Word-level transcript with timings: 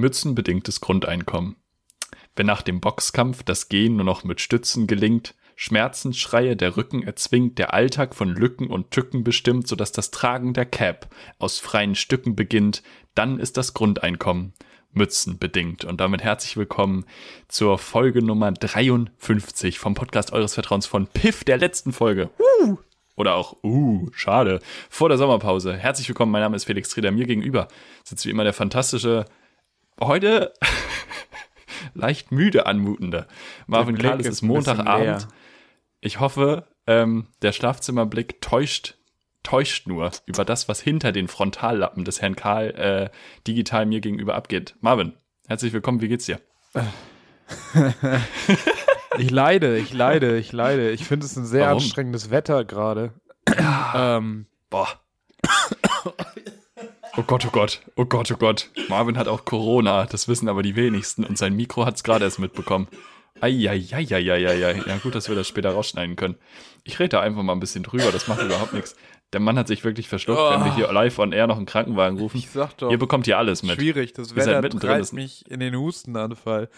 Mützenbedingtes 0.00 0.80
Grundeinkommen. 0.80 1.56
Wenn 2.34 2.46
nach 2.46 2.62
dem 2.62 2.80
Boxkampf 2.80 3.42
das 3.42 3.68
Gehen 3.68 3.96
nur 3.96 4.04
noch 4.04 4.24
mit 4.24 4.40
Stützen 4.40 4.86
gelingt, 4.86 5.34
Schmerzensschreie 5.56 6.56
der 6.56 6.78
Rücken 6.78 7.02
erzwingt, 7.02 7.58
der 7.58 7.74
Alltag 7.74 8.14
von 8.14 8.30
Lücken 8.30 8.68
und 8.68 8.90
Tücken 8.90 9.24
bestimmt, 9.24 9.68
sodass 9.68 9.92
das 9.92 10.10
Tragen 10.10 10.54
der 10.54 10.64
Cap 10.64 11.14
aus 11.38 11.58
freien 11.58 11.94
Stücken 11.94 12.34
beginnt, 12.34 12.82
dann 13.14 13.38
ist 13.38 13.58
das 13.58 13.74
Grundeinkommen 13.74 14.54
Mützen 14.92 15.38
bedingt. 15.38 15.84
Und 15.84 16.00
damit 16.00 16.22
herzlich 16.22 16.56
willkommen 16.56 17.04
zur 17.48 17.78
Folge 17.78 18.24
Nummer 18.24 18.50
53 18.52 19.78
vom 19.78 19.94
Podcast 19.94 20.32
eures 20.32 20.54
Vertrauens 20.54 20.86
von 20.86 21.06
Piff, 21.06 21.44
der 21.44 21.58
letzten 21.58 21.92
Folge. 21.92 22.30
Uh! 22.38 22.78
Oder 23.16 23.34
auch, 23.34 23.62
uh, 23.62 24.08
schade, 24.12 24.60
vor 24.88 25.10
der 25.10 25.18
Sommerpause. 25.18 25.76
Herzlich 25.76 26.08
willkommen, 26.08 26.32
mein 26.32 26.40
Name 26.40 26.56
ist 26.56 26.64
Felix 26.64 26.88
Trieder. 26.88 27.10
Mir 27.10 27.26
gegenüber 27.26 27.68
sitzt 28.02 28.24
wie 28.24 28.30
immer 28.30 28.44
der 28.44 28.54
fantastische, 28.54 29.26
heute 30.00 30.52
leicht 31.94 32.32
müde 32.32 32.66
anmutende 32.66 33.26
Marvin 33.66 33.98
Karl. 33.98 34.20
Es 34.20 34.26
ist 34.26 34.42
Montagabend. 34.42 35.28
Ich 36.00 36.20
hoffe, 36.20 36.66
ähm, 36.86 37.28
der 37.42 37.52
Schlafzimmerblick 37.52 38.40
täuscht, 38.40 38.96
täuscht 39.42 39.86
nur 39.86 40.10
über 40.26 40.44
das, 40.44 40.68
was 40.68 40.80
hinter 40.80 41.12
den 41.12 41.28
Frontallappen 41.28 42.04
des 42.04 42.20
Herrn 42.22 42.36
Karl 42.36 42.70
äh, 42.70 43.10
digital 43.46 43.86
mir 43.86 44.00
gegenüber 44.00 44.34
abgeht. 44.34 44.76
Marvin, 44.80 45.12
herzlich 45.46 45.72
willkommen, 45.72 46.00
wie 46.00 46.08
geht's 46.08 46.26
dir? 46.26 46.40
ich 49.18 49.30
leide, 49.30 49.76
ich 49.78 49.92
leide, 49.92 50.38
ich 50.38 50.52
leide. 50.52 50.90
Ich 50.90 51.04
finde 51.04 51.26
es 51.26 51.36
ein 51.36 51.44
sehr 51.44 51.66
Warum? 51.66 51.82
anstrengendes 51.82 52.30
Wetter 52.30 52.64
gerade. 52.64 53.12
Ähm, 53.94 54.46
Boah. 54.70 54.88
Oh 57.16 57.22
Gott, 57.22 57.44
oh 57.44 57.50
Gott, 57.50 57.80
oh 57.96 58.04
Gott, 58.04 58.30
oh 58.30 58.36
Gott. 58.36 58.70
Marvin 58.88 59.18
hat 59.18 59.26
auch 59.26 59.44
Corona, 59.44 60.06
das 60.06 60.28
wissen 60.28 60.48
aber 60.48 60.62
die 60.62 60.76
wenigsten 60.76 61.24
und 61.24 61.36
sein 61.36 61.56
Mikro 61.56 61.84
hat 61.84 61.96
es 61.96 62.04
gerade 62.04 62.24
erst 62.24 62.38
mitbekommen. 62.38 62.88
Eieieiei. 63.40 64.00
Ja, 64.86 64.96
gut, 64.98 65.14
dass 65.14 65.28
wir 65.28 65.34
das 65.34 65.48
später 65.48 65.70
rausschneiden 65.70 66.16
können. 66.16 66.36
Ich 66.84 66.98
rede 66.98 67.10
da 67.10 67.20
einfach 67.20 67.42
mal 67.42 67.52
ein 67.52 67.60
bisschen 67.60 67.82
drüber, 67.82 68.12
das 68.12 68.28
macht 68.28 68.42
überhaupt 68.42 68.74
nichts. 68.74 68.94
Der 69.32 69.40
Mann 69.40 69.58
hat 69.58 69.68
sich 69.68 69.84
wirklich 69.84 70.08
verschluckt, 70.08 70.40
oh. 70.40 70.50
wenn 70.50 70.64
wir 70.64 70.74
hier 70.74 70.92
live 70.92 71.18
on 71.18 71.32
air 71.32 71.46
noch 71.46 71.56
einen 71.56 71.66
Krankenwagen 71.66 72.18
rufen. 72.18 72.38
Ich 72.38 72.50
sag 72.50 72.76
doch. 72.78 72.90
Ihr 72.90 72.98
bekommt 72.98 73.26
hier 73.26 73.38
alles 73.38 73.62
mit. 73.62 73.76
Schwierig, 73.76 74.12
das 74.12 74.34
Wetter 74.34 74.68
treibt 74.68 75.12
mich 75.12 75.48
in 75.48 75.60
den 75.60 75.76
Hustenanfall. 75.76 76.68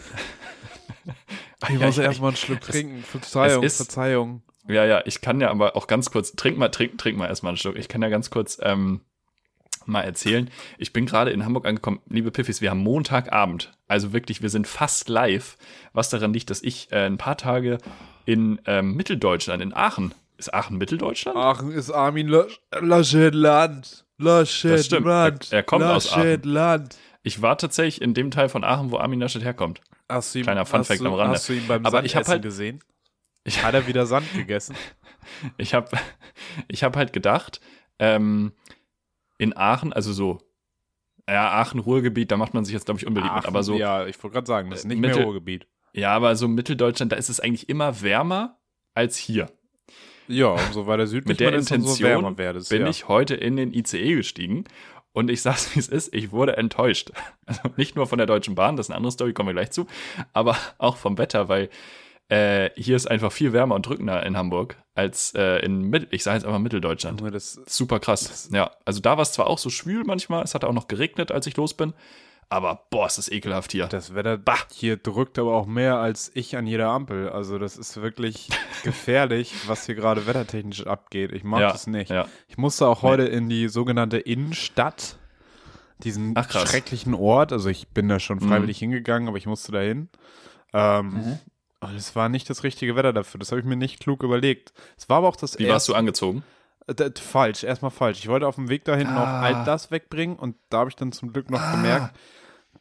ich 1.69 1.79
muss 1.79 1.97
ja, 1.97 2.03
erstmal 2.03 2.29
einen 2.29 2.37
Schluck 2.37 2.61
trinken. 2.61 3.03
Verzeihung, 3.03 3.63
ist, 3.63 3.77
Verzeihung. 3.77 4.43
Ja, 4.67 4.85
ja, 4.85 5.01
ich 5.05 5.21
kann 5.21 5.41
ja 5.41 5.49
aber 5.49 5.75
auch 5.75 5.87
ganz 5.87 6.11
kurz, 6.11 6.35
trink 6.35 6.57
mal, 6.57 6.69
trink, 6.69 6.97
trink 6.97 7.17
mal 7.17 7.27
erstmal 7.27 7.51
einen 7.51 7.57
Schluck. 7.57 7.75
Ich 7.75 7.87
kann 7.87 8.01
ja 8.01 8.09
ganz 8.09 8.29
kurz 8.29 8.59
ähm, 8.61 9.01
mal 9.85 10.01
erzählen. 10.01 10.49
Ich 10.77 10.93
bin 10.93 11.05
gerade 11.05 11.31
in 11.31 11.45
Hamburg 11.45 11.65
angekommen. 11.65 12.01
Liebe 12.09 12.31
Piffis, 12.31 12.61
wir 12.61 12.69
haben 12.69 12.79
Montagabend. 12.79 13.71
Also 13.87 14.13
wirklich, 14.13 14.41
wir 14.41 14.49
sind 14.49 14.67
fast 14.67 15.09
live. 15.09 15.57
Was 15.93 16.09
daran 16.09 16.33
liegt, 16.33 16.49
dass 16.49 16.61
ich 16.61 16.91
äh, 16.91 17.05
ein 17.05 17.17
paar 17.17 17.37
Tage 17.37 17.77
in 18.25 18.61
ähm, 18.65 18.95
Mitteldeutschland, 18.95 19.61
in 19.61 19.73
Aachen. 19.73 20.13
Ist 20.37 20.53
Aachen 20.53 20.77
Mitteldeutschland? 20.77 21.37
Aachen 21.37 21.71
ist 21.71 21.91
Armin 21.91 22.27
Laschet-Land. 22.71 24.05
Laschet-Land. 24.17 25.51
Er 25.51 25.63
kommt 25.63 25.81
Laschet 25.81 26.45
aus 26.45 26.57
Aachen. 26.57 26.89
Ich 27.23 27.41
war 27.41 27.57
tatsächlich 27.57 28.01
in 28.01 28.13
dem 28.13 28.31
Teil 28.31 28.49
von 28.49 28.63
Aachen, 28.63 28.91
wo 28.91 28.97
Armin 28.97 29.19
Laschet 29.19 29.43
herkommt. 29.43 29.81
Hast 30.09 30.35
du 30.35 30.39
ihn, 30.39 30.43
Kleiner 30.43 30.65
Funfact 30.65 31.01
am 31.01 31.13
Rande. 31.13 31.35
Hast 31.35 31.49
du 31.49 31.53
ihn 31.53 31.67
beim 31.67 31.85
Aber 31.85 32.03
ich 32.03 32.15
habe 32.15 32.27
halt 32.27 32.41
gesehen? 32.41 32.79
Ich, 33.45 33.61
Hat 33.61 33.73
er 33.73 33.87
wieder 33.87 34.05
Sand 34.05 34.31
gegessen? 34.33 34.73
ich 35.57 35.73
habe 35.73 35.89
ich 36.69 36.83
hab 36.83 36.95
halt 36.95 37.11
gedacht, 37.11 37.59
ähm, 37.99 38.53
in 39.37 39.55
Aachen, 39.55 39.93
also 39.93 40.13
so, 40.13 40.39
ja, 41.27 41.51
Aachen-Ruhrgebiet, 41.51 42.31
da 42.31 42.37
macht 42.37 42.53
man 42.53 42.65
sich 42.65 42.73
jetzt, 42.73 42.85
glaube 42.85 42.99
ich, 42.99 43.07
unbeliebt 43.07 43.31
Aachen, 43.31 43.41
mit, 43.41 43.47
aber 43.47 43.63
so. 43.63 43.75
Ja, 43.75 44.05
ich 44.05 44.21
wollte 44.21 44.33
gerade 44.33 44.47
sagen, 44.47 44.69
das 44.69 44.79
ist 44.79 44.85
nicht 44.85 44.99
Mittel, 44.99 45.17
mehr 45.17 45.25
Ruhrgebiet. 45.25 45.67
Ja, 45.93 46.13
aber 46.15 46.35
so 46.35 46.47
Mitteldeutschland, 46.47 47.11
da 47.11 47.15
ist 47.15 47.29
es 47.29 47.39
eigentlich 47.39 47.69
immer 47.69 48.01
wärmer 48.01 48.59
als 48.93 49.17
hier. 49.17 49.51
Ja, 50.27 50.47
umso 50.47 50.87
weiter 50.87 51.07
südlich 51.07 51.27
Mit 51.27 51.39
der 51.39 51.53
Intention 51.53 52.35
es, 52.55 52.69
bin 52.69 52.81
ja. 52.81 52.87
ich 52.87 53.07
heute 53.07 53.35
in 53.35 53.57
den 53.57 53.73
ICE 53.73 54.15
gestiegen 54.15 54.65
und 55.11 55.29
ich 55.29 55.41
sag's, 55.43 55.75
wie 55.75 55.79
es 55.79 55.87
ist, 55.87 56.13
ich 56.13 56.31
wurde 56.31 56.57
enttäuscht. 56.57 57.11
Also 57.45 57.61
nicht 57.75 57.95
nur 57.95 58.07
von 58.07 58.17
der 58.17 58.27
Deutschen 58.27 58.55
Bahn, 58.55 58.77
das 58.77 58.87
ist 58.87 58.89
eine 58.91 58.97
andere 58.97 59.11
Story, 59.11 59.33
kommen 59.33 59.49
wir 59.49 59.53
gleich 59.53 59.71
zu, 59.71 59.87
aber 60.31 60.57
auch 60.77 60.97
vom 60.97 61.17
Wetter, 61.17 61.49
weil 61.49 61.69
äh, 62.33 62.71
hier 62.75 62.95
ist 62.95 63.05
einfach 63.05 63.31
viel 63.31 63.53
wärmer 63.53 63.75
und 63.75 63.85
drückender 63.85 64.25
in 64.25 64.35
Hamburg 64.35 64.77
als 64.95 65.33
äh, 65.35 65.63
in 65.63 65.89
Mittel, 65.89 66.07
ich 66.11 66.23
sage 66.23 66.37
jetzt 66.37 66.45
einfach 66.45 66.59
Mitteldeutschland. 66.59 67.21
Das, 67.33 67.59
Super 67.65 67.99
krass. 67.99 68.49
ja, 68.51 68.71
also 68.85 69.01
da 69.01 69.17
war 69.17 69.21
es 69.21 69.33
zwar 69.33 69.47
auch 69.47 69.57
so 69.57 69.69
schwül 69.69 70.03
manchmal, 70.03 70.43
es 70.43 70.55
hat 70.55 70.63
auch 70.63 70.73
noch 70.73 70.87
geregnet, 70.87 71.31
als 71.31 71.45
ich 71.47 71.55
los 71.57 71.73
bin, 71.75 71.93
aber 72.49 72.85
boah, 72.89 73.05
ist 73.05 73.17
das 73.17 73.31
ekelhaft 73.31 73.71
hier. 73.71 73.87
Das 73.87 74.15
Wetter 74.15 74.37
bah. 74.37 74.57
hier 74.71 74.97
drückt 74.97 75.37
aber 75.37 75.53
auch 75.53 75.65
mehr 75.67 75.97
als 75.97 76.31
ich 76.33 76.55
an 76.57 76.67
jeder 76.67 76.89
Ampel. 76.89 77.29
Also 77.29 77.57
das 77.57 77.77
ist 77.77 78.01
wirklich 78.01 78.49
gefährlich, 78.83 79.53
was 79.67 79.85
hier 79.85 79.95
gerade 79.95 80.25
wettertechnisch 80.25 80.85
abgeht. 80.87 81.31
Ich 81.33 81.43
mag 81.43 81.61
ja, 81.61 81.71
das 81.71 81.87
nicht. 81.87 82.09
Ja. 82.11 82.27
Ich 82.47 82.57
musste 82.57 82.87
auch 82.87 83.03
nee. 83.03 83.09
heute 83.09 83.23
in 83.23 83.49
die 83.49 83.67
sogenannte 83.67 84.17
Innenstadt, 84.17 85.17
diesen 85.99 86.33
Ach, 86.35 86.49
schrecklichen 86.49 87.13
Ort. 87.13 87.51
Also 87.51 87.69
ich 87.69 87.87
bin 87.89 88.07
da 88.09 88.19
schon 88.19 88.39
freiwillig 88.39 88.77
mhm. 88.81 88.91
hingegangen, 88.91 89.27
aber 89.27 89.37
ich 89.37 89.45
musste 89.45 89.71
da 89.71 89.79
hin. 89.79 90.09
Ähm, 90.73 91.09
mhm. 91.09 91.39
Es 91.95 92.15
war 92.15 92.29
nicht 92.29 92.49
das 92.49 92.63
richtige 92.63 92.95
Wetter 92.95 93.13
dafür. 93.13 93.39
Das 93.39 93.51
habe 93.51 93.59
ich 93.59 93.65
mir 93.65 93.75
nicht 93.75 93.99
klug 93.99 94.23
überlegt. 94.23 94.73
Es 94.97 95.09
war 95.09 95.17
aber 95.17 95.29
auch 95.29 95.35
das 95.35 95.57
Wie 95.57 95.63
erste, 95.63 95.73
warst 95.73 95.89
du 95.89 95.95
angezogen? 95.95 96.43
Äh, 96.87 97.11
falsch, 97.19 97.63
erstmal 97.63 97.91
falsch. 97.91 98.19
Ich 98.19 98.27
wollte 98.27 98.47
auf 98.47 98.55
dem 98.55 98.69
Weg 98.69 98.85
dahin 98.85 99.07
ah. 99.07 99.13
noch 99.13 99.27
all 99.27 99.65
das 99.65 99.91
wegbringen 99.91 100.37
und 100.37 100.55
da 100.69 100.79
habe 100.79 100.89
ich 100.89 100.95
dann 100.95 101.11
zum 101.11 101.31
Glück 101.31 101.49
noch 101.49 101.61
ah. 101.61 101.71
gemerkt, 101.71 102.15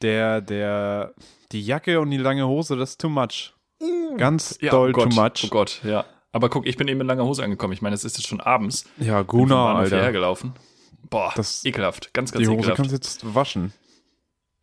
der, 0.03 0.41
der, 0.41 1.15
die 1.53 1.65
Jacke 1.65 2.01
und 2.01 2.11
die 2.11 2.17
lange 2.17 2.47
Hose, 2.47 2.77
das 2.77 2.91
ist 2.91 3.01
too 3.01 3.09
much. 3.09 3.55
Mm. 3.81 4.17
Ganz 4.17 4.59
ja, 4.61 4.71
doll 4.71 4.91
oh 4.91 4.93
Gott, 4.93 5.11
too 5.11 5.21
much. 5.21 5.45
Oh 5.45 5.49
Gott, 5.49 5.81
ja. 5.85 6.05
Aber 6.33 6.49
guck, 6.49 6.67
ich 6.67 6.77
bin 6.77 6.89
eben 6.89 7.01
in 7.01 7.07
langer 7.07 7.25
Hose 7.25 7.45
angekommen. 7.45 7.75
Ich 7.75 7.83
meine, 7.83 7.95
es 7.95 8.05
ist 8.05 8.17
jetzt 8.17 8.27
schon 8.27 8.41
abends. 8.41 8.87
Ja, 8.99 9.23
Guna, 9.23 9.75
Alter. 9.75 10.01
hergelaufen. 10.01 10.55
Boah, 11.11 11.33
das, 11.37 11.65
ekelhaft. 11.65 12.15
Ganz, 12.15 12.33
ganz 12.33 12.43
die 12.43 12.49
Hose 12.49 12.71
ekelhaft. 12.71 12.77
kannst 12.77 12.91
du 12.91 12.97
jetzt 12.97 13.35
waschen. 13.35 13.73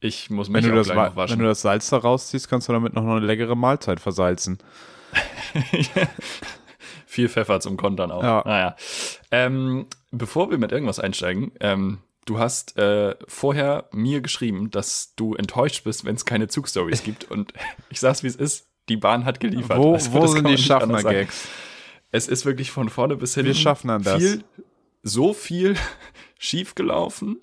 Ich 0.01 0.29
muss 0.29 0.49
mich 0.49 0.63
wenn 0.63 0.71
du 0.71 0.77
das. 0.77 0.89
Wenn 0.89 1.39
du 1.39 1.45
das 1.45 1.61
Salz 1.61 1.89
da 1.89 1.97
rausziehst, 1.97 2.49
kannst 2.49 2.69
du 2.69 2.73
damit 2.73 2.93
noch 2.93 3.03
eine 3.03 3.25
leckere 3.25 3.55
Mahlzeit 3.55 3.99
versalzen. 3.99 4.59
Viel 7.05 7.27
Pfeffer 7.27 7.59
zum 7.59 7.75
Kontern 7.75 8.11
auch. 8.11 8.23
Ja. 8.23 8.43
Naja. 8.45 8.75
Ähm, 9.31 9.87
bevor 10.11 10.51
wir 10.51 10.57
mit 10.57 10.71
irgendwas 10.71 10.99
einsteigen, 10.99 11.51
ähm, 11.59 11.97
du 12.25 12.39
hast 12.39 12.77
äh, 12.77 13.15
vorher 13.27 13.89
mir 13.91 14.21
geschrieben, 14.21 14.71
dass 14.71 15.15
du 15.15 15.33
enttäuscht 15.35 15.83
bist, 15.83 16.05
wenn 16.05 16.15
es 16.15 16.25
keine 16.25 16.47
Zugstories 16.47 17.03
gibt. 17.03 17.29
Und 17.29 17.53
ich 17.89 17.99
sag's, 17.99 18.23
wie 18.23 18.27
es 18.27 18.35
ist. 18.35 18.67
Die 18.87 18.97
Bahn 18.97 19.25
hat 19.25 19.39
geliefert. 19.39 19.77
Wo, 19.77 19.93
also, 19.93 20.13
wo 20.13 20.25
sind 20.25 20.47
die 20.47 20.57
Schaffner-Gags? 20.57 21.47
Es 22.11 22.27
ist 22.27 22.45
wirklich 22.45 22.71
von 22.71 22.89
vorne 22.89 23.17
bis 23.17 23.35
hinten. 23.35 23.49
Wir 23.49 23.55
schaffen 23.55 23.89
an 23.91 24.01
das. 24.01 24.17
Viel, 24.17 24.43
so 25.03 25.33
viel 25.33 25.75
schiefgelaufen, 26.39 27.41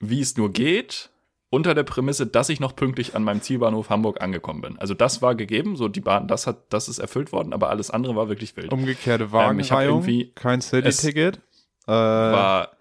wie 0.00 0.20
es 0.20 0.36
nur 0.36 0.52
geht 0.52 1.10
unter 1.54 1.74
der 1.74 1.84
Prämisse, 1.84 2.26
dass 2.26 2.48
ich 2.48 2.58
noch 2.58 2.74
pünktlich 2.74 3.14
an 3.14 3.22
meinem 3.22 3.40
Zielbahnhof 3.40 3.88
Hamburg 3.88 4.20
angekommen 4.20 4.60
bin. 4.60 4.78
Also 4.78 4.92
das 4.92 5.22
war 5.22 5.36
gegeben, 5.36 5.76
so 5.76 5.86
die 5.86 6.00
Bahn, 6.00 6.26
das 6.26 6.48
hat, 6.48 6.64
das 6.70 6.88
ist 6.88 6.98
erfüllt 6.98 7.30
worden, 7.30 7.52
aber 7.52 7.70
alles 7.70 7.90
andere 7.90 8.16
war 8.16 8.28
wirklich 8.28 8.56
wild. 8.56 8.72
Umgekehrte 8.72 9.30
Wagenreihung, 9.30 10.06
ähm, 10.06 10.32
kein 10.34 10.60
City-Ticket. 10.60 11.36
Äh, 11.86 11.92
war 11.92 12.72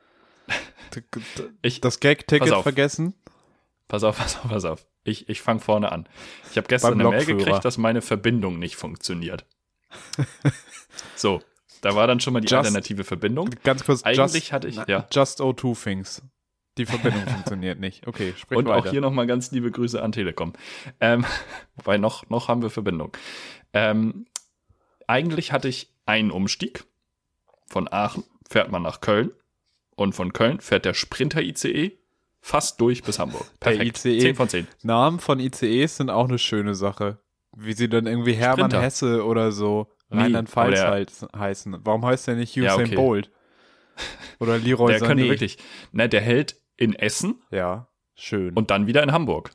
ich, 1.62 1.82
das 1.82 2.00
Gag-Ticket 2.00 2.56
vergessen. 2.64 3.14
Pass 3.88 4.04
auf, 4.04 4.18
pass 4.20 4.38
auf, 4.38 4.50
pass 4.50 4.66
auf. 4.66 4.86
Ich, 5.04 5.30
ich 5.30 5.42
fange 5.42 5.60
vorne 5.60 5.92
an. 5.92 6.08
Ich 6.50 6.58
habe 6.58 6.68
gestern 6.68 7.00
eine 7.00 7.10
Mail 7.10 7.26
gekriegt, 7.26 7.64
dass 7.64 7.78
meine 7.78 8.02
Verbindung 8.02 8.58
nicht 8.58 8.76
funktioniert. 8.76 9.46
so, 11.16 11.42
da 11.82 11.94
war 11.96 12.08
dann 12.08 12.20
schon 12.20 12.34
mal 12.34 12.40
die 12.40 12.48
just, 12.48 12.56
alternative 12.56 13.04
Verbindung. 13.04 13.52
Ganz 13.64 13.84
kurz, 13.84 14.02
eigentlich 14.02 14.18
just, 14.18 14.52
hatte 14.52 14.68
ich 14.68 14.78
ja 14.88 15.06
just 15.12 15.42
O2 15.42 15.84
things. 15.84 16.24
Die 16.78 16.86
Verbindung 16.86 17.28
funktioniert 17.28 17.80
nicht. 17.80 18.08
Okay, 18.08 18.34
sprich 18.38 18.58
Und 18.58 18.68
weiter. 18.68 18.88
auch 18.88 18.92
hier 18.92 19.02
nochmal 19.02 19.28
ganz 19.28 19.52
liebe 19.52 19.70
Grüße 19.70 20.02
an 20.02 20.12
Telekom. 20.12 20.54
Ähm, 21.00 21.26
wobei 21.76 21.98
noch, 21.98 22.30
noch 22.30 22.48
haben 22.48 22.62
wir 22.62 22.70
Verbindung. 22.70 23.12
Ähm, 23.74 24.26
eigentlich 25.08 25.52
hatte 25.52 25.68
ich 25.68 25.94
einen 26.06 26.32
Umstieg. 26.32 26.86
Von 27.68 27.92
Aachen 27.92 28.24
fährt 28.50 28.72
man 28.72 28.82
nach 28.82 29.02
Köln. 29.02 29.32
Und 29.96 30.14
von 30.14 30.34
Köln 30.34 30.60
fährt 30.60 30.86
der 30.86 30.96
Sprinter-ICE 30.96 31.92
fast 32.42 32.82
durch 32.82 33.04
bis 33.04 33.20
Hamburg. 33.20 33.46
Perfekt. 33.60 34.04
Der 34.04 34.12
ICE, 34.12 34.20
10 34.20 34.36
von 34.36 34.50
10. 34.50 34.68
Namen 34.82 35.20
von 35.20 35.40
ICEs 35.40 35.98
sind 35.98 36.10
auch 36.10 36.28
eine 36.28 36.40
schöne 36.40 36.74
Sache. 36.74 37.20
Wie 37.56 37.74
sie 37.74 37.88
dann 37.88 38.08
irgendwie 38.08 38.34
Hermann 38.34 38.72
Sprinter. 38.72 38.82
Hesse 38.82 39.26
oder 39.26 39.52
so 39.52 39.88
Rheinland-Pfalz 40.10 40.82
halt 40.82 41.12
heißen. 41.36 41.78
Warum 41.84 42.06
heißt 42.06 42.28
der 42.28 42.36
nicht 42.36 42.58
Usain 42.58 42.64
ja, 42.66 42.76
okay. 42.76 42.96
Bolt? 42.96 43.32
Oder 44.40 44.58
Leroy 44.58 44.92
Der 44.92 45.02
Sané. 45.02 45.06
könnte 45.06 45.24
wirklich, 45.30 45.58
ne, 45.92 46.10
der 46.10 46.22
hält 46.22 46.56
in 46.84 46.96
Essen. 46.96 47.42
Ja, 47.52 47.88
schön. 48.16 48.54
Und 48.54 48.72
dann 48.72 48.88
wieder 48.88 49.04
in 49.04 49.12
Hamburg. 49.12 49.52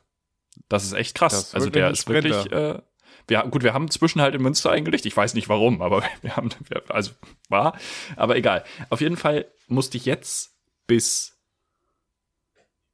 Das 0.67 0.83
ist 0.83 0.93
echt 0.93 1.15
krass. 1.15 1.33
Ist 1.33 1.55
also 1.55 1.69
der 1.69 1.91
ist 1.91 2.07
wirklich, 2.09 2.51
äh, 2.51 2.79
wir, 3.27 3.43
gut, 3.43 3.63
wir 3.63 3.73
haben 3.73 3.89
zwischen 3.89 4.21
halt 4.21 4.35
in 4.35 4.41
Münster 4.41 4.71
eingelegt. 4.71 5.05
Ich 5.05 5.15
weiß 5.15 5.33
nicht 5.33 5.49
warum, 5.49 5.81
aber 5.81 6.03
wir 6.21 6.35
haben, 6.35 6.49
also 6.89 7.11
war, 7.47 7.77
aber 8.15 8.35
egal. 8.35 8.63
Auf 8.89 9.01
jeden 9.01 9.17
Fall 9.17 9.45
musste 9.67 9.97
ich 9.97 10.05
jetzt 10.05 10.57
bis 10.87 11.35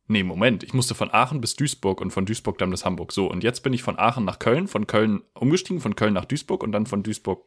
Nee, 0.07 0.21
Moment, 0.21 0.63
ich 0.63 0.75
musste 0.75 0.93
von 0.93 1.11
Aachen 1.11 1.41
bis 1.41 1.55
Duisburg 1.55 1.99
und 1.99 2.11
von 2.11 2.27
Duisburg 2.27 2.59
dann 2.59 2.69
bis 2.69 2.85
Hamburg. 2.85 3.11
So, 3.11 3.25
und 3.25 3.43
jetzt 3.43 3.61
bin 3.61 3.73
ich 3.73 3.81
von 3.81 3.97
Aachen 3.97 4.23
nach 4.23 4.37
Köln, 4.37 4.67
von 4.67 4.85
Köln 4.85 5.23
umgestiegen, 5.33 5.81
von 5.81 5.95
Köln 5.95 6.13
nach 6.13 6.25
Duisburg 6.25 6.61
und 6.61 6.71
dann 6.73 6.85
von 6.85 7.01
Duisburg 7.01 7.43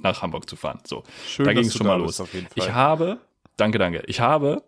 nach 0.00 0.20
Hamburg 0.20 0.50
zu 0.50 0.56
fahren. 0.56 0.80
So, 0.84 1.04
Schön, 1.24 1.46
da 1.46 1.52
ging 1.52 1.64
es 1.64 1.76
schon 1.76 1.86
mal 1.86 1.94
los. 1.94 2.20
Ich 2.56 2.72
habe, 2.72 3.20
danke, 3.56 3.78
danke, 3.78 4.02
ich 4.06 4.18
habe 4.18 4.64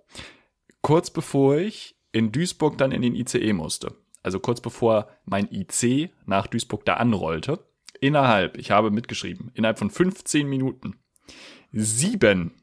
kurz 0.86 1.10
bevor 1.10 1.56
ich 1.56 1.96
in 2.12 2.30
Duisburg 2.30 2.78
dann 2.78 2.92
in 2.92 3.02
den 3.02 3.16
ICE 3.16 3.52
musste, 3.54 3.96
also 4.22 4.38
kurz 4.38 4.60
bevor 4.60 5.08
mein 5.24 5.48
IC 5.50 6.12
nach 6.26 6.46
Duisburg 6.46 6.84
da 6.84 6.94
anrollte, 6.94 7.58
innerhalb, 8.00 8.56
ich 8.56 8.70
habe 8.70 8.92
mitgeschrieben, 8.92 9.50
innerhalb 9.54 9.80
von 9.80 9.90
15 9.90 10.46
Minuten 10.46 10.94
sieben 11.72 12.54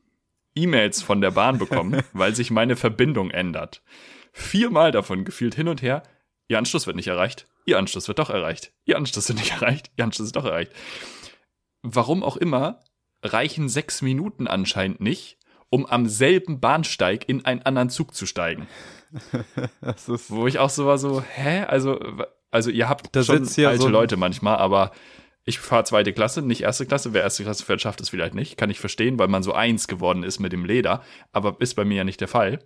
E-Mails 0.55 1.01
von 1.01 1.19
der 1.19 1.31
Bahn 1.31 1.57
bekommen, 1.57 2.01
weil 2.13 2.33
sich 2.33 2.49
meine 2.49 2.77
Verbindung 2.77 3.29
ändert. 3.29 3.83
Viermal 4.31 4.93
davon 4.93 5.25
gefühlt 5.25 5.55
hin 5.55 5.67
und 5.67 5.81
her, 5.81 6.01
ihr 6.47 6.57
Anschluss 6.57 6.87
wird 6.87 6.95
nicht 6.95 7.07
erreicht, 7.07 7.49
ihr 7.65 7.77
Anschluss 7.77 8.07
wird 8.07 8.19
doch 8.19 8.29
erreicht, 8.29 8.71
ihr 8.85 8.95
Anschluss 8.95 9.27
wird 9.27 9.39
nicht 9.39 9.51
erreicht, 9.51 9.91
ihr 9.97 10.05
Anschluss 10.05 10.27
ist 10.27 10.37
doch 10.37 10.45
erreicht. 10.45 10.71
Warum 11.81 12.23
auch 12.23 12.37
immer, 12.37 12.79
reichen 13.21 13.67
sechs 13.67 14.01
Minuten 14.01 14.47
anscheinend 14.47 15.01
nicht, 15.01 15.39
um 15.73 15.87
am 15.87 16.05
selben 16.07 16.59
Bahnsteig 16.59 17.27
in 17.27 17.45
einen 17.45 17.63
anderen 17.63 17.89
Zug 17.89 18.13
zu 18.13 18.27
steigen. 18.27 18.67
Wo 20.27 20.45
ich 20.45 20.59
auch 20.59 20.69
so 20.69 20.85
war, 20.85 20.99
so, 20.99 21.23
hä? 21.23 21.63
Also, 21.63 21.99
also 22.51 22.69
ihr 22.69 22.87
habt 22.87 23.15
da 23.15 23.23
schon 23.23 23.37
alte 23.37 23.81
so 23.81 23.87
Leute 23.87 24.15
manchmal, 24.15 24.57
aber 24.57 24.91
ich 25.45 25.57
fahre 25.57 25.83
zweite 25.83 26.13
Klasse, 26.13 26.43
nicht 26.43 26.61
erste 26.61 26.85
Klasse. 26.85 27.15
Wer 27.15 27.23
erste 27.23 27.41
Klasse 27.41 27.65
fährt, 27.65 27.81
schafft 27.81 28.01
es 28.01 28.09
vielleicht 28.09 28.35
nicht. 28.35 28.55
Kann 28.55 28.69
ich 28.69 28.79
verstehen, 28.79 29.17
weil 29.17 29.29
man 29.29 29.41
so 29.41 29.51
eins 29.51 29.87
geworden 29.87 30.21
ist 30.21 30.37
mit 30.39 30.53
dem 30.53 30.63
Leder. 30.63 31.01
Aber 31.31 31.55
ist 31.57 31.73
bei 31.73 31.85
mir 31.85 31.97
ja 31.97 32.03
nicht 32.03 32.21
der 32.21 32.27
Fall. 32.27 32.59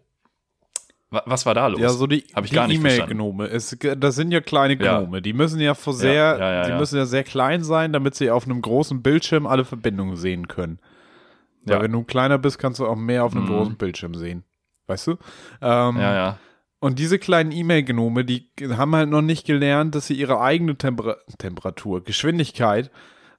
Was 1.10 1.46
war 1.46 1.54
da 1.54 1.68
los? 1.68 1.80
Ja, 1.80 1.88
so 1.88 2.08
die, 2.08 2.26
Hab 2.34 2.44
ich 2.44 2.50
die 2.50 2.58
gar 2.58 2.68
nicht 2.68 2.80
E-Mail-Gnome. 2.80 3.48
Das 3.48 4.16
sind 4.16 4.34
ja 4.34 4.42
kleine 4.42 4.76
Gnome. 4.76 5.18
Ja. 5.18 5.22
Die 5.22 5.32
müssen 5.32 5.62
ja 5.62 5.76
vor 5.76 5.94
sehr, 5.94 6.38
ja, 6.38 6.54
ja, 6.54 6.68
die 6.68 6.74
müssen 6.74 6.98
ja 6.98 7.06
sehr 7.06 7.24
klein 7.24 7.64
sein, 7.64 7.94
damit 7.94 8.16
sie 8.16 8.32
auf 8.32 8.44
einem 8.44 8.62
großen 8.62 9.02
Bildschirm 9.02 9.48
alle 9.48 9.64
Verbindungen 9.64 10.18
sehen 10.18 10.50
können. 10.50 10.80
Weil 11.76 11.84
wenn 11.84 11.92
du 11.92 12.04
kleiner 12.04 12.38
bist, 12.38 12.60
kannst 12.60 12.80
du 12.80 12.88
auch 12.88 12.96
mehr 12.96 13.24
auf 13.24 13.36
einem 13.36 13.46
mhm. 13.46 13.50
großen 13.50 13.76
Bildschirm 13.76 14.16
sehen. 14.16 14.44
Weißt 14.88 15.08
du? 15.08 15.12
Ähm, 15.62 15.98
ja, 15.98 16.14
ja. 16.14 16.40
Und 16.80 17.00
diese 17.00 17.18
kleinen 17.18 17.52
E-Mail-Gnome, 17.52 18.24
die 18.24 18.50
haben 18.70 18.96
halt 18.96 19.10
noch 19.10 19.24
nicht 19.24 19.46
gelernt, 19.46 19.96
dass 19.96 20.08
sie 20.08 20.14
ihre 20.14 20.42
eigene 20.42 20.78
Temper 20.78 21.18
Temperatur, 21.40 22.04
Geschwindigkeit, 22.04 22.92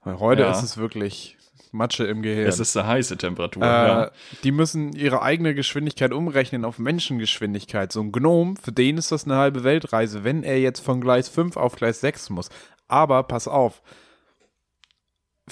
weil 0.02 0.18
heute 0.18 0.42
ist 0.42 0.62
es 0.62 0.76
wirklich 0.76 1.38
Matsche 1.72 2.04
im 2.04 2.22
Gehirn. 2.22 2.48
Es 2.48 2.58
ist 2.58 2.76
eine 2.76 2.88
heiße 2.88 3.16
Temperatur. 3.16 3.62
Äh, 3.62 3.66
ja. 3.66 4.10
Die 4.42 4.52
müssen 4.52 4.92
ihre 4.92 5.22
eigene 5.22 5.54
Geschwindigkeit 5.54 6.12
umrechnen 6.12 6.64
auf 6.64 6.78
Menschengeschwindigkeit. 6.78 7.92
So 7.92 8.00
ein 8.00 8.12
Gnom, 8.12 8.56
für 8.56 8.72
den 8.72 8.98
ist 8.98 9.12
das 9.12 9.24
eine 9.24 9.36
halbe 9.36 9.64
Weltreise, 9.64 10.24
wenn 10.24 10.42
er 10.42 10.58
jetzt 10.60 10.80
von 10.80 11.00
Gleis 11.00 11.28
5 11.28 11.56
auf 11.56 11.76
Gleis 11.76 12.00
6 12.00 12.30
muss. 12.30 12.48
Aber 12.88 13.22
pass 13.22 13.48
auf, 13.48 13.82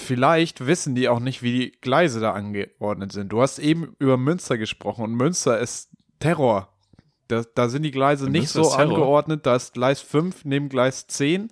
vielleicht 0.01 0.65
wissen 0.65 0.95
die 0.95 1.09
auch 1.09 1.19
nicht, 1.19 1.43
wie 1.43 1.51
die 1.51 1.71
Gleise 1.81 2.19
da 2.19 2.33
angeordnet 2.33 3.11
sind. 3.11 3.29
Du 3.29 3.41
hast 3.41 3.59
eben 3.59 3.95
über 3.99 4.17
Münster 4.17 4.57
gesprochen 4.57 5.03
und 5.03 5.13
Münster 5.13 5.59
ist 5.59 5.89
Terror. 6.19 6.69
Da, 7.27 7.43
da 7.55 7.69
sind 7.69 7.83
die 7.83 7.91
Gleise 7.91 8.29
nicht 8.29 8.49
so 8.49 8.71
angeordnet. 8.71 9.45
Da 9.45 9.55
ist 9.55 9.73
Gleis 9.73 10.01
5 10.01 10.45
neben 10.45 10.69
Gleis 10.69 11.07
10 11.07 11.49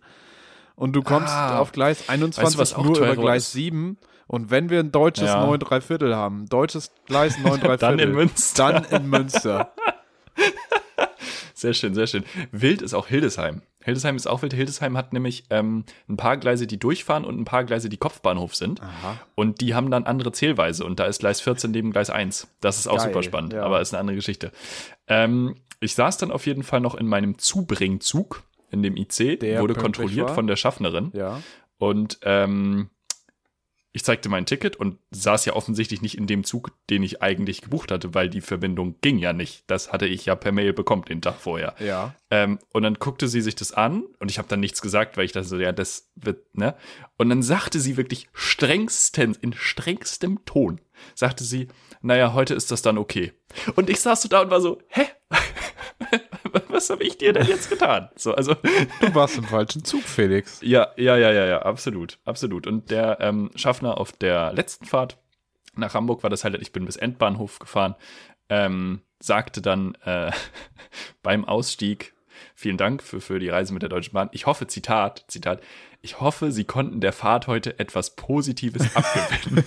und 0.75 0.93
du 0.93 1.01
kommst 1.01 1.33
ah, 1.33 1.59
auf 1.59 1.71
Gleis 1.71 2.09
21 2.09 2.59
weißt 2.59 2.77
du, 2.77 2.83
nur 2.83 2.97
über 2.97 3.15
Gleis 3.15 3.47
ist? 3.47 3.53
7 3.53 3.97
und 4.27 4.51
wenn 4.51 4.69
wir 4.69 4.79
ein 4.79 4.91
deutsches 4.91 5.27
ja. 5.27 5.45
9 5.45 5.59
3 5.59 5.81
Viertel 5.81 6.15
haben, 6.15 6.47
deutsches 6.47 6.91
Gleis 7.05 7.37
9 7.37 7.59
3 7.59 7.59
Viertel, 7.59 7.77
dann 7.77 7.99
in 7.99 8.11
Münster. 8.13 8.73
Dann 8.73 9.01
in 9.03 9.09
Münster. 9.09 9.73
sehr 11.55 11.73
schön, 11.73 11.95
sehr 11.95 12.05
schön. 12.05 12.23
Wild 12.51 12.81
ist 12.81 12.93
auch 12.93 13.07
Hildesheim. 13.07 13.61
Hildesheim 13.83 14.15
ist 14.15 14.27
auch 14.27 14.41
wild. 14.41 14.53
Hildesheim 14.53 14.97
hat 14.97 15.13
nämlich 15.13 15.45
ähm, 15.49 15.85
ein 16.09 16.17
paar 16.17 16.37
Gleise, 16.37 16.67
die 16.67 16.77
durchfahren 16.77 17.23
und 17.23 17.39
ein 17.39 17.45
paar 17.45 17.63
Gleise, 17.63 17.87
die 17.87 17.97
Kopfbahnhof 17.97 18.55
sind. 18.55 18.81
Aha. 18.81 19.19
Und 19.35 19.61
die 19.61 19.73
haben 19.73 19.89
dann 19.89 20.03
andere 20.03 20.31
Zählweise. 20.31 20.83
Und 20.83 20.99
da 20.99 21.05
ist 21.05 21.19
Gleis 21.19 21.39
14 21.41 21.71
neben 21.71 21.91
Gleis 21.91 22.09
1. 22.09 22.47
Das 22.59 22.77
ist 22.77 22.87
auch 22.87 22.97
Geil, 22.97 23.07
super 23.07 23.23
spannend, 23.23 23.53
ja. 23.53 23.63
aber 23.63 23.79
ist 23.79 23.93
eine 23.93 24.01
andere 24.01 24.15
Geschichte. 24.15 24.51
Ähm, 25.07 25.55
ich 25.79 25.95
saß 25.95 26.17
dann 26.17 26.31
auf 26.31 26.45
jeden 26.45 26.63
Fall 26.63 26.81
noch 26.81 26.95
in 26.95 27.07
meinem 27.07 27.37
Zubringzug 27.37 28.43
in 28.71 28.83
dem 28.83 28.97
IC, 28.97 29.39
der 29.39 29.61
wurde 29.61 29.75
kontrolliert 29.75 30.29
war. 30.29 30.35
von 30.35 30.47
der 30.47 30.55
Schaffnerin. 30.55 31.11
Ja. 31.13 31.41
Und 31.77 32.19
ähm, 32.23 32.89
ich 33.95 34.03
zeigte 34.03 34.27
mein 34.27 34.45
Ticket 34.45 34.75
und 34.75 34.99
saß 35.11 35.45
ja 35.45 35.53
offensichtlich 35.53 36.01
nicht 36.01 36.17
in 36.17 36.27
dem 36.27 36.43
Zug, 36.43 36.71
den 36.89 37.01
ich 37.01 37.21
eigentlich 37.21 37.61
gebucht 37.61 37.93
hatte, 37.93 38.13
weil 38.13 38.29
die 38.29 38.41
Verbindung 38.41 38.95
ging 38.99 39.17
ja 39.19 39.31
nicht. 39.31 39.63
Das 39.67 39.93
hatte 39.93 40.05
ich 40.05 40.25
ja 40.25 40.35
per 40.35 40.51
Mail 40.51 40.73
bekommen 40.73 41.05
den 41.05 41.21
Tag 41.21 41.35
vorher. 41.35 41.75
Ja. 41.79 42.13
Ähm, 42.29 42.59
und 42.73 42.83
dann 42.83 42.95
guckte 42.95 43.29
sie 43.29 43.39
sich 43.39 43.55
das 43.55 43.71
an 43.71 44.03
und 44.19 44.29
ich 44.29 44.37
habe 44.37 44.49
dann 44.49 44.59
nichts 44.59 44.81
gesagt, 44.81 45.15
weil 45.15 45.23
ich 45.23 45.31
dachte 45.31 45.47
so, 45.47 45.57
ja, 45.57 45.71
das 45.71 46.09
wird, 46.15 46.57
ne? 46.57 46.75
Und 47.15 47.29
dann 47.29 47.41
sagte 47.41 47.79
sie 47.79 47.95
wirklich 47.95 48.27
strengstens, 48.33 49.37
in 49.37 49.53
strengstem 49.53 50.43
Ton, 50.43 50.81
sagte 51.13 51.45
sie, 51.45 51.69
naja, 52.01 52.33
heute 52.33 52.53
ist 52.53 52.71
das 52.71 52.81
dann 52.81 52.97
okay. 52.97 53.31
Und 53.75 53.89
ich 53.89 54.01
saß 54.01 54.23
so 54.23 54.27
da 54.27 54.41
und 54.41 54.51
war 54.51 54.59
so, 54.59 54.81
hä? 54.89 55.05
was 56.69 56.89
habe 56.89 57.03
ich 57.03 57.17
dir 57.17 57.33
denn 57.33 57.47
jetzt 57.47 57.69
getan? 57.69 58.09
So, 58.15 58.33
also 58.33 58.53
du 59.01 59.15
warst 59.15 59.37
im 59.37 59.43
falschen 59.43 59.83
Zug, 59.83 60.03
Felix. 60.03 60.59
Ja, 60.61 60.89
ja, 60.97 61.17
ja, 61.17 61.31
ja, 61.31 61.45
ja, 61.45 61.61
absolut, 61.61 62.19
absolut. 62.25 62.67
Und 62.67 62.91
der 62.91 63.17
ähm, 63.21 63.51
Schaffner 63.55 63.97
auf 63.97 64.11
der 64.11 64.53
letzten 64.53 64.85
Fahrt 64.85 65.17
nach 65.75 65.93
Hamburg 65.93 66.23
war 66.23 66.29
das 66.29 66.43
halt, 66.43 66.55
ich 66.61 66.71
bin 66.71 66.85
bis 66.85 66.95
Endbahnhof 66.95 67.59
gefahren, 67.59 67.95
ähm, 68.49 69.01
sagte 69.19 69.61
dann 69.61 69.95
äh, 70.05 70.31
beim 71.23 71.45
Ausstieg, 71.45 72.13
vielen 72.53 72.77
Dank 72.77 73.03
für, 73.03 73.21
für 73.21 73.39
die 73.39 73.49
Reise 73.49 73.73
mit 73.73 73.81
der 73.81 73.89
Deutschen 73.89 74.13
Bahn. 74.13 74.29
Ich 74.31 74.45
hoffe, 74.45 74.67
Zitat, 74.67 75.25
Zitat, 75.27 75.61
ich 76.01 76.21
hoffe, 76.21 76.51
Sie 76.51 76.65
konnten 76.65 77.01
der 77.01 77.13
Fahrt 77.13 77.47
heute 77.47 77.79
etwas 77.79 78.15
Positives 78.15 78.95
abgewinnen. 78.95 79.65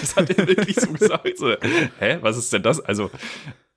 das 0.00 0.14
hat 0.14 0.30
er 0.30 0.46
wirklich 0.46 0.76
so 0.76 0.92
gesagt. 0.92 1.36
So, 1.36 1.56
hä, 1.98 2.18
was 2.20 2.36
ist 2.36 2.52
denn 2.52 2.62
das? 2.62 2.78
Also, 2.78 3.10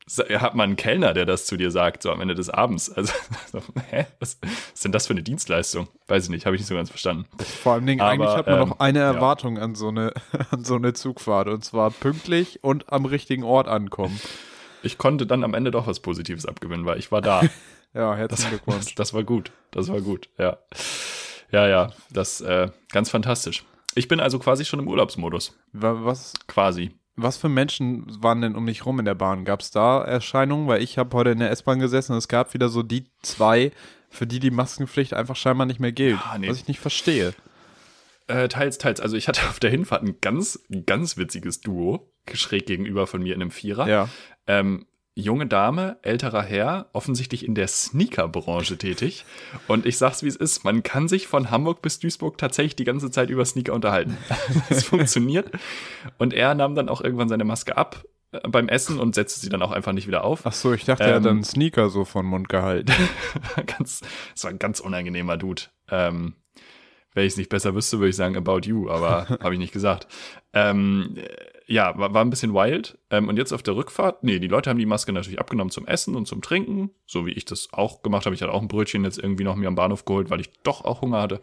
hat 0.08 0.56
man 0.56 0.70
einen 0.70 0.76
Kellner, 0.76 1.14
der 1.14 1.26
das 1.26 1.46
zu 1.46 1.58
dir 1.58 1.72
sagt, 1.72 2.04
so 2.04 2.12
am 2.12 2.22
Ende 2.22 2.36
des 2.36 2.50
Abends. 2.50 2.92
Also, 2.92 3.14
so, 3.52 3.60
hä? 3.90 4.06
Was, 4.20 4.40
ist 4.74 4.86
denn 4.86 4.92
das 4.92 5.08
für 5.08 5.14
eine 5.14 5.24
Dienstleistung? 5.24 5.88
Weiß 6.08 6.26
ich 6.26 6.30
nicht, 6.30 6.46
habe 6.46 6.56
ich 6.56 6.62
nicht 6.62 6.68
so 6.68 6.76
ganz 6.76 6.90
verstanden. 6.90 7.26
Vor 7.64 7.74
allem 7.74 7.86
Dingen, 7.86 8.02
eigentlich 8.02 8.30
hat 8.30 8.46
man 8.46 8.62
ähm, 8.62 8.70
noch 8.70 8.80
eine 8.80 9.00
Erwartung 9.00 9.58
ja. 9.58 9.64
an, 9.64 9.76
so 9.76 9.88
eine, 9.88 10.14
an 10.52 10.64
so 10.64 10.76
eine 10.76 10.94
Zugfahrt 10.94 11.48
und 11.48 11.66
zwar 11.66 11.90
pünktlich 11.90 12.64
und 12.64 12.92
am 12.92 13.06
richtigen 13.06 13.44
Ort 13.44 13.68
ankommen. 13.68 14.20
Ich 14.84 15.00
konnte 15.00 15.26
dann 15.26 15.44
am 15.44 15.56
Ende 15.56 15.72
doch 15.72 15.88
was 15.88 16.00
Positives 16.00 16.46
abgewinnen, 16.46 16.86
weil 16.86 17.00
ich 17.00 17.12
war 17.12 17.22
da. 17.22 17.42
ja, 17.94 18.16
herzlichen 18.16 18.50
Glückwunsch. 18.50 18.86
Das, 18.86 18.96
das, 18.96 19.14
war 19.16 19.24
gut, 19.24 19.52
das 19.72 19.90
war 19.90 20.02
gut, 20.02 20.30
ja. 20.38 20.58
Ja, 21.52 21.68
ja, 21.68 21.92
das 22.12 22.42
äh, 22.42 22.70
ganz 22.92 23.10
fantastisch. 23.10 23.64
Ich 23.96 24.08
bin 24.08 24.20
also 24.20 24.38
quasi 24.38 24.66
schon 24.66 24.80
im 24.80 24.88
Urlaubsmodus. 24.88 25.58
Was? 25.72 26.34
Quasi. 26.48 26.92
Was 27.18 27.38
für 27.38 27.50
Menschen 27.50 28.06
waren 28.22 28.42
denn 28.42 28.56
um 28.56 28.66
dich 28.66 28.86
rum 28.86 29.00
in 29.00 29.06
der 29.06 29.16
Bahn? 29.16 29.46
Gab 29.46 29.62
es 29.62 29.72
da 29.72 30.04
Erscheinungen? 30.04 30.68
Weil 30.68 30.82
ich 30.82 30.98
habe 30.98 31.16
heute 31.16 31.30
in 31.30 31.40
der 31.40 31.52
S-Bahn 31.52 31.80
gesessen 31.80 32.12
und 32.12 32.18
es 32.18 32.28
gab 32.28 32.54
wieder 32.54 32.68
so 32.68 32.84
die 32.84 33.06
zwei, 33.22 33.72
für 34.10 34.28
die 34.28 34.40
die 34.40 34.52
Maskenpflicht 34.52 35.14
einfach 35.14 35.36
scheinbar 35.36 35.66
nicht 35.66 35.80
mehr 35.80 35.94
gilt. 35.94 36.20
Ah, 36.24 36.38
nee. 36.38 36.50
Was 36.50 36.58
ich 36.58 36.68
nicht 36.68 36.80
verstehe. 36.80 37.34
Äh, 38.28 38.48
teils, 38.48 38.78
teils. 38.80 39.00
Also 39.00 39.16
ich 39.16 39.28
hatte 39.28 39.42
auf 39.48 39.60
der 39.60 39.70
Hinfahrt 39.70 40.04
ein 40.04 40.18
ganz, 40.20 40.60
ganz 40.86 41.16
witziges 41.16 41.62
Duo, 41.62 42.12
schräg 42.34 42.66
gegenüber 42.66 43.08
von 43.08 43.22
mir 43.22 43.36
in 43.36 43.42
einem 43.42 43.52
Vierer. 43.52 43.88
Ja. 43.88 44.10
Ähm, 44.48 44.86
junge 45.16 45.48
Dame, 45.48 45.98
älterer 46.02 46.44
Herr, 46.44 46.90
offensichtlich 46.92 47.46
in 47.46 47.56
der 47.56 47.68
Sneaker-Branche 47.68 48.78
tätig. 48.78 49.26
Und 49.68 49.86
ich 49.86 49.98
sag's 49.98 50.24
wie 50.24 50.28
es 50.28 50.36
ist, 50.36 50.66
man 50.66 50.84
kann 50.84 51.08
sich 51.08 51.28
von 51.28 51.50
Hamburg 51.50 51.82
bis 51.82 52.00
Duisburg 52.00 52.38
tatsächlich 52.38 52.76
die 52.76 52.84
ganze 52.84 53.10
Zeit 53.10 53.30
über 53.30 53.46
Sneaker 53.46 53.74
unterhalten. 53.74 54.18
Es 54.70 54.84
funktioniert. 54.84 55.50
Und 56.18 56.34
er 56.34 56.54
nahm 56.54 56.76
dann 56.76 56.90
auch 56.90 57.02
irgendwann 57.02 57.30
seine 57.30 57.46
Maske 57.46 57.78
ab 57.78 58.04
äh, 58.32 58.48
beim 58.48 58.68
Essen 58.68 59.00
und 59.00 59.16
setzte 59.16 59.40
sie 59.40 59.50
dann 59.50 59.62
auch 59.62 59.72
einfach 59.72 59.94
nicht 59.94 60.08
wieder 60.08 60.26
auf. 60.26 60.46
Ach 60.46 60.54
so, 60.54 60.74
ich 60.74 60.84
dachte, 60.84 61.04
ähm, 61.04 61.10
er 61.10 61.16
hat 61.16 61.26
dann 61.26 61.44
Sneaker 61.44 61.90
so 61.90 62.04
von 62.04 62.26
Mund 62.26 62.50
gehalten. 62.50 62.92
ganz, 63.66 64.02
das 64.34 64.44
war 64.44 64.52
ein 64.52 64.60
ganz 64.60 64.82
unangenehmer 64.82 65.38
Dude. 65.38 65.64
Ähm, 65.90 66.36
wenn 67.14 67.26
ich 67.26 67.34
es 67.34 67.38
nicht 67.38 67.50
besser 67.50 67.74
wüsste, 67.74 68.00
würde 68.00 68.10
ich 68.10 68.16
sagen 68.18 68.36
About 68.36 68.62
You, 68.64 68.90
aber 68.90 69.28
habe 69.42 69.54
ich 69.54 69.60
nicht 69.60 69.74
gesagt. 69.74 70.08
Ähm, 70.52 71.16
ja, 71.68 71.98
war, 71.98 72.14
war 72.14 72.24
ein 72.24 72.30
bisschen 72.30 72.54
wild. 72.54 72.98
Ähm, 73.10 73.28
und 73.28 73.38
jetzt 73.38 73.52
auf 73.52 73.64
der 73.64 73.76
Rückfahrt, 73.76 74.24
nee, 74.24 74.40
die 74.40 74.48
Leute 74.48 74.70
haben 74.70 74.78
die 74.78 74.86
Maske 74.86 75.12
natürlich 75.12 75.40
abgenommen 75.40 75.72
zum 75.72 75.88
Essen 75.88 76.16
und 76.16 76.28
zum 76.28 76.42
Trinken, 76.42 76.92
so 77.06 77.26
wie 77.26 77.32
ich 77.32 77.46
das 77.46 77.70
auch 77.72 78.02
gemacht 78.02 78.26
habe. 78.26 78.36
Ich 78.36 78.42
hatte 78.42 78.54
auch 78.54 78.62
ein 78.62 78.68
Brötchen 78.68 79.04
jetzt 79.04 79.18
irgendwie 79.18 79.44
noch 79.44 79.56
mir 79.56 79.68
am 79.68 79.76
Bahnhof 79.76 80.06
geholt, 80.06 80.30
weil 80.30 80.42
ich 80.42 80.52
doch 80.64 80.86
auch 80.86 81.02
Hunger 81.02 81.22
hatte. 81.22 81.42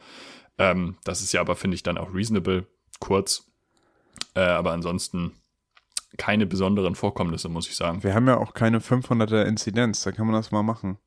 Ähm, 0.59 0.97
das 1.05 1.23
ist 1.23 1.33
ja 1.33 1.41
aber, 1.41 1.57
finde 1.57 1.75
ich, 1.75 1.83
dann 1.83 1.99
auch 1.99 2.15
reasonable, 2.15 2.67
kurz. 3.01 3.51
Äh, 4.35 4.41
aber 4.41 4.73
ansonsten 4.73 5.33
keine 6.19 6.47
besonderen 6.47 6.95
Vorkommnisse, 6.95 7.49
muss 7.49 7.69
ich 7.69 7.77
sagen. 7.77 8.03
Wir 8.03 8.15
haben 8.15 8.27
ja 8.29 8.37
auch 8.37 8.55
keine 8.55 8.81
500er 8.81 9.45
Inzidenz, 9.45 10.03
da 10.03 10.13
kann 10.13 10.27
man 10.27 10.35
das 10.35 10.51
mal 10.51 10.63
machen. 10.63 10.99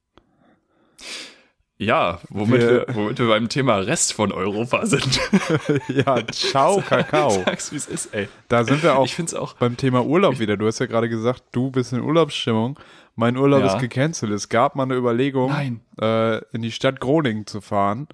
Ja, 1.77 2.19
womit 2.29 2.61
wir, 2.61 2.87
wir, 2.87 2.95
womit 2.95 3.19
wir 3.19 3.27
beim 3.27 3.49
Thema 3.49 3.77
Rest 3.77 4.13
von 4.13 4.31
Europa 4.31 4.85
sind. 4.85 5.19
ja, 5.89 6.25
ciao, 6.27 6.81
Kakao. 6.87 7.31
Sag's, 7.31 7.71
wie 7.73 7.75
es 7.75 7.87
ist, 7.87 8.13
ey. 8.13 8.29
Da 8.47 8.63
sind 8.63 8.81
wir 8.81 8.97
auch, 8.97 9.05
ich 9.05 9.15
find's 9.15 9.33
auch 9.33 9.53
beim 9.55 9.75
Thema 9.75 10.05
Urlaub 10.05 10.39
wieder. 10.39 10.55
Du 10.55 10.67
hast 10.67 10.79
ja 10.79 10.85
gerade 10.85 11.09
gesagt, 11.09 11.43
du 11.51 11.71
bist 11.71 11.91
in 11.91 11.99
Urlaubsstimmung. 11.99 12.79
Mein 13.17 13.35
Urlaub 13.35 13.61
ja. 13.61 13.73
ist 13.73 13.79
gecancelt. 13.79 14.31
Es 14.31 14.47
gab 14.47 14.75
mal 14.75 14.83
eine 14.83 14.95
Überlegung, 14.95 15.79
äh, 15.99 16.37
in 16.53 16.61
die 16.61 16.71
Stadt 16.71 17.01
Groningen 17.01 17.45
zu 17.45 17.59
fahren. 17.59 18.07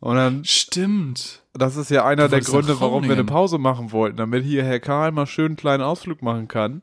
Und 0.00 0.16
dann. 0.16 0.44
Stimmt. 0.44 1.42
Das 1.54 1.76
ist 1.76 1.90
ja 1.90 2.04
einer 2.04 2.28
der 2.28 2.40
Gründe, 2.40 2.80
warum 2.80 3.04
wir 3.04 3.12
eine 3.12 3.24
Pause 3.24 3.58
machen 3.58 3.92
wollten, 3.92 4.16
damit 4.16 4.44
hier 4.44 4.64
Herr 4.64 4.80
Karl 4.80 5.12
mal 5.12 5.26
schön 5.26 5.46
einen 5.46 5.56
kleinen 5.56 5.82
Ausflug 5.82 6.22
machen 6.22 6.48
kann. 6.48 6.82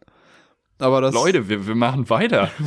Aber 0.79 1.01
das. 1.01 1.13
Leute, 1.13 1.47
wir, 1.47 1.67
wir 1.67 1.75
machen 1.75 2.09
weiter. 2.09 2.51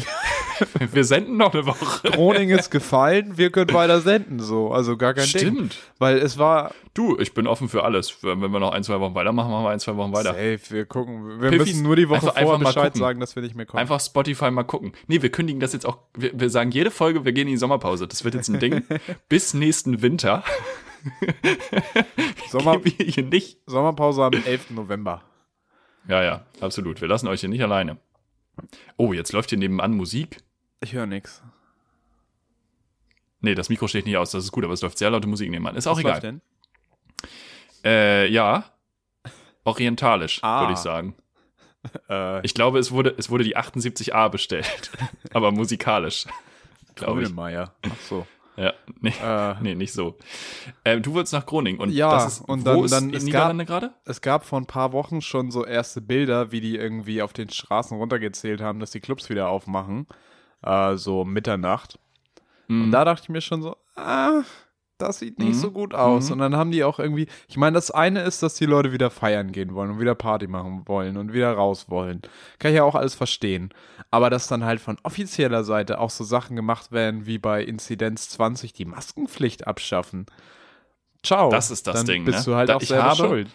wir 0.93 1.05
senden 1.05 1.37
noch 1.37 1.53
eine 1.53 1.67
Woche. 1.67 2.11
Groningen 2.11 2.59
ist 2.59 2.71
gefallen, 2.71 3.37
wir 3.37 3.51
können 3.51 3.73
weiter 3.73 4.01
senden, 4.01 4.41
so. 4.41 4.71
Also 4.71 4.97
gar 4.97 5.15
kein 5.15 5.27
Stimmt. 5.27 5.73
Ding. 5.73 5.79
Weil 5.99 6.19
es 6.19 6.39
war. 6.39 6.73
Du, 6.95 7.19
ich 7.19 7.35
bin 7.35 7.47
offen 7.47 7.69
für 7.69 7.85
alles. 7.85 8.23
Wenn 8.23 8.41
wir 8.41 8.61
noch 8.61 8.73
ein, 8.73 8.83
zwei 8.83 8.99
Wochen 9.01 9.15
weitermachen, 9.15 9.51
machen 9.51 9.65
wir 9.65 9.71
ein, 9.71 9.81
zwei 9.81 9.97
Wochen 9.97 10.13
weiter. 10.13 10.35
Safe, 10.35 10.61
wir 10.71 10.87
gucken. 10.87 11.41
Wir 11.41 11.51
Piffis, 11.51 11.69
müssen 11.69 11.83
nur 11.83 11.97
die 11.97 12.09
Woche 12.09 12.17
einfach, 12.17 12.35
vorher 12.35 12.55
einfach 12.55 12.75
Bescheid 12.75 12.97
sagen, 12.97 13.21
dass 13.21 13.37
wir 13.37 13.43
nicht 13.43 13.55
mehr 13.55 13.67
kommen. 13.67 13.81
Einfach 13.81 14.01
Spotify 14.01 14.51
mal 14.51 14.65
gucken. 14.65 14.93
Nee, 15.07 15.23
wir 15.23 15.31
kündigen 15.31 15.61
das 15.61 15.73
jetzt 15.73 15.87
auch. 15.87 15.99
Wir, 16.17 16.39
wir 16.39 16.51
sagen 16.51 16.71
jede 16.71 16.91
Folge, 16.91 17.25
wir 17.25 17.33
gehen 17.33 17.47
in 17.47 17.55
die 17.55 17.59
Sommerpause. 17.59 18.09
Das 18.09 18.25
wird 18.25 18.35
jetzt 18.35 18.49
ein 18.49 18.59
Ding. 18.59 18.83
Bis 19.29 19.55
nächsten 19.55 20.03
Winter. 20.03 20.43
Sommer, 22.51 22.81
hier 22.85 23.25
nicht. 23.25 23.59
Sommerpause 23.67 24.25
am 24.25 24.33
11. 24.33 24.71
November. 24.71 25.23
Ja, 26.09 26.23
ja, 26.23 26.47
absolut. 26.61 27.01
Wir 27.01 27.09
lassen 27.09 27.29
euch 27.29 27.41
hier 27.41 27.49
nicht 27.49 27.63
alleine. 27.63 27.99
Oh, 28.97 29.13
jetzt 29.13 29.33
läuft 29.33 29.51
hier 29.51 29.59
nebenan 29.59 29.93
Musik. 29.93 30.39
Ich 30.81 30.93
höre 30.93 31.07
nichts. 31.07 31.43
Nee, 33.41 33.55
das 33.55 33.69
Mikro 33.69 33.87
steht 33.89 34.07
nicht 34.07 34.17
aus, 34.17 34.31
das 34.31 34.45
ist 34.45 34.53
gut, 34.53 34.65
aber 34.65 34.75
es 34.75 34.83
läuft 34.83 34.99
sehr 34.99 35.11
laute 35.11 35.29
Musik 35.29 35.51
nebenan. 35.51 35.77
Ist 35.77 35.87
auch 35.87 35.93
Was 35.93 36.01
egal. 36.01 36.13
Läuft 36.13 36.23
denn? 36.25 36.41
Äh, 37.85 38.29
ja. 38.29 38.65
Orientalisch, 39.65 40.41
ah. 40.43 40.63
würde 40.63 40.73
ich 40.75 40.79
sagen. 40.79 41.15
Äh. 42.11 42.45
Ich 42.45 42.55
glaube, 42.55 42.81
es 42.81 42.91
wurde, 42.91 43.15
es 43.17 43.31
wurde 43.31 43.45
die 43.45 43.57
78a 43.57 44.29
bestellt. 44.29 44.91
aber 45.33 45.53
musikalisch. 45.53 46.27
Glaube 46.97 47.23
ich. 47.23 47.33
Ach 47.39 47.71
so. 48.07 48.27
Ja, 48.59 48.75
nee, 49.01 49.15
äh, 49.23 49.55
nee 49.63 49.75
nicht 49.77 49.93
so. 49.93 50.17
Ähm, 50.85 51.03
du 51.03 51.15
wolltest 51.15 51.33
nach 51.33 51.47
Groningen 51.47 51.79
und 51.79 51.91
ja, 51.91 52.11
das 52.11 52.41
ist, 52.41 52.49
und 52.49 52.67
dann, 52.67 52.77
wo 52.77 52.85
ist 52.85 52.91
dann 52.91 53.11
in 53.11 53.25
Niederlande 53.25 53.65
gerade? 53.65 53.93
Es 54.05 54.21
gab 54.21 54.45
vor 54.45 54.61
ein 54.61 54.67
paar 54.67 54.93
Wochen 54.93 55.21
schon 55.21 55.53
so 55.53 55.65
erste 55.65 56.01
Bilder, 56.01 56.51
wie 56.51 56.61
die 56.61 56.75
irgendwie 56.75 57.23
auf 57.23 57.33
den 57.33 57.49
Straßen 57.49 57.97
runtergezählt 57.97 58.61
haben, 58.61 58.81
dass 58.81 58.91
die 58.91 59.01
Clubs 59.01 59.31
wieder 59.31 59.49
aufmachen, 59.49 60.09
äh, 60.63 60.97
so 60.97 61.25
Mitternacht. 61.25 61.99
Mhm. 62.69 62.85
Und 62.85 62.91
da 62.91 63.05
dachte 63.05 63.25
ich 63.25 63.29
mir 63.29 63.41
schon 63.41 63.63
so, 63.63 63.77
ah, 63.97 64.43
das 64.99 65.21
sieht 65.21 65.39
nicht 65.39 65.49
mhm. 65.49 65.55
so 65.55 65.71
gut 65.71 65.95
aus. 65.95 66.27
Mhm. 66.27 66.33
Und 66.33 66.39
dann 66.41 66.57
haben 66.57 66.71
die 66.71 66.85
auch 66.85 66.99
irgendwie, 66.99 67.29
ich 67.49 67.57
meine, 67.57 67.75
das 67.75 67.91
eine 67.91 68.23
ist, 68.23 68.43
dass 68.43 68.55
die 68.55 68.67
Leute 68.67 68.93
wieder 68.93 69.11
feiern 69.11 69.53
gehen 69.53 69.75
wollen 69.75 69.93
und 69.93 70.01
wieder 70.01 70.15
Party 70.15 70.49
machen 70.49 70.83
wollen 70.87 71.17
und 71.17 71.33
wieder 71.33 71.53
raus 71.53 71.89
wollen. 71.89 72.21
Kann 72.59 72.73
ich 72.73 72.77
ja 72.77 72.85
auch 72.85 72.97
alles 72.97 73.15
verstehen. 73.15 73.71
Aber 74.11 74.29
dass 74.29 74.49
dann 74.49 74.65
halt 74.65 74.81
von 74.81 74.99
offizieller 75.05 75.65
Seite 75.65 76.01
auch 76.01 76.11
so 76.11 76.25
Sachen 76.25 76.57
gemacht 76.57 76.91
werden, 76.93 77.27
wie 77.27 77.39
bei 77.39 77.63
Inzidenz 77.63 78.29
20 78.31 78.73
die 78.73 78.85
Maskenpflicht 78.85 79.67
abschaffen. 79.67 80.27
Ciao. 81.23 81.51
Das 81.51 81.71
ist 81.71 81.87
das 81.87 81.97
dann 81.97 82.07
Ding. 82.07 82.25
Bist 82.25 82.41
ne? 82.41 82.53
du 82.53 82.57
halt 82.57 82.69
da, 82.69 82.77
auch 82.77 82.83
selber 82.83 83.15
schuld. 83.15 83.49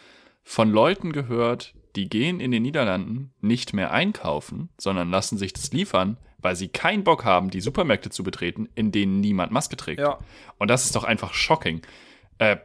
Von 0.44 0.72
Leuten 0.72 1.12
gehört, 1.12 1.74
die 1.96 2.10
gehen 2.10 2.40
in 2.40 2.52
den 2.52 2.64
Niederlanden 2.64 3.34
nicht 3.42 3.74
mehr 3.74 3.92
einkaufen, 3.92 4.70
sondern 4.78 5.10
lassen 5.10 5.38
sich 5.38 5.54
das 5.54 5.72
liefern, 5.72 6.18
weil 6.44 6.56
sie 6.56 6.68
keinen 6.68 7.04
Bock 7.04 7.26
haben, 7.26 7.50
die 7.50 7.62
Supermärkte 7.62 8.10
zu 8.10 8.24
betreten, 8.24 8.70
in 8.76 8.92
denen 8.92 9.22
niemand 9.22 9.52
Maske 9.52 9.78
trägt. 9.78 10.00
Ja. 10.00 10.20
Und 10.60 10.70
das 10.70 10.86
ist 10.86 10.96
doch 10.96 11.04
einfach 11.04 11.34
shocking. 11.34 11.82
Äh, 12.38 12.58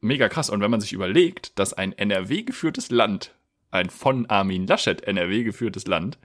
mega 0.00 0.28
krass. 0.28 0.50
Und 0.50 0.60
wenn 0.60 0.70
man 0.70 0.80
sich 0.80 0.92
überlegt, 0.92 1.58
dass 1.58 1.72
ein 1.72 1.92
NRW 1.92 2.42
geführtes 2.42 2.90
Land, 2.90 3.34
ein 3.70 3.90
von 3.90 4.26
Armin 4.26 4.66
Laschet 4.66 5.02
NRW 5.02 5.44
geführtes 5.44 5.86
Land, 5.86 6.18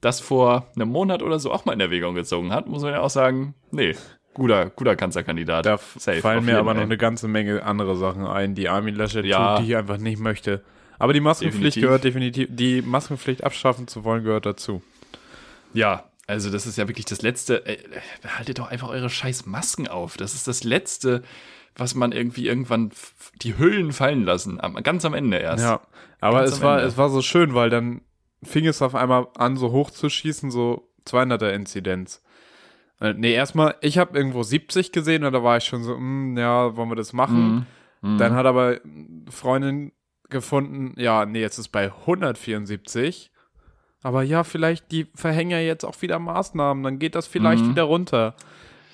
das 0.00 0.20
vor 0.20 0.68
einem 0.76 0.88
Monat 0.88 1.22
oder 1.22 1.38
so 1.38 1.50
auch 1.50 1.64
mal 1.64 1.72
in 1.72 1.80
Erwägung 1.80 2.14
gezogen 2.14 2.52
hat, 2.52 2.68
muss 2.68 2.82
man 2.82 2.92
ja 2.92 3.00
auch 3.00 3.10
sagen, 3.10 3.54
nee, 3.70 3.96
guter, 4.34 4.70
guter 4.70 4.96
Kanzlerkandidat. 4.96 5.66
Da 5.66 5.78
Safe, 5.78 6.20
fallen 6.20 6.44
mir 6.44 6.58
aber 6.58 6.74
noch 6.74 6.82
eine 6.82 6.98
ganze 6.98 7.26
Menge 7.26 7.62
andere 7.64 7.96
Sachen 7.96 8.26
ein, 8.26 8.54
die 8.54 8.68
Armin 8.68 8.94
Laschet 8.94 9.24
ja. 9.24 9.56
tut, 9.56 9.64
die 9.64 9.70
ich 9.70 9.76
einfach 9.76 9.98
nicht 9.98 10.20
möchte. 10.20 10.62
Aber 10.98 11.12
die 11.12 11.20
Maskenpflicht 11.20 11.76
definitiv. 11.76 11.82
gehört 11.82 12.04
definitiv, 12.04 12.48
die 12.50 12.82
Maskenpflicht 12.82 13.42
abschaffen 13.42 13.88
zu 13.88 14.04
wollen, 14.04 14.22
gehört 14.22 14.46
dazu. 14.46 14.82
Ja, 15.72 16.04
also 16.26 16.50
das 16.50 16.66
ist 16.66 16.78
ja 16.78 16.88
wirklich 16.88 17.06
das 17.06 17.22
Letzte. 17.22 17.66
Äh, 17.66 17.78
haltet 18.26 18.58
doch 18.58 18.68
einfach 18.68 18.88
eure 18.88 19.10
scheiß 19.10 19.46
Masken 19.46 19.88
auf. 19.88 20.16
Das 20.16 20.34
ist 20.34 20.48
das 20.48 20.64
Letzte, 20.64 21.22
was 21.76 21.94
man 21.94 22.12
irgendwie 22.12 22.46
irgendwann 22.46 22.90
die 23.42 23.58
Hüllen 23.58 23.92
fallen 23.92 24.24
lassen. 24.24 24.58
Ganz 24.82 25.04
am 25.04 25.14
Ende 25.14 25.38
erst. 25.38 25.64
Ja, 25.64 25.80
aber 26.20 26.40
ganz 26.40 26.52
es 26.52 26.62
war, 26.62 26.78
Ende. 26.78 26.88
es 26.88 26.96
war 26.96 27.10
so 27.10 27.22
schön, 27.22 27.54
weil 27.54 27.70
dann 27.70 28.00
fing 28.42 28.66
es 28.66 28.82
auf 28.82 28.94
einmal 28.94 29.28
an, 29.36 29.56
so 29.56 29.72
hoch 29.72 29.90
zu 29.90 30.08
schießen, 30.08 30.50
so 30.50 30.88
200er 31.06 31.50
Inzidenz. 31.50 32.22
Äh, 33.00 33.14
nee, 33.14 33.34
erstmal, 33.34 33.74
ich 33.80 33.98
habe 33.98 34.16
irgendwo 34.16 34.42
70 34.42 34.92
gesehen 34.92 35.24
und 35.24 35.32
da 35.32 35.42
war 35.42 35.56
ich 35.56 35.64
schon 35.64 35.82
so, 35.82 35.96
mh, 35.96 36.40
ja, 36.40 36.76
wollen 36.76 36.90
wir 36.90 36.96
das 36.96 37.12
machen? 37.12 37.66
Mhm. 38.00 38.18
Dann 38.18 38.34
hat 38.34 38.46
aber 38.46 38.80
Freundin 39.30 39.92
gefunden, 40.28 40.94
ja, 41.00 41.24
nee, 41.24 41.40
jetzt 41.40 41.58
ist 41.58 41.68
bei 41.68 41.90
174. 41.90 43.30
Aber 44.04 44.22
ja, 44.22 44.44
vielleicht 44.44 44.92
die 44.92 45.06
verhängen 45.14 45.50
ja 45.50 45.58
jetzt 45.58 45.82
auch 45.82 46.02
wieder 46.02 46.18
Maßnahmen, 46.18 46.84
dann 46.84 46.98
geht 46.98 47.14
das 47.14 47.26
vielleicht 47.26 47.64
mhm. 47.64 47.70
wieder 47.70 47.84
runter. 47.84 48.34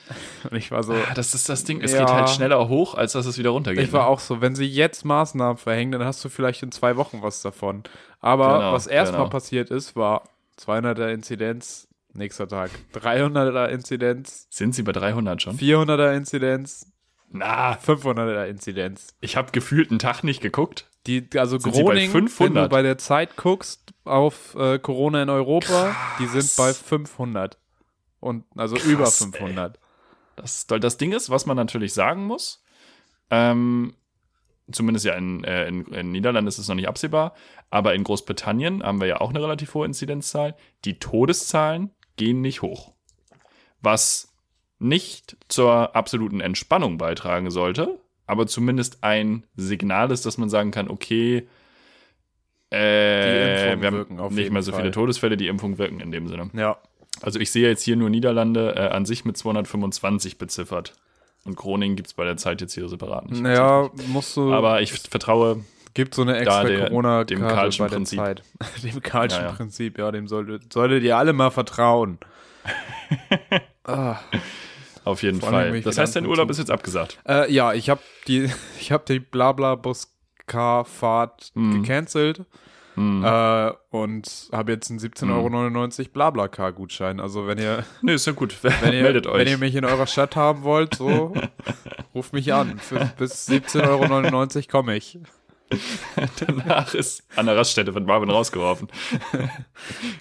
Und 0.50 0.56
ich 0.56 0.70
war 0.70 0.84
so. 0.84 0.92
Ah, 0.92 1.14
das 1.14 1.34
ist 1.34 1.48
das 1.48 1.64
Ding, 1.64 1.80
es 1.82 1.92
ja, 1.92 2.00
geht 2.00 2.10
halt 2.10 2.30
schneller 2.30 2.68
hoch, 2.68 2.94
als 2.94 3.12
dass 3.12 3.26
es 3.26 3.36
wieder 3.36 3.50
runtergeht. 3.50 3.84
Ich 3.84 3.92
war 3.92 4.04
ne? 4.04 4.06
auch 4.06 4.20
so, 4.20 4.40
wenn 4.40 4.54
sie 4.54 4.66
jetzt 4.66 5.04
Maßnahmen 5.04 5.56
verhängen, 5.56 5.92
dann 5.92 6.04
hast 6.04 6.24
du 6.24 6.28
vielleicht 6.28 6.62
in 6.62 6.70
zwei 6.70 6.96
Wochen 6.96 7.22
was 7.22 7.42
davon. 7.42 7.82
Aber 8.20 8.58
genau, 8.58 8.72
was 8.72 8.86
erstmal 8.86 9.22
genau. 9.22 9.30
passiert 9.30 9.70
ist, 9.70 9.96
war 9.96 10.28
200er 10.60 11.12
Inzidenz, 11.12 11.88
nächster 12.12 12.46
Tag 12.46 12.70
300er 12.94 13.66
Inzidenz. 13.66 14.46
Sind 14.48 14.76
sie 14.76 14.84
bei 14.84 14.92
300 14.92 15.42
schon? 15.42 15.58
400er 15.58 16.14
Inzidenz. 16.14 16.86
Na. 17.32 17.72
500er 17.72 18.46
Inzidenz. 18.46 19.14
Ich 19.20 19.36
habe 19.36 19.50
gefühlt 19.50 19.90
einen 19.90 19.98
Tag 19.98 20.22
nicht 20.22 20.40
geguckt. 20.40 20.86
Die, 21.06 21.26
also 21.36 21.58
sind 21.58 21.72
Groningen, 21.72 22.30
wenn 22.38 22.54
du 22.54 22.68
bei 22.68 22.82
der 22.82 22.98
Zeit 22.98 23.36
guckst 23.36 23.94
auf 24.04 24.54
äh, 24.54 24.78
Corona 24.78 25.22
in 25.22 25.30
Europa, 25.30 25.66
Krass. 25.66 25.96
die 26.18 26.26
sind 26.26 26.56
bei 26.56 26.74
500. 26.74 27.58
Und 28.20 28.44
also 28.54 28.76
Krass, 28.76 28.86
über 28.86 29.06
500. 29.06 29.76
Ey. 29.76 29.82
Das, 30.36 30.66
das 30.66 30.98
Ding 30.98 31.12
ist, 31.12 31.30
was 31.30 31.46
man 31.46 31.56
natürlich 31.56 31.94
sagen 31.94 32.26
muss, 32.26 32.62
ähm, 33.30 33.94
zumindest 34.72 35.06
ja 35.06 35.14
in, 35.14 35.44
äh, 35.44 35.68
in, 35.68 35.86
in 35.86 36.12
Niederlanden 36.12 36.48
ist 36.48 36.58
es 36.58 36.68
noch 36.68 36.74
nicht 36.74 36.88
absehbar, 36.88 37.34
aber 37.70 37.94
in 37.94 38.04
Großbritannien 38.04 38.82
haben 38.82 39.00
wir 39.00 39.08
ja 39.08 39.20
auch 39.20 39.30
eine 39.30 39.42
relativ 39.42 39.74
hohe 39.74 39.86
Inzidenzzahl. 39.86 40.56
Die 40.84 40.98
Todeszahlen 40.98 41.90
gehen 42.16 42.40
nicht 42.40 42.62
hoch. 42.62 42.92
Was 43.80 44.34
nicht 44.78 45.36
zur 45.48 45.94
absoluten 45.96 46.40
Entspannung 46.40 46.98
beitragen 46.98 47.50
sollte, 47.50 48.00
aber 48.30 48.46
zumindest 48.46 49.02
ein 49.02 49.44
Signal 49.56 50.10
ist, 50.12 50.24
dass 50.24 50.38
man 50.38 50.48
sagen 50.48 50.70
kann, 50.70 50.88
okay, 50.88 51.48
äh, 52.70 53.76
wir 53.80 53.86
haben 53.88 54.34
nicht 54.34 54.52
mehr 54.52 54.62
so 54.62 54.72
viele 54.72 54.92
Todesfälle, 54.92 55.36
die 55.36 55.48
Impfung 55.48 55.78
wirken 55.78 55.98
in 55.98 56.12
dem 56.12 56.28
Sinne. 56.28 56.50
Ja. 56.54 56.78
Also 57.22 57.40
ich 57.40 57.50
sehe 57.50 57.68
jetzt 57.68 57.82
hier 57.82 57.96
nur 57.96 58.08
Niederlande 58.08 58.76
äh, 58.76 58.88
an 58.88 59.04
sich 59.04 59.24
mit 59.24 59.36
225 59.36 60.38
beziffert. 60.38 60.94
Und 61.44 61.56
Groningen 61.56 61.96
gibt 61.96 62.06
es 62.06 62.14
bei 62.14 62.24
der 62.24 62.36
Zeit 62.36 62.60
jetzt 62.60 62.74
hier 62.74 62.88
separat 62.88 63.28
nicht. 63.28 63.42
Naja, 63.42 63.90
musst 64.08 64.36
du. 64.36 64.52
Aber 64.52 64.80
ich 64.80 64.92
vertraue. 64.92 65.64
Gibt 65.92 66.14
so 66.14 66.22
eine 66.22 66.36
extra 66.36 66.62
Corona-Karte 66.62 67.78
bei 67.78 67.88
Prinzip. 67.88 68.18
der 68.18 68.36
Zeit. 68.36 68.42
dem 68.84 69.02
Karlschen 69.02 69.42
ja, 69.42 69.48
ja. 69.48 69.52
Prinzip, 69.54 69.98
ja, 69.98 70.12
dem 70.12 70.28
solltet, 70.28 70.72
solltet 70.72 71.02
ihr 71.02 71.16
alle 71.16 71.32
mal 71.32 71.50
vertrauen. 71.50 72.18
ah. 73.84 74.18
Auf 75.04 75.22
jeden 75.22 75.40
Fall. 75.40 75.80
Das 75.82 75.98
heißt, 75.98 76.16
dein 76.16 76.26
Urlaub 76.26 76.50
ist 76.50 76.58
jetzt 76.58 76.70
abgesagt. 76.70 77.18
Äh, 77.26 77.50
ja, 77.52 77.72
ich 77.72 77.88
habe 77.90 78.00
die, 78.26 78.50
ich 78.80 78.90
habe 78.92 79.04
die 79.08 79.20
Blabla-Bus-Car-Fahrt 79.20 81.52
mhm. 81.54 81.82
gecancelt. 81.82 82.44
Mhm. 82.96 83.24
Äh, 83.24 83.70
und 83.90 84.48
habe 84.52 84.72
jetzt 84.72 84.90
einen 84.90 84.98
17,99 84.98 86.00
Euro 86.00 86.08
Blablacar-Gutschein. 86.12 87.20
Also 87.20 87.46
wenn 87.46 87.58
ihr. 87.58 87.84
Nee, 88.02 88.14
ist 88.14 88.26
ja 88.26 88.32
gut. 88.32 88.56
Wenn 88.62 88.92
ihr, 88.92 89.02
Meldet 89.02 89.26
euch. 89.26 89.38
Wenn 89.38 89.48
ihr 89.48 89.58
mich 89.58 89.74
in 89.74 89.84
eurer 89.84 90.06
Stadt 90.06 90.36
haben 90.36 90.62
wollt, 90.64 90.96
so 90.96 91.34
ruft 92.14 92.32
mich 92.32 92.52
an. 92.52 92.78
Für, 92.78 93.12
bis 93.16 93.48
17,99 93.48 94.56
Euro 94.56 94.62
komme 94.68 94.96
ich. 94.96 95.18
Danach 96.46 96.94
ist 96.94 97.22
an 97.36 97.46
der 97.46 97.56
Raststätte 97.56 97.92
von 97.92 98.04
Marvin 98.04 98.28
rausgeworfen. 98.28 98.88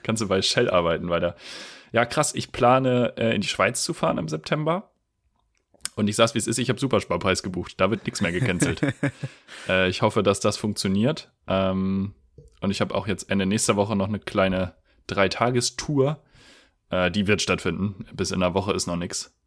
Kannst 0.04 0.22
du 0.22 0.28
bei 0.28 0.44
Shell 0.44 0.70
arbeiten 0.70 1.10
weiter. 1.10 1.36
Ja, 1.92 2.06
krass, 2.06 2.34
ich 2.36 2.52
plane 2.52 3.14
äh, 3.18 3.36
in 3.36 3.42
die 3.42 3.48
Schweiz 3.48 3.84
zu 3.84 3.94
fahren 3.94 4.18
im 4.18 4.28
September. 4.28 4.92
Und 5.96 6.08
ich 6.08 6.16
sag's, 6.16 6.34
wie 6.34 6.40
es 6.40 6.48
ist, 6.48 6.60
ich 6.60 6.70
habe 6.70 6.80
Supersparpreis 6.80 7.44
gebucht. 7.44 7.74
Da 7.78 7.92
wird 7.92 8.06
nichts 8.06 8.22
mehr 8.22 8.32
gecancelt. 8.32 8.82
äh, 9.68 9.90
ich 9.90 10.02
hoffe, 10.02 10.24
dass 10.24 10.40
das 10.40 10.56
funktioniert. 10.56 11.30
Ähm, 11.48 12.14
und 12.62 12.72
ich 12.72 12.80
habe 12.82 12.96
auch 12.96 13.08
jetzt 13.08 13.30
Ende 13.30 13.46
nächster 13.46 13.76
Woche 13.76 13.96
noch 13.96 14.08
eine 14.08 14.20
kleine 14.20 14.76
Dreitagestour. 15.08 16.22
Äh, 16.90 17.12
die 17.12 17.28
wird 17.28 17.42
stattfinden. 17.42 18.06
Bis 18.14 18.32
in 18.32 18.40
der 18.40 18.54
Woche 18.54 18.72
ist 18.74 18.88
noch 18.88 18.96
nichts. 18.96 19.38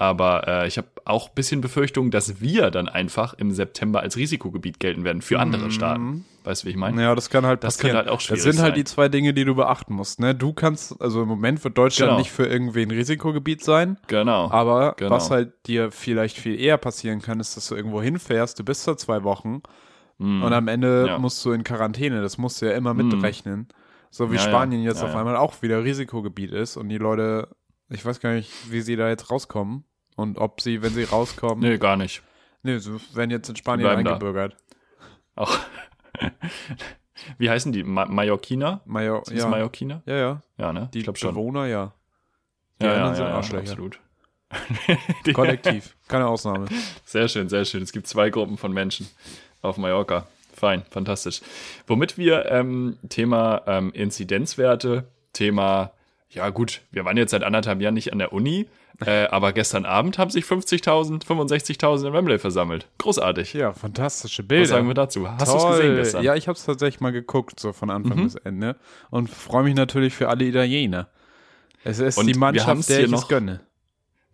Aber 0.00 0.46
äh, 0.46 0.68
ich 0.68 0.78
habe 0.78 0.86
auch 1.04 1.28
ein 1.28 1.34
bisschen 1.34 1.60
Befürchtung, 1.60 2.12
dass 2.12 2.40
wir 2.40 2.70
dann 2.70 2.88
einfach 2.88 3.34
im 3.34 3.50
September 3.50 3.98
als 4.00 4.16
Risikogebiet 4.16 4.78
gelten 4.78 5.02
werden 5.04 5.22
für 5.22 5.40
andere 5.40 5.66
mhm. 5.66 5.70
Staaten. 5.72 6.24
Weißt 6.44 6.62
du, 6.62 6.66
wie 6.66 6.70
ich 6.70 6.76
meine? 6.76 7.02
Ja, 7.02 7.16
das 7.16 7.30
kann 7.30 7.44
halt 7.44 7.64
das 7.64 7.76
passieren. 7.76 7.96
halt 7.96 8.08
auch 8.08 8.20
schwierig 8.20 8.44
Das 8.44 8.54
sind 8.54 8.62
halt 8.62 8.76
die 8.76 8.84
zwei 8.84 9.08
Dinge, 9.08 9.34
die 9.34 9.44
du 9.44 9.56
beachten 9.56 9.92
musst. 9.92 10.20
Ne? 10.20 10.36
Du 10.36 10.52
kannst, 10.52 11.00
also 11.02 11.22
im 11.22 11.28
Moment 11.28 11.64
wird 11.64 11.76
Deutschland 11.76 12.10
genau. 12.10 12.18
nicht 12.20 12.30
für 12.30 12.46
irgendwie 12.46 12.82
ein 12.82 12.92
Risikogebiet 12.92 13.64
sein. 13.64 13.98
Genau. 14.06 14.48
Aber 14.52 14.94
genau. 14.96 15.10
was 15.10 15.32
halt 15.32 15.52
dir 15.66 15.90
vielleicht 15.90 16.38
viel 16.38 16.58
eher 16.58 16.78
passieren 16.78 17.20
kann, 17.20 17.40
ist, 17.40 17.56
dass 17.56 17.66
du 17.66 17.74
irgendwo 17.74 18.00
hinfährst, 18.00 18.56
du 18.56 18.64
bist 18.64 18.86
da 18.86 18.96
zwei 18.96 19.24
Wochen 19.24 19.62
mm. 20.18 20.44
und 20.44 20.52
am 20.52 20.68
Ende 20.68 21.06
ja. 21.08 21.18
musst 21.18 21.44
du 21.44 21.50
in 21.50 21.64
Quarantäne. 21.64 22.22
Das 22.22 22.38
musst 22.38 22.62
du 22.62 22.66
ja 22.66 22.72
immer 22.72 22.94
mm. 22.94 22.98
mitrechnen. 22.98 23.68
So 24.10 24.30
wie 24.30 24.36
ja, 24.36 24.42
Spanien 24.42 24.82
ja. 24.82 24.90
jetzt 24.90 25.02
auf 25.02 25.16
einmal 25.16 25.36
auch 25.36 25.60
wieder 25.60 25.82
Risikogebiet 25.82 26.52
ist 26.52 26.76
und 26.76 26.88
die 26.88 26.98
Leute, 26.98 27.48
ich 27.90 28.06
weiß 28.06 28.20
gar 28.20 28.32
nicht, 28.32 28.52
wie 28.70 28.80
sie 28.80 28.94
da 28.94 29.08
jetzt 29.08 29.30
rauskommen. 29.30 29.84
Und 30.18 30.36
ob 30.38 30.60
sie, 30.60 30.82
wenn 30.82 30.92
sie 30.92 31.04
rauskommen. 31.04 31.60
Nee, 31.60 31.78
gar 31.78 31.96
nicht. 31.96 32.22
Nee, 32.64 32.78
sie 32.78 32.98
werden 33.14 33.30
jetzt 33.30 33.48
in 33.50 33.54
Spanien 33.54 33.86
eingebürgert. 33.86 34.56
Da. 35.36 35.42
Auch. 35.42 35.56
Wie 37.38 37.48
heißen 37.48 37.70
die? 37.70 37.84
Ma 37.84 38.04
Mallorquiner? 38.04 38.80
Major 38.84 39.22
ja. 39.30 39.46
Mallorquiner? 39.46 40.02
Ja, 40.06 40.16
ja. 40.16 40.42
Ja, 40.56 40.72
ne? 40.72 40.90
Die 40.92 40.98
ich 40.98 41.18
schon. 41.18 41.34
Bewohner, 41.34 41.66
ja. 41.66 41.92
Die 42.80 42.86
ja, 42.86 42.94
anderen 42.94 43.12
ja, 43.12 43.14
sind 43.14 43.26
ja, 43.26 43.34
Arschlöcher. 43.36 43.70
Absolut. 43.70 44.00
Kollektiv. 45.34 45.94
Keine 46.08 46.26
Ausnahme. 46.26 46.66
Sehr 47.04 47.28
schön, 47.28 47.48
sehr 47.48 47.64
schön. 47.64 47.84
Es 47.84 47.92
gibt 47.92 48.08
zwei 48.08 48.30
Gruppen 48.30 48.58
von 48.58 48.72
Menschen 48.72 49.06
auf 49.62 49.76
Mallorca. 49.76 50.26
Fein, 50.52 50.82
fantastisch. 50.90 51.42
Womit 51.86 52.18
wir 52.18 52.46
ähm, 52.46 52.98
Thema 53.08 53.62
ähm, 53.68 53.92
Inzidenzwerte, 53.92 55.04
Thema, 55.32 55.92
ja 56.30 56.50
gut, 56.50 56.82
wir 56.90 57.04
waren 57.04 57.16
jetzt 57.16 57.30
seit 57.30 57.42
anderthalb 57.42 57.80
Jahren 57.80 57.94
nicht 57.94 58.12
an 58.12 58.18
der 58.18 58.32
Uni, 58.32 58.66
äh, 59.04 59.26
aber 59.26 59.52
gestern 59.52 59.86
Abend 59.86 60.18
haben 60.18 60.30
sich 60.30 60.44
50.000, 60.44 61.24
65.000 61.24 62.08
in 62.08 62.12
Wembley 62.12 62.38
versammelt. 62.38 62.86
Großartig. 62.98 63.54
Ja, 63.54 63.72
fantastische 63.72 64.42
Bilder. 64.42 64.62
Was 64.62 64.70
sagen 64.70 64.86
wir 64.88 64.94
dazu? 64.94 65.30
Hast 65.30 65.52
du 65.52 65.56
es 65.56 65.76
gesehen 65.76 65.96
gestern? 65.96 66.24
Ja, 66.24 66.34
ich 66.34 66.48
habe 66.48 66.56
es 66.56 66.64
tatsächlich 66.64 67.00
mal 67.00 67.12
geguckt, 67.12 67.58
so 67.58 67.72
von 67.72 67.90
Anfang 67.90 68.18
mhm. 68.18 68.24
bis 68.24 68.34
Ende. 68.34 68.76
Und 69.10 69.30
freue 69.30 69.64
mich 69.64 69.74
natürlich 69.74 70.14
für 70.14 70.28
alle 70.28 70.44
Italiener. 70.44 71.08
Es 71.84 71.98
ist 72.00 72.18
und 72.18 72.26
die 72.26 72.34
Mannschaft, 72.34 72.88
der 72.88 73.04
ich 73.04 73.10
noch, 73.10 73.22
es 73.22 73.28
gönne. 73.28 73.60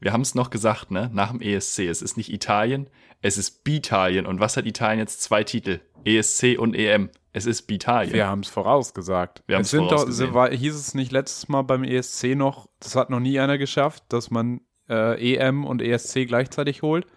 Wir 0.01 0.13
haben 0.13 0.23
es 0.23 0.35
noch 0.35 0.51
gesagt, 0.51 0.91
ne? 0.91 1.11
Nach 1.13 1.31
dem 1.31 1.41
ESC. 1.41 1.81
Es 1.81 2.03
ist 2.03 2.17
nicht 2.17 2.33
Italien, 2.33 2.89
es 3.23 3.39
ist 3.39 3.65
Bitalien. 3.65 4.27
Und 4.27 4.41
was 4.41 4.57
hat 4.57 4.67
Italien 4.67 4.99
jetzt? 4.99 5.23
Zwei 5.23 5.45
Titel. 5.45 5.81
ESC 6.05 6.59
und 6.59 6.75
EM. 6.75 7.11
Es 7.37 7.47
ist 7.47 7.63
Bitalien. 7.63 8.15
Wir 8.15 8.29
haben 8.29 8.41
es 8.41 8.49
vorausgesagt. 8.49 9.43
Wir 9.49 9.57
haben 9.57 9.63
es 9.63 9.73
vorausgesehen. 9.73 10.31
Doch, 10.31 10.37
war, 10.37 10.51
hieß 10.53 10.73
es 10.73 10.95
nicht 10.95 11.11
letztes 11.11 11.49
Mal 11.49 11.63
beim 11.63 11.83
ESC 11.83 12.37
noch, 12.37 12.69
das 12.79 12.95
hat 12.95 13.11
noch 13.11 13.19
nie 13.19 13.41
einer 13.41 13.59
geschafft, 13.59 14.05
dass 14.11 14.31
man 14.31 14.61
äh, 14.89 15.35
EM 15.35 15.65
und 15.65 15.83
ESC 15.83 16.29
gleichzeitig 16.29 16.83
holt. 16.83 17.09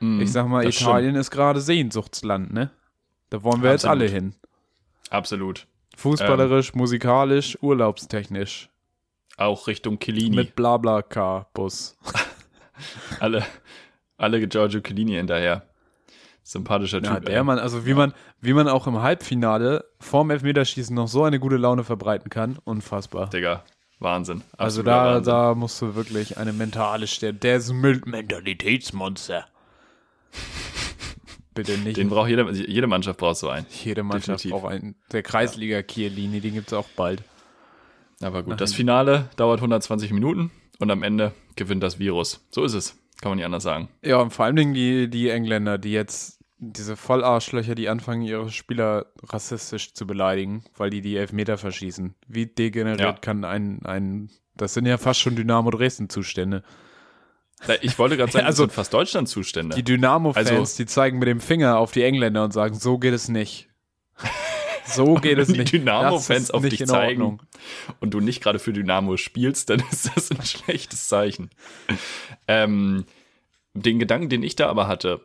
Mm, 0.00 0.20
ich 0.20 0.30
sag 0.30 0.48
mal, 0.48 0.66
Italien 0.66 1.12
stimmt. 1.12 1.20
ist 1.20 1.30
gerade 1.30 1.62
Sehnsuchtsland, 1.62 2.52
ne? 2.52 2.70
Da 3.30 3.42
wollen 3.42 3.62
wir 3.62 3.70
Absolut. 3.70 3.72
jetzt 3.72 3.86
alle 3.86 4.06
hin. 4.06 4.34
Absolut. 5.08 5.66
Fußballerisch, 5.96 6.72
ähm, 6.74 6.78
musikalisch, 6.80 7.56
urlaubstechnisch. 7.62 8.68
Auch 9.38 9.66
Richtung 9.66 9.98
Kellini. 9.98 10.36
Mit 10.36 10.56
Blabla-Car-Bus. 10.56 11.96
alle, 13.20 13.46
alle 14.18 14.46
Giorgio 14.46 14.82
Kellini 14.82 15.12
hinterher 15.12 15.66
sympathischer 16.48 17.02
Typ. 17.02 17.12
Ja, 17.12 17.20
der 17.20 17.36
ey. 17.36 17.44
Mann, 17.44 17.58
also 17.58 17.84
wie 17.84 17.94
man, 17.94 18.14
wie 18.40 18.54
man 18.54 18.68
auch 18.68 18.86
im 18.86 19.02
Halbfinale 19.02 19.84
vorm 20.00 20.30
Elfmeterschießen 20.30 20.94
noch 20.94 21.08
so 21.08 21.24
eine 21.24 21.38
gute 21.38 21.56
Laune 21.56 21.84
verbreiten 21.84 22.30
kann, 22.30 22.58
unfassbar. 22.64 23.28
Digga, 23.28 23.64
Wahnsinn. 23.98 24.42
Also 24.56 24.82
da, 24.82 25.14
Wahnsinn. 25.16 25.32
da 25.32 25.54
musst 25.54 25.82
du 25.82 25.94
wirklich 25.94 26.38
eine 26.38 26.54
mentale 26.54 27.06
Stärke, 27.06 27.38
der 27.38 27.56
ist 27.58 27.70
ein 27.70 27.80
Mentalitätsmonster. 27.80 29.46
Bitte 31.54 31.76
nicht. 31.78 31.96
Den 31.96 32.08
braucht 32.08 32.30
jede, 32.30 32.50
jede 32.50 32.86
Mannschaft 32.86 33.18
braucht 33.18 33.36
so 33.36 33.50
einen. 33.50 33.66
Jede 33.84 34.02
Mannschaft 34.02 34.44
Definitiv. 34.44 34.62
braucht 34.62 34.72
einen. 34.72 34.94
Der 35.12 35.22
Kreisliga 35.22 35.82
Kielini, 35.82 36.40
den 36.40 36.54
gibt 36.54 36.68
es 36.68 36.72
auch 36.72 36.86
bald. 36.96 37.22
Aber 38.22 38.42
gut, 38.42 38.50
Nach 38.50 38.56
das 38.56 38.72
Finale 38.72 39.28
dauert 39.36 39.58
120 39.58 40.12
Minuten 40.12 40.50
und 40.78 40.90
am 40.90 41.02
Ende 41.02 41.32
gewinnt 41.56 41.82
das 41.82 41.98
Virus. 41.98 42.46
So 42.50 42.64
ist 42.64 42.74
es. 42.74 42.96
Kann 43.20 43.30
man 43.32 43.36
nicht 43.36 43.44
anders 43.44 43.64
sagen. 43.64 43.88
Ja, 44.02 44.18
und 44.18 44.32
vor 44.32 44.44
allem 44.44 44.74
die, 44.74 45.10
die 45.10 45.28
Engländer, 45.28 45.76
die 45.76 45.92
jetzt 45.92 46.37
diese 46.58 46.96
Vollarschlöcher, 46.96 47.74
die 47.74 47.88
anfangen, 47.88 48.22
ihre 48.22 48.50
Spieler 48.50 49.06
rassistisch 49.22 49.94
zu 49.94 50.06
beleidigen, 50.06 50.64
weil 50.76 50.90
die 50.90 51.00
die 51.00 51.16
Elfmeter 51.16 51.56
verschießen. 51.56 52.14
Wie 52.26 52.46
degeneriert 52.46 53.00
ja. 53.00 53.12
kann 53.12 53.44
ein, 53.44 53.80
ein, 53.84 54.30
das 54.56 54.74
sind 54.74 54.86
ja 54.86 54.98
fast 54.98 55.20
schon 55.20 55.36
Dynamo-Dresden-Zustände. 55.36 56.64
Ich 57.80 57.98
wollte 57.98 58.16
gerade 58.16 58.32
sagen, 58.32 58.46
also, 58.46 58.64
das 58.64 58.70
sind 58.70 58.76
fast 58.76 58.92
Deutschland-Zustände. 58.92 59.76
Die 59.76 59.84
Dynamo-Fans, 59.84 60.50
also, 60.50 60.76
die 60.76 60.86
zeigen 60.86 61.18
mit 61.18 61.28
dem 61.28 61.40
Finger 61.40 61.78
auf 61.78 61.92
die 61.92 62.02
Engländer 62.02 62.44
und 62.44 62.52
sagen, 62.52 62.74
so 62.74 62.98
geht 62.98 63.14
es 63.14 63.28
nicht. 63.28 63.68
So 64.90 65.16
geht 65.16 65.36
es 65.36 65.48
nicht. 65.48 65.70
Die 65.70 65.80
Dynamo-Fans 65.80 66.50
auf 66.50 66.66
dich 66.66 66.86
zeigen 66.86 67.38
und 68.00 68.14
du 68.14 68.20
nicht 68.20 68.42
gerade 68.42 68.58
für 68.58 68.72
Dynamo 68.72 69.18
spielst, 69.18 69.68
dann 69.68 69.82
ist 69.90 70.10
das 70.16 70.30
ein 70.30 70.42
schlechtes 70.42 71.08
Zeichen. 71.08 71.50
Ähm, 72.46 73.04
den 73.74 73.98
Gedanken, 73.98 74.30
den 74.30 74.42
ich 74.42 74.56
da 74.56 74.66
aber 74.70 74.88
hatte, 74.88 75.20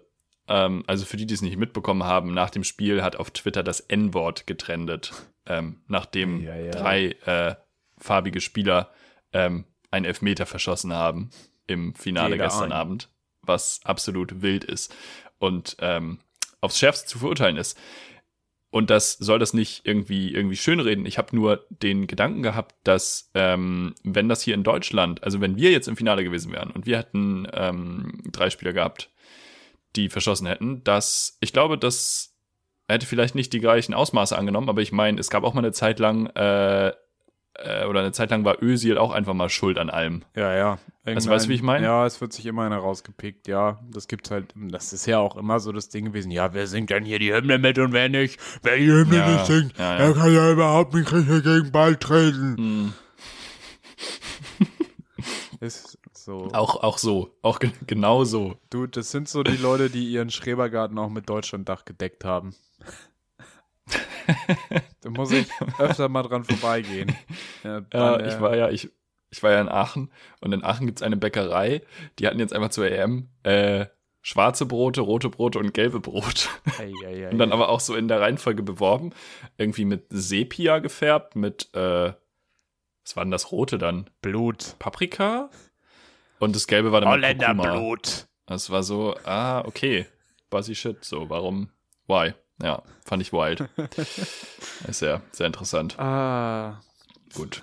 ähm, 0.48 0.84
also 0.88 1.06
für 1.06 1.18
die, 1.18 1.26
die 1.26 1.34
es 1.34 1.42
nicht 1.42 1.58
mitbekommen 1.58 2.04
haben, 2.04 2.34
nach 2.34 2.50
dem 2.50 2.64
Spiel 2.64 3.02
hat 3.02 3.16
auf 3.16 3.32
Twitter 3.32 3.64
das 3.64 3.80
N-Wort 3.80 4.48
getrendet, 4.48 5.14
ähm, 5.46 5.82
nachdem 5.88 6.42
ja, 6.44 6.56
ja. 6.56 6.72
drei 6.72 7.16
äh, 7.26 7.56
farbige 7.98 8.42
Spieler 8.42 8.92
ähm, 9.32 9.66
einen 9.92 10.06
Elfmeter 10.06 10.46
verschossen 10.46 10.94
haben 10.94 11.30
im 11.68 11.96
Finale 11.96 12.36
Jeder 12.36 12.46
gestern 12.46 12.72
ein. 12.72 12.78
Abend, 12.78 13.10
was 13.42 13.80
absolut 13.84 14.42
wild 14.42 14.64
ist 14.64 14.94
und 15.40 15.78
ähm, 15.80 16.20
aufs 16.62 16.80
Schärfste 16.80 17.08
zu 17.08 17.20
verurteilen 17.20 17.58
ist. 17.58 17.78
Und 18.70 18.90
das 18.90 19.14
soll 19.14 19.38
das 19.38 19.54
nicht 19.54 19.86
irgendwie 19.86 20.34
irgendwie 20.34 20.56
schönreden. 20.56 21.06
Ich 21.06 21.20
habe 21.20 21.36
nur 21.36 21.64
den 21.70 22.08
Gedanken 22.08 22.42
gehabt, 22.42 22.76
dass 22.84 23.30
ähm, 23.36 23.94
wenn 24.04 24.30
das 24.30 24.42
hier 24.42 24.56
in 24.56 24.64
Deutschland, 24.64 25.24
also 25.24 25.42
wenn 25.42 25.58
wir 25.58 25.70
jetzt 25.70 25.88
im 25.88 25.96
Finale 25.96 26.24
gewesen 26.24 26.52
wären 26.52 26.72
und 26.72 26.88
wir 26.88 26.98
hätten 26.98 27.48
ähm, 27.54 28.24
drei 28.32 28.50
Spieler 28.50 28.74
gehabt, 28.74 29.13
die 29.96 30.10
verschossen 30.10 30.48
hätten, 30.48 30.84
dass 30.84 31.38
ich 31.42 31.54
glaube, 31.54 31.78
das 31.78 32.34
hätte 32.88 33.06
vielleicht 33.06 33.36
nicht 33.36 33.54
die 33.54 33.60
gleichen 33.60 33.94
Ausmaße 33.94 34.38
angenommen, 34.38 34.70
aber 34.70 34.82
ich 34.82 34.92
meine, 34.92 35.20
es 35.20 35.30
gab 35.30 35.44
auch 35.44 35.54
mal 35.54 35.62
eine 35.62 35.72
Zeit 35.72 36.00
lang, 36.00 36.28
äh, 36.28 36.92
äh, 37.56 37.86
oder 37.86 38.00
eine 38.00 38.12
Zeit 38.12 38.32
lang 38.32 38.44
war 38.46 38.62
Ösil 38.62 38.98
auch 38.98 39.12
einfach 39.12 39.34
mal 39.34 39.50
schuld 39.50 39.78
an 39.78 39.90
allem. 39.90 40.24
Ja, 40.36 40.54
ja. 40.56 40.80
Also 41.06 41.30
weißt 41.30 41.46
du, 41.46 41.50
wie 41.50 41.56
ich 41.56 41.62
meine? 41.62 41.86
Ja, 41.86 42.06
es 42.06 42.22
wird 42.22 42.34
sich 42.34 42.46
immer 42.46 42.64
einer 42.64 42.78
rausgepickt, 42.78 43.48
ja. 43.48 43.80
Das 43.92 44.08
gibt's 44.08 44.32
halt, 44.32 44.54
das 44.56 44.94
ist 44.94 45.06
ja 45.06 45.20
auch 45.20 45.36
immer 45.36 45.60
so 45.60 45.72
das 45.72 45.90
Ding 45.90 46.06
gewesen. 46.06 46.32
Ja, 46.32 46.54
wer 46.54 46.66
singt 46.66 46.90
denn 46.90 47.04
hier 47.04 47.20
die 47.20 47.34
Hymne 47.34 47.58
mit 47.60 47.78
und 47.78 47.92
wer 47.94 48.10
nicht? 48.10 48.40
Wer 48.64 48.78
die 48.78 48.88
Hymne 48.88 49.18
ja, 49.18 49.34
nicht 49.34 49.46
singt, 49.46 49.78
ja, 49.78 49.92
ja. 49.92 49.98
der 49.98 50.14
kann 50.14 50.34
ja 50.34 50.52
überhaupt 50.52 50.94
nicht 50.94 51.12
richtig 51.12 51.44
gegen 51.44 51.72
Ball 51.72 51.96
treten. 51.96 52.58
Hm. 52.58 52.94
ist 55.60 55.98
so. 56.24 56.50
Auch, 56.54 56.82
auch 56.84 56.98
so. 56.98 57.36
Auch 57.42 57.60
ge 57.60 57.72
genau 57.86 58.24
so. 58.24 58.56
Du, 58.70 58.88
das 58.88 59.12
sind 59.12 59.28
so 59.28 59.44
die 59.44 59.58
Leute, 59.58 59.90
die 59.90 60.10
ihren 60.10 60.30
Schrebergarten 60.30 60.98
auch 60.98 61.10
mit 61.10 61.30
Deutschlanddach 61.30 61.86
gedeckt 61.86 62.24
haben. 62.26 62.56
da 65.02 65.10
muss 65.10 65.32
ich 65.32 65.48
öfter 65.78 66.10
mal 66.10 66.24
dran 66.24 66.44
vorbeigehen. 66.44 67.16
Ja, 67.64 67.82
ja 67.94 68.26
ich 68.26 68.40
war 68.40 68.56
ja, 68.56 68.70
ich, 68.70 68.90
ich 69.30 69.44
war 69.44 69.52
ja 69.52 69.62
in 69.62 69.70
Aachen 69.70 70.12
und 70.42 70.54
in 70.54 70.64
Aachen 70.64 70.86
gibt 70.86 71.00
es 71.00 71.04
eine 71.04 71.18
Bäckerei, 71.18 71.82
die 72.20 72.28
hatten 72.28 72.40
jetzt 72.40 72.54
einfach 72.54 72.70
zur 72.70 72.90
EM 72.90 73.30
äh, 73.44 73.88
schwarze 74.22 74.66
Brote, 74.66 75.02
rote 75.02 75.30
Brote 75.30 75.60
und 75.60 75.74
gelbe 75.74 76.00
Brot. 76.00 76.50
Ei, 76.80 76.92
ei, 77.06 77.28
ei, 77.28 77.30
und 77.30 77.38
dann 77.38 77.52
aber 77.52 77.70
auch 77.70 77.82
so 77.82 77.96
in 77.96 78.08
der 78.08 78.22
Reihenfolge 78.22 78.64
beworben. 78.64 79.12
Irgendwie 79.58 79.86
mit 79.86 80.06
Sepia 80.10 80.80
gefärbt, 80.80 81.36
mit, 81.36 81.70
äh, 81.74 82.14
was 83.04 83.16
war 83.16 83.26
denn 83.26 83.32
das 83.32 83.52
rote 83.52 83.78
dann? 83.78 84.10
Blut. 84.22 84.76
Paprika? 84.80 85.50
Und 86.44 86.58
das 86.58 86.68
Gelbe 86.68 86.92
war 86.92 87.00
dann 87.00 87.10
Holländerblut. 87.10 88.28
Das 88.46 88.70
war 88.70 88.84
so, 88.84 89.16
ah, 89.24 89.62
okay. 89.66 90.08
Buzzy 90.50 90.76
Shit, 90.76 91.06
so, 91.06 91.30
warum? 91.30 91.70
Why? 92.08 92.34
Ja, 92.62 92.84
fand 93.06 93.22
ich 93.22 93.32
wild. 93.32 93.70
ist 94.88 95.02
ja 95.02 95.22
sehr 95.32 95.48
interessant. 95.48 95.98
Ah. 95.98 96.82
Gut. 97.34 97.62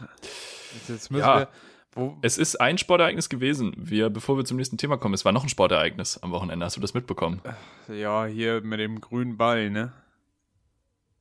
Jetzt 0.89 1.11
müssen 1.11 1.23
ja. 1.23 1.41
wir. 1.41 1.49
Wo? 1.93 2.17
Es 2.23 2.39
ist 2.39 2.59
ein 2.59 2.79
Sportereignis 2.79 3.29
gewesen. 3.29 3.75
Wir, 3.77 4.09
bevor 4.09 4.39
wir 4.39 4.47
zum 4.47 4.57
nächsten 4.57 4.79
Thema 4.79 4.97
kommen, 4.97 5.13
es 5.15 5.27
war 5.27 5.33
noch 5.33 5.43
ein 5.43 5.51
Sportereignis 5.51 6.17
am 6.19 6.31
Wochenende. 6.31 6.65
Hast 6.65 6.77
du 6.77 6.81
das 6.81 6.95
mitbekommen? 6.95 7.43
Ja, 7.89 8.25
hier 8.25 8.63
mit 8.63 8.81
dem 8.81 9.01
grünen 9.01 9.37
Ball, 9.37 9.69
ne? 9.69 9.93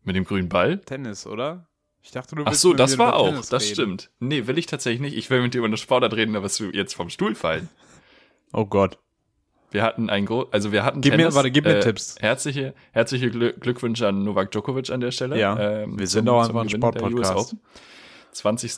Mit 0.04 0.16
dem 0.16 0.24
grünen 0.24 0.48
Ball? 0.48 0.80
Tennis, 0.80 1.28
oder? 1.28 1.68
Ich 2.02 2.12
dachte, 2.12 2.36
du 2.36 2.44
Ach 2.46 2.54
so, 2.54 2.74
das 2.74 2.98
war 2.98 3.16
auch. 3.16 3.30
Tennis 3.30 3.50
das 3.50 3.64
reden. 3.64 3.74
stimmt. 3.74 4.10
Nee, 4.20 4.48
will 4.48 4.58
ich 4.58 4.66
tatsächlich 4.66 5.02
nicht. 5.02 5.18
Ich 5.18 5.30
will 5.30 5.42
mit 5.42 5.54
dir 5.54 5.60
über 5.60 5.68
eine 5.68 5.78
Sportart 5.78 6.14
reden, 6.16 6.36
aber 6.36 6.48
du 6.48 6.72
jetzt 6.72 6.94
vom 6.94 7.10
Stuhl 7.10 7.36
fallen. 7.36 7.70
Oh 8.54 8.66
Gott. 8.66 8.98
Wir 9.72 9.84
hatten 9.84 10.10
ein 10.10 10.26
Gro 10.26 10.48
also 10.52 10.72
wir 10.72 10.84
hatten 10.84 11.02
gib 11.02 11.12
Tennis, 11.12 11.28
mir, 11.28 11.36
warte, 11.36 11.52
gib 11.52 11.66
mir 11.66 11.78
äh, 11.78 11.80
Tipps. 11.80 12.16
Herzliche, 12.20 12.74
herzliche 12.92 13.30
Glückwünsche 13.30 14.08
an 14.08 14.24
Novak 14.24 14.52
Djokovic 14.52 14.90
an 14.90 15.00
der 15.00 15.12
Stelle. 15.12 15.38
Ja. 15.38 15.84
Ähm, 15.84 16.00
wir 16.00 16.08
sind 16.08 16.28
auch 16.28 16.42
einfach 16.42 16.62
ein 16.62 16.70
Sportpodcast. 16.70 17.56
20. 18.32 18.78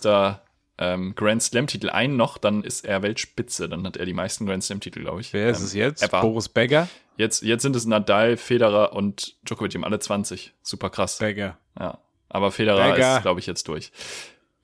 ähm, 0.78 1.16
Grand 1.16 1.44
Slam-Titel. 1.44 1.90
Einen 1.90 2.18
noch, 2.18 2.38
dann 2.38 2.64
ist 2.64 2.86
er 2.86 3.04
Weltspitze. 3.04 3.70
Dann 3.70 3.86
hat 3.86 3.96
er 3.96 4.06
die 4.06 4.14
meisten 4.14 4.46
Grand 4.46 4.64
Slam-Titel, 4.64 5.02
glaube 5.02 5.22
ich. 5.22 5.32
Wer 5.32 5.50
ist 5.50 5.60
ähm, 5.60 5.66
es 5.66 5.74
jetzt? 5.74 6.04
ever. 6.04 6.22
Boris 6.22 6.50
Becker? 6.50 6.90
Jetzt, 7.16 7.44
jetzt 7.44 7.62
sind 7.62 7.76
es 7.76 7.86
Nadal, 7.86 8.36
Federer 8.36 8.94
und 8.94 9.36
Djokovic, 9.46 9.72
die 9.72 9.78
haben 9.78 9.86
alle 9.86 10.00
20. 10.00 10.54
Super 10.62 10.90
krass. 10.90 11.20
Becker. 11.20 11.58
Ja. 11.80 12.00
Aber 12.34 12.52
Federer 12.52 12.92
Becker. 12.94 13.18
ist, 13.18 13.22
glaube 13.24 13.40
ich, 13.40 13.46
jetzt 13.46 13.68
durch. 13.68 13.92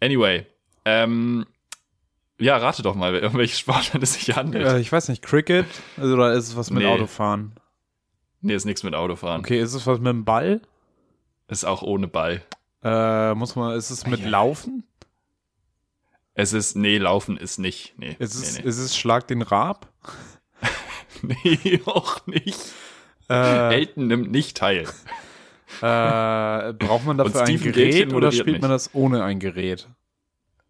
Anyway, 0.02 0.46
ähm, 0.86 1.46
ja, 2.40 2.56
rate 2.58 2.82
doch 2.82 2.96
mal, 2.96 3.24
um 3.26 3.34
welche 3.38 3.58
Sportart 3.58 4.02
es 4.02 4.14
sich 4.14 4.36
handelt. 4.36 4.66
Äh, 4.66 4.80
ich 4.80 4.92
weiß 4.92 5.10
nicht, 5.10 5.22
Cricket? 5.22 5.66
Also, 5.98 6.14
oder 6.14 6.34
ist 6.34 6.48
es 6.50 6.56
was 6.58 6.70
mit 6.72 6.84
Nee. 6.84 6.90
Autofahren? 6.90 7.54
Nee, 8.42 8.54
ist 8.56 8.66
nichts 8.66 8.84
mit 8.84 8.96
Autofahren. 8.96 9.42
Okay, 9.42 9.60
ist 9.60 9.74
es 9.74 9.86
was 9.86 9.98
mit 10.00 10.08
dem 10.08 10.24
Ball? 10.24 10.62
Ist 11.48 11.66
auch 11.66 11.82
ohne 11.82 12.08
Ball. 12.08 12.42
Äh, 12.84 13.34
muss 13.34 13.56
man, 13.56 13.76
ist 13.76 13.90
es 13.90 14.06
mit 14.06 14.22
Ja. 14.22 14.30
Laufen? 14.30 14.84
Es 16.36 16.54
ist, 16.54 16.76
nee, 16.76 17.00
Laufen 17.00 17.36
ist 17.38 17.58
nicht. 17.58 17.96
Nee, 17.98 18.16
Ist 18.20 18.36
es, 18.36 18.58
nee, 18.58 18.62
nee. 18.62 18.70
ist 18.70 18.78
es 18.78 18.96
Schlag 18.96 19.28
den 19.28 19.42
Rab? 19.42 19.92
nee 21.24 21.82
auch 21.86 22.26
nicht. 22.28 22.60
Äh, 23.30 23.74
Elton 23.76 24.08
nimmt 24.08 24.32
nicht 24.32 24.56
teil. 24.56 24.88
Äh, 25.82 26.74
braucht 26.74 27.06
man 27.06 27.18
dafür 27.18 27.44
ein 27.44 27.60
Gerät 27.60 28.14
oder 28.14 28.32
spielt 28.32 28.62
man 28.62 28.72
das 28.72 28.94
ohne 28.94 29.24
ein 29.24 29.40
Gerät? 29.40 29.88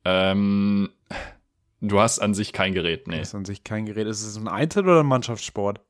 Ähm, 0.05 0.89
du 1.81 1.99
hast 1.99 2.19
an 2.19 2.33
sich 2.33 2.53
kein 2.53 2.73
Gerät, 2.73 3.07
nee. 3.07 3.19
Das 3.19 3.29
ist 3.29 3.35
an 3.35 3.45
sich 3.45 3.63
kein 3.63 3.85
Gerät. 3.85 4.07
Ist 4.07 4.23
es 4.23 4.37
ein 4.37 4.47
Einzel- 4.47 4.83
oder 4.83 5.01
ein 5.01 5.05
Mannschaftssport? 5.05 5.81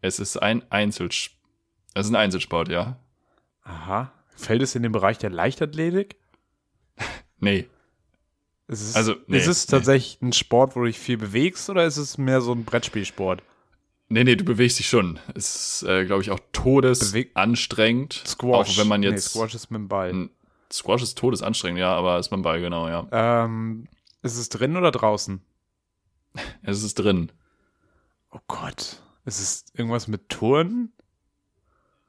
Es 0.00 0.18
ist 0.18 0.36
ein 0.36 0.62
Einzelsport. 0.70 1.40
Es 1.94 2.06
ist 2.06 2.12
ein 2.12 2.16
Einzelsport, 2.16 2.68
ja. 2.68 2.98
Aha. 3.62 4.12
Fällt 4.36 4.62
es 4.62 4.74
in 4.74 4.82
den 4.82 4.92
Bereich 4.92 5.18
der 5.18 5.30
Leichtathletik? 5.30 6.16
Nee. 7.40 7.68
Ist 8.68 8.80
es, 8.80 8.96
Also, 8.96 9.16
nee, 9.26 9.36
ist 9.36 9.46
es 9.48 9.66
nee. 9.68 9.72
tatsächlich 9.72 10.22
ein 10.22 10.32
Sport, 10.32 10.74
wo 10.76 10.80
du 10.80 10.86
dich 10.86 10.98
viel 10.98 11.18
bewegst 11.18 11.68
oder 11.68 11.84
ist 11.84 11.98
es 11.98 12.16
mehr 12.16 12.40
so 12.40 12.52
ein 12.52 12.64
Brettspielsport? 12.64 13.42
Nee, 14.08 14.24
nee, 14.24 14.36
du 14.36 14.44
bewegst 14.44 14.78
dich 14.78 14.88
schon. 14.88 15.18
Es 15.34 15.82
ist, 15.82 15.88
äh, 15.88 16.04
glaube 16.04 16.22
ich, 16.22 16.30
auch 16.30 16.40
todesanstrengend. 16.52 18.22
Squash. 18.26 18.70
Auch 18.70 18.78
wenn 18.78 18.88
man 18.88 19.00
Nee, 19.00 19.08
jetzt. 19.08 19.30
Squash 19.30 19.54
ist 19.54 19.70
mit 19.70 19.78
dem 19.80 19.88
Ball. 19.88 20.28
Squash 20.72 21.02
ist 21.02 21.16
todesanstrengend, 21.16 21.80
ja, 21.80 21.94
aber 21.94 22.18
ist 22.18 22.30
man 22.30 22.42
Ball, 22.42 22.60
genau, 22.60 22.88
ja. 22.88 23.06
Ähm, 23.12 23.88
ist 24.22 24.36
es 24.36 24.48
drin 24.48 24.76
oder 24.76 24.90
draußen? 24.90 25.40
Es 26.62 26.82
ist 26.82 26.94
drin. 26.98 27.30
Oh 28.30 28.40
Gott. 28.48 29.00
Ist 29.24 29.40
es 29.40 29.66
irgendwas 29.74 30.08
mit 30.08 30.28
Turnen? 30.28 30.92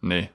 Nee. 0.02 0.30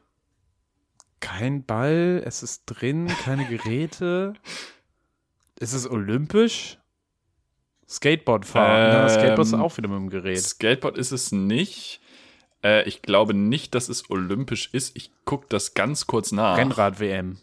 Kein 1.18 1.64
Ball, 1.64 2.22
es 2.24 2.42
ist 2.42 2.62
drin, 2.66 3.08
keine 3.08 3.46
Geräte. 3.46 4.34
Ist 5.60 5.74
es 5.74 5.90
olympisch? 5.90 6.78
Skateboard 7.90 8.46
fahren. 8.46 9.02
Ähm? 9.02 9.08
Skateboard 9.08 9.46
ist 9.48 9.54
auch 9.54 9.76
wieder 9.76 9.88
mit 9.88 9.98
dem 9.98 10.10
Gerät. 10.10 10.40
Skateboard 10.40 10.96
ist 10.96 11.10
es 11.10 11.32
nicht. 11.32 12.00
Äh, 12.62 12.88
ich 12.88 13.02
glaube 13.02 13.34
nicht, 13.34 13.74
dass 13.74 13.88
es 13.88 14.08
olympisch 14.10 14.70
ist. 14.72 14.96
Ich 14.96 15.10
gucke 15.24 15.46
das 15.48 15.74
ganz 15.74 16.06
kurz 16.06 16.30
nach. 16.30 16.56
Rennrad-WM. 16.56 17.38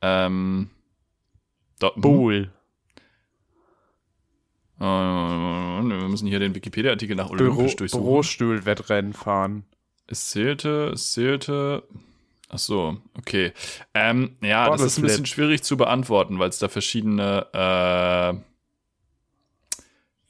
Ähm, 0.00 0.70
do, 1.80 1.90
Bull. 1.96 2.50
Äh, 4.78 4.84
wir 4.84 6.08
müssen 6.08 6.28
hier 6.28 6.38
den 6.38 6.54
Wikipedia-Artikel 6.54 7.16
nach 7.16 7.30
Büro, 7.30 7.54
olympisch 7.54 7.76
durchsuchen. 7.76 8.04
Bürostuhl-Wettrennen 8.04 9.12
fahren. 9.12 9.64
Es 10.06 10.30
zählte, 10.30 10.90
es 10.94 11.12
zählte. 11.12 11.82
Ach 12.48 12.58
so, 12.58 12.98
okay. 13.16 13.52
Ähm, 13.94 14.36
ja, 14.42 14.68
das 14.68 14.82
ist 14.82 14.98
ein 14.98 15.02
bisschen 15.02 15.26
schwierig 15.26 15.62
zu 15.62 15.76
beantworten, 15.76 16.38
weil 16.38 16.50
es 16.50 16.58
da 16.58 16.68
verschiedene 16.68 17.46
äh, 17.52 18.51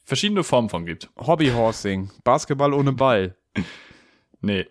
verschiedene 0.03 0.43
Formen 0.43 0.69
von 0.69 0.85
gibt. 0.85 1.09
Hobbyhorsing. 1.17 2.11
Basketball 2.23 2.73
ohne 2.73 2.93
Ball. 2.93 3.35
Nee. 4.45 4.67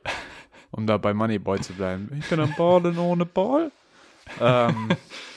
Um 0.71 0.87
da 0.87 0.99
bei 0.99 1.15
Moneyboy 1.15 1.59
zu 1.61 1.73
bleiben. 1.73 2.11
Ich 2.21 2.29
bin 2.29 2.39
am 2.41 2.55
Ballen 2.57 2.99
ohne 2.99 3.25
Ball. 3.25 3.73
Ähm, 4.39 4.91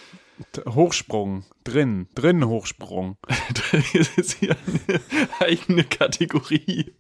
Hochsprung. 0.67 1.45
Drin. 1.63 2.07
Drin 2.15 2.45
Hochsprung. 2.45 3.17
das 3.27 4.17
ist 4.17 4.39
hier 4.39 4.55
eine 4.67 5.29
eigene 5.39 5.83
Kategorie 5.85 6.93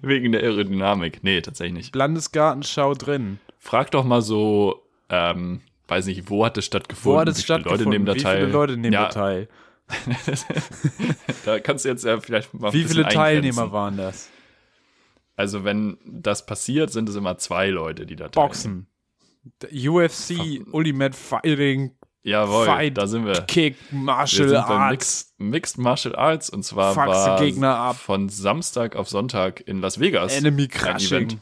wegen 0.00 0.32
der 0.32 0.42
Aerodynamik. 0.42 1.22
Nee, 1.22 1.42
tatsächlich 1.42 1.74
nicht. 1.74 1.94
Landesgartenschau 1.94 2.94
drin. 2.94 3.38
Frag 3.58 3.90
doch 3.90 4.04
mal 4.04 4.22
so, 4.22 4.82
ähm, 5.10 5.60
weiß 5.88 6.06
nicht, 6.06 6.30
wo 6.30 6.44
hat 6.44 6.56
es 6.56 6.64
stattgefunden? 6.64 7.16
Wo 7.16 7.20
hat 7.20 7.28
es 7.28 7.42
stattgefunden? 7.42 7.84
Leute 7.84 7.90
nehmen 7.90 8.06
da 8.06 8.14
Wie 8.14 8.22
teil? 8.22 8.40
viele 8.40 8.52
Leute 8.52 8.76
nehmen 8.78 8.94
ja, 8.94 9.04
da 9.04 9.08
teil? 9.10 9.48
da 11.44 11.60
kannst 11.60 11.84
du 11.84 11.88
jetzt 11.88 12.04
ja 12.04 12.20
vielleicht 12.20 12.52
mal 12.54 12.72
Wie 12.72 12.84
viele 12.84 13.08
Teilnehmer 13.08 13.72
waren 13.72 13.96
das? 13.96 14.28
Also 15.36 15.64
wenn 15.64 15.98
das 16.04 16.46
passiert, 16.46 16.90
sind 16.90 17.08
es 17.08 17.14
immer 17.14 17.38
zwei 17.38 17.68
Leute, 17.68 18.06
die 18.06 18.16
da 18.16 18.28
teilnehmen. 18.28 18.48
Boxen. 18.48 18.86
UFC, 19.72 20.66
Ultimate 20.72 21.16
Fighting, 21.16 21.92
Jawohl, 22.22 22.66
Fight, 22.66 22.98
da 22.98 23.06
sind 23.06 23.24
wir. 23.24 23.42
Kick, 23.42 23.76
Wir 23.90 23.98
Martial 24.00 24.50
beim 24.50 24.64
Arts. 24.64 25.32
Mixed, 25.38 25.40
Mixed 25.40 25.78
Martial 25.78 26.16
Arts 26.16 26.50
und 26.50 26.62
zwar 26.64 26.92
Fuckst 26.92 27.08
war 27.08 27.38
Gegner 27.40 27.76
ab. 27.76 27.96
von 27.96 28.28
Samstag 28.28 28.96
auf 28.96 29.08
Sonntag 29.08 29.60
in 29.66 29.80
Las 29.80 29.98
Vegas. 29.98 30.36
Enemy 30.36 30.68
Crushing. 30.68 31.16
Event. 31.16 31.38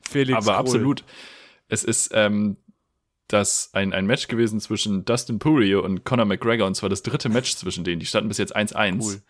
Felix 0.00 0.36
Aber 0.38 0.44
Krull. 0.54 0.56
absolut. 0.56 1.04
Es 1.68 1.84
ist 1.84 2.10
ähm, 2.14 2.56
das 3.32 3.70
ein, 3.72 3.92
ein 3.92 4.06
Match 4.06 4.28
gewesen 4.28 4.60
zwischen 4.60 5.04
Dustin 5.04 5.38
Poirier 5.38 5.82
und 5.82 6.04
Conor 6.04 6.26
McGregor 6.26 6.66
und 6.66 6.74
zwar 6.74 6.88
das 6.88 7.02
dritte 7.02 7.28
Match 7.28 7.56
zwischen 7.56 7.84
denen. 7.84 8.00
Die 8.00 8.06
standen 8.06 8.28
bis 8.28 8.38
jetzt 8.38 8.56
1-1. 8.56 9.00
Cool. 9.02 9.22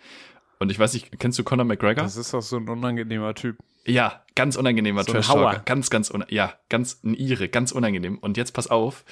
Und 0.58 0.70
ich 0.70 0.78
weiß 0.78 0.92
nicht, 0.92 1.18
kennst 1.18 1.38
du 1.38 1.44
Conor 1.44 1.64
McGregor? 1.64 2.04
Das 2.04 2.16
ist 2.16 2.34
doch 2.34 2.42
so 2.42 2.56
ein 2.56 2.68
unangenehmer 2.68 3.34
Typ. 3.34 3.56
Ja, 3.86 4.24
ganz 4.34 4.56
unangenehmer 4.56 5.04
So 5.04 5.12
Trash-Talker. 5.12 5.40
Hauer. 5.40 5.62
Ganz, 5.64 5.90
ganz, 5.90 6.12
ja, 6.28 6.52
ganz 6.68 7.00
ein 7.02 7.14
Ire, 7.14 7.48
ganz 7.48 7.72
unangenehm. 7.72 8.18
Und 8.18 8.36
jetzt 8.36 8.52
pass 8.52 8.68
auf, 8.68 9.04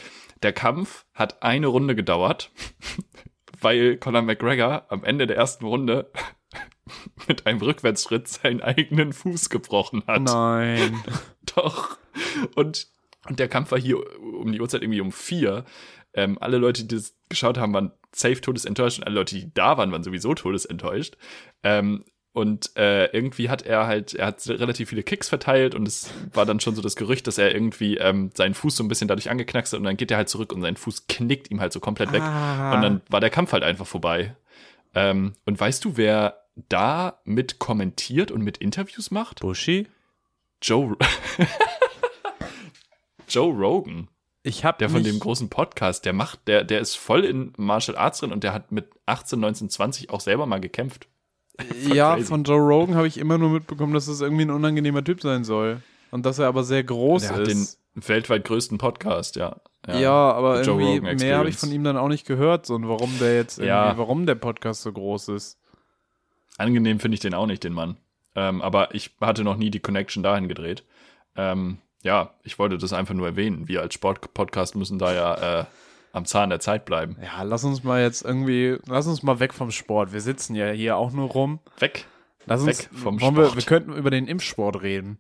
der 0.43 0.53
Kampf 0.53 1.07
hat 1.15 1.43
eine 1.43 1.69
Runde 1.69 1.95
gedauert, 1.95 2.51
weil 3.61 3.97
Conor 3.97 4.23
McGregor 4.23 4.85
am 4.91 5.05
Ende 5.05 5.27
der 5.27 5.37
ersten 5.37 5.65
Runde 5.65 6.11
mit 7.29 7.47
einem 7.47 7.61
Rückwärtsschritt 7.61 8.29
seinen 8.29 8.61
eigenen 8.61 9.13
Fuß 9.13 9.49
gebrochen 9.49 10.03
hat. 10.07 10.23
Nein. 10.23 11.03
Doch. 11.55 11.97
Und, 12.55 12.89
und 13.29 13.39
der 13.39 13.49
Kampf 13.49 13.71
war 13.71 13.81
hier 13.81 13.99
um 14.21 14.53
die 14.53 14.61
Uhrzeit 14.61 14.83
irgendwie 14.83 15.01
um 15.01 15.13
vier. 15.13 15.65
Ähm, 16.15 16.39
alle 16.41 16.59
Leute, 16.59 16.85
die 16.85 16.97
das 16.97 17.15
geschaut 17.29 17.59
haben, 17.59 17.75
waren 17.75 17.93
safe 18.13 18.41
todesenttäuscht 18.41 18.99
und 18.99 19.05
alle 19.05 19.17
Leute, 19.17 19.35
die 19.37 19.53
da 19.53 19.77
waren, 19.77 19.93
waren 19.93 20.03
sowieso 20.03 20.35
todesenttäuscht. 20.35 21.17
Ähm, 21.63 22.05
und 22.33 22.77
äh, 22.77 23.07
irgendwie 23.07 23.49
hat 23.49 23.63
er 23.63 23.87
halt, 23.87 24.15
er 24.15 24.27
hat 24.27 24.47
relativ 24.49 24.91
viele 24.91 25.03
Kicks 25.03 25.29
verteilt 25.29 25.75
und 25.75 25.89
es 25.89 26.11
war 26.33 26.47
dann 26.47 26.61
schon 26.61 26.75
so 26.75 26.83
das 26.83 26.95
Gerücht, 26.95 27.27
dass 27.27 27.39
er 27.39 27.53
irgendwie 27.53 27.97
ähm, 27.97 28.31
seinen 28.35 28.55
Fuß 28.55 28.77
so 28.77 28.85
ein 28.85 28.89
bisschen 28.89 29.09
dadurch 29.09 29.31
angeknackst 29.31 29.73
hat 29.73 29.79
und 29.81 29.85
dann 29.85 29.97
geht 29.97 30.11
er 30.11 30.19
halt 30.19 30.29
zurück 30.29 30.53
und 30.53 30.61
sein 30.61 30.77
Fuß 30.77 31.09
knickt 31.09 31.51
ihm 31.51 31.61
halt 31.61 31.73
so 31.73 31.81
komplett 31.81 32.13
weg. 32.13 32.23
Ah. 32.23 32.75
Und 32.75 32.83
dann 32.83 33.01
war 33.09 33.21
der 33.21 33.31
Kampf 33.31 33.53
halt 33.53 33.65
einfach 33.65 33.87
vorbei. 33.87 34.37
Ähm, 34.95 35.35
und 35.47 35.59
weißt 35.59 35.85
du, 35.85 35.97
wer 35.97 36.45
da 36.69 37.21
mit 37.25 37.59
kommentiert 37.59 38.31
und 38.31 38.43
mit 38.43 38.59
Interviews 38.59 39.11
macht? 39.11 39.41
Bushi? 39.41 39.89
Joe. 40.63 40.97
Joe 43.29 43.53
Rogan, 43.53 44.09
Ich 44.43 44.65
hab 44.65 44.79
der 44.79 44.89
von 44.91 45.03
dem 45.03 45.19
großen 45.21 45.49
Podcast, 45.49 46.05
der 46.05 46.13
macht, 46.13 46.47
der, 46.49 46.65
der 46.65 46.81
ist 46.81 46.97
voll 46.97 47.25
in 47.25 47.53
Martial 47.57 47.97
Arts 47.97 48.21
drin 48.21 48.33
und 48.33 48.45
der 48.45 48.53
hat 48.53 48.73
mit 48.73 48.89
18, 49.07 49.39
19, 49.41 49.71
20 49.71 50.11
auch 50.11 50.21
selber 50.21 50.47
mal 50.47 50.61
gekämpft. 50.61 51.09
Ja, 51.93 52.15
crazy. 52.15 52.27
von 52.27 52.45
Joe 52.45 52.59
Rogan 52.61 52.95
habe 52.95 53.09
ich 53.09 53.19
immer 53.19 53.37
nur 53.37 53.51
mitbekommen, 53.51 53.93
dass 53.93 54.07
es 54.07 54.21
irgendwie 54.21 54.45
ein 54.45 54.51
unangenehmer 54.51 55.03
Typ 55.03 55.21
sein 55.23 55.43
soll. 55.45 55.83
Und 56.11 56.25
dass 56.25 56.39
er 56.39 56.47
aber 56.47 56.63
sehr 56.65 56.85
groß 56.85 57.23
Der 57.23 57.31
hat 57.37 57.47
den 57.49 57.59
ist. 57.63 57.81
weltweit 57.95 58.45
größten 58.45 58.79
Podcast, 58.79 59.37
ja. 59.37 59.57
Ja, 59.87 60.13
aber 60.33 60.63
The 60.63 60.71
Joe 60.71 60.81
irgendwie 60.83 61.25
mehr 61.25 61.39
habe 61.39 61.49
ich 61.49 61.57
von 61.57 61.71
ihm 61.73 61.83
dann 61.85 61.97
auch 61.97 62.09
nicht 62.09 62.27
gehört, 62.27 62.65
so 62.67 62.75
und 62.75 62.89
warum 62.89 63.11
der 63.19 63.35
jetzt 63.35 63.59
Ja. 63.59 63.97
warum 63.99 64.25
der 64.27 64.35
Podcast 64.37 64.83
so 64.83 64.93
groß 64.93 65.29
ist. 65.29 65.59
Angenehm 66.57 67.01
finde 67.01 67.15
ich 67.15 67.21
den 67.21 67.35
auch 67.35 67.47
nicht, 67.47 67.63
den 67.65 67.73
Mann. 67.73 67.97
Ähm, 68.35 68.63
aber 68.63 68.95
ich 68.95 69.11
hatte 69.21 69.45
noch 69.45 69.57
nie 69.57 69.71
die 69.71 69.81
Connection 69.81 70.23
dahin 70.23 70.49
gedreht. 70.49 70.85
Ähm, 71.37 71.79
ja, 72.03 72.31
ich 72.45 72.59
wollte 72.59 72.79
das 72.79 72.93
einfach 72.93 73.15
nur 73.15 73.27
erwähnen. 73.27 73.69
Wir 73.69 73.81
als 73.83 73.95
Sportpodcast 73.95 74.77
müssen 74.77 74.99
da 74.99 75.13
ja 75.15 75.61
äh, 75.61 75.65
am 76.13 76.25
Zahn 76.25 76.51
der 76.51 76.61
Zeit 76.61 76.85
bleiben. 76.85 77.17
Ja, 77.23 77.43
lass 77.43 77.65
uns 77.65 77.85
mal 77.85 78.01
jetzt 78.01 78.25
irgendwie, 78.25 78.79
lass 78.87 79.07
uns 79.07 79.23
mal 79.23 79.41
weg 79.41 79.53
vom 79.55 79.71
Sport. 79.71 80.13
Wir 80.13 80.21
sitzen 80.21 80.55
ja 80.55 80.71
hier 80.71 80.97
auch 80.97 81.13
nur 81.13 81.29
rum. 81.31 81.61
Weg 81.79 82.07
Lass 82.47 82.63
uns, 82.63 82.79
Weg 82.79 82.89
vom 82.99 83.21
wollen 83.21 83.37
Wir, 83.37 83.45
Sport. 83.45 83.57
wir 83.57 83.63
könnten 83.65 83.93
über 83.95 84.11
den 84.11 84.27
Impfsport 84.27 84.81
reden. 84.81 85.19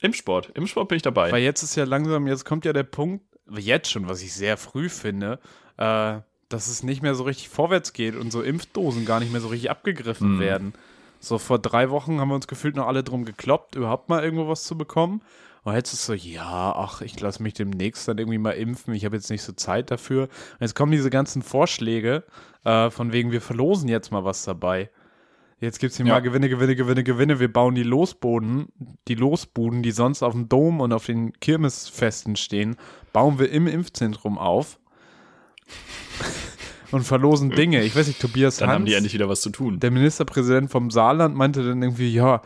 im 0.00 0.12
Sport. 0.12 0.50
Im 0.54 0.66
Sport 0.66 0.88
bin 0.88 0.96
ich 0.96 1.02
dabei. 1.02 1.30
Weil 1.30 1.42
jetzt 1.42 1.62
ist 1.62 1.76
ja 1.76 1.84
langsam, 1.84 2.26
jetzt 2.26 2.44
kommt 2.44 2.64
ja 2.64 2.72
der 2.72 2.82
Punkt, 2.82 3.24
jetzt 3.50 3.90
schon, 3.90 4.08
was 4.08 4.22
ich 4.22 4.34
sehr 4.34 4.56
früh 4.56 4.88
finde, 4.88 5.38
äh, 5.76 6.18
dass 6.48 6.66
es 6.68 6.82
nicht 6.82 7.00
mehr 7.02 7.14
so 7.14 7.22
richtig 7.24 7.48
vorwärts 7.48 7.92
geht 7.92 8.16
und 8.16 8.32
so 8.32 8.42
Impfdosen 8.42 9.04
gar 9.04 9.20
nicht 9.20 9.30
mehr 9.30 9.40
so 9.40 9.48
richtig 9.48 9.70
abgegriffen 9.70 10.36
Mhm. 10.36 10.40
werden. 10.40 10.74
So 11.20 11.38
vor 11.38 11.58
drei 11.60 11.90
Wochen 11.90 12.20
haben 12.20 12.28
wir 12.28 12.34
uns 12.34 12.48
gefühlt 12.48 12.74
noch 12.76 12.88
alle 12.88 13.04
drum 13.04 13.24
gekloppt, 13.24 13.76
überhaupt 13.76 14.08
mal 14.08 14.22
irgendwo 14.24 14.48
was 14.48 14.64
zu 14.64 14.76
bekommen. 14.76 15.22
Und 15.66 15.74
jetzt 15.74 15.92
ist 15.92 16.06
so, 16.06 16.14
ja, 16.14 16.76
ach, 16.76 17.00
ich 17.00 17.18
lasse 17.18 17.42
mich 17.42 17.52
demnächst 17.52 18.06
dann 18.06 18.18
irgendwie 18.18 18.38
mal 18.38 18.52
impfen. 18.52 18.94
Ich 18.94 19.04
habe 19.04 19.16
jetzt 19.16 19.30
nicht 19.30 19.42
so 19.42 19.52
Zeit 19.52 19.90
dafür. 19.90 20.22
Und 20.22 20.60
jetzt 20.60 20.76
kommen 20.76 20.92
diese 20.92 21.10
ganzen 21.10 21.42
Vorschläge, 21.42 22.22
äh, 22.62 22.88
von 22.88 23.10
wegen, 23.10 23.32
wir 23.32 23.40
verlosen 23.40 23.88
jetzt 23.88 24.12
mal 24.12 24.24
was 24.24 24.44
dabei. 24.44 24.90
Jetzt 25.58 25.80
gibt 25.80 25.90
es 25.90 25.96
hier 25.96 26.06
ja. 26.06 26.12
mal 26.14 26.20
Gewinne, 26.20 26.48
Gewinne, 26.48 26.76
Gewinne, 26.76 27.02
Gewinne. 27.02 27.40
Wir 27.40 27.52
bauen 27.52 27.74
die 27.74 27.82
Losboden, 27.82 28.68
die 29.08 29.16
Losbuden, 29.16 29.82
die 29.82 29.90
sonst 29.90 30.22
auf 30.22 30.34
dem 30.34 30.48
Dom 30.48 30.80
und 30.80 30.92
auf 30.92 31.06
den 31.06 31.32
Kirmesfesten 31.40 32.36
stehen, 32.36 32.76
bauen 33.12 33.40
wir 33.40 33.50
im 33.50 33.66
Impfzentrum 33.66 34.38
auf 34.38 34.78
und 36.92 37.02
verlosen 37.02 37.50
Dinge. 37.50 37.82
Ich 37.82 37.96
weiß 37.96 38.06
nicht, 38.06 38.20
Tobias 38.20 38.58
Dann 38.58 38.68
Hans, 38.68 38.74
haben 38.76 38.84
die 38.84 38.94
endlich 38.94 39.14
wieder 39.14 39.28
was 39.28 39.40
zu 39.40 39.50
tun. 39.50 39.80
Der 39.80 39.90
Ministerpräsident 39.90 40.70
vom 40.70 40.92
Saarland 40.92 41.34
meinte 41.34 41.66
dann 41.66 41.82
irgendwie, 41.82 42.12
ja, 42.14 42.40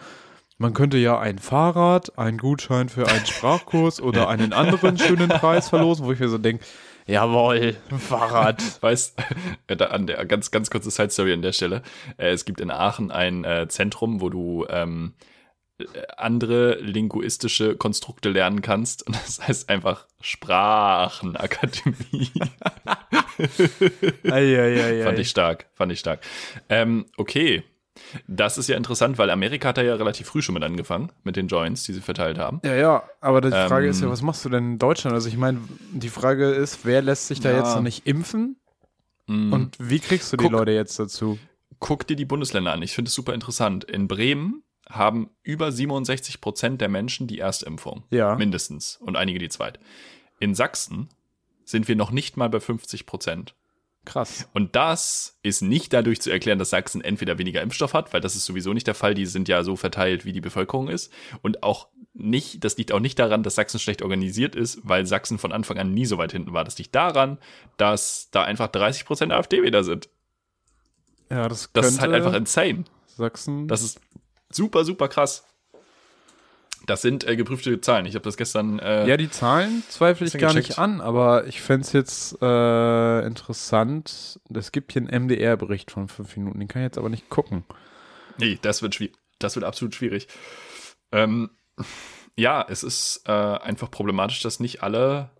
man 0.60 0.74
könnte 0.74 0.98
ja 0.98 1.18
ein 1.18 1.38
Fahrrad, 1.38 2.18
einen 2.18 2.36
Gutschein 2.36 2.90
für 2.90 3.08
einen 3.08 3.24
Sprachkurs 3.24 3.98
oder 3.98 4.28
einen 4.28 4.52
anderen 4.52 4.98
schönen 4.98 5.30
Preis 5.30 5.70
verlosen, 5.70 6.04
wo 6.04 6.12
ich 6.12 6.20
mir 6.20 6.28
so 6.28 6.36
denke, 6.36 6.62
Jawohl, 7.06 7.76
Fahrrad. 7.98 8.62
Weißt, 8.82 9.18
da 9.66 9.86
an 9.86 10.06
der, 10.06 10.22
ganz, 10.26 10.50
ganz 10.50 10.70
kurze 10.70 10.90
Side 10.90 11.08
Story 11.10 11.32
an 11.32 11.40
der 11.40 11.52
Stelle. 11.52 11.80
Äh, 12.18 12.32
es 12.32 12.44
gibt 12.44 12.60
in 12.60 12.70
Aachen 12.70 13.10
ein 13.10 13.42
äh, 13.44 13.68
Zentrum, 13.68 14.20
wo 14.20 14.28
du 14.28 14.66
ähm, 14.68 15.14
andere 16.18 16.78
linguistische 16.80 17.76
Konstrukte 17.76 18.28
lernen 18.28 18.60
kannst. 18.60 19.06
Und 19.06 19.16
das 19.16 19.40
heißt 19.40 19.70
einfach 19.70 20.06
Sprachenakademie. 20.20 22.32
ei, 24.24 24.60
ei, 24.60 24.84
ei, 24.84 25.02
fand 25.04 25.18
ich 25.18 25.30
stark, 25.30 25.70
fand 25.72 25.90
ich 25.90 26.00
stark. 26.00 26.20
Ähm, 26.68 27.06
okay, 27.16 27.64
das 28.26 28.58
ist 28.58 28.68
ja 28.68 28.76
interessant, 28.76 29.18
weil 29.18 29.30
Amerika 29.30 29.68
hat 29.68 29.78
da 29.78 29.82
ja 29.82 29.94
relativ 29.94 30.26
früh 30.26 30.42
schon 30.42 30.54
mit 30.54 30.62
angefangen, 30.62 31.10
mit 31.24 31.36
den 31.36 31.48
Joints, 31.48 31.84
die 31.84 31.92
sie 31.92 32.00
verteilt 32.00 32.38
haben. 32.38 32.60
Ja, 32.64 32.74
ja, 32.74 33.02
aber 33.20 33.40
die 33.40 33.50
Frage 33.50 33.86
ähm, 33.86 33.90
ist 33.90 34.00
ja, 34.00 34.10
was 34.10 34.22
machst 34.22 34.44
du 34.44 34.48
denn 34.48 34.72
in 34.72 34.78
Deutschland? 34.78 35.14
Also 35.14 35.28
ich 35.28 35.36
meine, 35.36 35.58
die 35.92 36.08
Frage 36.08 36.50
ist, 36.50 36.84
wer 36.84 37.02
lässt 37.02 37.28
sich 37.28 37.40
da 37.40 37.50
ja. 37.50 37.58
jetzt 37.58 37.74
noch 37.74 37.82
nicht 37.82 38.06
impfen? 38.06 38.56
Mm. 39.26 39.52
Und 39.52 39.76
wie 39.78 40.00
kriegst 40.00 40.32
du 40.32 40.36
die 40.36 40.48
Leute 40.48 40.72
jetzt 40.72 40.98
dazu? 40.98 41.38
Guck 41.78 42.06
dir 42.06 42.16
die 42.16 42.24
Bundesländer 42.24 42.72
an. 42.72 42.82
Ich 42.82 42.92
finde 42.92 43.08
es 43.08 43.14
super 43.14 43.32
interessant. 43.32 43.84
In 43.84 44.08
Bremen 44.08 44.62
haben 44.88 45.30
über 45.42 45.72
67 45.72 46.40
Prozent 46.40 46.80
der 46.80 46.88
Menschen 46.88 47.26
die 47.26 47.38
Erstimpfung. 47.38 48.04
Ja. 48.10 48.34
Mindestens. 48.34 48.96
Und 48.96 49.16
einige 49.16 49.38
die 49.38 49.48
zweit. 49.48 49.78
In 50.40 50.54
Sachsen 50.54 51.08
sind 51.64 51.88
wir 51.88 51.96
noch 51.96 52.10
nicht 52.10 52.36
mal 52.36 52.50
bei 52.50 52.60
50 52.60 53.06
Prozent. 53.06 53.54
Krass. 54.04 54.48
Und 54.54 54.76
das 54.76 55.38
ist 55.42 55.60
nicht 55.60 55.92
dadurch 55.92 56.20
zu 56.20 56.30
erklären, 56.30 56.58
dass 56.58 56.70
Sachsen 56.70 57.02
entweder 57.02 57.38
weniger 57.38 57.60
Impfstoff 57.60 57.92
hat, 57.92 58.12
weil 58.12 58.20
das 58.20 58.34
ist 58.34 58.46
sowieso 58.46 58.72
nicht 58.72 58.86
der 58.86 58.94
Fall. 58.94 59.14
Die 59.14 59.26
sind 59.26 59.46
ja 59.48 59.62
so 59.62 59.76
verteilt, 59.76 60.24
wie 60.24 60.32
die 60.32 60.40
Bevölkerung 60.40 60.88
ist. 60.88 61.12
Und 61.42 61.62
auch 61.62 61.88
nicht, 62.14 62.64
das 62.64 62.76
liegt 62.76 62.92
auch 62.92 63.00
nicht 63.00 63.18
daran, 63.18 63.42
dass 63.42 63.54
Sachsen 63.54 63.78
schlecht 63.78 64.02
organisiert 64.02 64.54
ist, 64.54 64.80
weil 64.82 65.06
Sachsen 65.06 65.38
von 65.38 65.52
Anfang 65.52 65.78
an 65.78 65.92
nie 65.92 66.06
so 66.06 66.18
weit 66.18 66.32
hinten 66.32 66.52
war. 66.52 66.64
Das 66.64 66.78
liegt 66.78 66.94
daran, 66.94 67.38
dass 67.76 68.30
da 68.30 68.42
einfach 68.42 68.68
30 68.68 69.04
Prozent 69.04 69.32
AfD 69.32 69.62
wieder 69.62 69.84
sind. 69.84 70.08
Ja, 71.28 71.48
das, 71.48 71.70
das 71.72 71.86
ist 71.86 72.00
halt 72.00 72.12
einfach 72.12 72.34
insane. 72.34 72.84
Sachsen. 73.06 73.68
Das 73.68 73.82
ist 73.82 74.00
super, 74.50 74.84
super 74.84 75.08
krass. 75.08 75.44
Das 76.86 77.02
sind 77.02 77.26
äh, 77.26 77.36
geprüfte 77.36 77.80
Zahlen. 77.80 78.06
Ich 78.06 78.14
habe 78.14 78.24
das 78.24 78.36
gestern. 78.36 78.78
Äh, 78.78 79.06
ja, 79.06 79.16
die 79.16 79.30
Zahlen 79.30 79.82
zweifle 79.88 80.26
ich 80.26 80.32
gar 80.34 80.50
gecheckt. 80.50 80.68
nicht 80.68 80.78
an, 80.78 81.00
aber 81.00 81.46
ich 81.46 81.60
fände 81.60 81.82
es 81.86 81.92
jetzt 81.92 82.38
äh, 82.40 83.26
interessant. 83.26 84.40
Es 84.52 84.72
gibt 84.72 84.92
hier 84.92 85.02
einen 85.02 85.24
MDR-Bericht 85.24 85.90
von 85.90 86.08
fünf 86.08 86.36
Minuten, 86.36 86.58
den 86.58 86.68
kann 86.68 86.82
ich 86.82 86.86
jetzt 86.86 86.98
aber 86.98 87.08
nicht 87.08 87.28
gucken. 87.28 87.64
Nee, 88.38 88.58
das 88.62 88.82
wird 88.82 88.94
schwierig. 88.94 89.14
Das 89.38 89.56
wird 89.56 89.64
absolut 89.64 89.94
schwierig. 89.94 90.28
Ähm, 91.12 91.50
ja, 92.36 92.64
es 92.68 92.82
ist 92.82 93.22
äh, 93.26 93.32
einfach 93.32 93.90
problematisch, 93.90 94.40
dass 94.40 94.60
nicht 94.60 94.82
alle, 94.82 95.30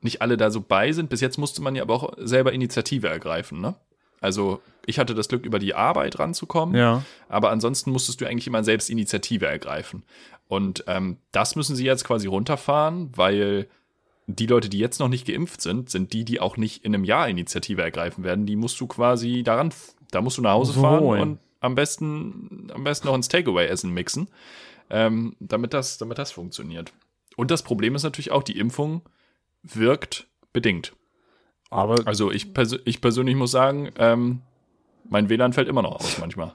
nicht 0.00 0.22
alle 0.22 0.36
da 0.36 0.50
so 0.50 0.60
bei 0.60 0.92
sind. 0.92 1.10
Bis 1.10 1.20
jetzt 1.20 1.38
musste 1.38 1.62
man 1.62 1.74
ja 1.74 1.82
aber 1.82 1.94
auch 1.94 2.12
selber 2.18 2.52
Initiative 2.52 3.08
ergreifen, 3.08 3.60
ne? 3.60 3.74
Also 4.20 4.62
ich 4.86 5.00
hatte 5.00 5.14
das 5.14 5.28
Glück, 5.28 5.44
über 5.44 5.58
die 5.58 5.74
Arbeit 5.74 6.20
ranzukommen, 6.20 6.76
ja. 6.76 7.02
aber 7.28 7.50
ansonsten 7.50 7.90
musstest 7.90 8.20
du 8.20 8.26
eigentlich 8.26 8.46
immer 8.46 8.62
selbst 8.62 8.88
Initiative 8.88 9.46
ergreifen. 9.46 10.04
Und 10.52 10.84
ähm, 10.86 11.16
das 11.30 11.56
müssen 11.56 11.76
sie 11.76 11.86
jetzt 11.86 12.04
quasi 12.04 12.26
runterfahren, 12.26 13.10
weil 13.16 13.68
die 14.26 14.44
Leute, 14.44 14.68
die 14.68 14.78
jetzt 14.78 15.00
noch 15.00 15.08
nicht 15.08 15.26
geimpft 15.26 15.62
sind, 15.62 15.88
sind 15.88 16.12
die, 16.12 16.26
die 16.26 16.40
auch 16.40 16.58
nicht 16.58 16.84
in 16.84 16.94
einem 16.94 17.04
Jahr 17.04 17.26
Initiative 17.26 17.80
ergreifen 17.80 18.22
werden. 18.22 18.44
Die 18.44 18.56
musst 18.56 18.78
du 18.78 18.86
quasi 18.86 19.44
daran, 19.44 19.72
da 20.10 20.20
musst 20.20 20.36
du 20.36 20.42
nach 20.42 20.52
Hause 20.52 20.74
so 20.74 20.82
fahren 20.82 21.04
und 21.04 21.38
am 21.60 21.74
besten, 21.74 22.70
am 22.74 22.84
besten 22.84 23.06
noch 23.06 23.14
ins 23.14 23.28
Takeaway-Essen 23.28 23.94
mixen, 23.94 24.28
ähm, 24.90 25.36
damit, 25.40 25.72
das, 25.72 25.96
damit 25.96 26.18
das 26.18 26.32
funktioniert. 26.32 26.92
Und 27.38 27.50
das 27.50 27.62
Problem 27.62 27.94
ist 27.94 28.02
natürlich 28.02 28.30
auch, 28.30 28.42
die 28.42 28.58
Impfung 28.58 29.00
wirkt 29.62 30.26
bedingt. 30.52 30.92
Aber 31.70 32.06
also 32.06 32.30
ich, 32.30 32.52
pers 32.52 32.76
ich 32.84 33.00
persönlich 33.00 33.36
muss 33.36 33.52
sagen, 33.52 33.90
ähm, 33.96 34.42
mein 35.08 35.30
WLAN 35.30 35.54
fällt 35.54 35.68
immer 35.68 35.80
noch 35.80 35.94
aus 35.94 36.18
manchmal. 36.18 36.54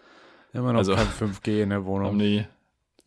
Immer 0.54 0.74
noch 0.74 0.80
also, 0.80 0.94
kein 0.94 1.08
5G 1.08 1.64
in 1.64 1.72
der 1.72 1.84
Wohnung. 1.86 2.10
Haben 2.10 2.20
die, 2.20 2.46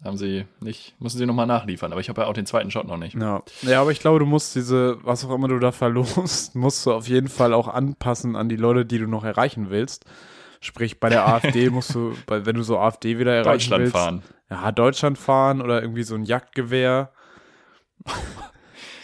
haben 0.04 0.16
sie 0.16 0.46
nicht, 0.60 0.94
müssen 1.00 1.18
sie 1.18 1.26
nochmal 1.26 1.46
nachliefern, 1.46 1.92
aber 1.92 2.00
ich 2.00 2.08
habe 2.08 2.22
ja 2.22 2.26
auch 2.26 2.32
den 2.32 2.46
zweiten 2.46 2.70
Shot 2.70 2.86
noch 2.86 2.96
nicht. 2.96 3.14
Ja. 3.16 3.42
ja, 3.62 3.80
aber 3.80 3.92
ich 3.92 4.00
glaube, 4.00 4.18
du 4.18 4.26
musst 4.26 4.54
diese, 4.54 4.98
was 5.04 5.24
auch 5.24 5.34
immer 5.34 5.48
du 5.48 5.58
da 5.58 5.72
verlost, 5.72 6.54
musst 6.54 6.86
du 6.86 6.92
auf 6.92 7.08
jeden 7.08 7.28
Fall 7.28 7.52
auch 7.52 7.68
anpassen 7.68 8.36
an 8.36 8.48
die 8.48 8.56
Leute, 8.56 8.86
die 8.86 8.98
du 8.98 9.06
noch 9.06 9.24
erreichen 9.24 9.70
willst. 9.70 10.04
Sprich, 10.60 11.00
bei 11.00 11.08
der 11.08 11.26
AfD 11.26 11.70
musst 11.70 11.94
du, 11.94 12.14
bei, 12.26 12.46
wenn 12.46 12.56
du 12.56 12.62
so 12.62 12.78
AfD 12.78 13.18
wieder 13.18 13.34
erreichen 13.34 13.70
Deutschland 13.70 13.82
willst. 13.82 13.96
fahren. 13.96 14.22
Ja, 14.50 14.72
Deutschland 14.72 15.18
fahren 15.18 15.60
oder 15.60 15.82
irgendwie 15.82 16.02
so 16.02 16.14
ein 16.14 16.24
Jagdgewehr. 16.24 17.12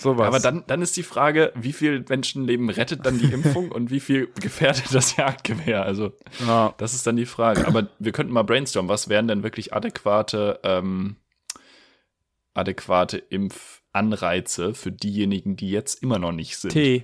Sowas. 0.06 0.28
Aber 0.28 0.38
dann, 0.38 0.62
dann 0.68 0.82
ist 0.82 0.96
die 0.96 1.02
Frage, 1.02 1.52
wie 1.56 1.72
viel 1.72 2.04
Menschenleben 2.08 2.70
rettet 2.70 3.04
dann 3.04 3.18
die 3.18 3.32
Impfung 3.32 3.72
und 3.72 3.90
wie 3.90 3.98
viel 3.98 4.28
gefährdet 4.40 4.94
das 4.94 5.16
Jagdgewehr? 5.16 5.82
Also, 5.82 6.12
ja. 6.46 6.72
das 6.78 6.94
ist 6.94 7.08
dann 7.08 7.16
die 7.16 7.26
Frage. 7.26 7.66
Aber 7.66 7.88
wir 7.98 8.12
könnten 8.12 8.32
mal 8.32 8.44
brainstormen, 8.44 8.88
was 8.88 9.08
wären 9.08 9.26
denn 9.26 9.42
wirklich 9.42 9.74
adäquate, 9.74 10.60
ähm, 10.62 11.16
adäquate 12.54 13.18
Impfanreize 13.18 14.74
für 14.74 14.92
diejenigen, 14.92 15.56
die 15.56 15.72
jetzt 15.72 16.04
immer 16.04 16.20
noch 16.20 16.30
nicht 16.30 16.56
sind? 16.56 16.70
Tee. 16.70 17.02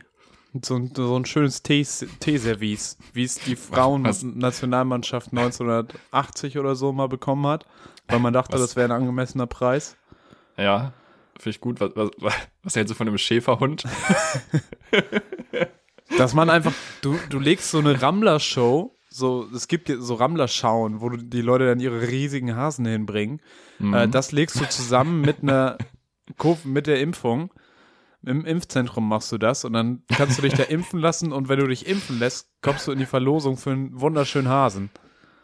So, 0.62 0.88
so 0.94 1.18
ein 1.18 1.24
schönes 1.24 1.64
Teeservice, 1.64 2.98
wie 3.14 3.24
es 3.24 3.34
die 3.40 3.56
Frauen-Nationalmannschaft 3.56 5.32
1980 5.32 6.56
oder 6.56 6.76
so 6.76 6.92
mal 6.92 7.08
bekommen 7.08 7.48
hat, 7.48 7.66
weil 8.06 8.20
man 8.20 8.32
dachte, 8.32 8.52
was? 8.52 8.60
das 8.60 8.76
wäre 8.76 8.86
ein 8.88 8.92
angemessener 8.92 9.48
Preis. 9.48 9.96
Ja, 10.56 10.92
Finde 11.38 11.50
ich 11.50 11.60
gut. 11.60 11.80
Was, 11.80 11.92
was, 11.94 12.10
was 12.62 12.76
hältst 12.76 12.90
du 12.90 12.94
von 12.94 13.08
einem 13.08 13.18
Schäferhund? 13.18 13.84
Dass 16.18 16.34
man 16.34 16.50
einfach, 16.50 16.72
du, 17.00 17.18
du 17.30 17.38
legst 17.38 17.70
so 17.70 17.78
eine 17.78 18.02
Rammler-Show, 18.02 18.94
so, 19.08 19.46
es 19.54 19.68
gibt 19.68 19.90
so 19.94 20.14
Rammler-Schauen, 20.14 21.00
wo 21.00 21.08
du 21.08 21.16
die 21.16 21.42
Leute 21.42 21.66
dann 21.66 21.80
ihre 21.80 22.08
riesigen 22.08 22.56
Hasen 22.56 22.86
hinbringen. 22.86 23.40
Mhm. 23.78 23.94
Äh, 23.94 24.08
das 24.08 24.32
legst 24.32 24.60
du 24.60 24.68
zusammen 24.68 25.20
mit 25.20 25.42
einer 25.42 25.78
mit 26.64 26.86
der 26.86 27.00
Impfung. 27.00 27.52
Im 28.24 28.44
Impfzentrum 28.44 29.08
machst 29.08 29.32
du 29.32 29.38
das 29.38 29.64
und 29.64 29.72
dann 29.72 30.04
kannst 30.08 30.38
du 30.38 30.42
dich 30.42 30.54
da 30.54 30.62
impfen 30.62 31.00
lassen 31.00 31.32
und 31.32 31.48
wenn 31.48 31.58
du 31.58 31.66
dich 31.66 31.88
impfen 31.88 32.20
lässt, 32.20 32.52
kommst 32.62 32.86
du 32.86 32.92
in 32.92 33.00
die 33.00 33.06
Verlosung 33.06 33.56
für 33.56 33.72
einen 33.72 34.00
wunderschönen 34.00 34.48
Hasen. 34.48 34.90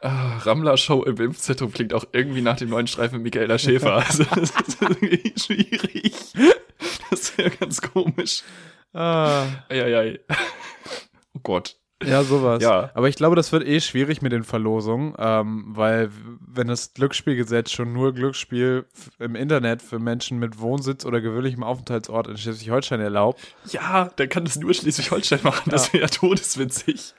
Ah, 0.01 0.39
Rammler-Show 0.39 1.03
im 1.05 1.17
Impfzentrum 1.17 1.73
klingt 1.73 1.93
auch 1.93 2.05
irgendwie 2.13 2.41
nach 2.41 2.57
dem 2.57 2.71
neuen 2.71 2.87
Streifen 2.87 3.23
Michaela 3.23 3.59
Schäfer. 3.59 3.97
Also, 4.09 4.25
das 4.25 4.51
ist 4.51 4.81
irgendwie 4.81 5.35
schwierig. 5.37 6.13
Das 7.11 7.21
ist 7.21 7.39
ja 7.39 7.49
ganz 7.49 7.81
komisch. 7.81 8.43
Ah. 8.93 9.47
Eieiei. 9.69 10.21
Oh 11.35 11.41
Gott. 11.43 11.77
Ja, 12.05 12.23
sowas. 12.23 12.63
Ja. 12.63 12.91
Aber 12.95 13.09
ich 13.09 13.17
glaube, 13.17 13.35
das 13.35 13.51
wird 13.51 13.67
eh 13.67 13.81
schwierig 13.81 14.23
mit 14.23 14.31
den 14.31 14.45
Verlosungen, 14.45 15.15
ähm, 15.19 15.65
weil 15.69 16.11
wenn 16.47 16.69
das 16.69 16.95
Glücksspielgesetz 16.95 17.73
schon 17.73 17.93
nur 17.93 18.15
Glücksspiel 18.15 18.87
im 19.19 19.35
Internet 19.35 19.83
für 19.83 19.99
Menschen 19.99 20.39
mit 20.39 20.61
Wohnsitz 20.61 21.05
oder 21.05 21.21
gewöhnlichem 21.21 21.65
Aufenthaltsort 21.65 22.29
in 22.29 22.37
Schleswig-Holstein 22.37 23.01
erlaubt. 23.01 23.41
Ja, 23.73 24.11
dann 24.15 24.29
kann 24.29 24.45
das 24.45 24.57
nur 24.57 24.73
Schleswig-Holstein 24.75 25.41
machen. 25.43 25.71
Das 25.71 25.93
wäre 25.93 26.05
ja 26.05 26.09
todeswitzig. 26.09 27.15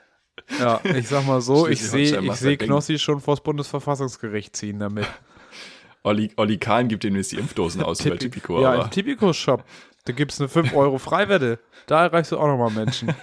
Ja, 0.58 0.80
ich 0.84 1.08
sag 1.08 1.26
mal 1.26 1.40
so, 1.40 1.66
ich 1.66 1.82
sehe 1.82 2.20
ich 2.20 2.32
seh 2.34 2.56
Knossi 2.56 2.98
schon 2.98 3.20
vors 3.20 3.42
Bundesverfassungsgericht 3.42 4.56
ziehen 4.56 4.78
damit. 4.78 5.06
Olli, 6.02 6.32
Olli 6.36 6.58
Kahn 6.58 6.88
gibt 6.88 7.04
jetzt 7.04 7.32
die 7.32 7.36
Impfdosen 7.36 7.82
aus 7.82 8.02
bei 8.02 8.16
Tipico. 8.16 8.60
Ja, 8.62 8.82
im 8.82 8.90
Tipico-Shop. 8.90 9.64
Da 10.06 10.12
gibt 10.14 10.32
es 10.32 10.40
eine 10.40 10.48
5 10.48 10.74
Euro 10.74 10.98
Freiwette. 10.98 11.58
Da 11.86 12.04
erreichst 12.04 12.32
du 12.32 12.38
auch 12.38 12.46
nochmal 12.46 12.70
Menschen. 12.70 13.14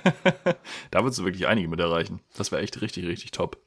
da 0.92 1.04
würdest 1.04 1.20
du 1.20 1.26
wirklich 1.26 1.48
einige 1.48 1.68
mit 1.68 1.80
erreichen. 1.80 2.20
Das 2.38 2.52
wäre 2.52 2.62
echt 2.62 2.82
richtig, 2.82 3.08
richtig 3.08 3.32
top. 3.32 3.58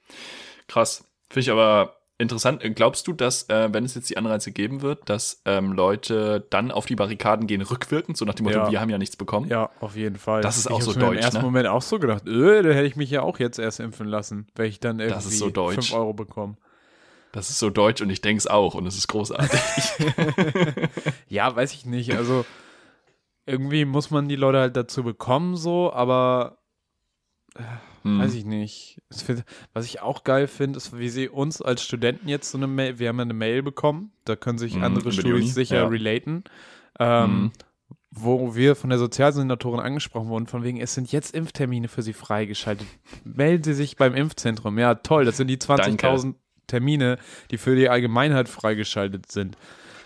Krass. 0.69 1.05
Finde 1.29 1.41
ich 1.41 1.51
aber 1.51 2.00
interessant. 2.21 2.63
Glaubst 2.75 3.07
du, 3.07 3.13
dass, 3.13 3.49
äh, 3.49 3.69
wenn 3.73 3.85
es 3.85 3.95
jetzt 3.95 4.11
die 4.11 4.17
Anreize 4.17 4.53
geben 4.53 4.83
wird, 4.83 5.09
dass 5.09 5.43
ähm, 5.45 5.73
Leute 5.73 6.47
dann 6.51 6.71
auf 6.71 6.87
die 6.87 6.95
Barrikaden 6.95 7.47
gehen, 7.47 7.63
rückwirkend, 7.63 8.17
so 8.17 8.25
nach 8.25 8.35
dem 8.35 8.45
Motto, 8.45 8.59
ja. 8.59 8.71
wir 8.71 8.81
haben 8.81 8.91
ja 8.91 8.99
nichts 8.99 9.17
bekommen? 9.17 9.49
Ja, 9.49 9.71
auf 9.81 9.97
jeden 9.97 10.17
Fall. 10.17 10.43
Das 10.43 10.59
ist 10.59 10.71
auch 10.71 10.79
ich 10.79 10.85
so 10.85 10.93
deutsch. 10.93 11.01
Ich 11.01 11.07
habe 11.07 11.17
im 11.17 11.23
ersten 11.23 11.39
ne? 11.39 11.45
Moment 11.45 11.67
auch 11.69 11.83
so 11.83 11.99
gedacht, 11.99 12.27
öh, 12.27 12.63
da 12.63 12.71
hätte 12.71 12.87
ich 12.87 12.97
mich 12.97 13.11
ja 13.11 13.23
auch 13.23 13.39
jetzt 13.39 13.59
erst 13.59 13.81
impfen 13.81 14.07
lassen, 14.07 14.47
wenn 14.55 14.67
ich 14.67 14.81
dann 14.81 15.01
irgendwie 15.01 15.31
so 15.31 15.51
5 15.51 15.93
Euro 15.95 16.13
bekomme. 16.13 16.57
Das 17.33 17.49
ist 17.49 17.59
so 17.61 17.71
deutsch 17.71 18.03
und 18.03 18.11
ich 18.11 18.21
denke 18.21 18.39
es 18.39 18.47
auch 18.47 18.75
und 18.75 18.87
es 18.87 18.97
ist 18.97 19.07
großartig. 19.07 19.61
ja, 21.29 21.55
weiß 21.55 21.73
ich 21.75 21.87
nicht. 21.87 22.17
Also 22.17 22.45
irgendwie 23.47 23.85
muss 23.85 24.11
man 24.11 24.29
die 24.29 24.37
Leute 24.37 24.59
halt 24.59 24.77
dazu 24.77 25.05
bekommen, 25.05 25.57
so, 25.57 25.93
aber 25.93 26.59
äh, 27.55 27.63
hm. 28.03 28.21
weiß 28.21 28.35
ich 28.35 28.45
nicht. 28.45 29.03
Was 29.73 29.85
ich 29.87 30.01
auch 30.01 30.25
geil 30.25 30.47
finde, 30.47 30.77
ist, 30.77 30.99
wie 30.99 31.09
sie 31.09 31.29
uns 31.29 31.63
als 31.63 31.83
Studenten 31.83 32.29
jetzt 32.29 32.51
so 32.51 32.59
eine 32.59 32.67
Mail, 32.67 32.99
wir 32.99 33.09
haben 33.09 33.19
ja 33.19 33.25
eine 33.25 33.35
Mail 33.35 33.63
bekommen, 33.63 34.13
da 34.25 34.37
können 34.37 34.59
sich 34.59 34.75
hm, 34.75 34.85
andere 34.85 35.13
Studis 35.13 35.55
sicher 35.55 35.77
ja. 35.77 35.87
relaten. 35.87 36.45
Ähm, 36.99 37.25
hm 37.25 37.53
wo 38.13 38.57
wir 38.57 38.75
von 38.75 38.91
der 38.91 38.99
Sozialsenatorin 38.99 39.81
angesprochen 39.81 40.29
wurden, 40.29 40.47
von 40.47 40.65
wegen, 40.65 40.81
es 40.81 40.95
sind 40.95 41.13
jetzt 41.13 41.35
Impftermine 41.35 41.89
für 41.89 42.03
Sie 42.03 42.13
freigeschaltet. 42.13 42.87
Melden 43.25 43.63
Sie 43.63 43.75
sich 43.75 43.97
beim 43.97 44.15
Impfzentrum. 44.15 44.79
Ja, 44.79 44.97
toll, 44.97 45.25
das 45.25 45.37
sind 45.37 45.47
die 45.47 45.59
20.000 45.59 46.35
Termine, 46.67 47.19
die 47.51 47.59
für 47.59 47.77
die 47.77 47.89
Allgemeinheit 47.89 48.49
freigeschaltet 48.49 49.31
sind. 49.31 49.57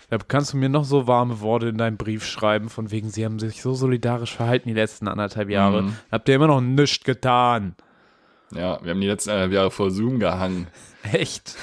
Da 0.09 0.19
kannst 0.19 0.53
du 0.53 0.57
mir 0.57 0.69
noch 0.69 0.85
so 0.85 1.07
warme 1.07 1.41
Worte 1.41 1.67
in 1.67 1.79
deinem 1.79 1.97
Brief 1.97 2.25
schreiben, 2.25 2.69
von 2.69 2.91
wegen, 2.91 3.09
Sie 3.09 3.25
haben 3.25 3.39
sich 3.39 3.61
so 3.61 3.73
solidarisch 3.73 4.35
verhalten 4.35 4.69
die 4.69 4.75
letzten 4.75 5.07
anderthalb 5.07 5.49
Jahre. 5.49 5.83
Mhm. 5.83 5.95
Habt 6.11 6.29
ihr 6.29 6.35
immer 6.35 6.47
noch 6.47 6.61
nichts 6.61 7.03
getan. 7.03 7.75
Ja, 8.51 8.83
wir 8.83 8.91
haben 8.91 9.01
die 9.01 9.07
letzten 9.07 9.31
anderthalb 9.31 9.53
Jahre 9.53 9.71
vor 9.71 9.91
Zoom 9.91 10.19
gehangen. 10.19 10.67
Echt? 11.11 11.55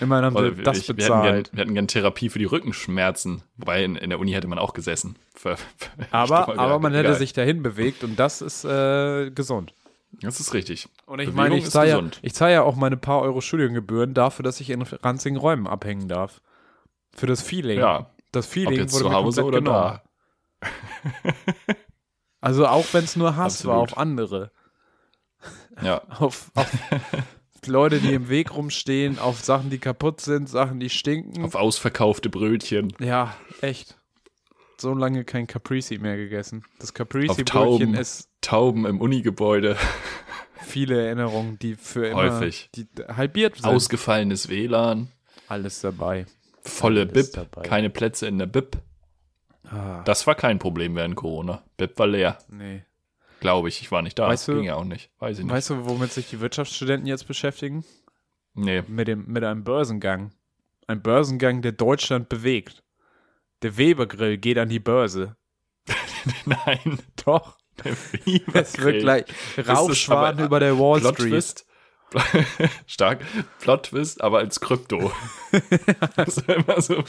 Immerhin 0.00 0.24
haben 0.24 0.34
wir 0.34 0.62
das 0.62 0.78
ich, 0.78 0.86
bezahlt. 0.86 1.22
Wir 1.24 1.32
hätten, 1.32 1.44
gern, 1.44 1.56
wir 1.56 1.60
hätten 1.62 1.74
gern 1.74 1.88
Therapie 1.88 2.28
für 2.28 2.38
die 2.38 2.46
Rückenschmerzen. 2.46 3.42
Wobei 3.56 3.84
in, 3.84 3.96
in 3.96 4.10
der 4.10 4.18
Uni 4.18 4.32
hätte 4.32 4.48
man 4.48 4.58
auch 4.58 4.72
gesessen. 4.72 5.16
Für, 5.34 5.56
für 5.56 5.66
aber 6.12 6.56
aber 6.56 6.78
man 6.78 6.94
hätte 6.94 7.14
sich 7.14 7.32
dahin 7.32 7.64
bewegt 7.64 8.04
und 8.04 8.16
das 8.16 8.42
ist 8.42 8.64
äh, 8.64 9.30
gesund. 9.32 9.74
Das 10.20 10.38
ist 10.38 10.54
richtig. 10.54 10.88
Und 11.06 11.18
ich 11.18 11.30
Bewegung 11.30 11.36
meine, 11.36 11.56
ich 11.56 11.68
zahle, 11.68 11.88
ja, 11.88 12.02
ich 12.20 12.32
zahle 12.34 12.52
ja 12.52 12.62
auch 12.62 12.76
meine 12.76 12.96
paar 12.96 13.22
Euro 13.22 13.40
Studiengebühren 13.40 14.14
dafür, 14.14 14.44
dass 14.44 14.60
ich 14.60 14.70
in 14.70 14.82
ranzigen 14.82 15.36
Räumen 15.36 15.66
abhängen 15.66 16.06
darf. 16.06 16.42
Für 17.12 17.26
das 17.26 17.42
Feeling. 17.42 17.80
Ja. 17.80 18.10
Das 18.30 18.46
Feeling 18.46 18.74
Ob 18.74 18.78
jetzt 18.78 18.94
wurde 18.94 19.04
zu 19.04 19.12
Hause 19.12 19.44
oder 19.44 19.58
genommen. 19.58 20.00
da. 20.60 20.68
also 22.40 22.66
auch 22.66 22.86
wenn 22.92 23.04
es 23.04 23.16
nur 23.16 23.36
Hass 23.36 23.56
Absolut. 23.56 23.74
war 23.74 23.82
auf 23.82 23.98
andere. 23.98 24.52
Ja. 25.82 26.02
auf, 26.18 26.50
auf 26.54 26.70
Leute, 27.66 28.00
die 28.00 28.12
im 28.12 28.28
Weg 28.28 28.54
rumstehen, 28.54 29.18
auf 29.18 29.40
Sachen, 29.40 29.70
die 29.70 29.78
kaputt 29.78 30.20
sind, 30.20 30.48
Sachen, 30.48 30.80
die 30.80 30.90
stinken. 30.90 31.44
Auf 31.44 31.54
ausverkaufte 31.54 32.28
Brötchen. 32.28 32.92
Ja, 32.98 33.34
echt. 33.60 33.96
So 34.78 34.94
lange 34.94 35.24
kein 35.24 35.46
Caprese 35.46 35.98
mehr 35.98 36.16
gegessen. 36.16 36.64
Das 36.80 36.92
Caprese-Brötchen 36.92 37.94
ist. 37.94 38.28
Tauben 38.40 38.84
im 38.84 39.00
Unigebäude. 39.00 39.76
Viele 40.62 41.06
Erinnerungen, 41.06 41.58
die 41.58 41.76
für 41.76 42.06
immer. 42.06 42.40
Häufig. 42.40 42.68
Die 42.74 42.88
halbiert 43.08 43.56
sind. 43.56 43.66
Ausgefallenes 43.66 44.48
WLAN. 44.48 45.08
Alles 45.46 45.80
dabei. 45.80 46.26
Volle 46.62 47.02
Alles 47.02 47.12
BIP. 47.12 47.32
Dabei. 47.34 47.62
Keine 47.62 47.90
Plätze 47.90 48.26
in 48.26 48.38
der 48.38 48.46
BIP. 48.46 48.78
Ah. 49.64 50.02
Das 50.04 50.26
war 50.26 50.34
kein 50.34 50.58
Problem 50.58 50.96
während 50.96 51.14
Corona. 51.14 51.62
BIP 51.76 51.98
war 51.98 52.06
leer. 52.06 52.38
Nee. 52.48 52.82
Glaube 53.42 53.68
ich, 53.68 53.82
ich 53.82 53.90
war 53.90 54.02
nicht 54.02 54.16
da. 54.20 54.28
Weißt 54.28 54.46
du, 54.46 54.54
Ging 54.54 54.64
ja 54.66 54.76
auch 54.76 54.84
nicht. 54.84 55.10
Weiß 55.18 55.36
ich 55.36 55.44
nicht. 55.44 55.52
Weißt 55.52 55.70
du, 55.70 55.84
womit 55.84 56.12
sich 56.12 56.30
die 56.30 56.38
Wirtschaftsstudenten 56.38 57.08
jetzt 57.08 57.26
beschäftigen? 57.26 57.84
Nee. 58.54 58.84
Mit, 58.86 59.08
dem, 59.08 59.26
mit 59.26 59.42
einem 59.42 59.64
Börsengang. 59.64 60.30
Ein 60.86 61.02
Börsengang, 61.02 61.60
der 61.60 61.72
Deutschland 61.72 62.28
bewegt. 62.28 62.84
Der 63.62 63.76
Webergrill 63.76 64.38
geht 64.38 64.58
an 64.58 64.68
die 64.68 64.78
Börse. 64.78 65.34
Nein. 66.44 67.00
Doch. 67.24 67.58
Es 68.54 68.78
wird 68.78 69.00
gleich 69.00 69.24
Rauchschwaden 69.58 70.44
über 70.44 70.60
der 70.60 70.78
Wall 70.78 71.00
Plot 71.00 71.14
Street. 71.16 71.30
Twist. 71.30 71.66
Stark. 72.86 73.24
Plot 73.58 73.86
Twist, 73.86 74.22
aber 74.22 74.38
als 74.38 74.60
Krypto. 74.60 75.10
das 76.14 76.36
ist 76.36 76.48
immer 76.48 76.80
so. 76.80 77.02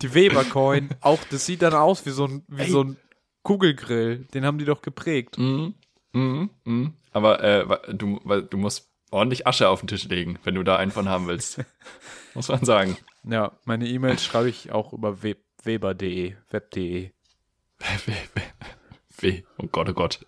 Die 0.00 0.14
Webercoin, 0.14 0.88
auch 1.02 1.20
das 1.30 1.44
sieht 1.44 1.60
dann 1.60 1.74
aus 1.74 2.06
wie 2.06 2.10
so 2.10 2.24
ein, 2.24 2.44
wie 2.48 2.70
so 2.70 2.84
ein 2.84 2.96
Kugelgrill, 3.42 4.26
den 4.34 4.44
haben 4.44 4.58
die 4.58 4.64
doch 4.64 4.82
geprägt. 4.82 5.38
Mhm. 5.38 5.74
Mhm. 6.12 6.50
Mhm. 6.64 6.94
Aber 7.12 7.42
äh, 7.42 7.94
du, 7.94 8.18
du 8.18 8.56
musst 8.56 8.90
ordentlich 9.10 9.46
Asche 9.46 9.68
auf 9.68 9.80
den 9.80 9.88
Tisch 9.88 10.04
legen, 10.04 10.38
wenn 10.44 10.54
du 10.54 10.62
da 10.62 10.76
einen 10.76 10.90
von 10.90 11.08
haben 11.08 11.26
willst. 11.26 11.60
Muss 12.34 12.48
man 12.48 12.64
sagen. 12.64 12.96
Ja, 13.24 13.52
meine 13.64 13.88
E-Mails 13.88 14.24
schreibe 14.24 14.48
ich 14.48 14.72
auch 14.72 14.92
über 14.92 15.22
we 15.22 15.36
weber.de, 15.62 16.36
web.de. 16.50 17.10
Oh 19.58 19.66
Gott, 19.70 19.90
oh 19.90 19.92
Gott. 19.92 20.24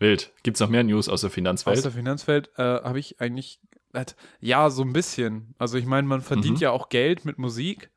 Wild. 0.00 0.32
Gibt's 0.42 0.58
noch 0.58 0.68
mehr 0.68 0.82
News 0.82 1.08
aus 1.08 1.20
der 1.20 1.30
Finanzwelt? 1.30 1.76
Aus 1.76 1.84
der 1.84 1.92
Finanzwelt 1.92 2.50
äh, 2.56 2.62
habe 2.62 2.98
ich 2.98 3.20
eigentlich, 3.20 3.60
äh, 3.92 4.04
ja, 4.40 4.70
so 4.70 4.82
ein 4.82 4.92
bisschen. 4.92 5.54
Also 5.58 5.78
ich 5.78 5.86
meine, 5.86 6.08
man 6.08 6.20
verdient 6.20 6.56
mhm. 6.56 6.62
ja 6.62 6.70
auch 6.72 6.88
Geld 6.88 7.24
mit 7.24 7.38
Musik. 7.38 7.90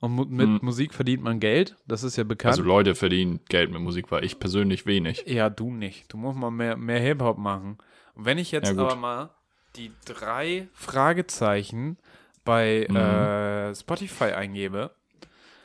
Und 0.00 0.30
mit 0.30 0.46
hm. 0.46 0.60
Musik 0.62 0.94
verdient 0.94 1.24
man 1.24 1.40
Geld, 1.40 1.76
das 1.88 2.04
ist 2.04 2.16
ja 2.16 2.22
bekannt. 2.22 2.52
Also 2.52 2.62
Leute 2.62 2.94
verdienen 2.94 3.40
Geld 3.48 3.72
mit 3.72 3.80
Musik, 3.80 4.12
weil 4.12 4.24
ich 4.24 4.38
persönlich 4.38 4.86
wenig. 4.86 5.24
Ja, 5.26 5.50
du 5.50 5.72
nicht. 5.72 6.12
Du 6.12 6.16
musst 6.16 6.38
mal 6.38 6.52
mehr, 6.52 6.76
mehr 6.76 7.00
Hip-Hop 7.00 7.36
machen. 7.36 7.78
Und 8.14 8.24
wenn 8.24 8.38
ich 8.38 8.52
jetzt 8.52 8.72
ja, 8.72 8.78
aber 8.78 8.94
mal 8.94 9.30
die 9.74 9.90
drei 10.04 10.68
Fragezeichen 10.72 11.98
bei 12.44 12.86
mhm. 12.88 12.96
äh, 12.96 13.74
Spotify 13.74 14.32
eingebe. 14.32 14.92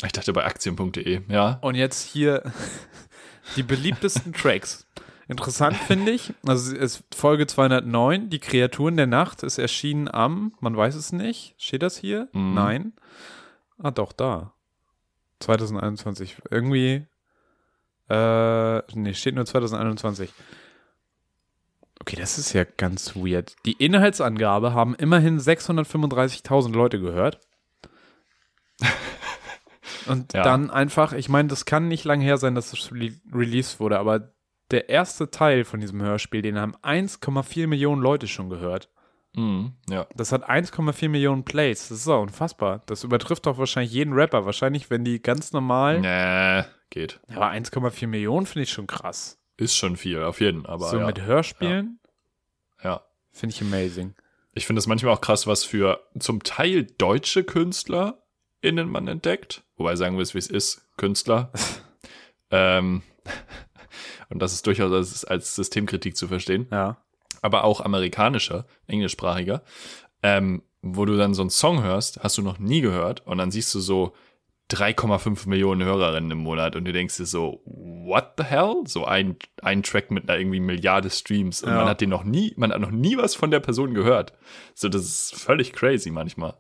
Ich 0.04 0.12
dachte 0.12 0.34
bei 0.34 0.44
aktien.de, 0.46 1.22
ja. 1.30 1.60
Und 1.62 1.76
jetzt 1.76 2.04
hier 2.04 2.44
die 3.56 3.64
beliebtesten 3.64 4.34
Tracks. 4.34 4.88
Interessant 5.28 5.78
finde 5.78 6.12
ich, 6.12 6.34
also 6.46 6.76
es 6.76 6.98
ist 6.98 7.16
Folge 7.16 7.48
209, 7.48 8.30
die 8.30 8.40
Kreaturen 8.40 8.98
der 8.98 9.08
Nacht 9.08 9.44
ist 9.44 9.58
erschienen 9.58 10.14
am, 10.14 10.54
man 10.60 10.76
weiß 10.76 10.96
es 10.96 11.14
nicht, 11.14 11.56
steht 11.58 11.82
das 11.82 11.98
hier? 11.98 12.28
Mhm. 12.34 12.54
Nein. 12.54 12.94
Ah, 13.84 13.92
doch, 13.92 14.14
da. 14.14 14.54
2021. 15.42 16.38
Irgendwie. 16.50 17.06
Äh, 18.10 18.82
nee, 18.96 19.14
steht 19.14 19.36
nur 19.36 19.46
2021. 19.46 20.34
Okay, 22.00 22.16
das 22.16 22.38
ist 22.38 22.54
ja 22.54 22.64
ganz 22.64 23.16
weird. 23.16 23.56
Die 23.66 23.74
Inhaltsangabe 23.74 24.74
haben 24.74 24.96
immerhin 24.96 25.40
635.000 25.40 26.72
Leute 26.72 27.00
gehört. 27.00 27.40
Und 30.08 30.34
ja. 30.34 30.44
dann 30.44 30.70
einfach, 30.70 31.14
ich 31.14 31.28
meine, 31.30 31.50
das 31.50 31.66
kann 31.66 31.88
nicht 31.90 32.06
lange 32.06 32.24
her 32.24 32.38
sein, 32.38 32.56
dass 32.56 32.74
es 32.74 32.92
re 32.92 33.12
released 33.34 33.80
wurde, 33.80 34.00
aber 34.00 34.34
der 34.72 34.90
erste 34.90 35.30
Teil 35.30 35.66
von 35.66 35.82
diesem 35.82 36.02
Hörspiel, 36.02 36.42
den 36.42 36.58
haben 36.58 36.76
1,4 36.78 37.68
Millionen 37.68 38.02
Leute 38.02 38.28
schon 38.28 38.50
gehört. 38.50 38.90
Mhm, 39.36 39.74
ja. 39.90 40.08
Das 40.16 40.32
hat 40.32 40.48
1,4 40.48 41.10
Millionen 41.10 41.44
Plays. 41.44 41.90
Das 41.90 42.00
ist 42.00 42.08
auch 42.08 42.22
unfassbar. 42.22 42.84
Das 42.86 43.04
übertrifft 43.04 43.46
doch 43.46 43.58
wahrscheinlich 43.58 43.92
jeden 43.92 44.14
Rapper. 44.14 44.46
Wahrscheinlich, 44.46 44.90
wenn 44.90 45.04
die 45.04 45.22
ganz 45.22 45.54
normal. 45.54 46.02
Nee, 46.02 46.70
geht. 46.90 47.20
Ja, 47.30 47.38
aber 47.38 47.50
1,4 47.52 48.08
Millionen 48.08 48.46
finde 48.46 48.64
ich 48.64 48.72
schon 48.72 48.88
krass. 48.88 49.40
Ist 49.58 49.76
schon 49.76 49.98
viel, 49.98 50.22
auf 50.24 50.40
jeden 50.40 50.64
Fall. 50.64 50.80
So 50.80 50.98
ja. 50.98 51.06
mit 51.06 51.22
Hörspielen? 51.22 52.00
Ja. 52.84 52.90
ja. 52.90 53.02
Finde 53.32 53.56
ich 53.56 53.62
amazing. 53.62 54.14
Ich 54.54 54.68
finde 54.68 54.80
es 54.80 54.88
manchmal 54.88 55.14
auch 55.14 55.22
krass, 55.22 55.48
was 55.48 55.64
für 55.64 56.00
zum 56.20 56.44
Teil 56.44 56.84
deutsche 56.84 57.44
KünstlerInnen 57.44 58.88
man 58.88 59.08
entdeckt. 59.08 59.64
Wobei 59.78 59.96
sagen 59.96 60.16
wir 60.18 60.22
es, 60.22 60.36
wie 60.36 60.40
es 60.40 60.48
ist. 60.48 60.88
Künstler. 60.98 61.52
ähm, 62.52 63.02
und 64.30 64.40
das 64.40 64.54
ist 64.54 64.68
durchaus 64.68 64.92
als, 64.92 65.26
als 65.26 65.56
Systemkritik 65.56 66.16
zu 66.16 66.28
verstehen. 66.28 66.68
Ja 66.72 66.98
aber 67.44 67.64
auch 67.64 67.82
amerikanischer, 67.82 68.66
englischsprachiger, 68.88 69.62
ähm, 70.24 70.64
wo 70.82 71.06
du 71.06 71.16
dann 71.16 71.34
so 71.34 71.44
einen 71.44 71.50
Song 71.50 71.84
hörst, 71.84 72.24
hast 72.24 72.38
du 72.38 72.42
noch 72.42 72.58
nie 72.58 72.82
gehört 72.82 73.26
und 73.28 73.38
dann 73.38 73.52
siehst 73.52 73.74
du 73.76 73.80
so 73.80 74.14
3,5 74.72 75.48
Millionen 75.48 75.84
Hörerinnen 75.84 76.32
im 76.32 76.40
Monat 76.40 76.76
und 76.76 76.86
du 76.86 76.94
denkst 76.94 77.18
dir 77.18 77.26
so, 77.26 77.62
what 77.66 78.34
the 78.38 78.44
hell? 78.44 78.76
So 78.86 79.06
ein, 79.06 79.36
ein 79.62 79.84
Track 79.84 80.10
mit 80.10 80.30
einer 80.30 80.40
irgendwie 80.40 80.62
Milliarde 80.62 81.10
Streams 81.10 81.62
und 81.62 81.70
ja. 81.70 81.76
man 81.76 81.86
hat 81.88 82.02
den 82.02 82.10
noch 82.10 82.24
nie, 82.24 82.54
man 82.58 82.72
hat 82.72 82.82
noch 82.82 82.92
nie 82.92 83.18
was 83.18 83.36
von 83.36 83.52
der 83.52 83.60
Person 83.60 83.94
gehört. 83.94 84.34
So, 84.74 84.90
das 84.90 85.04
ist 85.04 85.36
völlig 85.36 85.74
crazy 85.74 86.10
manchmal. 86.10 86.56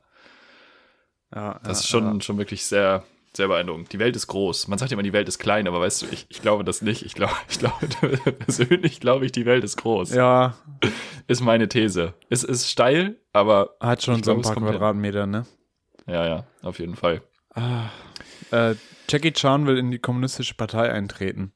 Ja, 1.34 1.60
das 1.63 1.80
ist 1.80 1.88
schon, 1.88 2.22
schon 2.22 2.38
wirklich 2.38 2.65
sehr, 2.65 3.04
sehr 3.36 3.48
beeindruckend. 3.48 3.91
Die 3.91 4.00
Welt 4.00 4.15
ist 4.15 4.28
groß. 4.28 4.67
Man 4.67 4.78
sagt 4.78 4.91
immer, 4.91 5.04
die 5.04 5.13
Welt 5.13 5.28
ist 5.28 5.39
klein, 5.39 5.67
aber 5.67 5.82
weißt 5.82 6.04
du, 6.04 6.06
ich, 6.12 6.26
ich 6.30 6.41
glaube 6.41 6.63
das 6.63 6.82
nicht. 6.82 7.04
Ich 7.04 7.15
glaube, 7.15 7.34
ich 7.50 7.60
glaube, 7.60 7.88
persönlich 8.39 9.00
glaube 9.00 9.26
ich, 9.26 9.32
die 9.32 9.46
Welt 9.46 9.63
ist 9.63 9.78
groß. 9.78 10.13
Ja. 10.13 10.56
Ist 11.28 11.41
meine 11.41 11.67
These. 11.67 12.13
Es 12.30 12.43
ist 12.43 12.69
steil, 12.69 13.19
aber. 13.32 13.76
Hat 13.80 14.04
schon 14.04 14.24
so 14.24 14.32
ein 14.32 14.41
paar 14.41 14.56
Quadratmeter, 14.56 15.26
ne? 15.26 15.46
Ja, 16.06 16.28
ja, 16.28 16.43
auf 16.62 16.80
jeden 16.80 16.96
Fall. 16.96 17.22
Ah, 17.56 17.89
äh, 18.52 18.76
Jackie 19.10 19.32
Chan 19.32 19.65
will 19.65 19.78
in 19.78 19.91
die 19.91 20.00
kommunistische 20.00 20.56
Partei 20.56 20.91
eintreten. 20.91 21.54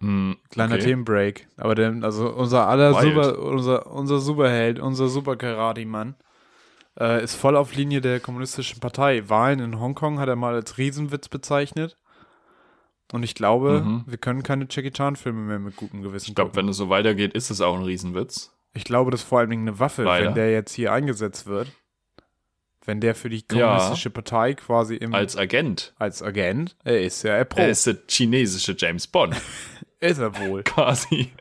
Mm, 0.00 0.32
Kleiner 0.50 0.74
okay. 0.76 0.84
Themenbreak. 0.84 1.48
Aber 1.56 1.74
der, 1.74 1.94
also 2.02 2.30
unser 2.30 2.66
aller 2.66 2.94
Super, 2.94 3.38
unser, 3.38 3.86
unser 3.92 4.18
Superheld, 4.18 4.78
unser 4.78 5.08
Super 5.08 5.36
Karate-Mann 5.36 6.16
äh, 7.00 7.24
ist 7.24 7.34
voll 7.34 7.56
auf 7.56 7.74
Linie 7.74 8.00
der 8.00 8.20
kommunistischen 8.20 8.78
Partei. 8.78 9.28
Wahlen 9.28 9.58
in 9.58 9.80
Hongkong 9.80 10.20
hat 10.20 10.28
er 10.28 10.36
mal 10.36 10.54
als 10.54 10.78
Riesenwitz 10.78 11.28
bezeichnet. 11.28 11.96
Und 13.12 13.24
ich 13.24 13.34
glaube, 13.34 13.80
mhm. 13.80 14.04
wir 14.06 14.18
können 14.18 14.42
keine 14.42 14.66
Jackie 14.70 14.92
Chan-Filme 14.92 15.40
mehr 15.40 15.58
mit 15.58 15.76
gutem 15.76 16.02
Gewissen 16.02 16.28
Ich 16.28 16.34
glaube, 16.34 16.54
wenn 16.54 16.68
es 16.68 16.76
so 16.76 16.90
weitergeht, 16.90 17.34
ist 17.34 17.50
es 17.50 17.60
auch 17.60 17.74
ein 17.74 17.82
Riesenwitz. 17.82 18.54
Ich 18.72 18.84
glaube, 18.84 19.10
das 19.10 19.22
ist 19.22 19.28
vor 19.28 19.40
allen 19.40 19.50
Dingen 19.50 19.66
eine 19.66 19.80
Waffe, 19.80 20.04
Leider. 20.04 20.26
wenn 20.26 20.34
der 20.34 20.52
jetzt 20.52 20.72
hier 20.72 20.92
eingesetzt 20.92 21.46
wird. 21.46 21.72
wenn 22.84 23.00
der 23.00 23.14
für 23.14 23.28
die 23.28 23.42
kommunistische 23.42 24.08
ja, 24.10 24.12
Partei 24.12 24.54
quasi 24.54 24.94
im. 24.94 25.12
Als 25.12 25.36
Agent. 25.36 25.92
Als 25.98 26.22
Agent. 26.22 26.76
Er 26.84 27.02
ist 27.02 27.22
ja 27.24 27.34
erprobt. 27.34 27.60
Er 27.60 27.70
ist 27.70 27.86
der 27.86 27.96
chinesische 28.08 28.76
James 28.78 29.06
Bond. 29.06 29.34
ist 30.00 30.18
er 30.18 30.38
wohl. 30.38 30.62
quasi. 30.62 31.32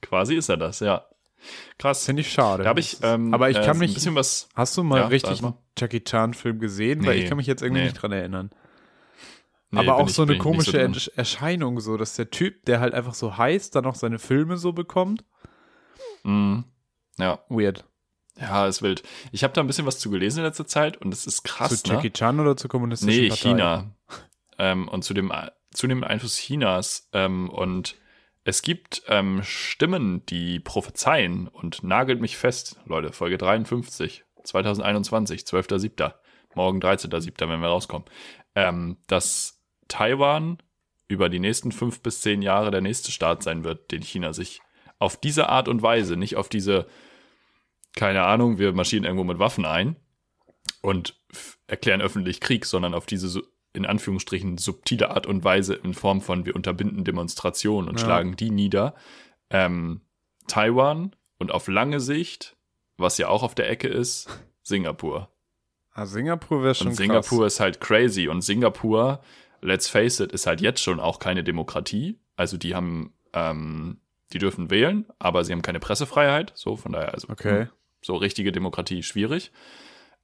Quasi 0.00 0.36
ist 0.36 0.48
er 0.48 0.56
das, 0.56 0.80
ja. 0.80 1.04
Krass. 1.78 2.04
Finde 2.04 2.22
ich 2.22 2.32
schade. 2.32 2.64
Da 2.64 2.74
ich, 2.76 2.98
ähm, 3.02 3.32
Aber 3.32 3.50
ich 3.50 3.56
kann 3.56 3.76
äh, 3.76 3.80
mich. 3.80 3.90
Ein 3.92 3.94
bisschen 3.94 4.14
was. 4.14 4.48
Hast 4.54 4.76
du 4.76 4.82
mal 4.82 5.00
ja, 5.00 5.06
richtig 5.06 5.42
einen 5.42 5.54
Jackie 5.78 6.02
Chan-Film 6.02 6.58
gesehen? 6.58 7.00
Nee, 7.00 7.06
Weil 7.06 7.18
ich 7.18 7.28
kann 7.28 7.36
mich 7.36 7.46
jetzt 7.46 7.62
irgendwie 7.62 7.80
nee. 7.80 7.88
nicht 7.88 8.00
dran 8.00 8.12
erinnern. 8.12 8.50
Nee, 9.70 9.80
Aber 9.80 9.96
auch 9.96 10.08
so 10.08 10.22
eine 10.22 10.36
komische 10.36 10.92
so 10.92 11.10
Erscheinung, 11.14 11.78
so, 11.78 11.96
dass 11.96 12.14
der 12.14 12.30
Typ, 12.30 12.64
der 12.64 12.80
halt 12.80 12.92
einfach 12.92 13.14
so 13.14 13.36
heißt, 13.36 13.76
dann 13.76 13.86
auch 13.86 13.94
seine 13.94 14.18
Filme 14.18 14.56
so 14.56 14.72
bekommt. 14.72 15.24
Mhm. 16.24 16.64
Ja. 17.18 17.38
Weird. 17.48 17.84
Ja, 18.38 18.66
ist 18.66 18.82
wild. 18.82 19.02
Ich 19.32 19.44
habe 19.44 19.52
da 19.52 19.60
ein 19.60 19.66
bisschen 19.66 19.86
was 19.86 19.98
zu 19.98 20.10
gelesen 20.10 20.38
in 20.38 20.44
letzter 20.44 20.66
Zeit 20.66 20.96
und 20.96 21.12
es 21.12 21.26
ist 21.26 21.42
krass. 21.42 21.82
Zu 21.82 21.92
Jackie 21.92 22.08
ne? 22.08 22.12
Chan 22.12 22.40
oder 22.40 22.56
zur 22.56 22.70
kommunistischen 22.70 23.22
nee, 23.22 23.28
Partei? 23.28 23.42
China. 23.50 23.94
ähm, 24.58 24.88
und 24.88 25.04
zu 25.04 25.14
dem 25.14 25.32
zunehmenden 25.72 26.10
Einfluss 26.10 26.36
Chinas. 26.36 27.08
Ähm, 27.12 27.50
und 27.50 27.96
es 28.50 28.62
gibt 28.62 29.04
ähm, 29.06 29.44
Stimmen, 29.44 30.26
die 30.26 30.58
prophezeien 30.58 31.46
und 31.46 31.84
nagelt 31.84 32.20
mich 32.20 32.36
fest, 32.36 32.80
Leute, 32.84 33.12
Folge 33.12 33.38
53, 33.38 34.24
2021, 34.42 35.42
12.07. 35.42 36.12
Morgen 36.56 36.80
13.07., 36.80 37.48
wenn 37.48 37.60
wir 37.60 37.68
rauskommen, 37.68 38.08
ähm, 38.56 38.96
dass 39.06 39.62
Taiwan 39.86 40.58
über 41.06 41.28
die 41.28 41.38
nächsten 41.38 41.70
fünf 41.70 42.02
bis 42.02 42.22
zehn 42.22 42.42
Jahre 42.42 42.72
der 42.72 42.80
nächste 42.80 43.12
Staat 43.12 43.44
sein 43.44 43.62
wird, 43.62 43.92
den 43.92 44.02
China 44.02 44.32
sich 44.32 44.60
auf 44.98 45.16
diese 45.16 45.48
Art 45.48 45.68
und 45.68 45.82
Weise, 45.82 46.16
nicht 46.16 46.34
auf 46.34 46.48
diese, 46.48 46.88
keine 47.94 48.24
Ahnung, 48.24 48.58
wir 48.58 48.72
marschieren 48.72 49.04
irgendwo 49.04 49.22
mit 49.22 49.38
Waffen 49.38 49.64
ein 49.64 49.94
und 50.82 51.14
erklären 51.68 52.02
öffentlich 52.02 52.40
Krieg, 52.40 52.66
sondern 52.66 52.94
auf 52.94 53.06
diese 53.06 53.44
in 53.72 53.86
Anführungsstrichen 53.86 54.58
subtile 54.58 55.10
Art 55.10 55.26
und 55.26 55.44
Weise 55.44 55.74
in 55.74 55.94
Form 55.94 56.20
von 56.20 56.46
wir 56.46 56.56
unterbinden 56.56 57.04
Demonstrationen 57.04 57.88
und 57.88 57.98
ja. 58.00 58.04
schlagen 58.04 58.36
die 58.36 58.50
nieder. 58.50 58.94
Ähm, 59.50 60.00
Taiwan 60.48 61.14
und 61.38 61.52
auf 61.52 61.68
lange 61.68 62.00
Sicht, 62.00 62.56
was 62.96 63.18
ja 63.18 63.28
auch 63.28 63.42
auf 63.42 63.54
der 63.54 63.70
Ecke 63.70 63.88
ist, 63.88 64.28
Singapur. 64.62 65.28
Ah, 65.92 66.06
Singapur 66.06 66.62
wäre 66.62 66.74
schon 66.74 66.88
und 66.88 66.94
Singapur 66.94 67.40
krass. 67.40 67.54
ist 67.54 67.60
halt 67.60 67.80
crazy 67.80 68.28
und 68.28 68.42
Singapur 68.42 69.20
let's 69.62 69.88
face 69.88 70.20
it, 70.20 70.32
ist 70.32 70.46
halt 70.46 70.60
jetzt 70.60 70.82
schon 70.82 71.00
auch 71.00 71.18
keine 71.18 71.44
Demokratie. 71.44 72.18
Also 72.36 72.56
die 72.56 72.74
haben, 72.74 73.12
ähm, 73.32 73.98
die 74.32 74.38
dürfen 74.38 74.70
wählen, 74.70 75.06
aber 75.18 75.44
sie 75.44 75.52
haben 75.52 75.62
keine 75.62 75.80
Pressefreiheit. 75.80 76.52
So, 76.54 76.76
von 76.76 76.92
daher, 76.92 77.14
also 77.14 77.28
okay. 77.28 77.68
so 78.02 78.16
richtige 78.16 78.52
Demokratie 78.52 79.02
schwierig. 79.02 79.52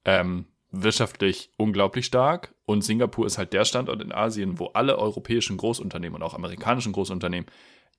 Ähm, 0.04 0.46
wirtschaftlich 0.70 1.50
unglaublich 1.56 2.06
stark. 2.06 2.54
Und 2.64 2.82
Singapur 2.82 3.26
ist 3.26 3.38
halt 3.38 3.52
der 3.52 3.64
Standort 3.64 4.02
in 4.02 4.12
Asien, 4.12 4.58
wo 4.58 4.66
alle 4.68 4.98
europäischen 4.98 5.56
Großunternehmen 5.56 6.16
und 6.16 6.22
auch 6.22 6.34
amerikanischen 6.34 6.92
Großunternehmen 6.92 7.46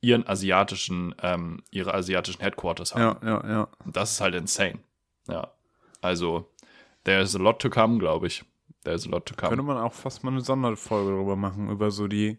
ihren 0.02 0.28
asiatischen, 0.28 1.16
ähm, 1.22 1.64
ihre 1.72 1.94
asiatischen 1.94 2.42
Headquarters 2.42 2.94
haben. 2.94 3.26
Ja, 3.26 3.42
ja, 3.42 3.50
ja. 3.50 3.68
Und 3.84 3.96
das 3.96 4.14
ist 4.14 4.22
halt 4.22 4.36
insane. 4.36 4.80
Ja. 5.28 5.52
Also, 6.02 6.52
there's 7.04 7.36
a 7.36 7.40
lot 7.40 7.60
to 7.60 7.70
come, 7.70 7.98
glaube 7.98 8.28
ich. 8.28 8.44
There's 8.84 9.08
a 9.08 9.10
lot 9.10 9.26
to 9.26 9.36
come. 9.36 9.50
Könnte 9.50 9.64
man 9.64 9.78
auch 9.78 9.94
fast 9.94 10.24
mal 10.24 10.32
eine 10.32 10.42
Sonderfolge 10.42 11.12
darüber 11.12 11.36
machen, 11.36 11.70
über 11.70 11.92
so 11.92 12.08
die 12.08 12.38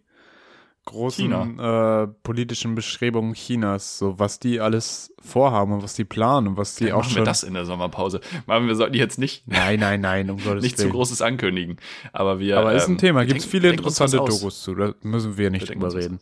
großen 0.89 1.59
äh, 1.59 2.07
politischen 2.23 2.75
Bestrebungen 2.75 3.35
Chinas, 3.35 3.99
so 3.99 4.19
was 4.19 4.41
die 4.41 4.61
alles 4.61 5.15
vorhaben 5.21 5.73
und 5.73 5.83
was 5.83 5.95
die 5.95 6.05
planen 6.05 6.49
und 6.49 6.57
was 6.57 6.77
die 6.77 6.87
ja, 6.87 6.95
auch 6.95 6.99
machen 6.99 7.11
schon. 7.11 7.21
wir 7.23 7.25
das 7.25 7.43
in 7.43 7.55
der 7.55 7.65
Sommerpause. 7.65 8.21
Machen 8.47 8.67
wir 8.67 8.75
sollten 8.75 8.95
jetzt 8.95 9.19
nicht. 9.19 9.47
Nein, 9.47 9.81
nein, 9.81 10.01
nein, 10.01 10.31
um 10.31 10.39
Gottes 10.45 10.63
Nicht 10.63 10.79
Willen. 10.79 10.89
zu 10.89 10.95
großes 10.95 11.23
ankündigen. 11.23 11.77
Aber 12.13 12.41
wir. 12.41 12.59
Aber 12.59 12.73
ist 12.73 12.89
ein 12.89 12.93
ähm, 12.93 12.99
Thema. 12.99 13.25
Gibt 13.27 13.41
es 13.41 13.47
viele 13.47 13.71
interessante 13.71 14.17
Dokus 14.17 14.41
Dokus 14.41 14.63
zu. 14.63 14.75
Da 14.75 14.95
müssen 15.03 15.37
wir 15.37 15.51
nicht 15.51 15.69
wir 15.69 15.75
drüber 15.75 15.95
reden. 15.95 16.19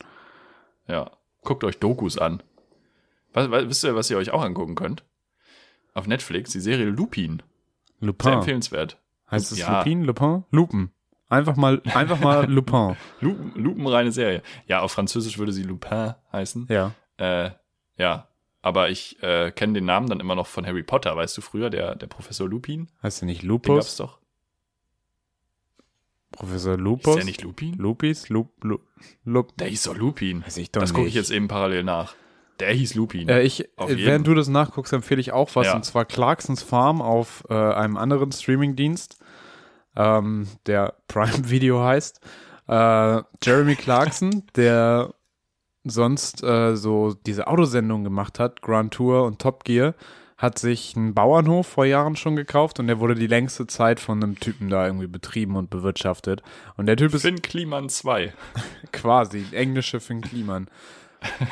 Ja. 0.89 1.11
Guckt 1.43 1.63
euch 1.63 1.79
Dokus 1.79 2.19
an. 2.19 2.43
Was, 3.33 3.51
was, 3.51 3.69
wisst 3.69 3.85
ihr, 3.85 3.95
was 3.95 4.11
ihr 4.11 4.17
euch 4.17 4.31
auch 4.31 4.43
angucken 4.43 4.75
könnt? 4.75 5.05
Auf 5.95 6.07
Netflix, 6.07 6.51
die 6.51 6.61
Serie 6.61 6.87
Lupin. 6.87 7.43
Lupin. 8.01 8.25
Sehr 8.25 8.39
empfehlenswert. 8.39 8.99
Heißt 9.31 9.53
es 9.53 9.59
ja. 9.59 9.79
Lupin? 9.79 10.03
Lupin? 10.05 10.45
Lupen. 10.51 10.91
Einfach 11.29 11.57
mal, 11.57 11.83
einfach 11.95 12.21
mal 12.21 12.45
Lupin. 12.51 12.97
Lupen, 13.21 13.53
lupenreine 13.61 14.13
Serie. 14.13 14.43
Ja, 14.67 14.81
auf 14.81 14.93
Französisch 14.93 15.39
würde 15.39 15.53
sie 15.53 15.65
Lupin 15.65 16.15
heißen. 16.33 16.69
Ja. 16.71 16.93
Äh, 17.17 17.51
ja. 17.99 18.29
Aber 18.63 18.91
ich 18.91 19.23
äh, 19.23 19.51
kenne 19.53 19.75
den 19.75 19.85
Namen 19.85 20.09
dann 20.09 20.21
immer 20.21 20.35
noch 20.35 20.47
von 20.47 20.67
Harry 20.67 20.83
Potter, 20.83 21.17
weißt 21.17 21.37
du 21.37 21.41
früher, 21.41 21.71
der, 21.71 21.95
der 21.95 22.07
Professor 22.09 22.49
Lupin. 22.49 22.89
Heißt 23.03 23.21
der 23.21 23.27
nicht 23.27 23.43
Den 23.43 23.49
Lupus? 23.49 23.77
gab's 23.77 23.97
doch. 23.97 24.19
Professor 26.33 26.77
Lupus? 26.77 27.11
Ist 27.15 27.17
der 27.19 27.25
nicht 27.25 27.43
Lupin? 27.43 27.75
Lupis? 27.79 28.29
Lup, 28.29 28.53
Lup, 28.63 28.83
Lup. 29.25 29.57
Der 29.57 29.69
hieß 29.69 29.85
doch 29.85 29.97
Lupin. 29.97 30.45
Weiß 30.45 30.57
ich 30.59 30.71
doch 30.71 30.81
das 30.81 30.93
gucke 30.93 31.07
ich 31.09 31.15
jetzt 31.15 31.31
eben 31.31 31.49
parallel 31.49 31.85
nach. 31.85 32.15
Der 32.61 32.73
hieß 32.73 32.95
Lupin. 32.95 33.29
Äh, 33.29 33.43
ich, 33.43 33.65
äh, 33.65 33.69
während 33.79 34.27
du 34.27 34.35
das 34.35 34.49
nachguckst, 34.49 34.93
empfehle 34.93 35.21
ich 35.21 35.33
auch 35.33 35.55
was, 35.55 35.67
Ja. 35.69 35.77
und 35.77 35.85
zwar 35.85 36.05
Clarksons 36.05 36.63
Farm 36.63 37.01
auf 37.03 37.45
äh, 37.49 37.55
einem 37.55 37.97
anderen 37.97 38.33
Streamingdienst, 38.33 39.19
ähm, 39.97 40.49
der 40.67 40.95
Prime 41.09 41.49
Video 41.51 41.83
heißt. 41.83 42.21
Äh, 42.69 43.23
Jeremy 43.43 43.77
Clarkson, 43.77 44.43
der 44.57 45.15
sonst 45.85 46.43
äh, 46.43 46.77
so 46.77 47.15
diese 47.15 47.47
Autosendung 47.47 48.05
gemacht 48.05 48.39
hat, 48.39 48.63
Grand 48.63 48.93
Tour 48.93 49.25
und 49.25 49.41
Top 49.41 49.65
Gear, 49.65 49.95
hat 50.37 50.59
sich 50.59 50.95
einen 50.97 51.15
Bauernhof 51.15 51.67
vor 51.67 51.87
Jahren 51.87 52.17
schon 52.17 52.37
gekauft 52.37 52.79
und 52.79 52.89
der 52.89 52.99
wurde 52.99 53.15
die 53.15 53.27
längste 53.27 53.67
Zeit 53.67 54.01
von 54.01 54.23
einem 54.23 54.39
Typen 54.39 54.69
da 54.69 54.85
irgendwie 54.85 55.07
betrieben 55.07 55.57
und 55.57 55.71
bewirtschaftet. 55.71 56.43
Und 56.77 56.87
der 56.87 56.97
Typ 56.97 57.15
ist 57.15 57.23
Finn 57.23 57.41
Kliman 57.41 57.89
2. 57.89 58.35
quasi 58.93 59.47
englische 59.53 60.01
Finn 60.01 60.21
Kliman. 60.21 60.69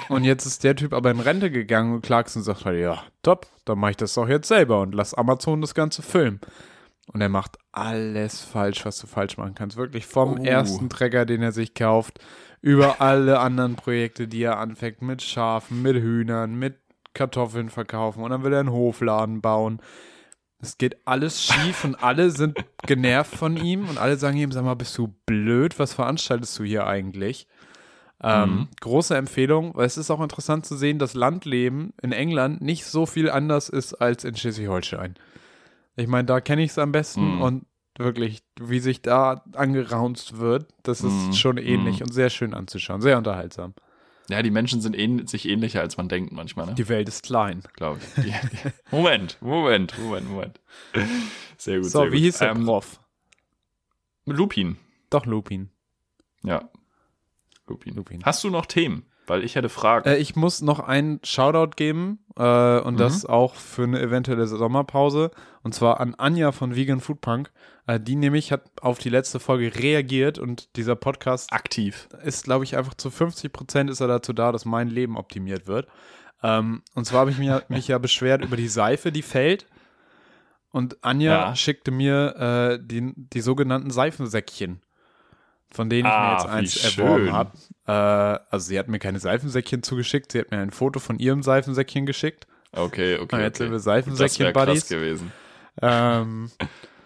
Und 0.08 0.24
jetzt 0.24 0.44
ist 0.44 0.64
der 0.64 0.76
Typ 0.76 0.92
aber 0.92 1.10
in 1.10 1.20
Rente 1.20 1.50
gegangen 1.50 1.94
und 1.94 2.02
Clarkson 2.02 2.42
sagt 2.42 2.66
halt, 2.66 2.78
ja, 2.78 3.02
top, 3.22 3.46
dann 3.64 3.78
mache 3.78 3.92
ich 3.92 3.96
das 3.96 4.14
doch 4.14 4.28
jetzt 4.28 4.48
selber 4.48 4.82
und 4.82 4.94
lass 4.94 5.14
Amazon 5.14 5.62
das 5.62 5.74
Ganze 5.74 6.02
filmen. 6.02 6.40
Und 7.12 7.20
er 7.20 7.28
macht 7.28 7.58
alles 7.72 8.40
falsch, 8.40 8.84
was 8.86 8.98
du 8.98 9.06
falsch 9.06 9.36
machen 9.36 9.54
kannst. 9.54 9.76
Wirklich 9.76 10.06
vom 10.06 10.38
Oh. 10.38 10.44
ersten 10.44 10.88
Trecker, 10.88 11.26
den 11.26 11.42
er 11.42 11.52
sich 11.52 11.74
kauft, 11.74 12.18
über 12.62 13.00
alle 13.02 13.40
anderen 13.40 13.76
Projekte, 13.76 14.26
die 14.26 14.42
er 14.42 14.58
anfängt, 14.58 15.02
mit 15.02 15.20
Schafen, 15.22 15.82
mit 15.82 15.96
Hühnern, 15.96 16.54
mit 16.54 16.76
Kartoffeln 17.12 17.68
verkaufen 17.68 18.22
und 18.24 18.30
dann 18.30 18.42
will 18.42 18.52
er 18.52 18.60
einen 18.60 18.72
Hofladen 18.72 19.40
bauen. 19.40 19.80
Es 20.60 20.78
geht 20.78 20.96
alles 21.06 21.42
schief 21.44 21.84
und 21.84 22.02
alle 22.02 22.30
sind 22.30 22.56
genervt 22.86 23.36
von 23.36 23.56
ihm 23.58 23.86
und 23.88 23.98
alle 23.98 24.16
sagen 24.16 24.38
ihm, 24.38 24.50
sag 24.50 24.64
mal, 24.64 24.74
bist 24.74 24.96
du 24.96 25.14
blöd? 25.26 25.78
Was 25.78 25.92
veranstaltest 25.92 26.58
du 26.58 26.64
hier 26.64 26.86
eigentlich? 26.86 27.46
Ähm, 28.22 28.50
Mhm. 28.56 28.68
Große 28.80 29.14
Empfehlung, 29.14 29.72
weil 29.74 29.86
es 29.86 29.98
ist 29.98 30.10
auch 30.10 30.22
interessant 30.22 30.64
zu 30.64 30.76
sehen, 30.76 30.98
dass 30.98 31.12
Landleben 31.12 31.92
in 32.00 32.12
England 32.12 32.62
nicht 32.62 32.86
so 32.86 33.04
viel 33.04 33.28
anders 33.30 33.68
ist 33.68 33.92
als 33.94 34.24
in 34.24 34.34
Schleswig-Holstein. 34.36 35.14
Ich 35.96 36.06
meine, 36.08 36.24
da 36.26 36.40
kenne 36.40 36.62
ich 36.62 36.70
es 36.72 36.78
am 36.78 36.92
besten 36.92 37.36
Mhm. 37.36 37.40
und 37.42 37.66
wirklich, 37.96 38.42
wie 38.60 38.80
sich 38.80 39.02
da 39.02 39.44
angeraunzt 39.54 40.38
wird, 40.38 40.72
das 40.82 41.02
ist 41.02 41.12
Mhm. 41.28 41.32
schon 41.34 41.58
ähnlich 41.58 42.02
und 42.02 42.12
sehr 42.12 42.30
schön 42.30 42.52
anzuschauen, 42.54 43.00
sehr 43.00 43.16
unterhaltsam. 43.18 43.74
Ja, 44.28 44.42
die 44.42 44.50
Menschen 44.50 44.80
sind 44.80 44.96
ähn 44.98 45.26
sich 45.26 45.46
ähnlicher, 45.46 45.80
als 45.80 45.96
man 45.98 46.08
denkt 46.08 46.32
manchmal, 46.32 46.66
ne? 46.66 46.74
Die 46.74 46.88
Welt 46.88 47.08
ist 47.08 47.22
klein. 47.24 47.62
Glaube 47.74 48.00
ich. 48.02 48.24
Die, 48.24 48.30
die, 48.30 48.58
Moment, 48.90 49.36
Moment, 49.42 49.98
Moment, 49.98 50.28
Moment. 50.30 50.60
Sehr 51.58 51.80
gut, 51.80 51.90
so, 51.90 52.00
sehr 52.00 52.10
wie 52.10 52.16
gut. 52.16 52.24
hieß 52.24 52.38
der 52.38 52.50
ähm, 52.52 52.64
Prof? 52.64 53.00
Lupin. 54.24 54.78
Doch, 55.10 55.26
Lupin. 55.26 55.68
Ja. 56.42 56.68
Lupin. 57.68 57.94
Lupin. 57.94 58.22
Hast 58.24 58.42
du 58.44 58.50
noch 58.50 58.66
Themen? 58.66 59.04
Weil 59.26 59.44
ich 59.44 59.54
hätte 59.56 59.68
Fragen. 59.68 60.08
Äh, 60.08 60.16
ich 60.16 60.36
muss 60.36 60.62
noch 60.62 60.80
einen 60.80 61.20
Shoutout 61.22 61.76
geben 61.76 62.23
äh, 62.36 62.78
und 62.80 62.94
Mhm. 62.94 62.98
das 62.98 63.24
auch 63.26 63.54
für 63.54 63.84
eine 63.84 64.00
eventuelle 64.00 64.46
Sommerpause 64.46 65.30
und 65.62 65.74
zwar 65.74 66.00
an 66.00 66.14
Anja 66.16 66.52
von 66.52 66.74
Vegan 66.76 67.00
Food 67.00 67.20
Punk. 67.20 67.50
Äh, 67.86 68.00
die 68.00 68.16
nämlich 68.16 68.50
hat 68.50 68.62
auf 68.80 68.98
die 68.98 69.10
letzte 69.10 69.38
Folge 69.40 69.74
reagiert 69.74 70.38
und 70.38 70.74
dieser 70.76 70.96
Podcast 70.96 71.52
Aktiv. 71.52 72.08
ist, 72.24 72.44
glaube 72.44 72.64
ich, 72.64 72.76
einfach 72.78 72.94
zu 72.94 73.10
50 73.10 73.52
Prozent 73.52 73.90
ist 73.90 74.00
er 74.00 74.08
dazu 74.08 74.32
da, 74.32 74.52
dass 74.52 74.64
mein 74.64 74.88
Leben 74.88 75.18
optimiert 75.18 75.66
wird. 75.66 75.86
Ähm, 76.42 76.82
und 76.94 77.04
zwar 77.04 77.20
habe 77.20 77.30
ich 77.30 77.38
mir, 77.38 77.62
mich 77.68 77.88
ja 77.88 77.98
beschwert 77.98 78.42
über 78.42 78.56
die 78.56 78.68
Seife, 78.68 79.12
die 79.12 79.20
fällt. 79.22 79.66
Und 80.70 81.04
Anja 81.04 81.32
Ja. 81.50 81.56
schickte 81.56 81.90
mir 81.90 82.36
äh, 82.36 82.78
die, 82.82 83.12
die 83.16 83.40
sogenannten 83.42 83.90
Seifensäckchen, 83.90 84.80
von 85.74 85.90
denen 85.90 86.06
ich 86.06 86.12
Ah, 86.12 86.26
mir 86.26 86.32
jetzt 86.32 86.46
wie 86.46 86.50
eins 86.88 86.98
erworben 86.98 87.32
habe. 87.32 87.50
Äh, 87.86 87.92
also 88.50 88.66
sie 88.66 88.78
hat 88.78 88.88
mir 88.88 88.98
keine 88.98 89.18
Seifensäckchen 89.18 89.82
zugeschickt, 89.82 90.32
sie 90.32 90.38
hat 90.40 90.50
mir 90.50 90.58
ein 90.58 90.70
Foto 90.70 91.00
von 91.00 91.18
ihrem 91.18 91.42
Seifensäckchen 91.42 92.06
geschickt. 92.06 92.46
Okay, 92.72 93.18
okay. 93.18 93.36
Ah, 93.36 93.40
jetzt 93.40 93.56
okay. 93.60 93.64
sind 93.64 93.70
wir 93.72 93.76
Das 93.76 93.86
wäre 93.86 94.02
Seifensäckchen-Buddies. 94.02 94.80
krass 94.80 94.88
gewesen. 94.88 95.32
Ähm, 95.82 96.50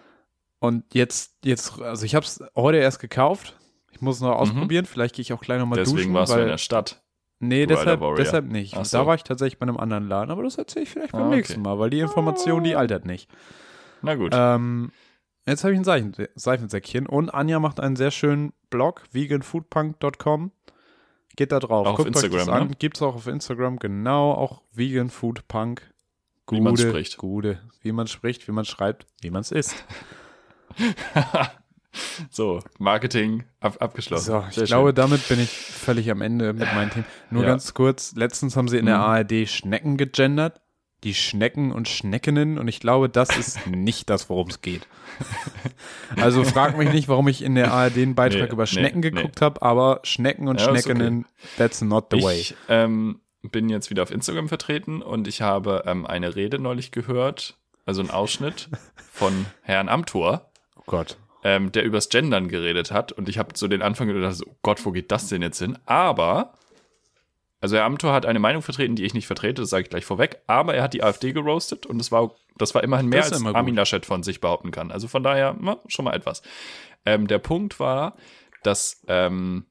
und 0.60 0.84
jetzt, 0.94 1.32
jetzt, 1.44 1.80
also 1.80 2.04
ich 2.04 2.14
habe 2.14 2.24
es 2.26 2.42
heute 2.56 2.78
erst 2.78 3.00
gekauft. 3.00 3.56
Ich 3.90 4.00
muss 4.00 4.16
es 4.16 4.22
noch 4.22 4.36
ausprobieren. 4.36 4.86
Vielleicht 4.86 5.14
gehe 5.16 5.22
ich 5.22 5.32
auch 5.32 5.40
gleich 5.40 5.58
nochmal 5.58 5.78
duschen. 5.78 5.92
Mhm. 5.94 5.96
Deswegen 5.96 6.14
warst 6.14 6.32
weil, 6.32 6.38
du 6.38 6.44
in 6.44 6.50
der 6.50 6.58
Stadt. 6.58 7.02
Nee, 7.40 7.66
deshalb, 7.66 8.00
deshalb 8.16 8.46
nicht. 8.46 8.76
Und 8.76 8.86
so. 8.86 8.98
Da 8.98 9.06
war 9.06 9.14
ich 9.14 9.22
tatsächlich 9.22 9.58
bei 9.58 9.64
einem 9.64 9.76
anderen 9.76 10.08
Laden, 10.08 10.30
aber 10.30 10.42
das 10.42 10.58
erzähle 10.58 10.84
ich 10.84 10.90
vielleicht 10.90 11.12
beim 11.12 11.22
Ah, 11.22 11.26
okay. 11.28 11.36
nächsten 11.36 11.62
Mal, 11.62 11.78
weil 11.78 11.90
die 11.90 12.00
Information, 12.00 12.64
die 12.64 12.74
altert 12.76 13.04
nicht. 13.06 13.30
Na 14.02 14.14
gut. 14.16 14.32
Ähm, 14.34 14.90
Jetzt 15.48 15.64
habe 15.64 15.72
ich 15.72 15.80
ein 15.80 16.14
Seifensäckchen 16.34 17.06
und 17.06 17.30
Anja 17.30 17.58
macht 17.58 17.80
einen 17.80 17.96
sehr 17.96 18.10
schönen 18.10 18.52
Blog, 18.68 19.04
veganfoodpunk.com. 19.12 20.52
Geht 21.36 21.52
da 21.52 21.58
drauf. 21.58 21.86
Auch 21.86 21.96
Guckt 21.96 22.00
auf 22.00 22.22
Instagram, 22.22 22.40
euch 22.40 22.46
das 22.46 22.54
an. 22.54 22.68
Ne? 22.68 22.74
Gibt 22.78 22.96
es 22.96 23.02
auch 23.02 23.14
auf 23.14 23.26
Instagram, 23.26 23.78
genau, 23.78 24.32
auch 24.32 24.60
Vegan 24.74 25.08
Food 25.08 25.48
Punk. 25.48 25.90
Gute, 26.44 26.60
wie 26.60 26.64
man 26.64 26.76
spricht. 26.76 27.16
Gute, 27.16 27.60
wie 27.80 27.92
man 27.92 28.06
spricht, 28.08 28.46
wie 28.46 28.52
man 28.52 28.66
schreibt, 28.66 29.06
wie 29.22 29.30
man 29.30 29.40
es 29.40 29.50
isst. 29.50 29.74
so, 32.30 32.60
Marketing 32.78 33.44
ab, 33.60 33.78
abgeschlossen. 33.80 34.26
So, 34.26 34.44
ich 34.50 34.54
Sehr 34.54 34.64
glaube, 34.64 34.88
schön. 34.88 34.96
damit 34.96 35.28
bin 35.28 35.40
ich 35.40 35.48
völlig 35.50 36.10
am 36.10 36.20
Ende 36.20 36.52
mit 36.52 36.74
meinem 36.74 36.90
Team. 36.90 37.04
Nur 37.30 37.44
ja. 37.44 37.48
ganz 37.48 37.72
kurz, 37.72 38.14
letztens 38.16 38.54
haben 38.54 38.68
sie 38.68 38.76
in 38.76 38.84
der 38.84 38.98
mhm. 38.98 39.04
ARD 39.04 39.48
Schnecken 39.48 39.96
gegendert 39.96 40.60
die 41.04 41.14
Schnecken 41.14 41.70
und 41.72 41.88
Schneckinnen 41.88 42.58
und 42.58 42.68
ich 42.68 42.80
glaube, 42.80 43.08
das 43.08 43.36
ist 43.36 43.66
nicht 43.70 44.10
das, 44.10 44.28
worum 44.28 44.48
es 44.48 44.60
geht. 44.60 44.86
Also 46.16 46.42
frag 46.44 46.76
mich 46.78 46.90
nicht, 46.92 47.08
warum 47.08 47.28
ich 47.28 47.42
in 47.42 47.54
der 47.54 47.72
ARD 47.72 47.98
einen 47.98 48.14
Beitrag 48.14 48.48
nee, 48.48 48.52
über 48.52 48.66
Schnecken 48.66 49.00
nee, 49.00 49.10
geguckt 49.10 49.40
nee. 49.40 49.44
habe, 49.44 49.62
aber 49.62 50.00
Schnecken 50.02 50.48
und 50.48 50.60
ja, 50.60 50.68
Schneckinnen, 50.68 51.24
okay. 51.24 51.48
that's 51.56 51.82
not 51.82 52.06
the 52.10 52.22
way. 52.22 52.40
Ich 52.40 52.54
ähm, 52.68 53.20
bin 53.42 53.68
jetzt 53.68 53.90
wieder 53.90 54.02
auf 54.02 54.10
Instagram 54.10 54.48
vertreten 54.48 55.02
und 55.02 55.28
ich 55.28 55.42
habe 55.42 55.84
ähm, 55.86 56.06
eine 56.06 56.34
Rede 56.34 56.58
neulich 56.58 56.90
gehört, 56.90 57.56
also 57.84 58.00
einen 58.00 58.10
Ausschnitt 58.10 58.68
von 59.12 59.46
Herrn 59.62 59.88
Amthor. 59.88 60.50
Oh 60.76 60.82
Gott. 60.86 61.18
Ähm, 61.44 61.72
der 61.72 61.84
übers 61.84 62.08
Gendern 62.08 62.48
geredet 62.48 62.90
hat 62.90 63.12
und 63.12 63.28
ich 63.28 63.38
habe 63.38 63.50
so 63.54 63.68
den 63.68 63.82
Anfang 63.82 64.08
gedacht, 64.08 64.40
oh 64.46 64.56
Gott, 64.62 64.84
wo 64.84 64.92
geht 64.92 65.12
das 65.12 65.28
denn 65.28 65.42
jetzt 65.42 65.58
hin? 65.58 65.78
Aber 65.86 66.54
also 67.60 67.76
Herr 67.76 67.84
Amthor 67.84 68.12
hat 68.12 68.26
eine 68.26 68.38
Meinung 68.38 68.62
vertreten, 68.62 68.94
die 68.94 69.04
ich 69.04 69.14
nicht 69.14 69.26
vertrete, 69.26 69.62
das 69.62 69.70
sage 69.70 69.82
ich 69.82 69.90
gleich 69.90 70.04
vorweg, 70.04 70.40
aber 70.46 70.74
er 70.74 70.82
hat 70.82 70.94
die 70.94 71.02
AfD 71.02 71.32
geroastet 71.32 71.86
und 71.86 71.98
das 71.98 72.12
war, 72.12 72.34
das 72.56 72.74
war 72.74 72.84
immerhin 72.84 73.08
mehr, 73.08 73.24
als 73.24 73.44
Armin 73.44 73.74
Laschet 73.74 74.06
von 74.06 74.22
sich 74.22 74.40
behaupten 74.40 74.70
kann. 74.70 74.92
Also 74.92 75.08
von 75.08 75.22
daher, 75.22 75.56
na, 75.58 75.78
schon 75.88 76.04
mal 76.04 76.14
etwas. 76.14 76.42
Ähm, 77.04 77.26
der 77.26 77.38
Punkt 77.38 77.80
war, 77.80 78.16
dass 78.62 79.02
ähm, 79.08 79.66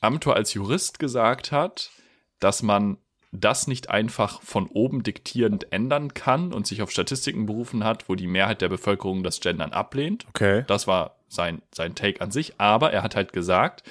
Amthor 0.00 0.36
als 0.36 0.54
Jurist 0.54 0.98
gesagt 0.98 1.52
hat, 1.52 1.90
dass 2.38 2.62
man 2.62 2.96
das 3.32 3.66
nicht 3.66 3.90
einfach 3.90 4.42
von 4.42 4.66
oben 4.66 5.02
diktierend 5.02 5.72
ändern 5.72 6.14
kann 6.14 6.52
und 6.52 6.66
sich 6.66 6.82
auf 6.82 6.90
Statistiken 6.90 7.46
berufen 7.46 7.84
hat, 7.84 8.08
wo 8.08 8.14
die 8.14 8.26
Mehrheit 8.26 8.60
der 8.60 8.68
Bevölkerung 8.68 9.22
das 9.22 9.40
Gendern 9.40 9.72
ablehnt. 9.72 10.26
Okay. 10.30 10.64
Das 10.66 10.86
war 10.86 11.16
sein, 11.28 11.62
sein 11.72 11.94
Take 11.94 12.20
an 12.20 12.32
sich. 12.32 12.58
Aber 12.58 12.92
er 12.92 13.02
hat 13.02 13.14
halt 13.14 13.32
gesagt, 13.32 13.84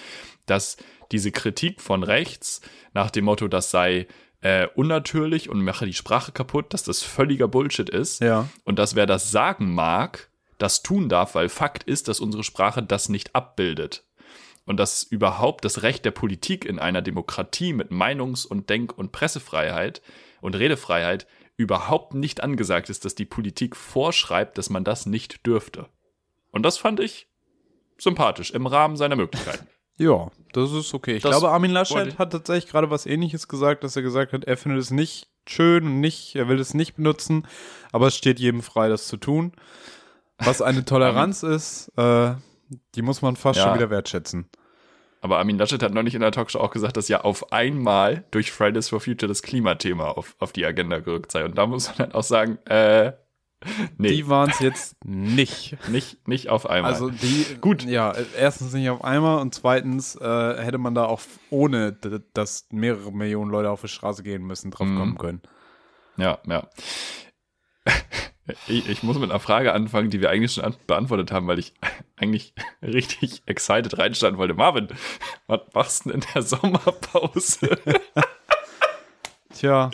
dass 0.45 0.75
diese 1.11 1.31
Kritik 1.31 1.81
von 1.81 2.03
rechts 2.03 2.61
nach 2.93 3.11
dem 3.11 3.25
Motto, 3.25 3.47
das 3.47 3.71
sei 3.71 4.07
äh, 4.41 4.67
unnatürlich 4.75 5.49
und 5.49 5.63
mache 5.63 5.85
die 5.85 5.93
Sprache 5.93 6.31
kaputt, 6.31 6.73
dass 6.73 6.83
das 6.83 7.01
völliger 7.01 7.47
Bullshit 7.47 7.89
ist. 7.89 8.21
Ja. 8.21 8.47
Und 8.63 8.79
dass 8.79 8.95
wer 8.95 9.05
das 9.05 9.31
sagen 9.31 9.73
mag, 9.73 10.29
das 10.57 10.83
tun 10.83 11.09
darf, 11.09 11.35
weil 11.35 11.49
Fakt 11.49 11.83
ist, 11.83 12.07
dass 12.07 12.19
unsere 12.19 12.43
Sprache 12.43 12.83
das 12.83 13.09
nicht 13.09 13.35
abbildet. 13.35 14.03
Und 14.65 14.77
dass 14.77 15.03
überhaupt 15.03 15.65
das 15.65 15.81
Recht 15.81 16.05
der 16.05 16.11
Politik 16.11 16.63
in 16.63 16.79
einer 16.79 17.01
Demokratie 17.01 17.73
mit 17.73 17.91
Meinungs- 17.91 18.45
und 18.45 18.69
Denk- 18.69 18.95
und 18.97 19.11
Pressefreiheit 19.11 20.01
und 20.41 20.55
Redefreiheit 20.55 21.27
überhaupt 21.57 22.13
nicht 22.13 22.41
angesagt 22.41 22.89
ist, 22.89 23.03
dass 23.03 23.15
die 23.15 23.25
Politik 23.25 23.75
vorschreibt, 23.75 24.57
dass 24.57 24.69
man 24.69 24.83
das 24.83 25.05
nicht 25.05 25.45
dürfte. 25.45 25.87
Und 26.51 26.63
das 26.63 26.77
fand 26.77 26.99
ich 26.99 27.27
sympathisch 27.97 28.51
im 28.51 28.67
Rahmen 28.67 28.95
seiner 28.95 29.15
Möglichkeiten. 29.15 29.67
Ja, 29.99 30.31
das 30.53 30.71
ist 30.71 30.93
okay. 30.93 31.17
Ich 31.17 31.23
das 31.23 31.31
glaube, 31.31 31.49
Armin 31.49 31.71
Laschet 31.71 32.17
hat 32.17 32.31
tatsächlich 32.31 32.71
gerade 32.71 32.89
was 32.89 33.05
ähnliches 33.05 33.49
gesagt, 33.49 33.83
dass 33.83 33.97
er 33.97 34.01
gesagt 34.01 34.31
hat, 34.31 34.45
er 34.45 34.55
findet 34.55 34.81
es 34.81 34.91
nicht 34.91 35.27
schön 35.45 35.83
und 35.85 35.99
nicht, 35.99 36.35
er 36.35 36.47
will 36.47 36.57
es 36.57 36.73
nicht 36.73 36.95
benutzen, 36.95 37.45
aber 37.91 38.07
es 38.07 38.15
steht 38.15 38.39
jedem 38.39 38.61
frei, 38.61 38.87
das 38.87 39.07
zu 39.07 39.17
tun. 39.17 39.51
Was 40.37 40.61
eine 40.61 40.85
Toleranz 40.85 41.43
ist, 41.43 41.91
äh, 41.97 42.31
die 42.95 43.01
muss 43.01 43.21
man 43.21 43.35
fast 43.35 43.59
ja. 43.59 43.65
schon 43.65 43.75
wieder 43.75 43.89
wertschätzen. 43.89 44.49
Aber 45.21 45.37
Armin 45.37 45.57
Laschet 45.57 45.83
hat 45.83 45.93
neulich 45.93 46.15
in 46.15 46.21
der 46.21 46.31
Talkshow 46.31 46.59
auch 46.59 46.71
gesagt, 46.71 46.95
dass 46.95 47.09
ja 47.09 47.21
auf 47.21 47.51
einmal 47.51 48.23
durch 48.31 48.53
Fridays 48.53 48.87
for 48.87 49.01
Future 49.01 49.27
das 49.27 49.41
Klimathema 49.41 50.11
auf, 50.11 50.37
auf 50.39 50.53
die 50.53 50.65
Agenda 50.65 50.99
gerückt 50.99 51.33
sei. 51.33 51.43
Und 51.43 51.57
da 51.57 51.67
muss 51.67 51.89
man 51.89 51.97
dann 51.97 52.11
auch 52.13 52.23
sagen, 52.23 52.57
äh, 52.67 53.11
Nee. 53.97 54.09
Die 54.09 54.27
waren 54.29 54.49
es 54.49 54.59
jetzt 54.59 55.03
nicht. 55.03 55.77
nicht. 55.89 56.27
Nicht 56.27 56.49
auf 56.49 56.69
einmal. 56.69 56.93
Also 56.93 57.09
die, 57.09 57.57
gut, 57.59 57.83
ja, 57.83 58.13
erstens 58.37 58.73
nicht 58.73 58.89
auf 58.89 59.03
einmal 59.03 59.39
und 59.39 59.53
zweitens 59.53 60.15
äh, 60.15 60.63
hätte 60.63 60.77
man 60.77 60.95
da 60.95 61.05
auch 61.05 61.21
ohne, 61.49 61.91
dass 62.33 62.67
mehrere 62.71 63.11
Millionen 63.11 63.51
Leute 63.51 63.69
auf 63.69 63.81
die 63.81 63.89
Straße 63.89 64.23
gehen 64.23 64.43
müssen, 64.43 64.71
drauf 64.71 64.87
mhm. 64.87 64.97
kommen 64.97 65.17
können. 65.17 65.41
Ja, 66.17 66.39
ja. 66.47 66.67
Ich, 68.67 68.89
ich, 68.89 69.03
muss 69.03 69.19
mit 69.19 69.29
einer 69.29 69.39
Frage 69.39 69.73
anfangen, 69.73 70.09
die 70.09 70.21
wir 70.21 70.31
eigentlich 70.31 70.53
schon 70.53 70.75
beantwortet 70.87 71.31
haben, 71.31 71.45
weil 71.45 71.59
ich 71.59 71.73
eigentlich 72.17 72.55
richtig 72.81 73.43
excited 73.45 73.97
reinstanden 73.99 74.39
wollte. 74.39 74.55
Marvin, 74.55 74.87
was 75.45 75.61
machst 75.73 76.05
du 76.05 76.09
denn 76.09 76.21
in 76.21 76.27
der 76.33 76.41
Sommerpause? 76.41 77.79
Tja. 79.53 79.91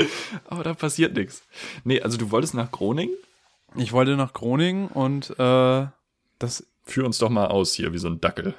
Aber 0.47 0.63
da 0.63 0.73
passiert 0.73 1.17
nichts. 1.17 1.45
Nee, 1.83 2.01
also 2.01 2.17
du 2.17 2.31
wolltest 2.31 2.53
nach 2.53 2.71
Groningen? 2.71 3.13
Ich 3.77 3.93
wollte 3.93 4.15
nach 4.15 4.33
Groningen 4.33 4.87
und 4.87 5.31
äh, 5.39 5.87
das. 6.39 6.67
Führ 6.87 7.05
uns 7.05 7.17
doch 7.17 7.29
mal 7.29 7.47
aus 7.47 7.73
hier, 7.73 7.93
wie 7.93 7.97
so 7.97 8.07
ein 8.07 8.21
Dackel. 8.21 8.53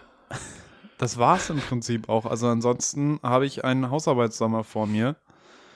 Das 0.98 1.18
war's 1.18 1.50
im 1.50 1.58
Prinzip 1.58 2.08
auch. 2.08 2.26
Also 2.26 2.48
ansonsten 2.48 3.20
habe 3.22 3.46
ich 3.46 3.64
einen 3.64 3.90
Hausarbeitssommer 3.90 4.64
vor 4.64 4.86
mir, 4.86 5.16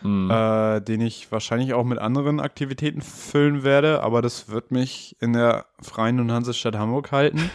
mhm. 0.03 0.31
äh, 0.31 0.81
den 0.81 1.01
ich 1.01 1.31
wahrscheinlich 1.31 1.75
auch 1.75 1.85
mit 1.85 1.99
anderen 1.99 2.41
Aktivitäten 2.41 3.03
füllen 3.03 3.63
werde, 3.63 4.03
aber 4.03 4.23
das 4.23 4.49
wird 4.49 4.71
mich 4.71 5.17
in 5.21 5.33
der 5.33 5.67
Freien 5.81 6.19
und 6.19 6.33
Hansestadt 6.33 6.75
Hamburg 6.75 7.13
halten. 7.13 7.51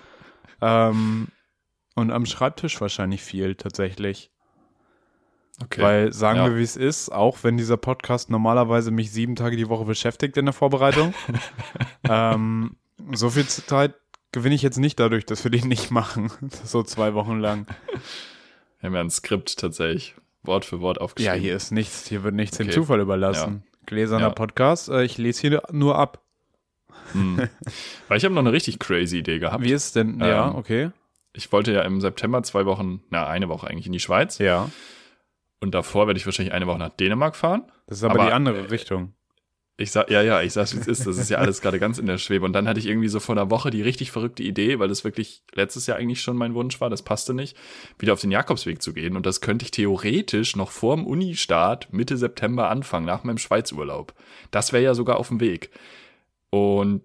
ähm, 0.60 1.28
und 1.94 2.10
am 2.10 2.26
Schreibtisch 2.26 2.80
wahrscheinlich 2.80 3.22
viel 3.22 3.54
tatsächlich. 3.54 4.33
Okay. 5.62 5.82
Weil 5.82 6.12
sagen 6.12 6.38
ja. 6.38 6.46
wir, 6.46 6.56
wie 6.56 6.62
es 6.62 6.76
ist, 6.76 7.10
auch 7.10 7.38
wenn 7.42 7.56
dieser 7.56 7.76
Podcast 7.76 8.28
normalerweise 8.28 8.90
mich 8.90 9.12
sieben 9.12 9.36
Tage 9.36 9.56
die 9.56 9.68
Woche 9.68 9.84
beschäftigt 9.84 10.36
in 10.36 10.46
der 10.46 10.52
Vorbereitung, 10.52 11.14
ähm, 12.08 12.76
so 13.12 13.30
viel 13.30 13.46
Zeit 13.46 13.94
gewinne 14.32 14.54
ich 14.56 14.62
jetzt 14.62 14.78
nicht 14.78 14.98
dadurch, 14.98 15.24
dass 15.24 15.44
wir 15.44 15.50
den 15.50 15.68
nicht 15.68 15.90
machen. 15.90 16.32
so 16.64 16.82
zwei 16.82 17.14
Wochen 17.14 17.38
lang. 17.38 17.66
Wir 18.80 18.88
haben 18.88 18.94
ja 18.94 19.00
ein 19.00 19.10
Skript 19.10 19.56
tatsächlich 19.58 20.16
Wort 20.42 20.64
für 20.64 20.80
Wort 20.80 21.00
aufgeschrieben. 21.00 21.36
Ja, 21.36 21.40
hier 21.40 21.56
ist 21.56 21.70
nichts, 21.70 22.06
hier 22.08 22.24
wird 22.24 22.34
nichts 22.34 22.58
okay. 22.58 22.68
dem 22.68 22.72
Zufall 22.72 23.00
überlassen. 23.00 23.62
Ja. 23.64 23.70
Gläserner 23.86 24.28
ja. 24.28 24.30
Podcast, 24.30 24.88
äh, 24.88 25.04
ich 25.04 25.18
lese 25.18 25.40
hier 25.40 25.62
nur 25.70 25.96
ab. 25.96 26.20
Hm. 27.12 27.48
Weil 28.08 28.18
ich 28.18 28.24
habe 28.24 28.34
noch 28.34 28.42
eine 28.42 28.52
richtig 28.52 28.78
crazy 28.80 29.18
Idee 29.18 29.38
gehabt. 29.38 29.62
Wie 29.62 29.72
ist 29.72 29.94
denn? 29.94 30.14
Ähm, 30.14 30.20
ja, 30.20 30.54
okay. 30.54 30.90
Ich 31.32 31.50
wollte 31.52 31.72
ja 31.72 31.82
im 31.82 32.00
September 32.00 32.42
zwei 32.42 32.66
Wochen, 32.66 33.02
na, 33.10 33.26
eine 33.26 33.48
Woche 33.48 33.68
eigentlich 33.68 33.86
in 33.86 33.92
die 33.92 34.00
Schweiz. 34.00 34.38
Ja. 34.38 34.70
Und 35.64 35.74
davor 35.74 36.06
werde 36.06 36.18
ich 36.18 36.26
wahrscheinlich 36.26 36.52
eine 36.52 36.66
Woche 36.66 36.78
nach 36.78 36.90
Dänemark 36.90 37.34
fahren. 37.34 37.64
Das 37.86 37.96
ist 37.96 38.04
aber, 38.04 38.20
aber 38.20 38.26
die 38.26 38.32
andere 38.32 38.70
Richtung. 38.70 39.14
Ich 39.78 39.92
sag, 39.92 40.10
ja, 40.10 40.20
ja, 40.20 40.42
ich 40.42 40.52
sag's, 40.52 40.76
wie 40.76 40.80
es 40.80 40.86
ist. 40.86 41.06
Das 41.06 41.16
ist 41.16 41.30
ja 41.30 41.38
alles 41.38 41.62
gerade 41.62 41.78
ganz 41.78 41.98
in 41.98 42.04
der 42.04 42.18
Schwebe. 42.18 42.44
Und 42.44 42.52
dann 42.52 42.68
hatte 42.68 42.78
ich 42.78 42.86
irgendwie 42.86 43.08
so 43.08 43.18
vor 43.18 43.34
einer 43.34 43.50
Woche 43.50 43.70
die 43.70 43.80
richtig 43.80 44.12
verrückte 44.12 44.42
Idee, 44.42 44.78
weil 44.78 44.88
das 44.88 45.04
wirklich 45.04 45.42
letztes 45.54 45.86
Jahr 45.86 45.96
eigentlich 45.96 46.20
schon 46.20 46.36
mein 46.36 46.52
Wunsch 46.54 46.82
war, 46.82 46.90
das 46.90 47.00
passte 47.00 47.32
nicht, 47.32 47.56
wieder 47.98 48.12
auf 48.12 48.20
den 48.20 48.30
Jakobsweg 48.30 48.82
zu 48.82 48.92
gehen. 48.92 49.16
Und 49.16 49.24
das 49.24 49.40
könnte 49.40 49.64
ich 49.64 49.70
theoretisch 49.70 50.54
noch 50.54 50.70
vorm 50.70 51.06
Uni-Start 51.06 51.94
Mitte 51.94 52.18
September 52.18 52.68
anfangen, 52.68 53.06
nach 53.06 53.24
meinem 53.24 53.38
Schweizurlaub. 53.38 54.12
Das 54.50 54.74
wäre 54.74 54.84
ja 54.84 54.92
sogar 54.92 55.16
auf 55.16 55.28
dem 55.28 55.40
Weg. 55.40 55.70
Und 56.50 57.00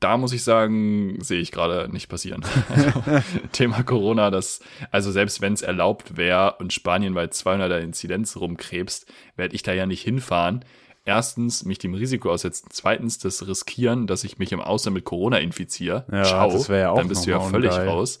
da 0.00 0.16
muss 0.16 0.32
ich 0.32 0.42
sagen, 0.42 1.18
sehe 1.20 1.40
ich 1.40 1.52
gerade 1.52 1.92
nicht 1.92 2.08
passieren. 2.08 2.42
Also, 2.70 2.90
Thema 3.52 3.82
Corona, 3.82 4.30
das, 4.30 4.60
also 4.90 5.12
selbst 5.12 5.42
wenn 5.42 5.52
es 5.52 5.62
erlaubt 5.62 6.16
wäre 6.16 6.56
und 6.58 6.72
Spanien 6.72 7.14
bei 7.14 7.24
200er 7.26 7.78
Inzidenz 7.80 8.36
rumkrebst, 8.36 9.06
werde 9.36 9.54
ich 9.54 9.62
da 9.62 9.72
ja 9.74 9.84
nicht 9.86 10.02
hinfahren. 10.02 10.64
Erstens, 11.04 11.64
mich 11.64 11.78
dem 11.78 11.94
Risiko 11.94 12.30
aussetzen. 12.30 12.68
Zweitens, 12.70 13.18
das 13.18 13.46
riskieren, 13.46 14.06
dass 14.06 14.24
ich 14.24 14.38
mich 14.38 14.52
im 14.52 14.60
Ausland 14.60 14.94
mit 14.94 15.04
Corona 15.04 15.38
infiziere. 15.38 16.04
Ja, 16.10 16.24
Ciao, 16.24 16.52
das 16.52 16.68
wäre 16.68 16.80
ja 16.80 16.90
auch 16.90 16.96
Dann 16.96 17.08
bist 17.08 17.26
du 17.26 17.30
ja 17.30 17.40
völlig 17.40 17.70
geil. 17.70 17.88
raus. 17.88 18.18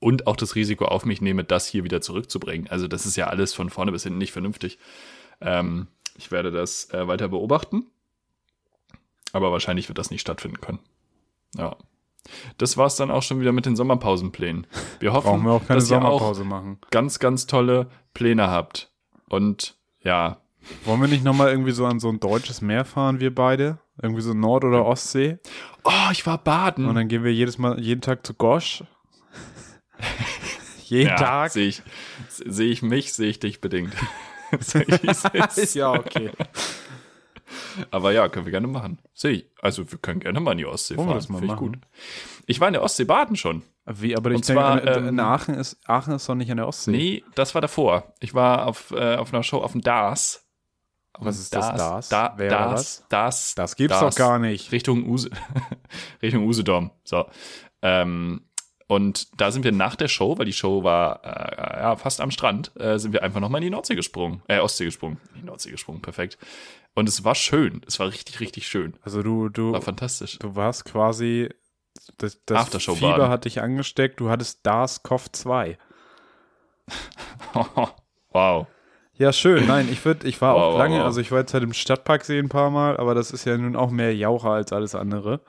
Und 0.00 0.26
auch 0.26 0.36
das 0.36 0.54
Risiko 0.54 0.84
auf 0.84 1.06
mich 1.06 1.22
nehme, 1.22 1.44
das 1.44 1.66
hier 1.66 1.84
wieder 1.84 2.00
zurückzubringen. 2.02 2.68
Also 2.68 2.88
das 2.88 3.06
ist 3.06 3.16
ja 3.16 3.28
alles 3.28 3.54
von 3.54 3.70
vorne 3.70 3.92
bis 3.92 4.02
hinten 4.02 4.18
nicht 4.18 4.32
vernünftig. 4.32 4.78
Ähm, 5.40 5.86
ich 6.16 6.30
werde 6.30 6.50
das 6.50 6.90
äh, 6.92 7.06
weiter 7.06 7.28
beobachten. 7.28 7.86
Aber 9.32 9.52
wahrscheinlich 9.52 9.88
wird 9.88 9.98
das 9.98 10.10
nicht 10.10 10.20
stattfinden 10.20 10.60
können. 10.60 10.78
Ja. 11.56 11.76
Das 12.58 12.76
war's 12.76 12.96
dann 12.96 13.10
auch 13.10 13.22
schon 13.22 13.40
wieder 13.40 13.52
mit 13.52 13.66
den 13.66 13.76
Sommerpausenplänen. 13.76 14.66
Wir 14.98 15.12
hoffen, 15.12 15.44
wir 15.44 15.52
auch 15.52 15.64
dass 15.64 15.88
Sommerpause 15.88 16.42
ihr 16.42 16.46
auch 16.46 16.50
machen. 16.50 16.78
ganz, 16.90 17.18
ganz 17.18 17.46
tolle 17.46 17.88
Pläne 18.14 18.48
habt. 18.48 18.90
Und 19.28 19.76
ja. 20.02 20.38
Wollen 20.84 21.00
wir 21.02 21.08
nicht 21.08 21.24
nochmal 21.24 21.50
irgendwie 21.50 21.72
so 21.72 21.84
an 21.84 22.00
so 22.00 22.08
ein 22.08 22.20
deutsches 22.20 22.62
Meer 22.62 22.86
fahren, 22.86 23.20
wir 23.20 23.34
beide? 23.34 23.78
Irgendwie 24.00 24.22
so 24.22 24.32
Nord- 24.32 24.64
oder 24.64 24.86
Ostsee? 24.86 25.38
Oh, 25.84 26.10
ich 26.10 26.26
war 26.26 26.38
baden. 26.38 26.86
Und 26.86 26.94
dann 26.94 27.08
gehen 27.08 27.22
wir 27.22 27.32
jedes 27.32 27.58
Mal, 27.58 27.78
jeden 27.78 28.00
Tag 28.00 28.26
zu 28.26 28.32
Gosch. 28.32 28.82
jeden 30.84 31.10
ja, 31.10 31.16
Tag. 31.16 31.52
Sehe 31.52 31.68
ich, 31.68 31.82
seh 32.28 32.64
ich 32.64 32.82
mich, 32.82 33.12
sehe 33.12 33.28
ich 33.28 33.40
dich 33.40 33.60
bedingt. 33.60 33.92
ja, 35.74 35.92
okay. 35.92 36.30
Aber 37.90 38.12
ja, 38.12 38.28
können 38.28 38.46
wir 38.46 38.52
gerne 38.52 38.66
machen. 38.66 38.98
Sehe 39.12 39.44
Also 39.60 39.90
wir 39.90 39.98
können 39.98 40.20
gerne 40.20 40.40
mal 40.40 40.52
in 40.52 40.58
die 40.58 40.66
Ostsee 40.66 40.96
Wollen 40.96 41.08
fahren. 41.08 41.18
Das 41.18 41.28
mal 41.28 41.38
Finde 41.38 41.54
ich 41.54 41.58
gut. 41.58 41.78
Ich 42.46 42.60
war 42.60 42.68
in 42.68 42.74
der 42.74 42.82
Ostsee 42.82 43.04
baden 43.04 43.36
schon. 43.36 43.62
Wie, 43.86 44.16
aber 44.16 44.30
ich 44.30 44.36
Und 44.36 44.48
denke, 44.48 44.62
zwar, 44.62 44.96
ähm, 44.96 45.08
in 45.08 45.20
Aachen 45.20 45.54
ist, 45.54 45.76
Aachen 45.86 46.14
ist 46.14 46.28
doch 46.28 46.34
nicht 46.34 46.50
an 46.50 46.56
der 46.56 46.66
Ostsee. 46.66 46.90
Nee, 46.90 47.24
das 47.34 47.54
war 47.54 47.60
davor. 47.60 48.14
Ich 48.20 48.34
war 48.34 48.66
auf, 48.66 48.90
äh, 48.92 49.16
auf 49.16 49.32
einer 49.32 49.42
Show 49.42 49.58
auf 49.58 49.72
dem 49.72 49.82
DAS. 49.82 50.46
Was 51.18 51.38
ist 51.38 51.54
das? 51.54 51.76
Das? 51.76 52.08
Da, 52.08 52.34
Wer 52.36 52.50
das, 52.50 52.72
das, 52.74 53.08
das, 53.08 53.54
das 53.54 53.76
gibt's 53.76 53.98
das, 53.98 54.14
doch 54.14 54.18
gar 54.18 54.38
nicht. 54.38 54.72
Richtung, 54.72 55.08
Use, 55.08 55.30
Richtung 56.22 56.46
Usedom. 56.46 56.90
So. 57.04 57.26
Ähm, 57.82 58.48
und 58.86 59.40
da 59.40 59.50
sind 59.50 59.64
wir 59.64 59.72
nach 59.72 59.96
der 59.96 60.08
Show, 60.08 60.36
weil 60.38 60.44
die 60.44 60.52
Show 60.52 60.84
war 60.84 61.24
äh, 61.24 61.80
ja, 61.80 61.96
fast 61.96 62.20
am 62.20 62.30
Strand, 62.30 62.72
äh, 62.78 62.98
sind 62.98 63.12
wir 63.12 63.22
einfach 63.22 63.40
nochmal 63.40 63.60
in 63.60 63.66
die 63.66 63.70
Nordsee 63.70 63.94
gesprungen. 63.94 64.42
Äh, 64.46 64.58
Ostsee 64.58 64.84
gesprungen. 64.84 65.18
In 65.34 65.40
die 65.40 65.46
Nordsee 65.46 65.70
gesprungen, 65.70 66.02
perfekt. 66.02 66.38
Und 66.94 67.08
es 67.08 67.24
war 67.24 67.34
schön. 67.34 67.82
Es 67.86 67.98
war 67.98 68.08
richtig, 68.08 68.40
richtig 68.40 68.68
schön. 68.68 68.94
Also 69.02 69.22
du, 69.22 69.48
du. 69.48 69.72
War 69.72 69.82
fantastisch. 69.82 70.38
Du 70.38 70.54
warst 70.54 70.84
quasi. 70.84 71.48
Das, 72.18 72.44
das 72.44 72.68
Fieber 72.84 73.28
hat 73.28 73.44
dich 73.44 73.60
angesteckt. 73.62 74.20
Du 74.20 74.28
hattest 74.28 74.66
DARS 74.66 75.02
COV 75.02 75.30
2. 75.32 75.78
wow. 78.30 78.66
Ja, 79.16 79.32
schön. 79.32 79.66
Nein, 79.66 79.88
ich 79.90 80.04
würde, 80.04 80.26
ich 80.26 80.40
war 80.40 80.54
wow, 80.54 80.62
auch 80.62 80.78
lange, 80.78 80.98
wow. 80.98 81.04
also 81.04 81.20
ich 81.20 81.30
war 81.30 81.38
jetzt 81.38 81.54
halt 81.54 81.62
im 81.62 81.72
Stadtpark 81.72 82.24
sehen 82.24 82.46
ein 82.46 82.48
paar 82.48 82.70
Mal, 82.70 82.96
aber 82.96 83.14
das 83.14 83.30
ist 83.30 83.44
ja 83.44 83.56
nun 83.56 83.76
auch 83.76 83.90
mehr 83.90 84.14
Jaucher 84.14 84.50
als 84.50 84.72
alles 84.72 84.96
andere. 84.96 85.40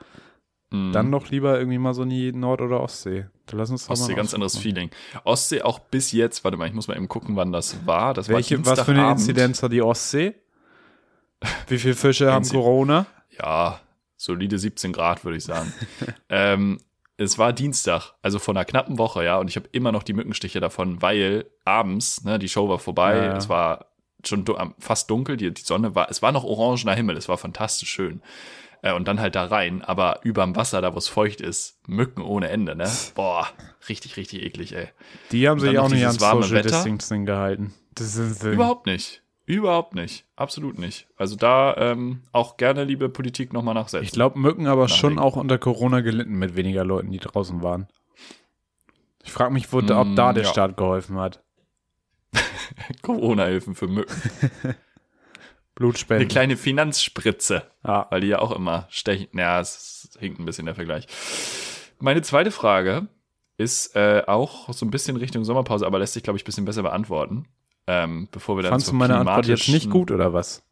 Mm. 0.76 0.92
Dann 0.92 1.10
noch 1.10 1.30
lieber 1.30 1.58
irgendwie 1.58 1.78
mal 1.78 1.94
so 1.94 2.02
in 2.02 2.10
die 2.10 2.32
Nord- 2.32 2.60
oder 2.60 2.80
Ostsee. 2.80 3.26
Da 3.46 3.56
lass 3.56 3.70
uns 3.70 3.88
Ostsee, 3.88 4.14
ganz 4.14 4.34
anderes 4.34 4.56
Feeling. 4.56 4.90
Ostsee 5.24 5.62
auch 5.62 5.78
bis 5.78 6.12
jetzt, 6.12 6.44
warte 6.44 6.56
mal, 6.56 6.66
ich 6.66 6.74
muss 6.74 6.88
mal 6.88 6.96
eben 6.96 7.08
gucken, 7.08 7.36
wann 7.36 7.52
das 7.52 7.86
war. 7.86 8.14
Das 8.14 8.28
Welche, 8.28 8.64
war 8.64 8.76
was 8.76 8.84
für 8.84 8.92
eine 8.92 9.10
Inzidenz 9.10 9.62
hat 9.62 9.72
die 9.72 9.82
Ostsee? 9.82 10.34
Wie 11.68 11.78
viele 11.78 11.94
Fische 11.94 12.32
haben 12.32 12.48
Corona? 12.48 13.06
Ja, 13.38 13.80
solide 14.16 14.58
17 14.58 14.92
Grad, 14.92 15.24
würde 15.24 15.36
ich 15.36 15.44
sagen. 15.44 15.72
ähm, 16.28 16.78
es 17.18 17.38
war 17.38 17.52
Dienstag, 17.52 18.12
also 18.22 18.38
vor 18.38 18.54
einer 18.54 18.64
knappen 18.64 18.98
Woche, 18.98 19.24
ja, 19.24 19.38
und 19.38 19.48
ich 19.48 19.56
habe 19.56 19.68
immer 19.72 19.92
noch 19.92 20.02
die 20.02 20.12
Mückenstiche 20.12 20.60
davon, 20.60 21.00
weil 21.00 21.46
abends, 21.64 22.24
ne, 22.24 22.38
die 22.38 22.48
Show 22.48 22.68
war 22.68 22.78
vorbei, 22.78 23.16
ja. 23.16 23.36
es 23.36 23.48
war 23.48 23.86
schon 24.24 24.44
fast 24.78 25.08
dunkel, 25.10 25.36
die, 25.36 25.52
die 25.52 25.62
Sonne 25.62 25.94
war, 25.94 26.10
es 26.10 26.20
war 26.20 26.32
noch 26.32 26.44
orangener 26.44 26.94
Himmel, 26.94 27.16
es 27.16 27.28
war 27.28 27.38
fantastisch 27.38 27.90
schön. 27.90 28.20
Äh, 28.82 28.94
und 28.94 29.08
dann 29.08 29.20
halt 29.20 29.34
da 29.34 29.44
rein, 29.44 29.82
aber 29.82 30.20
überm 30.22 30.56
Wasser, 30.56 30.80
da 30.80 30.94
wo 30.94 30.98
es 30.98 31.08
feucht 31.08 31.40
ist, 31.40 31.78
Mücken 31.86 32.22
ohne 32.22 32.48
Ende, 32.48 32.76
ne? 32.76 32.90
Boah, 33.14 33.48
richtig, 33.88 34.16
richtig 34.16 34.42
eklig, 34.42 34.74
ey. 34.74 34.88
Die 35.32 35.48
haben 35.48 35.60
sich 35.60 35.78
auch 35.78 35.88
nicht 35.88 36.04
ans 36.04 36.20
Social 36.20 36.62
Distancing 36.62 37.26
gehalten. 37.26 37.74
Das 37.94 38.16
ist 38.16 38.42
Überhaupt 38.42 38.86
nicht. 38.86 39.22
Überhaupt 39.46 39.94
nicht. 39.94 40.26
Absolut 40.34 40.76
nicht. 40.76 41.06
Also 41.16 41.36
da 41.36 41.76
ähm, 41.76 42.22
auch 42.32 42.56
gerne, 42.56 42.82
liebe 42.82 43.08
Politik, 43.08 43.52
nochmal 43.52 43.74
nachsetzen. 43.74 44.04
Ich 44.04 44.10
glaube, 44.10 44.38
Mücken 44.40 44.66
aber 44.66 44.82
Nachdenken. 44.82 45.00
schon 45.00 45.18
auch 45.20 45.36
unter 45.36 45.56
Corona 45.56 46.00
gelitten 46.00 46.34
mit 46.34 46.56
weniger 46.56 46.84
Leuten, 46.84 47.12
die 47.12 47.18
draußen 47.18 47.62
waren. 47.62 47.86
Ich 49.24 49.32
frage 49.32 49.52
mich, 49.52 49.72
wo, 49.72 49.80
mm, 49.80 49.90
ob 49.90 50.16
da 50.16 50.32
der 50.32 50.44
ja. 50.44 50.50
Staat 50.50 50.76
geholfen 50.76 51.18
hat. 51.18 51.44
Corona-Hilfen 53.02 53.76
für 53.76 53.86
Mücken. 53.86 54.14
Blutspenden. 55.76 56.22
Eine 56.22 56.28
kleine 56.28 56.56
Finanzspritze. 56.56 57.62
Ja. 57.86 58.06
Weil 58.10 58.22
die 58.22 58.28
ja 58.28 58.40
auch 58.40 58.50
immer 58.50 58.88
stechen. 58.90 59.28
Ja, 59.38 59.60
es 59.60 60.08
hinkt 60.18 60.40
ein 60.40 60.44
bisschen 60.44 60.66
der 60.66 60.74
Vergleich. 60.74 61.06
Meine 62.00 62.22
zweite 62.22 62.50
Frage 62.50 63.06
ist 63.58 63.94
äh, 63.94 64.22
auch 64.26 64.72
so 64.72 64.84
ein 64.84 64.90
bisschen 64.90 65.16
Richtung 65.16 65.44
Sommerpause, 65.44 65.86
aber 65.86 65.98
lässt 65.98 66.14
sich, 66.14 66.22
glaube 66.22 66.38
ich, 66.38 66.42
ein 66.42 66.46
bisschen 66.46 66.64
besser 66.64 66.82
beantworten. 66.82 67.46
Ähm, 67.86 68.28
bevor 68.32 68.56
wir 68.56 68.62
dann 68.62 68.72
Fandst 68.72 68.88
du 68.88 68.94
meine 68.94 69.16
Antwort 69.16 69.46
jetzt 69.46 69.68
nicht 69.68 69.88
gut 69.90 70.10
oder 70.10 70.32
was? 70.32 70.62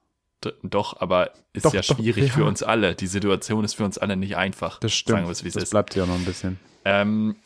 Doch, 0.63 1.01
aber 1.01 1.31
ist 1.53 1.65
doch, 1.65 1.73
ja 1.73 1.81
doch, 1.81 1.97
schwierig 1.97 2.27
ja. 2.29 2.33
für 2.33 2.45
uns 2.45 2.63
alle. 2.63 2.95
Die 2.95 3.07
Situation 3.07 3.65
ist 3.65 3.75
für 3.75 3.85
uns 3.85 3.99
alle 3.99 4.17
nicht 4.17 4.37
einfach. 4.37 4.79
Das 4.81 4.93
stimmt. 4.93 5.21
Sagen 5.21 5.29
das 5.29 5.43
ist. 5.43 5.71
bleibt 5.71 5.95
ja 5.95 6.07
noch 6.07 6.15
ein 6.15 6.25
bisschen. 6.25 6.59
Ähm, 6.85 7.37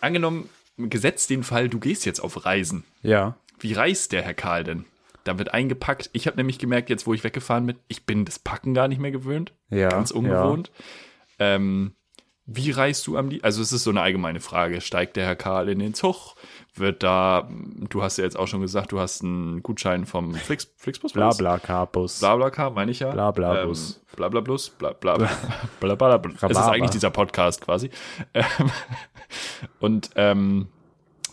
angenommen, 0.00 0.48
gesetzt 0.76 1.30
den 1.30 1.42
Fall, 1.42 1.68
du 1.68 1.80
gehst 1.80 2.06
jetzt 2.06 2.20
auf 2.20 2.44
Reisen. 2.44 2.84
Ja. 3.02 3.36
Wie 3.58 3.72
reist 3.72 4.12
der 4.12 4.22
Herr 4.22 4.34
Karl 4.34 4.64
denn? 4.64 4.84
Da 5.26 5.38
wird 5.38 5.52
eingepackt. 5.52 6.10
Ich 6.12 6.26
habe 6.26 6.36
nämlich 6.36 6.58
gemerkt, 6.58 6.90
jetzt 6.90 7.06
wo 7.06 7.14
ich 7.14 7.24
weggefahren 7.24 7.66
bin, 7.66 7.78
ich 7.88 8.06
bin 8.06 8.24
das 8.24 8.38
Packen 8.38 8.74
gar 8.74 8.88
nicht 8.88 9.00
mehr 9.00 9.10
gewöhnt. 9.10 9.52
Ja. 9.70 9.88
Ganz 9.88 10.10
ungewohnt. 10.10 10.70
Ja. 11.38 11.54
Ähm, 11.54 11.94
wie 12.46 12.70
reist 12.70 13.06
du 13.06 13.16
am 13.16 13.28
liebsten? 13.28 13.44
Also 13.44 13.60
es 13.60 13.72
ist 13.72 13.82
so 13.82 13.90
eine 13.90 14.02
allgemeine 14.02 14.40
Frage. 14.40 14.80
Steigt 14.80 15.16
der 15.16 15.26
Herr 15.26 15.36
Karl 15.36 15.68
in 15.68 15.80
den 15.80 15.94
Zug? 15.94 16.36
wird 16.78 17.02
da, 17.02 17.48
du 17.88 18.02
hast 18.02 18.18
ja 18.18 18.24
jetzt 18.24 18.38
auch 18.38 18.46
schon 18.46 18.60
gesagt, 18.60 18.92
du 18.92 19.00
hast 19.00 19.22
einen 19.22 19.62
Gutschein 19.62 20.06
vom 20.06 20.34
Flix, 20.34 20.68
Flixbus? 20.76 21.12
Blabla-Car-Bus. 21.12 22.20
Blabla-Car, 22.20 22.70
meine 22.70 22.90
ich 22.90 23.00
ja. 23.00 23.10
Blabla-Bus. 23.12 24.00
Ähm, 24.10 24.16
Blabla, 24.16 24.40
Blabla, 25.80 26.18
Das 26.40 26.50
ist 26.50 26.58
eigentlich 26.58 26.90
dieser 26.90 27.10
Podcast 27.10 27.60
quasi. 27.60 27.90
Ähm, 28.34 28.44
und 29.80 30.10
ähm, 30.16 30.68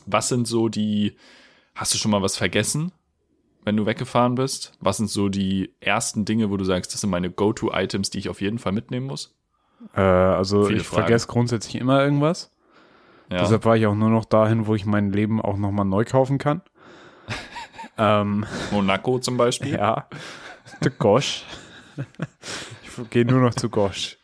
was 0.06 0.30
sind 0.30 0.48
so 0.48 0.70
die, 0.70 1.18
hast 1.76 1.94
du 1.94 1.98
schon 1.98 2.12
mal 2.12 2.22
was 2.22 2.38
vergessen, 2.38 2.92
wenn 3.64 3.78
du 3.78 3.86
weggefahren 3.86 4.36
bist? 4.36 4.74
Was 4.80 4.98
sind 4.98 5.10
so 5.10 5.30
die 5.30 5.74
ersten 5.80 6.26
Dinge, 6.26 6.50
wo 6.50 6.58
du 6.58 6.66
sagst, 6.66 6.94
das 6.94 7.02
sind 7.02 7.10
meine 7.10 7.32
Go-To-Items, 7.32 8.10
die 8.10 8.20
ich 8.20 8.30
auf 8.30 8.42
jeden 8.42 8.60
Fall 8.60 8.72
mitnehmen 8.72 9.08
muss? 9.08 9.36
Äh, 9.96 10.02
also 10.02 10.66
Viele 10.66 10.80
ich 10.80 10.88
Fragen. 10.88 11.04
vergesse 11.04 11.28
grundsätzlich 11.28 11.76
immer 11.76 12.04
irgendwas. 12.04 12.52
Ja. 13.32 13.40
Deshalb 13.40 13.66
war 13.66 13.76
ich 13.78 13.86
auch 13.88 13.96
nur 13.96 14.10
noch 14.10 14.26
dahin, 14.26 14.68
wo 14.68 14.76
ich 14.76 14.86
mein 14.86 15.12
Leben 15.12 15.42
auch 15.42 15.58
nochmal 15.58 15.86
neu 15.86 16.06
kaufen 16.06 16.38
kann. 16.38 16.62
ähm, 17.98 18.46
Monaco 18.72 19.20
zum 19.20 19.38
Beispiel. 19.38 19.74
Ja. 19.74 20.08
De 20.84 20.92
Gosh. 20.98 21.46
ich 22.84 23.10
gehe 23.10 23.26
nur 23.26 23.42
noch 23.42 23.56
zu 23.56 23.70
Gosh. 23.70 24.18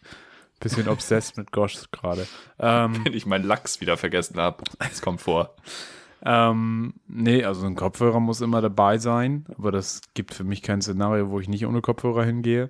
Bisschen 0.60 0.90
obsessed 0.90 1.38
mit 1.38 1.52
Gosh 1.52 1.90
gerade. 1.92 2.28
Ähm, 2.60 3.00
Wenn 3.06 3.14
ich 3.14 3.26
meinen 3.26 3.46
Lachs 3.46 3.80
wieder 3.80 3.96
vergessen 3.98 4.38
habe. 4.38 4.64
Das 4.80 5.02
kommt 5.02 5.22
vor. 5.22 5.56
Ähm, 6.24 6.96
nee, 7.08 7.44
also 7.44 7.66
ein 7.66 7.76
Kopfhörer 7.76 8.20
muss 8.20 8.42
immer 8.42 8.62
dabei 8.62 8.98
sein, 8.98 9.46
aber 9.58 9.72
das 9.72 10.02
gibt 10.14 10.34
für 10.34 10.44
mich 10.44 10.62
kein 10.62 10.82
Szenario, 10.82 11.30
wo 11.30 11.40
ich 11.40 11.48
nicht 11.48 11.66
ohne 11.66 11.82
Kopfhörer 11.82 12.26
hingehe. 12.26 12.70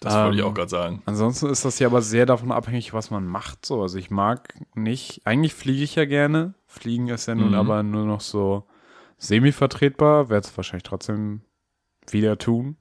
Das 0.00 0.14
wollte 0.14 0.36
ich 0.36 0.42
ähm, 0.42 0.48
auch 0.48 0.54
gerade 0.54 0.70
sagen. 0.70 1.02
Ansonsten 1.04 1.50
ist 1.50 1.66
das 1.66 1.78
ja 1.78 1.86
aber 1.86 2.00
sehr 2.00 2.24
davon 2.24 2.52
abhängig, 2.52 2.94
was 2.94 3.10
man 3.10 3.26
macht. 3.26 3.66
So, 3.66 3.82
also 3.82 3.98
ich 3.98 4.10
mag 4.10 4.54
nicht, 4.74 5.20
eigentlich 5.26 5.52
fliege 5.52 5.84
ich 5.84 5.94
ja 5.94 6.06
gerne. 6.06 6.54
Fliegen 6.66 7.08
ist 7.08 7.26
ja 7.26 7.34
nun 7.34 7.48
mhm. 7.48 7.54
aber 7.54 7.82
nur 7.82 8.06
noch 8.06 8.22
so 8.22 8.66
semi-vertretbar. 9.18 10.30
Werde 10.30 10.46
es 10.46 10.56
wahrscheinlich 10.56 10.84
trotzdem 10.84 11.42
wieder 12.08 12.38
tun. 12.38 12.76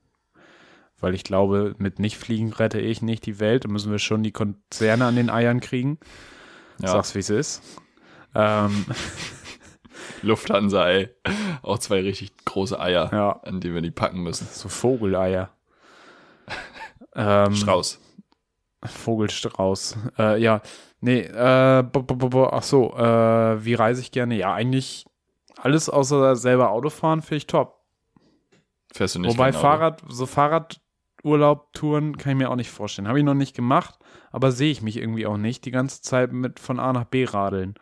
Weil 1.01 1.13
ich 1.13 1.25
glaube, 1.25 1.75
mit 1.77 1.99
Nicht-Fliegen 1.99 2.53
rette 2.53 2.79
ich 2.79 3.01
nicht 3.01 3.25
die 3.25 3.39
Welt. 3.39 3.65
Da 3.65 3.69
müssen 3.69 3.91
wir 3.91 3.99
schon 3.99 4.23
die 4.23 4.31
Konzerne 4.31 5.05
an 5.05 5.17
den 5.17 5.29
Eiern 5.29 5.59
kriegen. 5.59 5.97
Ja. 6.81 6.89
Sag's, 6.89 7.15
wie 7.15 7.19
es 7.19 7.29
ist. 7.29 7.61
Ähm. 8.33 8.85
Lufthansa, 10.21 10.87
ey. 10.89 11.09
Auch 11.61 11.79
zwei 11.79 12.01
richtig 12.01 12.31
große 12.45 12.79
Eier, 12.79 13.09
ja. 13.11 13.39
an 13.43 13.59
die 13.59 13.73
wir 13.73 13.81
die 13.81 13.91
packen 13.91 14.21
müssen. 14.21 14.47
So 14.51 14.69
Vogeleier. 14.69 15.49
Ähm, 17.15 17.55
Strauß. 17.55 17.99
Vogelstrauß. 18.85 19.97
Äh, 20.19 20.41
ja, 20.41 20.61
nee, 21.01 21.21
äh, 21.21 21.83
ach 21.83 22.63
so, 22.63 22.95
äh, 22.95 23.65
wie 23.65 23.73
reise 23.73 24.01
ich 24.01 24.11
gerne? 24.11 24.35
Ja, 24.35 24.53
eigentlich 24.53 25.05
alles 25.57 25.89
außer 25.89 26.35
selber 26.35 26.69
Autofahren 26.71 27.21
finde 27.21 27.37
ich 27.37 27.47
top. 27.47 27.79
Fährst 28.93 29.15
du 29.15 29.19
nicht 29.19 29.31
Wobei 29.31 29.53
Fahrrad, 29.53 30.01
so 30.07 30.25
Fahrradurlaub-Touren 30.25 32.17
kann 32.17 32.31
ich 32.31 32.37
mir 32.37 32.49
auch 32.49 32.55
nicht 32.55 32.71
vorstellen. 32.71 33.07
Habe 33.07 33.19
ich 33.19 33.25
noch 33.25 33.33
nicht 33.33 33.55
gemacht, 33.55 33.99
aber 34.31 34.51
sehe 34.51 34.71
ich 34.71 34.81
mich 34.81 34.97
irgendwie 34.97 35.27
auch 35.27 35.37
nicht 35.37 35.65
die 35.65 35.71
ganze 35.71 36.01
Zeit 36.01 36.31
mit 36.31 36.59
von 36.59 36.79
A 36.79 36.93
nach 36.93 37.05
B 37.05 37.25
radeln. 37.25 37.75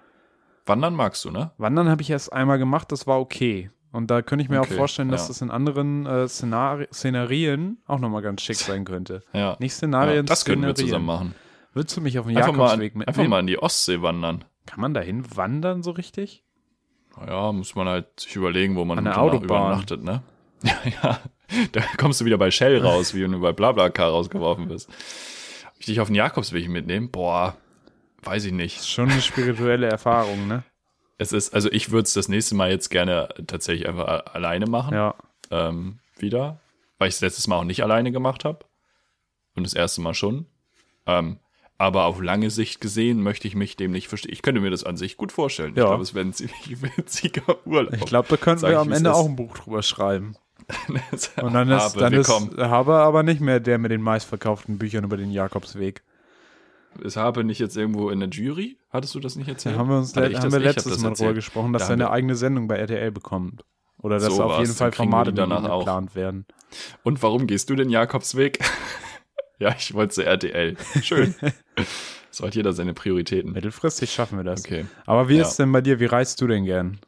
Wandern 0.67 0.95
magst 0.95 1.23
du, 1.25 1.31
ne? 1.31 1.51
Wandern 1.57 1.89
habe 1.89 2.01
ich 2.01 2.09
erst 2.09 2.31
einmal 2.33 2.57
gemacht, 2.57 2.91
das 2.91 3.07
war 3.07 3.19
okay. 3.19 3.71
Und 3.91 4.11
da 4.11 4.21
könnte 4.21 4.43
ich 4.43 4.49
mir 4.49 4.59
okay, 4.59 4.73
auch 4.73 4.77
vorstellen, 4.77 5.09
dass 5.09 5.23
ja. 5.23 5.27
das 5.29 5.41
in 5.41 5.49
anderen 5.49 6.05
äh, 6.05 6.27
Szenari 6.27 6.87
Szenarien 6.93 7.77
auch 7.87 7.99
nochmal 7.99 8.21
ganz 8.21 8.41
schick 8.41 8.57
sein 8.57 8.85
könnte. 8.85 9.23
Ja. 9.33 9.55
Nicht 9.59 9.73
Szenarien, 9.73 10.17
ja, 10.17 10.23
Das 10.23 10.45
können 10.45 10.63
wir 10.63 10.75
zusammen 10.75 11.05
machen. 11.05 11.35
Würdest 11.73 11.95
du 11.95 12.01
mich 12.01 12.19
auf 12.19 12.25
den 12.25 12.35
Jakobsweg 12.35 12.95
mitnehmen? 12.95 13.07
Einfach 13.07 13.27
mal 13.27 13.39
in 13.39 13.47
die 13.47 13.59
Ostsee 13.59 14.01
wandern. 14.01 14.43
Kann 14.65 14.81
man 14.81 14.93
dahin 14.93 15.23
wandern 15.35 15.83
so 15.83 15.91
richtig? 15.91 16.43
Ja, 17.25 17.51
muss 17.51 17.75
man 17.75 17.87
halt 17.87 18.19
sich 18.19 18.35
überlegen, 18.35 18.75
wo 18.75 18.85
man 18.85 18.99
übernachtet, 18.99 20.03
ne? 20.03 20.21
Ja, 20.63 20.75
ja, 21.03 21.19
da 21.71 21.81
kommst 21.97 22.19
du 22.19 22.25
wieder 22.25 22.39
bei 22.39 22.49
Shell 22.49 22.79
raus, 22.79 23.13
wie 23.13 23.23
wenn 23.23 23.31
du 23.31 23.39
bei 23.39 23.53
Blablacar 23.53 24.09
rausgeworfen 24.09 24.67
bist. 24.67 24.89
Ob 24.89 25.79
ich 25.79 25.85
dich 25.85 25.99
auf 25.99 26.07
den 26.07 26.15
Jakobsweg 26.15 26.67
mitnehmen? 26.67 27.11
Boah, 27.11 27.55
weiß 28.27 28.45
ich 28.45 28.53
nicht. 28.53 28.77
Das 28.77 28.83
ist 28.83 28.89
schon 28.91 29.09
eine 29.09 29.21
spirituelle 29.21 29.87
Erfahrung, 29.87 30.47
ne? 30.47 30.63
es 31.17 31.31
ist, 31.31 31.53
also 31.53 31.71
ich 31.71 31.91
würde 31.91 32.03
es 32.03 32.13
das 32.13 32.27
nächste 32.29 32.55
Mal 32.55 32.69
jetzt 32.69 32.89
gerne 32.89 33.29
tatsächlich 33.47 33.87
einfach 33.87 34.33
alleine 34.33 34.67
machen. 34.67 34.93
Ja. 34.93 35.15
Ähm, 35.49 35.99
wieder. 36.17 36.59
Weil 36.97 37.09
ich 37.09 37.15
es 37.15 37.21
letztes 37.21 37.47
Mal 37.47 37.57
auch 37.57 37.63
nicht 37.63 37.83
alleine 37.83 38.11
gemacht 38.11 38.45
habe. 38.45 38.59
Und 39.55 39.65
das 39.65 39.73
erste 39.73 40.01
Mal 40.01 40.13
schon. 40.13 40.45
Ähm, 41.05 41.37
aber 41.79 42.05
auf 42.05 42.21
lange 42.21 42.49
Sicht 42.49 42.81
gesehen 42.81 43.21
möchte 43.21 43.47
ich 43.47 43.55
mich 43.55 43.75
dem 43.75 43.91
nicht 43.91 44.07
verstehen. 44.07 44.33
Ich 44.33 44.41
könnte 44.41 44.61
mir 44.61 44.71
das 44.71 44.83
an 44.83 44.97
sich 44.97 45.17
gut 45.17 45.31
vorstellen. 45.31 45.75
Ja. 45.75 45.83
Ich 45.83 45.89
glaube, 45.89 46.03
es 46.03 46.13
wäre 46.13 46.25
ein 46.25 46.33
ziemlich 46.33 46.81
witziger 46.97 47.65
Urlaub. 47.65 47.93
Ich 47.93 48.05
glaube, 48.05 48.27
da 48.29 48.37
könnten 48.37 48.67
wir 48.67 48.79
am 48.79 48.91
Ende 48.91 49.13
auch 49.13 49.25
ein 49.25 49.35
Buch 49.35 49.57
drüber 49.57 49.81
schreiben. 49.81 50.35
Und 51.41 51.53
dann 51.53 51.69
ist, 51.69 51.95
Habe, 51.95 51.99
dann 51.99 52.13
ist 52.13 52.29
Habe 52.29 52.95
aber 52.95 53.23
nicht 53.23 53.41
mehr 53.41 53.59
der 53.59 53.77
mit 53.77 53.91
den 53.91 54.01
meistverkauften 54.01 54.77
Büchern 54.77 55.03
über 55.03 55.17
den 55.17 55.31
Jakobsweg. 55.31 56.03
Ist 57.01 57.17
Habe 57.17 57.43
nicht 57.43 57.59
jetzt 57.59 57.77
irgendwo 57.77 58.09
in 58.09 58.19
der 58.19 58.29
Jury? 58.29 58.77
Hattest 58.89 59.15
du 59.15 59.19
das 59.19 59.35
nicht 59.35 59.47
erzählt? 59.47 59.75
Da 59.75 59.79
haben 59.79 59.89
wir 59.89 59.97
uns 59.97 60.15
le 60.15 60.37
haben 60.37 60.51
wir 60.51 60.59
letztes 60.59 60.99
Mal 60.99 61.13
drüber 61.13 61.33
gesprochen, 61.33 61.73
dass 61.73 61.83
da 61.83 61.89
er 61.89 61.93
eine 61.93 62.11
eigene 62.11 62.35
Sendung 62.35 62.67
bei 62.67 62.77
RTL 62.77 63.11
bekommt. 63.11 63.63
Oder 63.99 64.19
dass 64.19 64.35
so 64.35 64.43
auf 64.43 64.59
jeden 64.59 64.73
Fall 64.73 64.91
Formate 64.91 65.33
danach 65.33 65.63
geplant 65.63 66.15
werden. 66.15 66.45
Und 67.03 67.21
warum 67.23 67.47
gehst 67.47 67.69
du 67.69 67.75
den 67.75 67.89
Jakobsweg? 67.89 68.59
ja, 69.59 69.75
ich 69.77 69.93
wollte 69.93 70.13
zu 70.13 70.25
RTL. 70.25 70.77
Schön. 71.01 71.35
so 72.31 72.45
hat 72.45 72.55
jeder 72.55 72.73
seine 72.73 72.93
Prioritäten. 72.93 73.53
Mittelfristig 73.53 74.11
schaffen 74.11 74.37
wir 74.37 74.43
das. 74.43 74.65
Okay. 74.65 74.85
Aber 75.05 75.29
wie 75.29 75.37
ja. 75.37 75.41
ist 75.41 75.49
es 75.49 75.57
denn 75.57 75.71
bei 75.71 75.81
dir? 75.81 75.99
Wie 75.99 76.05
reist 76.05 76.39
du 76.41 76.47
denn 76.47 76.65
gern? 76.65 76.99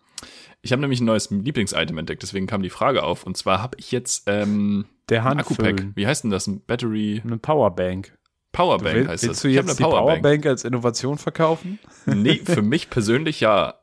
Ich 0.61 0.71
habe 0.71 0.81
nämlich 0.81 0.99
ein 0.99 1.05
neues 1.05 1.29
Lieblingsitem 1.29 1.97
entdeckt, 1.97 2.21
deswegen 2.21 2.47
kam 2.47 2.61
die 2.61 2.69
Frage 2.69 3.03
auf. 3.03 3.23
Und 3.23 3.37
zwar 3.37 3.61
habe 3.61 3.77
ich 3.79 3.91
jetzt 3.91 4.23
ähm, 4.27 4.85
Der 5.09 5.25
Akku-Pack. 5.25 5.95
Wie 5.95 6.05
heißt 6.05 6.23
denn 6.23 6.31
das? 6.31 6.47
Ein 6.47 6.61
Battery? 6.65 7.21
Eine 7.23 7.37
Powerbank. 7.37 8.17
Powerbank 8.51 8.95
will, 8.95 9.07
heißt 9.07 9.23
willst 9.23 9.23
das. 9.23 9.43
Willst 9.43 9.43
du 9.43 9.47
jetzt 9.49 9.79
die 9.79 9.83
Powerbank. 9.83 10.21
Powerbank 10.21 10.45
als 10.45 10.63
Innovation 10.63 11.17
verkaufen? 11.17 11.79
Nee, 12.05 12.41
für 12.43 12.61
mich 12.63 12.89
persönlich 12.89 13.39
ja. 13.39 13.75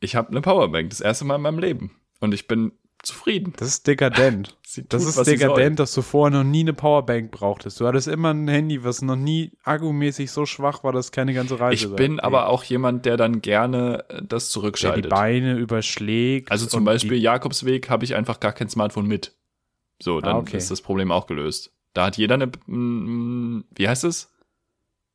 Ich 0.00 0.16
habe 0.16 0.30
eine 0.30 0.40
Powerbank, 0.40 0.90
das 0.90 1.00
erste 1.00 1.24
Mal 1.24 1.36
in 1.36 1.42
meinem 1.42 1.58
Leben. 1.58 1.90
Und 2.20 2.32
ich 2.32 2.46
bin 2.46 2.72
zufrieden. 3.02 3.52
Das 3.56 3.68
ist 3.68 3.86
dekadent. 3.86 4.56
das 4.88 5.04
tut, 5.04 5.16
ist 5.16 5.26
dekadent, 5.26 5.78
dass 5.78 5.94
du 5.94 6.02
vorher 6.02 6.38
noch 6.38 6.44
nie 6.44 6.60
eine 6.60 6.72
Powerbank 6.72 7.30
brauchtest. 7.30 7.80
Du 7.80 7.86
hattest 7.86 8.08
immer 8.08 8.32
ein 8.32 8.48
Handy, 8.48 8.84
was 8.84 9.02
noch 9.02 9.16
nie 9.16 9.52
akkumäßig 9.62 10.30
so 10.30 10.46
schwach 10.46 10.84
war, 10.84 10.92
dass 10.92 11.12
keine 11.12 11.34
ganze 11.34 11.60
Reise 11.60 11.86
Ich 11.86 11.96
bin 11.96 12.20
aber 12.20 12.48
auch 12.48 12.64
jemand, 12.64 13.06
der 13.06 13.16
dann 13.16 13.42
gerne 13.42 14.04
äh, 14.08 14.22
das 14.26 14.50
zurückschaltet. 14.50 15.04
Der 15.04 15.10
die 15.10 15.14
Beine 15.14 15.56
überschlägt. 15.56 16.50
Also 16.50 16.66
zum 16.66 16.84
Beispiel 16.84 17.18
Jakobsweg 17.18 17.88
habe 17.88 18.04
ich 18.04 18.14
einfach 18.14 18.40
gar 18.40 18.52
kein 18.52 18.68
Smartphone 18.68 19.06
mit. 19.06 19.34
So, 19.98 20.20
dann 20.20 20.36
ah, 20.36 20.38
okay. 20.38 20.56
ist 20.58 20.70
das 20.70 20.82
Problem 20.82 21.10
auch 21.10 21.26
gelöst. 21.26 21.72
Da 21.96 22.04
hat 22.04 22.18
jeder 22.18 22.34
eine, 22.34 22.52
wie 22.66 23.88
heißt 23.88 24.04
es? 24.04 24.30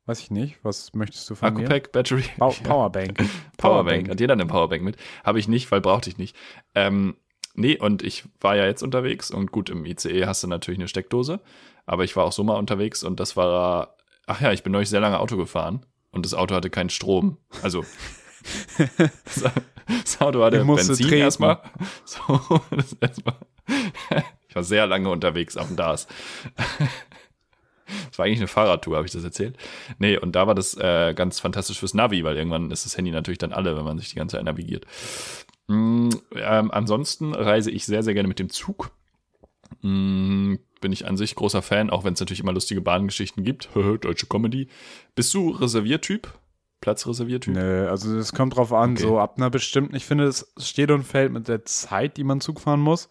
Weiß 0.07 0.19
ich 0.19 0.32
nicht. 0.32 0.57
Was 0.63 0.93
möchtest 0.93 1.29
du 1.29 1.36
von 1.36 1.49
Akku-Pack, 1.49 1.84
mir? 1.88 1.91
Battery. 1.91 2.23
Ba 2.39 2.49
Powerbank. 2.63 3.17
Powerbank. 3.19 3.57
Powerbank. 3.57 4.09
Hat 4.09 4.19
jeder 4.19 4.34
eine 4.34 4.47
Powerbank 4.47 4.82
mit? 4.82 4.97
Habe 5.23 5.38
ich 5.38 5.47
nicht, 5.47 5.71
weil 5.71 5.79
brauchte 5.79 6.09
ich 6.09 6.17
nicht. 6.17 6.36
Ähm, 6.73 7.15
Nee, 7.53 7.77
und 7.77 8.01
ich 8.01 8.23
war 8.39 8.55
ja 8.55 8.65
jetzt 8.65 8.82
unterwegs 8.82 9.29
und 9.29 9.51
gut, 9.51 9.69
im 9.69 9.86
ICE 9.86 10.25
hast 10.25 10.41
du 10.41 10.47
natürlich 10.47 10.79
eine 10.79 10.88
Steckdose, 10.88 11.41
aber 11.86 12.05
ich 12.05 12.15
war 12.15 12.23
auch 12.23 12.32
so 12.32 12.45
mal 12.45 12.57
unterwegs 12.57 13.03
und 13.03 13.19
das 13.19 13.36
war, 13.36 13.97
ach 14.25 14.39
ja, 14.39 14.53
ich 14.53 14.63
bin 14.63 14.71
neulich 14.71 14.89
sehr 14.89 15.01
lange 15.01 15.19
Auto 15.19 15.36
gefahren 15.36 15.86
und 16.11 16.25
das 16.25 16.34
Auto 16.34 16.55
hatte 16.55 16.69
keinen 16.69 16.89
Strom. 16.89 17.39
Also, 17.61 17.84
das, 19.25 20.21
Auto 20.21 20.41
hatte 20.45 20.63
Benzin 20.63 20.95
treten. 20.95 21.17
erstmal. 21.17 21.61
So, 22.05 22.61
das 22.71 22.93
erstmal. 22.93 23.36
Ich 24.51 24.55
war 24.55 24.63
sehr 24.63 24.85
lange 24.85 25.07
unterwegs 25.09 25.55
auf 25.55 25.67
dem 25.67 25.77
DAS. 25.77 26.07
Das 28.09 28.19
war 28.19 28.25
eigentlich 28.25 28.39
eine 28.39 28.47
Fahrradtour, 28.47 28.97
habe 28.97 29.05
ich 29.05 29.13
das 29.13 29.23
erzählt? 29.23 29.57
Nee, 29.97 30.17
und 30.17 30.33
da 30.33 30.45
war 30.45 30.55
das 30.55 30.75
äh, 30.75 31.13
ganz 31.13 31.39
fantastisch 31.39 31.79
fürs 31.79 31.93
Navi, 31.93 32.25
weil 32.25 32.35
irgendwann 32.35 32.69
ist 32.69 32.85
das 32.85 32.97
Handy 32.97 33.11
natürlich 33.11 33.37
dann 33.37 33.53
alle, 33.53 33.77
wenn 33.77 33.85
man 33.85 33.97
sich 33.97 34.09
die 34.09 34.15
ganze 34.15 34.35
Zeit 34.35 34.45
navigiert. 34.45 34.85
Mm, 35.67 36.09
ähm, 36.35 36.69
ansonsten 36.71 37.33
reise 37.33 37.71
ich 37.71 37.85
sehr, 37.85 38.03
sehr 38.03 38.13
gerne 38.13 38.27
mit 38.27 38.39
dem 38.39 38.49
Zug. 38.49 38.91
Mm, 39.81 40.55
bin 40.81 40.91
ich 40.91 41.07
an 41.07 41.15
sich 41.15 41.35
großer 41.35 41.61
Fan, 41.61 41.89
auch 41.89 42.03
wenn 42.03 42.13
es 42.13 42.19
natürlich 42.19 42.41
immer 42.41 42.53
lustige 42.53 42.81
Bahngeschichten 42.81 43.45
gibt. 43.45 43.69
Deutsche 44.01 44.27
Comedy. 44.27 44.67
Bist 45.15 45.33
du 45.33 45.51
Reserviertyp? 45.51 46.27
Platzreserviertyp? 46.81 47.53
Nö, 47.53 47.89
also 47.89 48.17
es 48.17 48.33
kommt 48.33 48.57
drauf 48.57 48.73
an, 48.73 48.93
okay. 48.93 49.01
so 49.01 49.17
ab 49.17 49.35
einer 49.37 49.49
bestimmten, 49.49 49.95
ich 49.95 50.05
finde, 50.05 50.25
es 50.25 50.51
steht 50.57 50.91
und 50.91 51.03
fällt 51.03 51.31
mit 51.31 51.47
der 51.47 51.63
Zeit, 51.63 52.17
die 52.17 52.25
man 52.25 52.41
Zug 52.41 52.59
fahren 52.59 52.81
muss. 52.81 53.09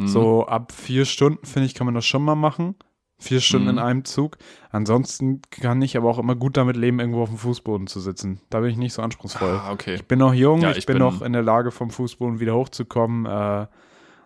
Mhm. 0.00 0.08
So 0.08 0.46
ab 0.46 0.72
vier 0.72 1.04
Stunden, 1.04 1.44
finde 1.44 1.66
ich, 1.66 1.74
kann 1.74 1.84
man 1.84 1.94
das 1.94 2.06
schon 2.06 2.22
mal 2.22 2.34
machen. 2.34 2.74
Vier 3.18 3.40
Stunden 3.40 3.66
mhm. 3.66 3.72
in 3.72 3.78
einem 3.78 4.04
Zug. 4.06 4.38
Ansonsten 4.70 5.42
kann 5.50 5.82
ich 5.82 5.94
aber 5.98 6.08
auch 6.08 6.18
immer 6.18 6.34
gut 6.34 6.56
damit 6.56 6.76
leben, 6.76 7.00
irgendwo 7.00 7.22
auf 7.22 7.28
dem 7.28 7.36
Fußboden 7.36 7.86
zu 7.86 8.00
sitzen. 8.00 8.40
Da 8.48 8.60
bin 8.60 8.70
ich 8.70 8.78
nicht 8.78 8.94
so 8.94 9.02
anspruchsvoll. 9.02 9.60
Ah, 9.62 9.72
okay. 9.72 9.94
Ich 9.96 10.06
bin 10.06 10.18
noch 10.18 10.32
jung, 10.32 10.62
ja, 10.62 10.70
ich, 10.70 10.78
ich, 10.78 10.86
bin, 10.86 10.96
noch 10.96 11.20
in 11.20 11.34
der 11.34 11.42
Lage, 11.42 11.70
vom 11.70 11.90
Fußboden 11.90 12.40
wieder 12.40 12.54
hochzukommen. 12.54 13.26
Äh, 13.26 13.66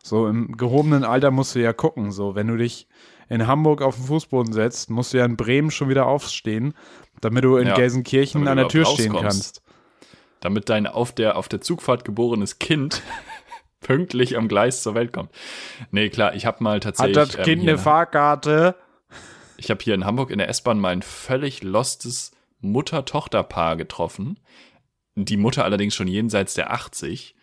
so 0.01 0.29
im 0.29 0.57
gehobenen 0.57 1.03
Alter 1.03 1.33
musst 1.33 1.57
du 1.57 1.61
ja 1.61 1.73
gucken. 1.73 2.13
So, 2.13 2.37
wenn 2.37 2.47
du 2.47 2.57
dich 2.57 2.87
in 3.29 3.49
Hamburg 3.49 3.83
auf 3.83 3.97
den 3.97 4.05
Fußboden 4.05 4.53
setzt, 4.53 4.91
musst 4.91 5.13
du 5.13 5.19
ja 5.19 5.25
in 5.25 5.37
Bremen 5.37 5.73
schon 5.73 5.89
wieder 5.89 6.07
aufstehen, 6.07 6.75
damit 7.21 7.43
du 7.43 7.57
in 7.57 7.67
ja, 7.67 7.75
Gelsenkirchen 7.75 8.47
an 8.47 8.59
der 8.59 8.69
Tür 8.69 8.87
stehen 8.87 9.15
kannst. 9.15 9.61
Damit 10.39 10.69
dein 10.69 10.87
auf 10.87 11.11
der, 11.13 11.37
auf 11.37 11.49
der 11.49 11.61
Zugfahrt 11.61 12.05
geborenes 12.05 12.61
Kind 12.61 13.03
pünktlich 13.85 14.37
am 14.37 14.49
Gleis 14.49 14.83
zur 14.83 14.97
Welt 14.97 15.13
kommt. 15.13 15.31
Nee, 15.93 16.09
klar, 16.09 16.35
ich 16.35 16.45
habe 16.47 16.65
mal 16.65 16.81
tatsächlich. 16.81 17.17
Hat 17.17 17.35
das 17.35 17.45
Kind 17.45 17.63
ähm, 17.63 17.69
eine 17.69 17.79
Fahrkarte? 17.79 18.75
Ich 19.57 19.71
habe 19.71 19.81
hier 19.83 19.95
in 19.95 20.05
Hamburg 20.05 20.31
in 20.31 20.39
der 20.39 20.49
S-Bahn 20.49 20.81
mal 20.81 20.89
ein 20.89 21.03
völlig 21.03 21.63
lostes 21.63 22.33
Mutter-Tochter-Paar 22.61 23.77
getroffen. 23.77 24.41
Die 25.15 25.37
Mutter 25.37 25.63
allerdings 25.63 25.95
schon 25.95 26.09
jenseits 26.09 26.55
der 26.55 26.73
80. 26.73 27.37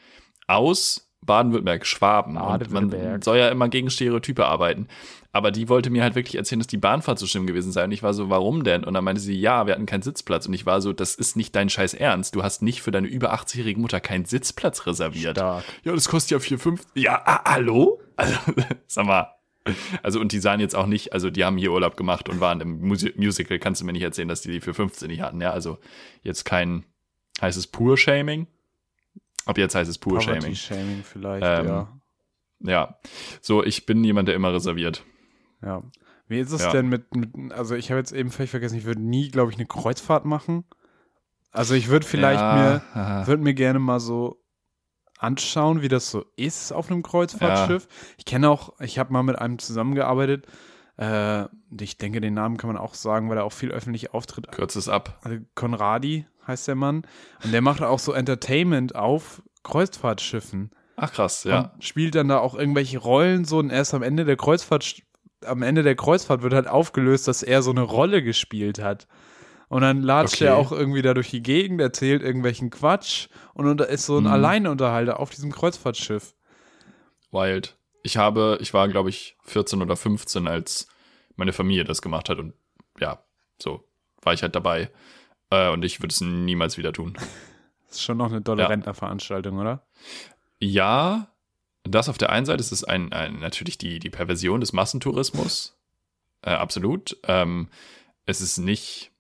Aus 0.47 1.09
Baden-Württemberg, 1.21 1.85
Schwaben. 1.85 2.33
Baden 2.33 2.73
man 2.73 3.21
soll 3.21 3.37
ja 3.37 3.49
immer 3.49 3.69
gegen 3.69 3.89
Stereotype 3.89 4.45
arbeiten. 4.45 4.87
Aber 5.34 5.51
die 5.51 5.69
wollte 5.69 5.89
mir 5.89 6.03
halt 6.03 6.15
wirklich 6.15 6.36
erzählen, 6.36 6.59
dass 6.59 6.67
die 6.67 6.77
Bahnfahrt 6.77 7.17
so 7.17 7.25
schlimm 7.25 7.47
gewesen 7.47 7.71
sei. 7.71 7.86
Und 7.86 7.91
ich 7.91 8.03
war 8.03 8.13
so, 8.13 8.29
warum 8.29 8.65
denn? 8.65 8.84
Und 8.84 8.93
dann 8.93 9.03
meinte 9.03 9.21
sie, 9.21 9.39
ja, 9.39 9.65
wir 9.65 9.73
hatten 9.73 9.86
keinen 9.86 10.01
Sitzplatz. 10.01 10.45
Und 10.45 10.53
ich 10.53 10.65
war 10.65 10.82
so, 10.82 10.91
das 10.91 11.15
ist 11.15 11.38
nicht 11.38 11.55
dein 11.55 11.69
scheiß 11.69 11.93
Ernst. 11.93 12.36
Du 12.36 12.43
hast 12.43 12.61
nicht 12.61 12.82
für 12.82 12.91
deine 12.91 13.07
über 13.07 13.34
80-jährige 13.34 13.79
Mutter 13.79 14.01
keinen 14.01 14.25
Sitzplatz 14.25 14.86
reserviert. 14.86 15.38
Stark. 15.38 15.63
Ja, 15.84 15.93
das 15.93 16.09
kostet 16.09 16.32
ja 16.32 16.39
4, 16.39 16.59
5. 16.59 16.86
Ja, 16.95 17.21
ah, 17.25 17.53
hallo? 17.53 18.01
Also, 18.17 18.38
sag 18.88 19.05
mal, 19.05 19.34
also 20.01 20.19
und 20.19 20.32
die 20.32 20.39
sahen 20.39 20.59
jetzt 20.59 20.75
auch 20.75 20.86
nicht, 20.88 21.13
also 21.13 21.29
die 21.29 21.45
haben 21.45 21.57
hier 21.57 21.71
Urlaub 21.71 21.95
gemacht 21.95 22.29
und 22.29 22.39
waren 22.39 22.61
im 22.61 22.82
Musi 22.82 23.13
Musical, 23.15 23.59
kannst 23.59 23.82
du 23.82 23.86
mir 23.86 23.93
nicht 23.93 24.01
erzählen, 24.01 24.27
dass 24.27 24.41
die 24.41 24.51
die 24.51 24.59
für 24.59 24.73
15 24.73 25.07
nicht 25.07 25.21
hatten, 25.21 25.39
ja, 25.39 25.51
also 25.51 25.77
jetzt 26.23 26.45
kein, 26.45 26.84
heißt 27.39 27.57
es 27.57 27.67
Pur 27.67 27.97
Shaming? 27.97 28.47
Ab 29.45 29.57
jetzt 29.57 29.75
heißt 29.75 29.89
es 29.89 29.97
Pur 29.97 30.21
Shaming. 30.21 30.55
Shaming 30.55 31.03
vielleicht, 31.03 31.45
ähm, 31.45 31.67
ja. 31.67 32.01
Ja, 32.63 32.99
so 33.41 33.63
ich 33.63 33.86
bin 33.86 34.03
jemand, 34.03 34.27
der 34.27 34.36
immer 34.36 34.53
reserviert. 34.53 35.03
Ja. 35.62 35.82
Wie 36.28 36.39
ist 36.39 36.51
es 36.51 36.64
ja. 36.64 36.72
denn 36.72 36.88
mit, 36.88 37.14
mit, 37.16 37.51
also 37.51 37.76
ich 37.76 37.91
habe 37.91 37.99
jetzt 37.99 38.14
eben 38.14 38.32
völlig 38.32 38.51
vergessen, 38.51 38.78
ich 38.78 38.86
würde 38.86 39.01
nie, 39.01 39.30
glaube 39.30 39.51
ich, 39.51 39.57
eine 39.57 39.66
Kreuzfahrt 39.66 40.26
machen. 40.26 40.64
Also 41.51 41.74
ich 41.74 41.89
würde 41.89 42.05
vielleicht 42.05 42.39
ja. 42.39 42.82
mir, 42.93 43.26
würde 43.28 43.43
mir 43.43 43.53
gerne 43.53 43.80
mal 43.80 43.99
so 43.99 44.41
anschauen, 45.18 45.82
wie 45.82 45.88
das 45.88 46.09
so 46.09 46.26
ist 46.36 46.72
auf 46.72 46.89
einem 46.89 47.03
Kreuzfahrtschiff. 47.03 47.84
Ja. 47.84 47.95
Ich 48.18 48.26
kenne 48.26 48.49
auch, 48.49 48.80
ich 48.80 48.97
habe 48.97 49.14
mal 49.14 49.24
mit 49.24 49.38
einem 49.38 49.59
zusammengearbeitet. 49.59 50.47
Äh, 50.97 51.45
ich 51.80 51.97
denke, 51.97 52.22
den 52.22 52.34
Namen 52.34 52.57
kann 52.57 52.70
man 52.70 52.78
auch 52.78 52.93
sagen, 52.93 53.30
weil 53.30 53.38
er 53.38 53.43
auch 53.43 53.53
viel 53.53 53.72
öffentlich 53.72 54.14
auftritt. 54.14 54.51
Kürzt 54.51 54.76
es 54.76 54.89
ab. 54.89 55.20
Also 55.24 55.38
Konradi 55.53 56.26
heißt 56.47 56.68
der 56.68 56.76
Mann. 56.76 57.03
Und 57.43 57.51
der 57.51 57.62
macht 57.62 57.82
auch 57.82 57.99
so 57.99 58.14
Entertainment 58.14 58.95
auf 58.95 59.43
Kreuzfahrtschiffen. 59.64 60.72
Ach 60.95 61.12
krass, 61.12 61.43
ja. 61.43 61.72
Und 61.74 61.84
spielt 61.84 62.16
dann 62.16 62.28
da 62.28 62.39
auch 62.39 62.55
irgendwelche 62.55 62.99
Rollen 62.99 63.45
so 63.45 63.59
und 63.59 63.70
erst 63.70 63.93
am 63.93 64.03
Ende 64.03 64.26
der 64.26 64.38
Kreuzfahrt, 64.38 65.01
am 65.45 65.61
Ende 65.61 65.83
der 65.83 65.95
Kreuzfahrt 65.95 66.41
wird 66.41 66.53
halt 66.53 66.67
aufgelöst, 66.67 67.27
dass 67.27 67.43
er 67.43 67.61
so 67.61 67.71
eine 67.71 67.81
Rolle 67.81 68.23
gespielt 68.23 68.79
hat. 68.79 69.07
Und 69.69 69.81
dann 69.83 70.01
latscht 70.01 70.35
okay. 70.35 70.45
er 70.45 70.57
auch 70.57 70.71
irgendwie 70.71 71.01
da 71.01 71.13
durch 71.13 71.29
die 71.29 71.41
Gegend, 71.41 71.79
erzählt 71.79 72.21
irgendwelchen 72.21 72.71
Quatsch 72.71 73.29
und 73.53 73.79
ist 73.79 74.05
so 74.05 74.17
ein 74.17 74.25
mhm. 74.25 74.31
Alleinunterhalter 74.31 75.19
auf 75.19 75.29
diesem 75.29 75.51
Kreuzfahrtschiff. 75.51 76.35
Wild. 77.31 77.77
Ich 78.03 78.17
habe, 78.17 78.57
ich 78.59 78.73
war, 78.73 78.89
glaube 78.89 79.09
ich, 79.09 79.37
14 79.43 79.81
oder 79.81 79.95
15, 79.95 80.47
als 80.47 80.87
meine 81.37 81.53
Familie 81.53 81.85
das 81.85 82.01
gemacht 82.01 82.27
hat 82.27 82.39
und 82.39 82.53
ja, 82.99 83.23
so 83.59 83.87
war 84.21 84.33
ich 84.33 84.41
halt 84.41 84.55
dabei. 84.55 84.91
Äh, 85.49 85.69
und 85.71 85.85
ich 85.85 86.01
würde 86.01 86.11
es 86.11 86.21
niemals 86.21 86.77
wieder 86.77 86.91
tun. 86.91 87.13
Das 87.13 87.27
ist 87.91 88.03
schon 88.03 88.17
noch 88.17 88.29
eine 88.29 88.43
tolle 88.43 88.63
ja. 88.63 88.67
Rentnerveranstaltung, 88.67 89.57
oder? 89.57 89.85
Ja, 90.59 91.27
das 91.84 92.09
auf 92.09 92.17
der 92.17 92.29
einen 92.29 92.45
Seite 92.45 92.61
ist 92.61 92.71
es 92.71 92.84
ein, 92.84 93.11
ein 93.13 93.39
natürlich 93.39 93.77
die, 93.77 93.99
die 93.99 94.09
Perversion 94.09 94.59
des 94.59 94.73
Massentourismus. 94.73 95.77
Äh, 96.41 96.51
absolut. 96.51 97.17
Ähm, 97.27 97.69
es 98.25 98.41
ist 98.41 98.57
nicht 98.57 99.11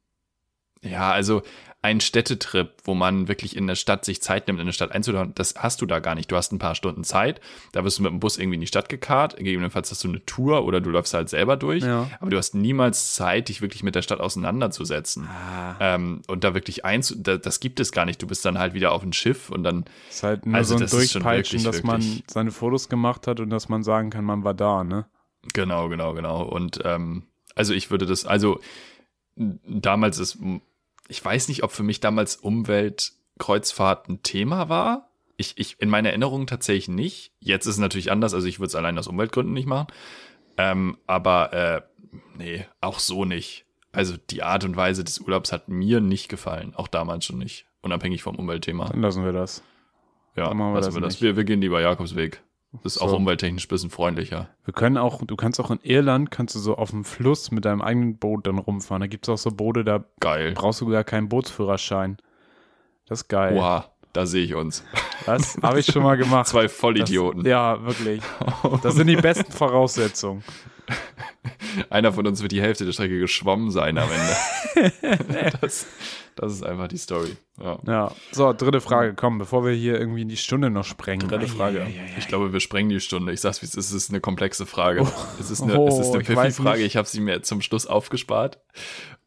ja, 0.83 1.11
also 1.11 1.43
ein 1.83 1.99
Städtetrip, 1.99 2.73
wo 2.83 2.93
man 2.93 3.27
wirklich 3.27 3.55
in 3.55 3.65
der 3.65 3.73
Stadt 3.73 4.05
sich 4.05 4.21
Zeit 4.21 4.45
nimmt, 4.47 4.59
in 4.59 4.67
der 4.67 4.73
Stadt 4.73 4.91
einzutauchen, 4.91 5.33
das 5.33 5.55
hast 5.57 5.81
du 5.81 5.87
da 5.87 5.99
gar 5.99 6.13
nicht. 6.13 6.31
Du 6.31 6.35
hast 6.35 6.51
ein 6.51 6.59
paar 6.59 6.75
Stunden 6.75 7.03
Zeit, 7.03 7.41
da 7.71 7.83
wirst 7.83 7.97
du 7.97 8.03
mit 8.03 8.11
dem 8.11 8.19
Bus 8.19 8.37
irgendwie 8.37 8.55
in 8.55 8.61
die 8.61 8.67
Stadt 8.67 8.87
gekarrt, 8.87 9.37
gegebenenfalls 9.37 9.89
hast 9.89 10.03
du 10.03 10.09
eine 10.09 10.23
Tour 10.25 10.63
oder 10.65 10.79
du 10.79 10.91
läufst 10.91 11.15
halt 11.15 11.29
selber 11.29 11.57
durch, 11.57 11.83
ja. 11.83 12.07
aber 12.19 12.29
du 12.29 12.37
hast 12.37 12.53
niemals 12.53 13.15
Zeit, 13.15 13.49
dich 13.49 13.61
wirklich 13.61 13.81
mit 13.81 13.95
der 13.95 14.03
Stadt 14.03 14.19
auseinanderzusetzen. 14.19 15.27
Ah. 15.27 15.75
Ähm, 15.79 16.21
und 16.27 16.43
da 16.43 16.53
wirklich 16.53 16.85
eins, 16.85 17.15
da, 17.17 17.37
das 17.37 17.59
gibt 17.59 17.79
es 17.79 17.91
gar 17.91 18.05
nicht. 18.05 18.21
Du 18.21 18.27
bist 18.27 18.45
dann 18.45 18.59
halt 18.59 18.75
wieder 18.75 18.91
auf 18.91 19.01
ein 19.01 19.13
Schiff 19.13 19.49
und 19.49 19.63
dann. 19.63 19.85
Das 20.07 20.17
ist 20.17 20.23
halt 20.23 20.45
nur 20.45 20.55
also 20.55 20.77
so 20.77 20.83
ein 20.83 20.89
Durchpeitschen, 20.89 21.63
wirklich, 21.63 21.81
dass 21.81 21.83
man 21.83 22.23
seine 22.27 22.51
Fotos 22.51 22.89
gemacht 22.89 23.25
hat 23.25 23.39
und 23.39 23.49
dass 23.49 23.69
man 23.69 23.81
sagen 23.81 24.11
kann, 24.11 24.23
man 24.23 24.43
war 24.43 24.53
da, 24.53 24.83
ne? 24.83 25.07
Genau, 25.53 25.89
genau, 25.89 26.13
genau. 26.13 26.43
Und 26.43 26.79
ähm, 26.83 27.23
also 27.55 27.73
ich 27.73 27.89
würde 27.89 28.05
das, 28.05 28.25
also 28.25 28.59
damals 29.35 30.19
ist 30.19 30.37
ich 31.11 31.23
weiß 31.23 31.49
nicht, 31.49 31.63
ob 31.63 31.71
für 31.71 31.83
mich 31.83 31.99
damals 31.99 32.37
Umweltkreuzfahrt 32.37 34.07
ein 34.07 34.23
Thema 34.23 34.69
war. 34.69 35.09
Ich, 35.35 35.57
ich, 35.57 35.79
in 35.79 35.89
meiner 35.89 36.09
Erinnerung 36.09 36.47
tatsächlich 36.47 36.87
nicht. 36.87 37.33
Jetzt 37.39 37.65
ist 37.65 37.75
es 37.75 37.79
natürlich 37.79 38.11
anders, 38.11 38.33
also 38.33 38.47
ich 38.47 38.59
würde 38.59 38.67
es 38.67 38.75
allein 38.75 38.97
aus 38.97 39.07
Umweltgründen 39.07 39.53
nicht 39.53 39.67
machen. 39.67 39.87
Ähm, 40.57 40.97
aber 41.07 41.53
äh, 41.53 41.81
nee, 42.37 42.65
auch 42.79 42.99
so 42.99 43.25
nicht. 43.25 43.65
Also 43.91 44.15
die 44.29 44.41
Art 44.41 44.63
und 44.63 44.77
Weise 44.77 45.03
des 45.03 45.19
Urlaubs 45.19 45.51
hat 45.51 45.67
mir 45.67 45.99
nicht 45.99 46.29
gefallen, 46.29 46.73
auch 46.75 46.87
damals 46.87 47.25
schon 47.25 47.39
nicht, 47.39 47.65
unabhängig 47.81 48.23
vom 48.23 48.37
Umweltthema. 48.37 48.87
Dann 48.87 49.01
lassen 49.01 49.25
wir 49.25 49.33
das. 49.33 49.63
Ja, 50.37 50.47
Dann 50.47 50.57
machen 50.57 50.71
wir 50.71 50.75
lassen 50.75 50.87
das 50.87 50.95
wir 50.95 51.01
das. 51.01 51.21
Wir, 51.21 51.35
wir 51.35 51.43
gehen 51.43 51.59
lieber 51.59 51.81
Jakobsweg. 51.81 52.41
Das 52.83 52.93
ist 52.95 52.99
so. 52.99 53.05
auch 53.05 53.13
umwelttechnisch 53.13 53.65
ein 53.65 53.67
bisschen 53.67 53.89
freundlicher. 53.89 54.49
Wir 54.63 54.73
können 54.73 54.97
auch, 54.97 55.21
du 55.25 55.35
kannst 55.35 55.59
auch 55.59 55.71
in 55.71 55.79
Irland, 55.83 56.31
kannst 56.31 56.55
du 56.55 56.59
so 56.59 56.77
auf 56.77 56.91
dem 56.91 57.03
Fluss 57.03 57.51
mit 57.51 57.65
deinem 57.65 57.81
eigenen 57.81 58.17
Boot 58.17 58.47
dann 58.47 58.57
rumfahren. 58.57 59.01
Da 59.01 59.07
gibt 59.07 59.27
es 59.27 59.29
auch 59.29 59.37
so 59.37 59.51
Boote, 59.51 59.83
da 59.83 60.05
geil. 60.19 60.53
brauchst 60.53 60.79
du 60.79 60.87
gar 60.87 61.03
keinen 61.03 61.27
Bootsführerschein. 61.27 62.17
Das 63.07 63.23
ist 63.23 63.27
geil. 63.27 63.57
Oha, 63.57 63.91
da 64.13 64.25
sehe 64.25 64.45
ich 64.45 64.55
uns. 64.55 64.85
Das 65.25 65.57
habe 65.61 65.81
ich 65.81 65.85
schon 65.85 66.03
mal 66.03 66.15
gemacht. 66.15 66.47
Zwei 66.47 66.69
Vollidioten. 66.69 67.43
Das, 67.43 67.49
ja, 67.49 67.85
wirklich. 67.85 68.21
Das 68.81 68.95
sind 68.95 69.07
die 69.07 69.17
besten 69.17 69.51
Voraussetzungen. 69.51 70.43
Einer 71.89 72.13
von 72.13 72.25
uns 72.27 72.41
wird 72.41 72.51
die 72.51 72.61
Hälfte 72.61 72.85
der 72.85 72.91
Strecke 72.91 73.19
geschwommen 73.19 73.71
sein 73.71 73.97
am 73.97 74.09
Ende. 74.11 74.93
das, 75.61 75.87
das 76.35 76.53
ist 76.53 76.63
einfach 76.63 76.87
die 76.87 76.97
Story. 76.97 77.35
Ja. 77.61 77.79
ja. 77.85 78.11
So, 78.31 78.53
dritte 78.53 78.81
Frage, 78.81 79.13
komm, 79.15 79.37
bevor 79.37 79.65
wir 79.65 79.73
hier 79.73 79.99
irgendwie 79.99 80.21
in 80.21 80.29
die 80.29 80.37
Stunde 80.37 80.69
noch 80.69 80.85
sprengen. 80.85 81.27
Dritte 81.27 81.47
Frage. 81.47 81.85
Ich 82.17 82.27
glaube, 82.27 82.53
wir 82.53 82.59
sprengen 82.59 82.89
die 82.89 82.99
Stunde. 82.99 83.31
Ich 83.31 83.41
sag's, 83.41 83.61
wie 83.61 83.65
es 83.65 83.75
ist, 83.75 83.91
es 83.91 84.03
ist 84.03 84.09
eine 84.09 84.21
komplexe 84.21 84.65
Frage. 84.65 85.01
Oh. 85.01 85.11
Es 85.39 85.51
ist 85.51 85.61
eine, 85.61 85.77
oh, 85.77 85.87
es 85.87 85.99
ist 85.99 86.13
eine 86.13 86.23
Pfiffi-Frage. 86.23 86.83
Ich 86.83 86.97
habe 86.97 87.07
sie 87.07 87.19
mir 87.19 87.41
zum 87.43 87.61
Schluss 87.61 87.87
aufgespart. 87.87 88.59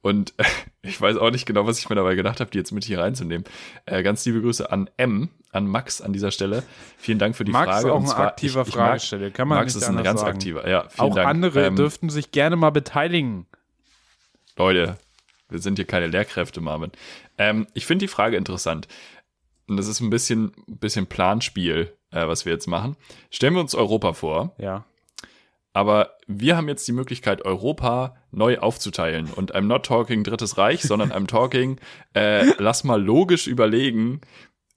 Und 0.05 0.35
äh, 0.37 0.45
ich 0.83 1.01
weiß 1.01 1.17
auch 1.17 1.31
nicht 1.31 1.47
genau, 1.47 1.67
was 1.67 1.79
ich 1.79 1.89
mir 1.89 1.97
dabei 1.97 2.15
gedacht 2.15 2.41
habe, 2.41 2.51
die 2.51 2.59
jetzt 2.59 2.73
mit 2.73 2.85
hier 2.85 3.01
reinzunehmen. 3.01 3.45
Äh, 3.87 4.03
ganz 4.03 4.25
liebe 4.27 4.41
Grüße 4.43 4.71
an 4.71 4.91
M, 4.97 5.31
an 5.55 5.67
Max 5.67 6.01
an 6.01 6.13
dieser 6.13 6.31
Stelle. 6.31 6.63
Vielen 6.99 7.19
Dank 7.19 7.37
für 7.37 7.45
die 7.45 7.53
Max 7.53 7.67
Frage. 7.67 7.89
Max 7.89 8.05
ist 8.05 8.11
auch 8.13 8.19
ein 8.19 8.27
aktiver 8.27 8.63
ich, 8.63 8.69
ich 8.69 8.75
Fragesteller, 8.75 9.31
kann 9.31 9.49
man 9.49 9.59
Max 9.59 9.75
nicht 9.75 9.83
ist 9.83 9.89
ein 9.89 10.03
ganz 10.03 10.21
sagen. 10.21 10.33
aktiver, 10.33 10.69
ja. 10.69 10.89
Auch 10.97 11.15
Dank. 11.15 11.29
andere 11.29 11.67
ähm, 11.67 11.77
dürften 11.77 12.11
sich 12.11 12.31
gerne 12.31 12.57
mal 12.57 12.71
beteiligen. 12.71 13.47
Leute, 14.57 14.99
wir 15.49 15.59
sind 15.61 15.77
hier 15.77 15.87
keine 15.87 16.07
Lehrkräfte, 16.07 16.61
Marvin. 16.61 16.91
Ähm, 17.39 17.67
ich 17.75 17.87
finde 17.87 18.05
die 18.05 18.09
Frage 18.09 18.37
interessant. 18.37 18.89
Und 19.67 19.77
das 19.77 19.87
ist 19.87 20.01
ein 20.01 20.11
bisschen, 20.11 20.53
bisschen 20.67 21.07
Planspiel, 21.07 21.93
äh, 22.11 22.27
was 22.27 22.45
wir 22.45 22.53
jetzt 22.53 22.67
machen. 22.67 22.97
Stellen 23.31 23.55
wir 23.55 23.61
uns 23.61 23.75
Europa 23.75 24.13
vor. 24.13 24.55
Ja. 24.59 24.85
Aber 25.73 26.13
wir 26.29 26.57
haben 26.57 26.69
jetzt 26.69 26.87
die 26.87 26.93
Möglichkeit, 26.93 27.45
Europa 27.45 28.17
neu 28.31 28.59
aufzuteilen. 28.59 29.33
Und 29.33 29.55
I'm 29.57 29.63
not 29.63 29.85
talking 29.85 30.23
Drittes 30.23 30.57
Reich, 30.57 30.83
sondern 30.83 31.13
I'm 31.13 31.27
talking, 31.27 31.79
äh, 32.15 32.47
lass 32.59 32.85
mal 32.85 33.03
logisch 33.03 33.49
überlegen, 33.49 34.21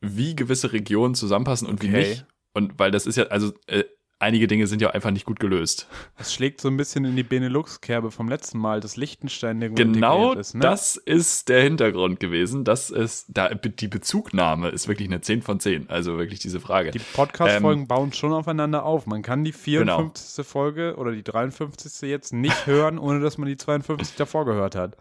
wie 0.01 0.35
gewisse 0.35 0.73
Regionen 0.73 1.15
zusammenpassen 1.15 1.67
und 1.67 1.75
okay. 1.75 1.87
wie 1.87 1.97
nicht. 1.97 2.25
Und 2.53 2.79
weil 2.79 2.91
das 2.91 3.05
ist 3.05 3.17
ja, 3.17 3.25
also 3.25 3.53
äh, 3.67 3.83
einige 4.19 4.47
Dinge 4.47 4.67
sind 4.67 4.81
ja 4.81 4.89
einfach 4.91 5.11
nicht 5.11 5.25
gut 5.25 5.39
gelöst. 5.39 5.87
Das 6.17 6.33
schlägt 6.33 6.61
so 6.61 6.69
ein 6.69 6.77
bisschen 6.77 7.05
in 7.05 7.15
die 7.15 7.23
Benelux-Kerbe 7.23 8.11
vom 8.11 8.29
letzten 8.29 8.57
Mal, 8.57 8.79
dass 8.79 8.95
Liechtenstein 8.97 9.61
irgendwo 9.61 9.83
Genau 9.83 10.33
ist, 10.33 10.55
ne? 10.55 10.61
das 10.61 10.97
ist 10.97 11.49
der 11.49 11.61
Hintergrund 11.61 12.19
gewesen. 12.19 12.63
Das 12.63 12.89
ist, 12.89 13.27
da, 13.29 13.49
die 13.53 13.87
Bezugnahme 13.87 14.69
ist 14.69 14.87
wirklich 14.87 15.07
eine 15.07 15.21
10 15.21 15.41
von 15.43 15.59
10. 15.59 15.89
Also 15.89 16.17
wirklich 16.17 16.39
diese 16.39 16.59
Frage. 16.59 16.91
Die 16.91 16.99
Podcast-Folgen 16.99 17.81
ähm, 17.81 17.87
bauen 17.87 18.13
schon 18.13 18.33
aufeinander 18.33 18.83
auf. 18.83 19.05
Man 19.05 19.21
kann 19.21 19.43
die 19.43 19.53
54. 19.53 20.35
Genau. 20.35 20.47
Folge 20.47 20.95
oder 20.97 21.11
die 21.11 21.23
53. 21.23 22.09
jetzt 22.09 22.33
nicht 22.33 22.65
hören, 22.65 22.97
ohne 22.99 23.19
dass 23.19 23.37
man 23.37 23.47
die 23.47 23.57
52 23.57 24.15
davor 24.15 24.45
gehört 24.45 24.75
hat. 24.75 24.97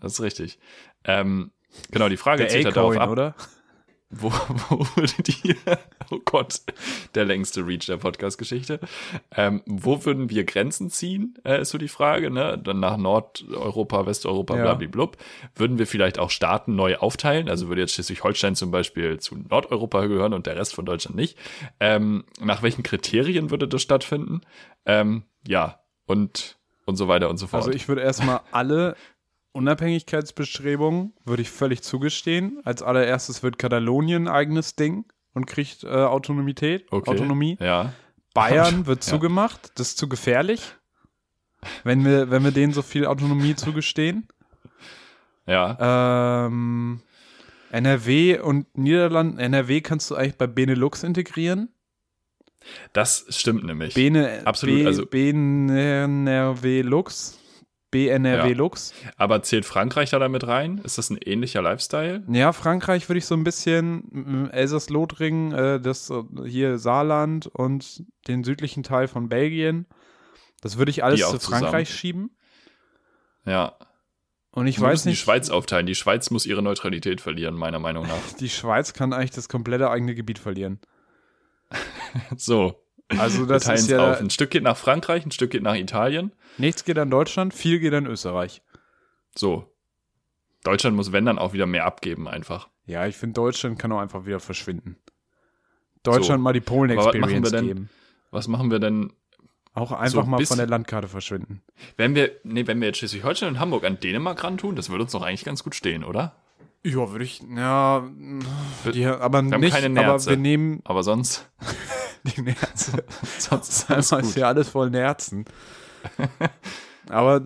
Das 0.00 0.14
ist 0.14 0.20
richtig. 0.20 0.58
Ähm, 1.04 1.50
genau, 1.90 2.08
die 2.08 2.16
Frage 2.16 2.42
der 2.42 2.48
zielt 2.48 2.66
halt 2.66 2.76
darauf 2.76 2.96
ab. 2.98 3.10
oder? 3.10 3.34
Wo, 4.20 4.30
wo 4.68 4.86
würde 4.96 5.22
die, 5.22 5.56
oh 6.10 6.20
Gott, 6.24 6.62
der 7.14 7.24
längste 7.24 7.66
Reach 7.66 7.86
der 7.86 7.96
Podcast-Geschichte. 7.96 8.80
Ähm, 9.36 9.62
wo 9.66 10.04
würden 10.04 10.30
wir 10.30 10.44
Grenzen 10.44 10.90
ziehen, 10.90 11.34
äh, 11.44 11.60
ist 11.60 11.70
so 11.70 11.78
die 11.78 11.88
Frage, 11.88 12.30
ne? 12.30 12.58
Dann 12.58 12.80
nach 12.80 12.96
Nordeuropa, 12.96 14.06
Westeuropa, 14.06 14.56
ja. 14.56 14.62
blablablub. 14.62 15.16
Würden 15.54 15.78
wir 15.78 15.86
vielleicht 15.86 16.18
auch 16.18 16.30
Staaten 16.30 16.74
neu 16.76 16.96
aufteilen? 16.96 17.48
Also 17.48 17.68
würde 17.68 17.82
jetzt 17.82 17.94
Schleswig-Holstein 17.94 18.54
zum 18.56 18.70
Beispiel 18.70 19.18
zu 19.18 19.36
Nordeuropa 19.36 20.06
gehören 20.06 20.32
und 20.32 20.46
der 20.46 20.56
Rest 20.56 20.74
von 20.74 20.84
Deutschland 20.84 21.16
nicht. 21.16 21.38
Ähm, 21.80 22.24
nach 22.40 22.62
welchen 22.62 22.82
Kriterien 22.82 23.50
würde 23.50 23.68
das 23.68 23.82
stattfinden? 23.82 24.42
Ähm, 24.86 25.24
ja, 25.46 25.80
und, 26.06 26.58
und 26.84 26.96
so 26.96 27.08
weiter 27.08 27.30
und 27.30 27.38
so 27.38 27.46
fort. 27.46 27.64
Also 27.64 27.74
ich 27.74 27.88
würde 27.88 28.02
erstmal 28.02 28.40
alle 28.52 28.96
Unabhängigkeitsbestrebungen 29.54 31.14
würde 31.24 31.42
ich 31.42 31.50
völlig 31.50 31.82
zugestehen. 31.82 32.60
Als 32.64 32.82
allererstes 32.82 33.42
wird 33.42 33.58
Katalonien 33.58 34.26
ein 34.26 34.34
eigenes 34.34 34.74
Ding 34.74 35.04
und 35.32 35.46
kriegt 35.46 35.84
äh, 35.84 35.88
Autonomität, 35.88 36.86
okay. 36.90 37.10
Autonomie. 37.10 37.56
Ja. 37.60 37.92
Bayern 38.34 38.86
wird 38.86 39.06
ja. 39.06 39.12
zugemacht, 39.12 39.70
das 39.76 39.90
ist 39.90 39.98
zu 39.98 40.08
gefährlich, 40.08 40.74
wenn 41.84 42.04
wir, 42.04 42.30
wenn 42.30 42.42
wir 42.42 42.50
denen 42.50 42.72
so 42.72 42.82
viel 42.82 43.06
Autonomie 43.06 43.54
zugestehen. 43.54 44.26
Ja. 45.46 46.46
Ähm, 46.46 47.00
NRW 47.70 48.40
und 48.40 48.76
Niederlande, 48.76 49.40
NRW 49.40 49.80
kannst 49.82 50.10
du 50.10 50.16
eigentlich 50.16 50.36
bei 50.36 50.48
Benelux 50.48 51.04
integrieren. 51.04 51.68
Das 52.92 53.26
stimmt 53.28 53.64
nämlich. 53.64 53.94
Bene, 53.94 54.42
Absolut. 54.44 54.76
B, 54.76 54.86
also 54.86 55.06
BNRW 55.06 56.82
Lux. 56.82 57.38
BNRW 57.94 58.48
ja. 58.48 58.56
Lux. 58.56 58.92
Aber 59.16 59.44
zählt 59.44 59.64
Frankreich 59.64 60.10
da 60.10 60.18
damit 60.18 60.44
rein? 60.48 60.78
Ist 60.82 60.98
das 60.98 61.10
ein 61.10 61.18
ähnlicher 61.24 61.62
Lifestyle? 61.62 62.24
Ja, 62.28 62.52
Frankreich 62.52 63.08
würde 63.08 63.18
ich 63.18 63.26
so 63.26 63.36
ein 63.36 63.44
bisschen 63.44 64.50
Elsass-Lothringen, 64.50 65.52
äh, 65.52 65.80
das 65.80 66.10
äh, 66.10 66.22
hier 66.44 66.78
Saarland 66.78 67.46
und 67.46 68.02
den 68.26 68.42
südlichen 68.42 68.82
Teil 68.82 69.06
von 69.06 69.28
Belgien. 69.28 69.86
Das 70.60 70.76
würde 70.76 70.90
ich 70.90 71.04
alles 71.04 71.20
zu 71.20 71.38
Frankreich 71.38 71.86
zusammen. 71.86 71.98
schieben. 71.98 72.36
Ja. 73.46 73.76
Und 74.50 74.66
ich 74.66 74.80
Wir 74.80 74.86
weiß 74.88 75.04
nicht. 75.04 75.16
die 75.18 75.22
Schweiz 75.22 75.48
aufteilen. 75.48 75.86
Die 75.86 75.94
Schweiz 75.94 76.30
muss 76.30 76.46
ihre 76.46 76.62
Neutralität 76.62 77.20
verlieren, 77.20 77.54
meiner 77.54 77.78
Meinung 77.78 78.08
nach. 78.08 78.32
Die 78.40 78.48
Schweiz 78.48 78.92
kann 78.92 79.12
eigentlich 79.12 79.30
das 79.30 79.48
komplette 79.48 79.88
eigene 79.90 80.14
Gebiet 80.16 80.40
verlieren. 80.40 80.80
so. 82.36 82.83
Also 83.08 83.46
das 83.46 83.68
ist 83.68 83.90
ja 83.90 84.12
auf. 84.12 84.20
Ein 84.20 84.30
Stück 84.30 84.50
geht 84.50 84.62
nach 84.62 84.76
Frankreich, 84.76 85.24
ein 85.24 85.30
Stück 85.30 85.50
geht 85.50 85.62
nach 85.62 85.74
Italien. 85.74 86.32
Nichts 86.58 86.84
geht 86.84 86.98
an 86.98 87.10
Deutschland, 87.10 87.54
viel 87.54 87.78
geht 87.78 87.92
an 87.94 88.06
Österreich. 88.06 88.62
So. 89.36 89.70
Deutschland 90.62 90.96
muss, 90.96 91.12
wenn 91.12 91.26
dann, 91.26 91.38
auch 91.38 91.52
wieder 91.52 91.66
mehr 91.66 91.84
abgeben, 91.84 92.26
einfach. 92.26 92.68
Ja, 92.86 93.06
ich 93.06 93.16
finde, 93.16 93.34
Deutschland 93.34 93.78
kann 93.78 93.92
auch 93.92 94.00
einfach 94.00 94.24
wieder 94.24 94.40
verschwinden. 94.40 94.96
Deutschland 96.02 96.40
so. 96.40 96.42
mal 96.42 96.52
die 96.52 96.60
Polen-Experience 96.60 97.50
geben. 97.50 97.90
Was 98.30 98.48
machen 98.48 98.70
wir 98.70 98.78
denn? 98.78 99.12
Auch 99.74 99.90
einfach 99.90 100.22
so 100.22 100.30
mal 100.30 100.44
von 100.46 100.56
der 100.56 100.68
Landkarte 100.68 101.08
verschwinden. 101.08 101.62
Wenn 101.96 102.14
wir, 102.14 102.30
nee, 102.44 102.66
wenn 102.66 102.80
wir 102.80 102.88
jetzt 102.88 102.98
Schleswig-Holstein 102.98 103.48
und 103.48 103.60
Hamburg 103.60 103.84
an 103.84 103.98
Dänemark 103.98 104.44
ran 104.44 104.56
tun, 104.56 104.76
das 104.76 104.88
würde 104.88 105.02
uns 105.02 105.12
doch 105.12 105.22
eigentlich 105.22 105.44
ganz 105.44 105.64
gut 105.64 105.74
stehen, 105.74 106.04
oder? 106.04 106.36
Ja, 106.84 107.10
würde 107.10 107.24
ich, 107.24 107.42
ja, 107.42 108.08
die, 108.92 109.06
aber 109.06 109.42
wir 109.42 109.58
nicht, 109.58 109.74
keine 109.74 109.88
Nerze, 109.88 110.30
aber 110.30 110.36
wir 110.36 110.36
nehmen. 110.36 110.80
Aber 110.84 111.02
sonst. 111.02 111.50
die 112.36 112.42
Nerze. 112.42 113.04
sonst 113.38 113.90
ist 113.90 114.12
ist 114.12 114.36
ja 114.36 114.48
alles 114.48 114.68
voll 114.68 114.90
Nerzen. 114.90 115.44
Aber 117.08 117.42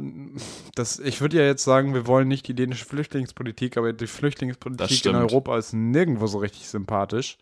das, 0.75 0.99
ich 1.01 1.21
würde 1.21 1.39
ja 1.39 1.45
jetzt 1.45 1.65
sagen, 1.65 1.95
wir 1.95 2.07
wollen 2.07 2.29
nicht 2.29 2.47
die 2.47 2.55
dänische 2.55 2.85
Flüchtlingspolitik, 2.85 3.77
aber 3.77 3.93
die 3.93 4.07
Flüchtlingspolitik 4.07 5.05
in 5.05 5.17
Europa 5.17 5.59
ist 5.59 5.73
nirgendwo 5.73 6.27
so 6.27 6.39
richtig 6.39 6.69
sympathisch. 6.69 7.39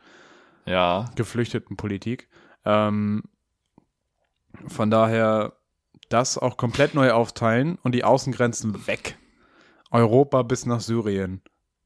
Ja. 0.64 1.11
Geflüchtetenpolitik. 1.14 2.28
Ähm, 2.64 3.24
von 4.66 4.91
daher 4.91 5.53
das 6.09 6.39
auch 6.39 6.57
komplett 6.57 6.95
neu 6.95 7.12
aufteilen 7.12 7.78
und 7.82 7.93
die 7.93 8.05
Außengrenzen 8.05 8.87
weg. 8.87 9.18
Europa 9.91 10.43
bis 10.43 10.66
nach 10.66 10.80
Syrien. 10.80 11.43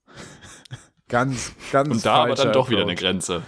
ganz, 1.08 1.52
ganz 1.72 1.88
Und 1.88 2.06
da 2.06 2.24
aber 2.24 2.34
dann 2.34 2.52
doch 2.52 2.70
wieder 2.70 2.82
eine 2.82 2.94
Grenze. 2.94 3.42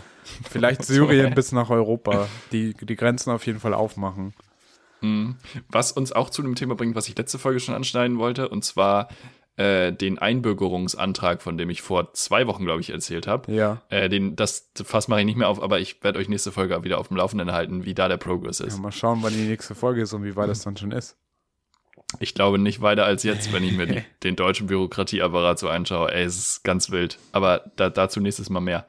Vielleicht 0.51 0.85
Syrien 0.85 1.35
bis 1.35 1.53
nach 1.53 1.71
Europa. 1.71 2.29
Die, 2.53 2.75
die 2.75 2.97
Grenzen 2.97 3.31
auf 3.31 3.47
jeden 3.47 3.61
Fall 3.61 3.75
aufmachen. 3.75 4.35
Mhm. 5.01 5.37
Was 5.69 5.93
uns 5.93 6.13
auch 6.13 6.31
zu 6.31 6.43
dem 6.43 6.55
Thema 6.55 6.75
bringt, 6.75 6.95
was 6.95 7.09
ich 7.09 7.17
letzte 7.17 7.39
Folge 7.39 7.61
schon 7.61 7.75
anschneiden 7.75 8.19
wollte, 8.19 8.49
und 8.49 8.65
zwar 8.65 9.09
äh, 9.57 9.93
den 9.93 10.19
Einbürgerungsantrag, 10.19 11.43
von 11.43 11.59
dem 11.59 11.69
ich 11.69 11.83
vor 11.83 12.15
zwei 12.15 12.47
Wochen, 12.47 12.65
glaube 12.65 12.81
ich, 12.81 12.91
erzählt 12.91 13.27
habe. 13.27 13.53
Ja. 13.53 13.83
Äh, 13.91 14.09
den, 14.09 14.35
das 14.37 14.71
Fass 14.83 15.09
mache 15.09 15.21
ich 15.21 15.27
nicht 15.27 15.37
mehr 15.37 15.49
auf, 15.49 15.63
aber 15.63 15.81
ich 15.81 16.03
werde 16.03 16.19
euch 16.19 16.29
nächste 16.29 16.53
Folge 16.53 16.83
wieder 16.85 16.99
auf 16.99 17.09
dem 17.09 17.19
Laufenden 17.19 17.53
halten, 17.53 17.85
wie 17.85 17.95
da 17.95 18.09
der 18.09 18.17
Progress 18.17 18.61
ist. 18.61 18.77
Ja, 18.77 18.81
mal 18.81 18.93
schauen, 18.93 19.19
wann 19.23 19.35
die 19.35 19.47
nächste 19.47 19.75
Folge 19.75 20.03
ist 20.03 20.13
und 20.15 20.25
wie 20.25 20.37
weit 20.37 20.49
das 20.49 20.63
dann 20.63 20.77
schon 20.77 20.93
ist. 20.93 21.17
Ich 22.21 22.35
glaube 22.35 22.59
nicht 22.59 22.83
weiter 22.83 23.05
als 23.05 23.23
jetzt, 23.23 23.53
wenn 23.53 23.65
ich 23.65 23.77
mir 23.77 23.87
die, 23.87 24.03
den 24.23 24.37
deutschen 24.37 24.67
Bürokratieapparat 24.67 25.59
so 25.59 25.69
anschaue. 25.69 26.13
Ey, 26.13 26.25
es 26.25 26.39
ist 26.39 26.65
ganz 26.65 26.91
wild. 26.91 27.19
Aber 27.33 27.71
da, 27.77 27.91
dazu 27.91 28.21
nächstes 28.21 28.51
Mal 28.51 28.61
mehr. 28.61 28.87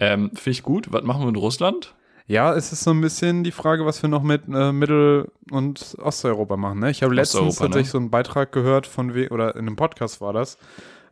Ähm, 0.00 0.30
Finde 0.34 0.50
ich 0.50 0.62
gut. 0.62 0.92
Was 0.92 1.04
machen 1.04 1.22
wir 1.22 1.28
in 1.28 1.36
Russland? 1.36 1.94
Ja, 2.26 2.54
es 2.54 2.72
ist 2.72 2.84
so 2.84 2.90
ein 2.90 3.00
bisschen 3.00 3.44
die 3.44 3.50
Frage, 3.50 3.84
was 3.86 4.02
wir 4.02 4.08
noch 4.08 4.22
mit 4.22 4.42
äh, 4.52 4.72
Mittel- 4.72 5.32
und 5.50 5.96
Osteuropa 6.00 6.56
machen. 6.56 6.78
Ne? 6.78 6.90
Ich 6.90 7.02
habe 7.02 7.14
letztens 7.14 7.60
ne? 7.60 7.66
tatsächlich 7.66 7.88
ne? 7.88 7.92
so 7.92 7.98
einen 7.98 8.10
Beitrag 8.10 8.52
gehört 8.52 8.86
von 8.86 9.14
we 9.14 9.28
oder 9.30 9.54
in 9.56 9.62
einem 9.62 9.76
Podcast 9.76 10.20
war 10.20 10.32
das, 10.32 10.56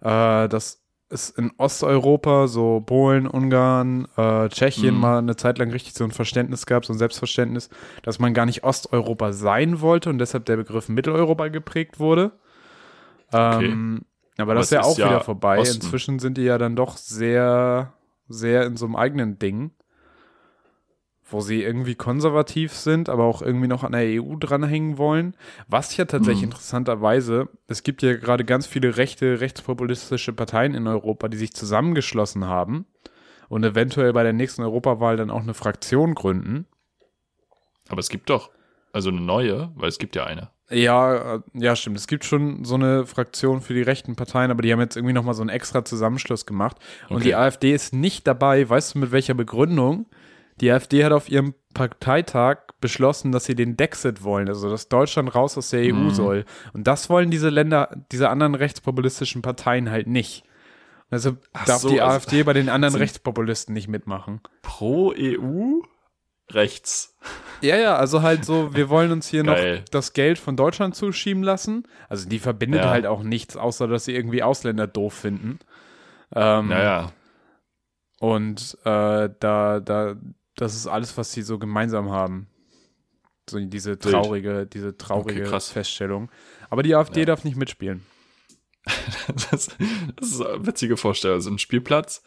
äh, 0.00 0.48
dass 0.48 0.80
es 1.10 1.30
in 1.30 1.50
Osteuropa, 1.56 2.46
so 2.46 2.80
Polen, 2.84 3.26
Ungarn, 3.26 4.06
äh, 4.16 4.48
Tschechien 4.48 4.94
mhm. 4.94 5.00
mal 5.00 5.18
eine 5.18 5.36
Zeit 5.36 5.58
lang 5.58 5.70
richtig 5.70 5.94
so 5.94 6.04
ein 6.04 6.10
Verständnis 6.10 6.66
gab, 6.66 6.84
so 6.84 6.92
ein 6.92 6.98
Selbstverständnis, 6.98 7.70
dass 8.02 8.18
man 8.18 8.34
gar 8.34 8.46
nicht 8.46 8.62
Osteuropa 8.62 9.32
sein 9.32 9.80
wollte 9.80 10.10
und 10.10 10.18
deshalb 10.18 10.44
der 10.44 10.56
Begriff 10.56 10.88
Mitteleuropa 10.88 11.48
geprägt 11.48 11.98
wurde. 11.98 12.32
Okay. 13.32 13.66
Ähm, 13.66 14.04
aber, 14.36 14.52
aber 14.52 14.54
das 14.60 14.66
ist 14.66 14.72
ja 14.72 14.82
auch 14.82 14.92
ist 14.92 14.98
wieder 14.98 15.10
ja 15.10 15.20
vorbei. 15.20 15.58
Osten. 15.58 15.76
Inzwischen 15.76 16.18
sind 16.18 16.36
die 16.38 16.42
ja 16.42 16.58
dann 16.58 16.76
doch 16.76 16.96
sehr, 16.96 17.92
sehr 18.28 18.66
in 18.66 18.76
so 18.76 18.86
einem 18.86 18.96
eigenen 18.96 19.38
Ding 19.38 19.72
wo 21.30 21.40
sie 21.40 21.62
irgendwie 21.62 21.94
konservativ 21.94 22.72
sind, 22.72 23.08
aber 23.08 23.24
auch 23.24 23.42
irgendwie 23.42 23.68
noch 23.68 23.84
an 23.84 23.92
der 23.92 24.22
EU 24.22 24.36
dranhängen 24.36 24.98
wollen. 24.98 25.36
Was 25.66 25.96
ja 25.96 26.04
tatsächlich 26.04 26.42
mhm. 26.42 26.52
interessanterweise, 26.52 27.48
es 27.66 27.82
gibt 27.82 28.02
ja 28.02 28.16
gerade 28.16 28.44
ganz 28.44 28.66
viele 28.66 28.96
rechte, 28.96 29.40
rechtspopulistische 29.40 30.32
Parteien 30.32 30.74
in 30.74 30.86
Europa, 30.86 31.28
die 31.28 31.36
sich 31.36 31.52
zusammengeschlossen 31.52 32.46
haben 32.46 32.86
und 33.48 33.64
eventuell 33.64 34.12
bei 34.12 34.22
der 34.22 34.32
nächsten 34.32 34.62
Europawahl 34.62 35.16
dann 35.16 35.30
auch 35.30 35.42
eine 35.42 35.54
Fraktion 35.54 36.14
gründen. 36.14 36.66
Aber 37.88 38.00
es 38.00 38.08
gibt 38.08 38.30
doch, 38.30 38.50
also 38.92 39.10
eine 39.10 39.20
neue, 39.20 39.70
weil 39.74 39.88
es 39.88 39.98
gibt 39.98 40.16
ja 40.16 40.24
eine. 40.24 40.50
Ja, 40.70 41.36
äh, 41.36 41.40
ja, 41.54 41.74
stimmt. 41.76 41.96
Es 41.96 42.06
gibt 42.06 42.24
schon 42.24 42.64
so 42.64 42.74
eine 42.74 43.06
Fraktion 43.06 43.60
für 43.60 43.74
die 43.74 43.82
rechten 43.82 44.16
Parteien, 44.16 44.50
aber 44.50 44.62
die 44.62 44.72
haben 44.72 44.80
jetzt 44.80 44.96
irgendwie 44.96 45.14
nochmal 45.14 45.34
so 45.34 45.42
einen 45.42 45.50
extra 45.50 45.84
Zusammenschluss 45.84 46.46
gemacht. 46.46 46.76
Und 47.08 47.16
okay. 47.16 47.24
die 47.24 47.34
AfD 47.34 47.72
ist 47.72 47.94
nicht 47.94 48.26
dabei, 48.26 48.68
weißt 48.68 48.94
du 48.94 48.98
mit 48.98 49.12
welcher 49.12 49.34
Begründung? 49.34 50.06
Die 50.60 50.70
AfD 50.70 51.04
hat 51.04 51.12
auf 51.12 51.30
ihrem 51.30 51.54
Parteitag 51.72 52.58
beschlossen, 52.80 53.32
dass 53.32 53.44
sie 53.44 53.54
den 53.54 53.76
Dexit 53.76 54.22
wollen, 54.24 54.48
also 54.48 54.68
dass 54.68 54.88
Deutschland 54.88 55.34
raus 55.34 55.56
aus 55.56 55.70
der 55.70 55.82
EU 55.82 55.96
mhm. 55.96 56.10
soll. 56.10 56.44
Und 56.72 56.86
das 56.86 57.08
wollen 57.08 57.30
diese 57.30 57.48
Länder, 57.48 57.96
diese 58.12 58.28
anderen 58.28 58.54
rechtspopulistischen 58.54 59.42
Parteien 59.42 59.90
halt 59.90 60.06
nicht. 60.06 60.44
Also 61.10 61.36
darf 61.66 61.80
so, 61.80 61.88
die 61.88 62.00
also 62.00 62.16
AfD 62.16 62.42
bei 62.42 62.52
den 62.52 62.68
anderen 62.68 62.94
Rechtspopulisten 62.96 63.72
nicht 63.72 63.88
mitmachen. 63.88 64.40
Pro 64.62 65.14
EU? 65.16 65.80
Rechts. 66.50 67.16
Ja, 67.60 67.76
ja, 67.76 67.96
also 67.96 68.22
halt 68.22 68.44
so, 68.44 68.74
wir 68.74 68.88
wollen 68.88 69.12
uns 69.12 69.28
hier 69.28 69.42
Geil. 69.44 69.80
noch 69.80 69.88
das 69.90 70.12
Geld 70.12 70.38
von 70.38 70.56
Deutschland 70.56 70.94
zuschieben 70.94 71.42
lassen. 71.42 71.84
Also 72.08 72.28
die 72.28 72.38
verbindet 72.38 72.82
ja. 72.82 72.90
halt 72.90 73.06
auch 73.06 73.22
nichts, 73.22 73.56
außer 73.56 73.86
dass 73.88 74.04
sie 74.04 74.14
irgendwie 74.14 74.42
Ausländer 74.42 74.86
doof 74.86 75.14
finden. 75.14 75.58
Ähm, 76.34 76.68
naja. 76.68 77.12
Und 78.20 78.76
äh, 78.84 79.28
da, 79.38 79.80
da, 79.80 80.16
das 80.56 80.74
ist 80.74 80.86
alles, 80.86 81.16
was 81.16 81.32
sie 81.32 81.42
so 81.42 81.58
gemeinsam 81.58 82.10
haben. 82.10 82.48
So 83.48 83.58
diese 83.58 83.98
traurige, 83.98 84.66
diese 84.66 84.96
traurige 84.96 85.46
okay, 85.46 85.60
Feststellung. 85.60 86.30
Aber 86.68 86.82
die 86.82 86.94
AfD 86.94 87.20
ja. 87.20 87.26
darf 87.26 87.44
nicht 87.44 87.56
mitspielen. 87.56 88.04
das, 89.50 89.70
das, 90.16 90.28
ist 90.28 90.44
eine 90.44 90.66
witzige 90.66 90.96
Vorstellung. 90.96 91.40
So 91.40 91.50
ein 91.50 91.58
Spielplatz, 91.58 92.22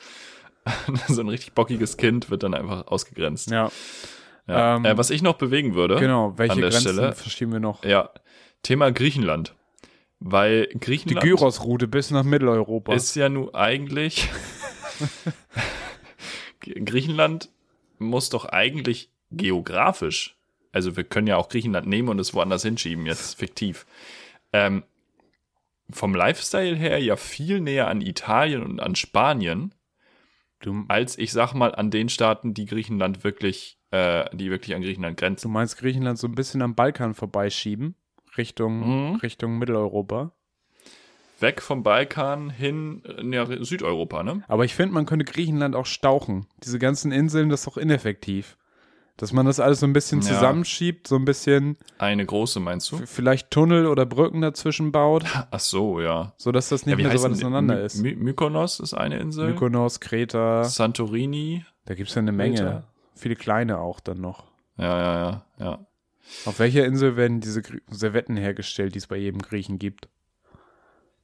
so 1.08 1.22
ein 1.22 1.30
richtig 1.30 1.54
bockiges 1.54 1.98
Kind 1.98 2.30
wird 2.30 2.44
dann 2.44 2.54
einfach 2.54 2.88
ausgegrenzt. 2.88 3.50
Ja. 3.50 3.72
ja. 4.48 4.76
Ähm, 4.76 4.86
äh, 4.86 4.98
was 4.98 5.10
ich 5.10 5.22
noch 5.22 5.36
bewegen 5.36 5.76
würde. 5.76 5.98
Genau, 5.98 6.38
welche 6.38 6.54
an 6.54 6.62
der 6.62 6.70
Grenzen 6.70 6.94
Stelle, 6.94 7.14
verschieben 7.14 7.52
wir 7.52 7.60
noch? 7.60 7.84
Ja. 7.84 8.10
Thema 8.64 8.92
Griechenland. 8.92 9.56
Weil 10.20 10.68
Griechenland. 10.80 11.24
Die 11.24 11.30
Gyros-Route 11.30 11.88
bis 11.88 12.12
nach 12.12 12.24
Mitteleuropa. 12.24 12.94
Ist 12.94 13.16
ja 13.16 13.28
nun 13.28 13.54
eigentlich. 13.56 14.30
Griechenland 16.60 17.50
muss 17.98 18.30
doch 18.30 18.46
eigentlich 18.46 19.10
geografisch, 19.32 20.38
also 20.72 20.96
wir 20.96 21.04
können 21.04 21.28
ja 21.28 21.38
auch 21.38 21.50
Griechenland 21.50 21.88
nehmen 21.88 22.10
und 22.10 22.20
es 22.20 22.34
woanders 22.34 22.64
hinschieben, 22.64 23.06
jetzt 23.06 23.38
fiktiv, 23.38 23.86
ähm, 24.54 24.84
vom 25.90 26.16
Lifestyle 26.16 26.76
her 26.76 27.00
ja 27.00 27.16
viel 27.16 27.60
näher 27.60 27.88
an 27.88 28.02
Italien 28.02 28.64
und 28.64 28.80
an 28.80 28.96
Spanien, 28.96 29.74
als 30.88 31.18
ich 31.18 31.32
sag 31.32 31.54
mal 31.54 31.74
an 31.76 31.92
den 31.92 32.10
Staaten, 32.10 32.54
die 32.54 32.66
Griechenland 32.66 33.24
wirklich, 33.24 33.80
äh, 33.92 34.26
die 34.36 34.50
wirklich 34.50 34.76
an 34.76 34.82
Griechenland 34.82 35.18
grenzen. 35.18 35.48
Du 35.48 35.54
meinst 35.54 35.78
Griechenland 35.78 36.18
so 36.18 36.28
ein 36.28 36.36
bisschen 36.36 36.62
am 36.62 36.76
Balkan 36.76 37.14
vorbeischieben, 37.14 37.96
Richtung, 38.38 39.12
mhm. 39.12 39.16
Richtung 39.16 39.58
Mitteleuropa? 39.58 40.34
weg 41.42 41.62
vom 41.62 41.84
Balkan 41.84 42.50
hin 42.50 43.02
in 43.18 43.34
ja, 43.34 43.46
Südeuropa, 43.64 44.24
ne? 44.24 44.44
Aber 44.48 44.66
ich 44.66 44.76
finde, 44.76 44.94
man 44.94 45.06
könnte 45.06 45.26
Griechenland 45.26 45.76
auch 45.76 45.86
stauchen. 45.86 46.48
Diese 46.64 46.80
ganzen 46.80 47.12
Inseln, 47.12 47.50
das 47.50 47.62
ist 47.62 47.68
doch 47.68 47.78
ineffektiv. 47.78 48.58
Dass 49.22 49.34
man 49.34 49.46
das 49.46 49.60
alles 49.60 49.82
so 49.82 49.86
ein 49.86 49.94
bisschen 49.94 50.24
zusammenschiebt, 50.24 51.08
so 51.08 51.16
ein 51.16 51.26
bisschen. 51.26 51.78
Eine 52.00 52.26
große, 52.26 52.60
meinst 52.60 52.92
du? 52.92 52.98
Vielleicht 53.06 53.52
Tunnel 53.52 53.86
oder 53.86 54.04
Brücken 54.08 54.42
dazwischen 54.42 54.92
baut. 54.92 55.26
Ach 55.52 55.60
so, 55.60 56.02
ja. 56.02 56.34
So 56.38 56.52
dass 56.52 56.70
das 56.70 56.88
nicht 56.88 56.98
ja, 56.98 57.08
mehr 57.08 57.16
so 57.16 57.26
weit 57.26 57.34
auseinander 57.34 57.84
ist. 57.84 58.02
My 58.02 58.16
Mykonos 58.16 58.80
ist 58.80 58.96
eine 58.96 59.20
Insel. 59.20 59.52
Mykonos, 59.52 60.00
Kreta. 60.00 60.64
Santorini. 60.64 61.64
Da 61.86 61.94
gibt 61.94 62.10
es 62.10 62.16
ja 62.16 62.24
eine 62.24 62.32
Menge. 62.32 62.56
Kreta. 62.56 62.84
Viele 63.14 63.36
kleine 63.36 63.78
auch 63.78 64.00
dann 64.00 64.22
noch. 64.22 64.46
Ja, 64.78 64.98
ja, 64.98 65.16
ja, 65.20 65.46
ja. 65.60 65.86
Auf 66.46 66.58
welcher 66.58 66.88
Insel 66.88 67.16
werden 67.16 67.42
diese 67.42 67.62
Servetten 67.92 68.38
hergestellt, 68.38 68.96
die 68.96 69.00
es 69.00 69.06
bei 69.06 69.18
jedem 69.18 69.44
Griechen 69.44 69.78
gibt? 69.78 70.10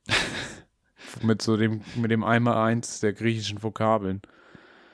mit 1.23 1.41
so 1.41 1.57
dem, 1.57 1.81
mit 1.95 2.11
dem 2.11 2.23
Eimer 2.23 2.57
eins 2.57 2.99
der 2.99 3.13
griechischen 3.13 3.63
Vokabeln. 3.63 4.21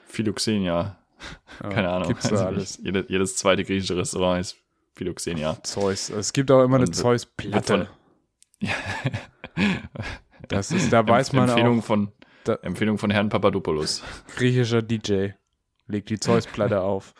Philoxenia. 0.06 0.96
Keine 1.60 1.88
Ahnung. 1.88 2.08
Gibt's 2.08 2.28
da 2.28 2.46
alles. 2.46 2.78
Jedes, 2.82 3.06
jedes, 3.08 3.36
zweite 3.36 3.64
griechische 3.64 3.96
Restaurant 3.96 4.40
ist 4.40 4.56
Philoxenia. 4.94 5.58
Zeus. 5.62 6.10
Es 6.10 6.32
gibt 6.32 6.50
auch 6.50 6.62
immer 6.62 6.76
eine 6.76 6.90
Zeus-Platte. 6.90 7.88
das 10.48 10.70
ist, 10.70 10.92
da 10.92 11.06
weiß 11.06 11.32
man 11.32 11.48
Empfehlung 11.48 11.80
auch. 11.80 11.84
Von, 11.84 12.12
da, 12.44 12.54
Empfehlung 12.62 12.98
von 12.98 13.10
Herrn 13.10 13.28
Papadopoulos. 13.28 14.02
Griechischer 14.36 14.82
DJ. 14.82 15.30
Legt 15.86 16.10
die 16.10 16.18
Zeus-Platte 16.18 16.80
auf. 16.82 17.14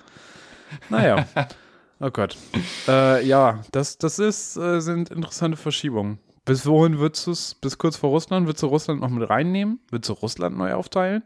Naja. 0.89 1.27
Oh 2.01 2.11
Gott. 2.11 2.37
Äh, 2.89 3.25
ja, 3.27 3.63
das, 3.73 3.99
das 3.99 4.19
ist, 4.19 4.57
äh, 4.57 4.81
sind 4.81 5.11
interessante 5.11 5.57
Verschiebungen. 5.57 6.19
Bis 6.45 6.67
wohin 6.67 6.99
würdest 6.99 7.27
du 7.27 7.31
es, 7.31 7.55
bis 7.55 7.79
kurz 7.79 7.97
vor 7.97 8.11
Russland, 8.11 8.47
würdest 8.47 8.63
du 8.63 8.67
Russland 8.67 9.01
noch 9.01 9.09
mit 9.09 9.29
reinnehmen? 9.29 9.81
Würdest 9.91 10.11
du 10.11 10.13
Russland 10.15 10.59
neu 10.59 10.75
aufteilen? 10.75 11.23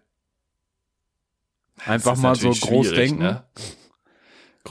Einfach 1.87 2.17
mal 2.17 2.35
so 2.35 2.51
groß 2.51 2.93
denken. 2.93 3.23
Ne? 3.23 3.45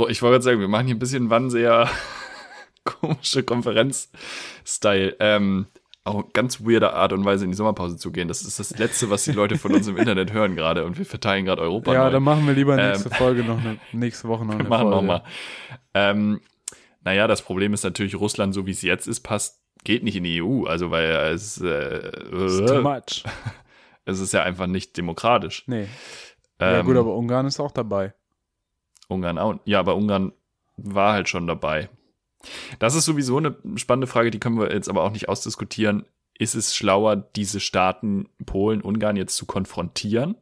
Ich 0.09 0.21
wollte 0.21 0.33
gerade 0.33 0.43
sagen, 0.43 0.59
wir 0.59 0.67
machen 0.67 0.85
hier 0.85 0.95
ein 0.95 0.99
bisschen 0.99 1.29
wann 1.29 1.49
sehr 1.49 1.89
komische 2.83 3.43
Konferenz-Style. 3.43 5.15
Ähm, 5.19 5.67
auch 6.03 6.31
ganz 6.31 6.61
weirder 6.61 6.93
Art 6.93 7.11
und 7.13 7.25
Weise 7.25 7.43
in 7.43 7.51
die 7.51 7.57
Sommerpause 7.57 7.97
zu 7.97 8.11
gehen. 8.11 8.27
Das 8.27 8.41
ist 8.41 8.59
das 8.59 8.77
Letzte, 8.77 9.09
was 9.09 9.25
die 9.25 9.33
Leute 9.33 9.57
von 9.57 9.73
uns 9.73 9.87
im 9.87 9.97
Internet 9.97 10.31
hören 10.31 10.55
gerade 10.55 10.85
und 10.85 10.97
wir 10.97 11.05
verteilen 11.05 11.45
gerade 11.45 11.61
Europa. 11.61 11.93
Ja, 11.93 12.05
neu. 12.05 12.11
dann 12.11 12.23
machen 12.23 12.47
wir 12.47 12.53
lieber 12.53 12.77
ähm, 12.77 12.91
nächste 12.91 13.09
ähm, 13.09 13.15
Folge 13.15 13.43
noch 13.43 13.59
eine, 13.59 13.77
nächste 13.91 14.27
Woche 14.27 14.45
noch 14.45 14.53
eine 14.59 14.63
machen 14.63 14.89
Folge. 14.89 14.95
Noch 14.95 15.03
mal. 15.03 15.23
Ähm, 15.93 16.39
naja, 17.03 17.27
das 17.27 17.41
Problem 17.41 17.73
ist 17.73 17.83
natürlich, 17.83 18.15
Russland, 18.15 18.53
so 18.53 18.65
wie 18.65 18.71
es 18.71 18.81
jetzt 18.81 19.07
ist, 19.07 19.21
passt 19.21 19.61
geht 19.83 20.03
nicht 20.03 20.15
in 20.15 20.23
die 20.23 20.41
EU, 20.41 20.65
also 20.65 20.91
weil 20.91 21.09
es 21.33 21.61
äh, 21.61 22.07
It's 22.07 22.57
too 22.57 22.81
much. 22.81 23.23
es 24.05 24.19
ist 24.19 24.33
ja 24.33 24.43
einfach 24.43 24.67
nicht 24.67 24.97
demokratisch. 24.97 25.63
Nee. 25.67 25.87
Ähm, 26.59 26.73
ja 26.73 26.81
gut, 26.81 26.97
aber 26.97 27.15
Ungarn 27.15 27.45
ist 27.45 27.59
auch 27.59 27.71
dabei. 27.71 28.13
Ungarn 29.07 29.37
auch. 29.37 29.55
Ja, 29.65 29.79
aber 29.79 29.95
Ungarn 29.95 30.33
war 30.77 31.13
halt 31.13 31.29
schon 31.29 31.47
dabei. 31.47 31.89
Das 32.79 32.95
ist 32.95 33.05
sowieso 33.05 33.37
eine 33.37 33.57
spannende 33.75 34.07
Frage, 34.07 34.31
die 34.31 34.39
können 34.39 34.59
wir 34.59 34.71
jetzt 34.71 34.89
aber 34.89 35.03
auch 35.03 35.11
nicht 35.11 35.29
ausdiskutieren. 35.29 36.05
Ist 36.37 36.55
es 36.55 36.75
schlauer, 36.75 37.15
diese 37.15 37.59
Staaten, 37.59 38.29
Polen, 38.45 38.81
Ungarn 38.81 39.15
jetzt 39.15 39.35
zu 39.35 39.45
konfrontieren, 39.45 40.35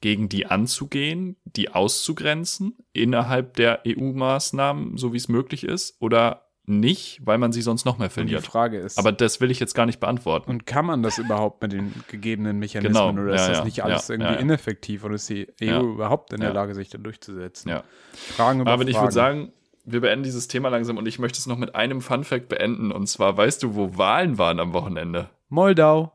gegen 0.00 0.28
die 0.28 0.46
anzugehen, 0.46 1.36
die 1.44 1.70
auszugrenzen 1.70 2.76
innerhalb 2.92 3.54
der 3.54 3.82
EU-Maßnahmen, 3.86 4.98
so 4.98 5.12
wie 5.12 5.16
es 5.16 5.28
möglich 5.28 5.64
ist? 5.64 5.96
Oder 6.00 6.47
nicht, 6.68 7.20
weil 7.24 7.38
man 7.38 7.52
sie 7.52 7.62
sonst 7.62 7.84
noch 7.84 7.98
mehr 7.98 8.10
verliert. 8.10 8.38
Und 8.38 8.46
die 8.46 8.50
Frage 8.50 8.78
ist. 8.78 8.98
Aber 8.98 9.12
das 9.12 9.40
will 9.40 9.50
ich 9.50 9.60
jetzt 9.60 9.74
gar 9.74 9.86
nicht 9.86 10.00
beantworten. 10.00 10.50
Und 10.50 10.66
kann 10.66 10.86
man 10.86 11.02
das 11.02 11.18
überhaupt 11.18 11.62
mit 11.62 11.72
den 11.72 11.92
gegebenen 12.08 12.58
Mechanismen 12.58 13.16
genau, 13.16 13.22
oder 13.22 13.34
ist 13.34 13.42
ja, 13.42 13.54
das 13.54 13.64
nicht 13.64 13.82
alles 13.82 14.08
ja, 14.08 14.14
irgendwie 14.14 14.34
ja, 14.34 14.38
ineffektiv 14.38 15.04
und 15.04 15.14
ist 15.14 15.28
die 15.28 15.48
EU 15.62 15.80
überhaupt 15.80 16.32
in 16.32 16.40
der 16.40 16.52
Lage, 16.52 16.74
sich 16.74 16.90
da 16.90 16.98
durchzusetzen? 16.98 17.70
Ja. 17.70 17.84
Fragen 18.12 18.60
über 18.60 18.70
Aber 18.70 18.82
Fragen. 18.82 18.90
ich 18.90 19.00
würde 19.00 19.12
sagen, 19.12 19.52
wir 19.84 20.00
beenden 20.00 20.22
dieses 20.22 20.48
Thema 20.48 20.68
langsam 20.68 20.96
und 20.96 21.06
ich 21.06 21.18
möchte 21.18 21.38
es 21.38 21.46
noch 21.46 21.56
mit 21.56 21.74
einem 21.74 22.00
Fun-Fact 22.00 22.48
beenden. 22.48 22.92
Und 22.92 23.06
zwar, 23.08 23.36
weißt 23.36 23.62
du, 23.62 23.74
wo 23.74 23.96
Wahlen 23.96 24.38
waren 24.38 24.60
am 24.60 24.72
Wochenende? 24.72 25.30
Moldau. 25.48 26.12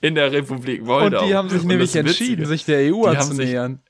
In 0.00 0.14
der 0.14 0.32
Republik 0.32 0.84
Moldau. 0.84 1.20
Und 1.20 1.28
die 1.28 1.34
haben 1.34 1.48
sich 1.48 1.62
und 1.62 1.68
nämlich 1.68 1.94
entschieden, 1.94 2.46
sich 2.46 2.64
der 2.64 2.92
EU 2.92 3.04
anzunähern 3.04 3.80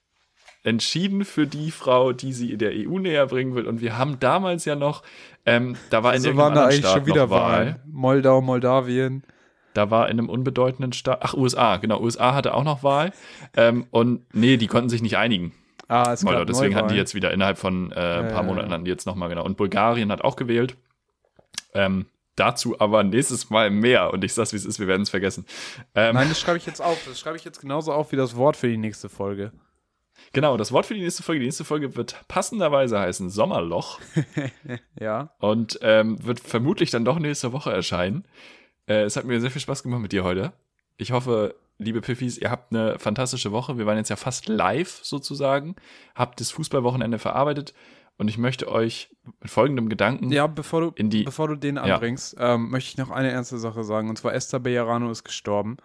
entschieden 0.63 1.25
für 1.25 1.47
die 1.47 1.71
Frau, 1.71 2.13
die 2.13 2.33
sie 2.33 2.57
der 2.57 2.73
EU 2.73 2.99
näher 2.99 3.27
bringen 3.27 3.55
will. 3.55 3.67
Und 3.67 3.81
wir 3.81 3.99
haben 3.99 4.21
damals 4.21 4.65
ja 4.65 4.77
noch, 4.77 5.03
ähm, 5.45 5.77
da 5.91 6.03
war 6.03 6.13
in 6.13 6.25
also 6.25 6.37
waren 6.37 6.55
da 6.55 6.65
eigentlich 6.65 6.79
Staat 6.79 6.93
schon 6.93 7.07
wieder 7.07 7.31
Wahl. 7.31 7.81
Moldau, 7.87 8.41
Moldawien. 8.41 9.25
Da 9.75 9.91
war 9.91 10.09
in 10.09 10.19
einem 10.19 10.29
unbedeutenden 10.29 10.93
Staat, 10.93 11.21
ach, 11.23 11.35
USA, 11.35 11.79
genau, 11.79 12.01
USA 12.01 12.35
hatte 12.35 12.55
auch 12.55 12.65
noch 12.65 12.83
Wahl. 12.83 13.13
Ähm, 13.57 13.87
und 13.91 14.23
nee, 14.35 14.57
die 14.57 14.67
konnten 14.67 14.91
sich 14.91 15.03
nicht 15.03 15.17
einigen. 15.17 15.53
Ah, 15.89 16.13
es 16.13 16.23
Moldau, 16.23 16.45
deswegen 16.45 16.75
hatten 16.75 16.89
die 16.89 16.95
jetzt 16.95 17.15
wieder 17.15 17.33
innerhalb 17.33 17.59
von 17.59 17.91
äh, 17.91 17.95
ein 17.95 18.29
paar 18.29 18.43
ja, 18.43 18.43
Monaten 18.43 18.71
hatten 18.71 18.85
die 18.85 18.91
jetzt 18.91 19.07
nochmal, 19.07 19.29
genau. 19.29 19.45
Und 19.45 19.57
Bulgarien 19.57 20.13
hat 20.13 20.23
auch 20.23 20.37
gewählt. 20.37 20.77
Ähm, 21.75 22.07
Dazu 22.35 22.81
aber 22.81 23.05
nächstes 23.05 23.51
Mal 23.51 23.69
mehr. 23.69 24.11
Und 24.13 24.25
ich 24.25 24.33
sag's, 24.33 24.53
wie 24.55 24.57
es 24.57 24.65
ist, 24.65 24.81
wir 24.81 24.87
werden 24.87 25.03
es 25.03 25.11
vergessen. 25.11 25.45
Ähm, 25.95 26.15
Nein, 26.15 26.31
das 26.31 26.41
schreibe 26.41 26.57
ich 26.57 26.65
jetzt 26.65 26.81
auf. 26.81 26.99
Das 27.07 27.21
schreibe 27.21 27.37
ich 27.37 27.45
jetzt 27.45 27.61
genauso 27.61 27.93
auf 27.93 28.11
wie 28.13 28.17
das 28.17 28.37
Wort 28.37 28.57
für 28.57 28.69
die 28.69 28.79
nächste 28.79 29.11
Folge. 29.11 29.53
Genau, 30.33 30.57
das 30.57 30.73
Wort 30.73 30.87
für 30.87 30.95
die 30.95 31.01
nächste 31.01 31.23
Folge. 31.23 31.41
Die 31.41 31.47
nächste 31.47 31.65
Folge 31.65 31.97
wird 31.97 32.25
passenderweise 32.29 32.99
heißen 32.99 33.31
Sommerloch. 33.31 34.01
ja. 35.01 35.35
Und 35.39 35.79
ähm, 35.83 36.25
wird 36.25 36.41
vermutlich 36.41 36.91
dann 36.91 37.05
doch 37.05 37.19
nächste 37.19 37.53
Woche 37.53 37.73
erscheinen. 37.73 38.25
Äh, 38.87 39.03
es 39.03 39.17
hat 39.17 39.25
mir 39.25 39.41
sehr 39.41 39.51
viel 39.51 39.61
Spaß 39.61 39.83
gemacht 39.83 40.01
mit 40.01 40.13
dir 40.13 40.25
heute. 40.25 40.53
Ich 40.97 41.13
hoffe, 41.13 41.55
liebe 41.79 42.01
Piffis, 42.01 42.39
ihr 42.39 42.51
habt 42.51 42.73
eine 42.73 42.99
fantastische 42.99 43.53
Woche. 43.53 43.79
Wir 43.79 43.87
waren 43.87 43.97
jetzt 43.97 44.11
ja 44.11 44.17
fast 44.17 44.49
live 44.49 45.01
sozusagen, 45.03 45.77
habt 46.15 46.41
das 46.41 46.51
Fußballwochenende 46.51 47.19
verarbeitet 47.19 47.75
und 48.19 48.29
ich 48.29 48.39
möchte 48.39 48.71
euch 48.71 49.11
mit 49.41 49.51
folgendem 49.51 49.89
Gedanken 49.89 50.31
ja, 50.31 50.47
bevor 50.47 50.81
du, 50.81 50.93
in 50.95 51.11
die, 51.11 51.25
bevor 51.25 51.49
du 51.49 51.57
den 51.57 51.79
anbringst, 51.79 52.39
ja. 52.39 52.55
ähm, 52.55 52.71
möchte 52.71 52.91
ich 52.91 52.99
noch 52.99 53.11
eine 53.11 53.31
ernste 53.31 53.59
Sache 53.59 53.85
sagen. 53.85 54.09
Und 54.09 54.17
zwar 54.17 54.35
Esther 54.35 54.61
Bejarano 54.61 55.11
ist 55.11 55.25
gestorben. 55.25 55.79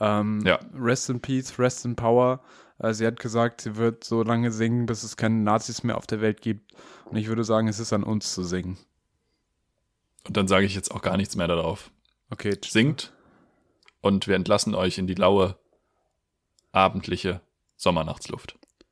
Ähm, 0.00 0.42
ja. 0.44 0.58
Rest 0.76 1.10
in 1.10 1.20
Peace, 1.20 1.58
Rest 1.58 1.84
in 1.84 1.94
Power. 1.94 2.40
Äh, 2.78 2.92
sie 2.94 3.06
hat 3.06 3.20
gesagt, 3.20 3.60
sie 3.60 3.76
wird 3.76 4.04
so 4.04 4.22
lange 4.22 4.50
singen, 4.50 4.86
bis 4.86 5.02
es 5.02 5.16
keine 5.16 5.36
Nazis 5.36 5.82
mehr 5.82 5.96
auf 5.96 6.06
der 6.06 6.20
Welt 6.20 6.40
gibt. 6.40 6.72
Und 7.04 7.16
ich 7.16 7.26
würde 7.28 7.44
sagen, 7.44 7.68
es 7.68 7.78
ist 7.78 7.92
an 7.92 8.04
uns 8.04 8.32
zu 8.32 8.42
singen. 8.42 8.78
Und 10.26 10.36
dann 10.36 10.48
sage 10.48 10.66
ich 10.66 10.74
jetzt 10.74 10.90
auch 10.90 11.02
gar 11.02 11.16
nichts 11.16 11.36
mehr 11.36 11.48
darauf. 11.48 11.90
Okay. 12.30 12.58
Singt 12.64 13.12
und 14.00 14.26
wir 14.26 14.36
entlassen 14.36 14.74
euch 14.74 14.98
in 14.98 15.06
die 15.06 15.14
laue, 15.14 15.56
abendliche 16.72 17.40
Sommernachtsluft. 17.76 18.58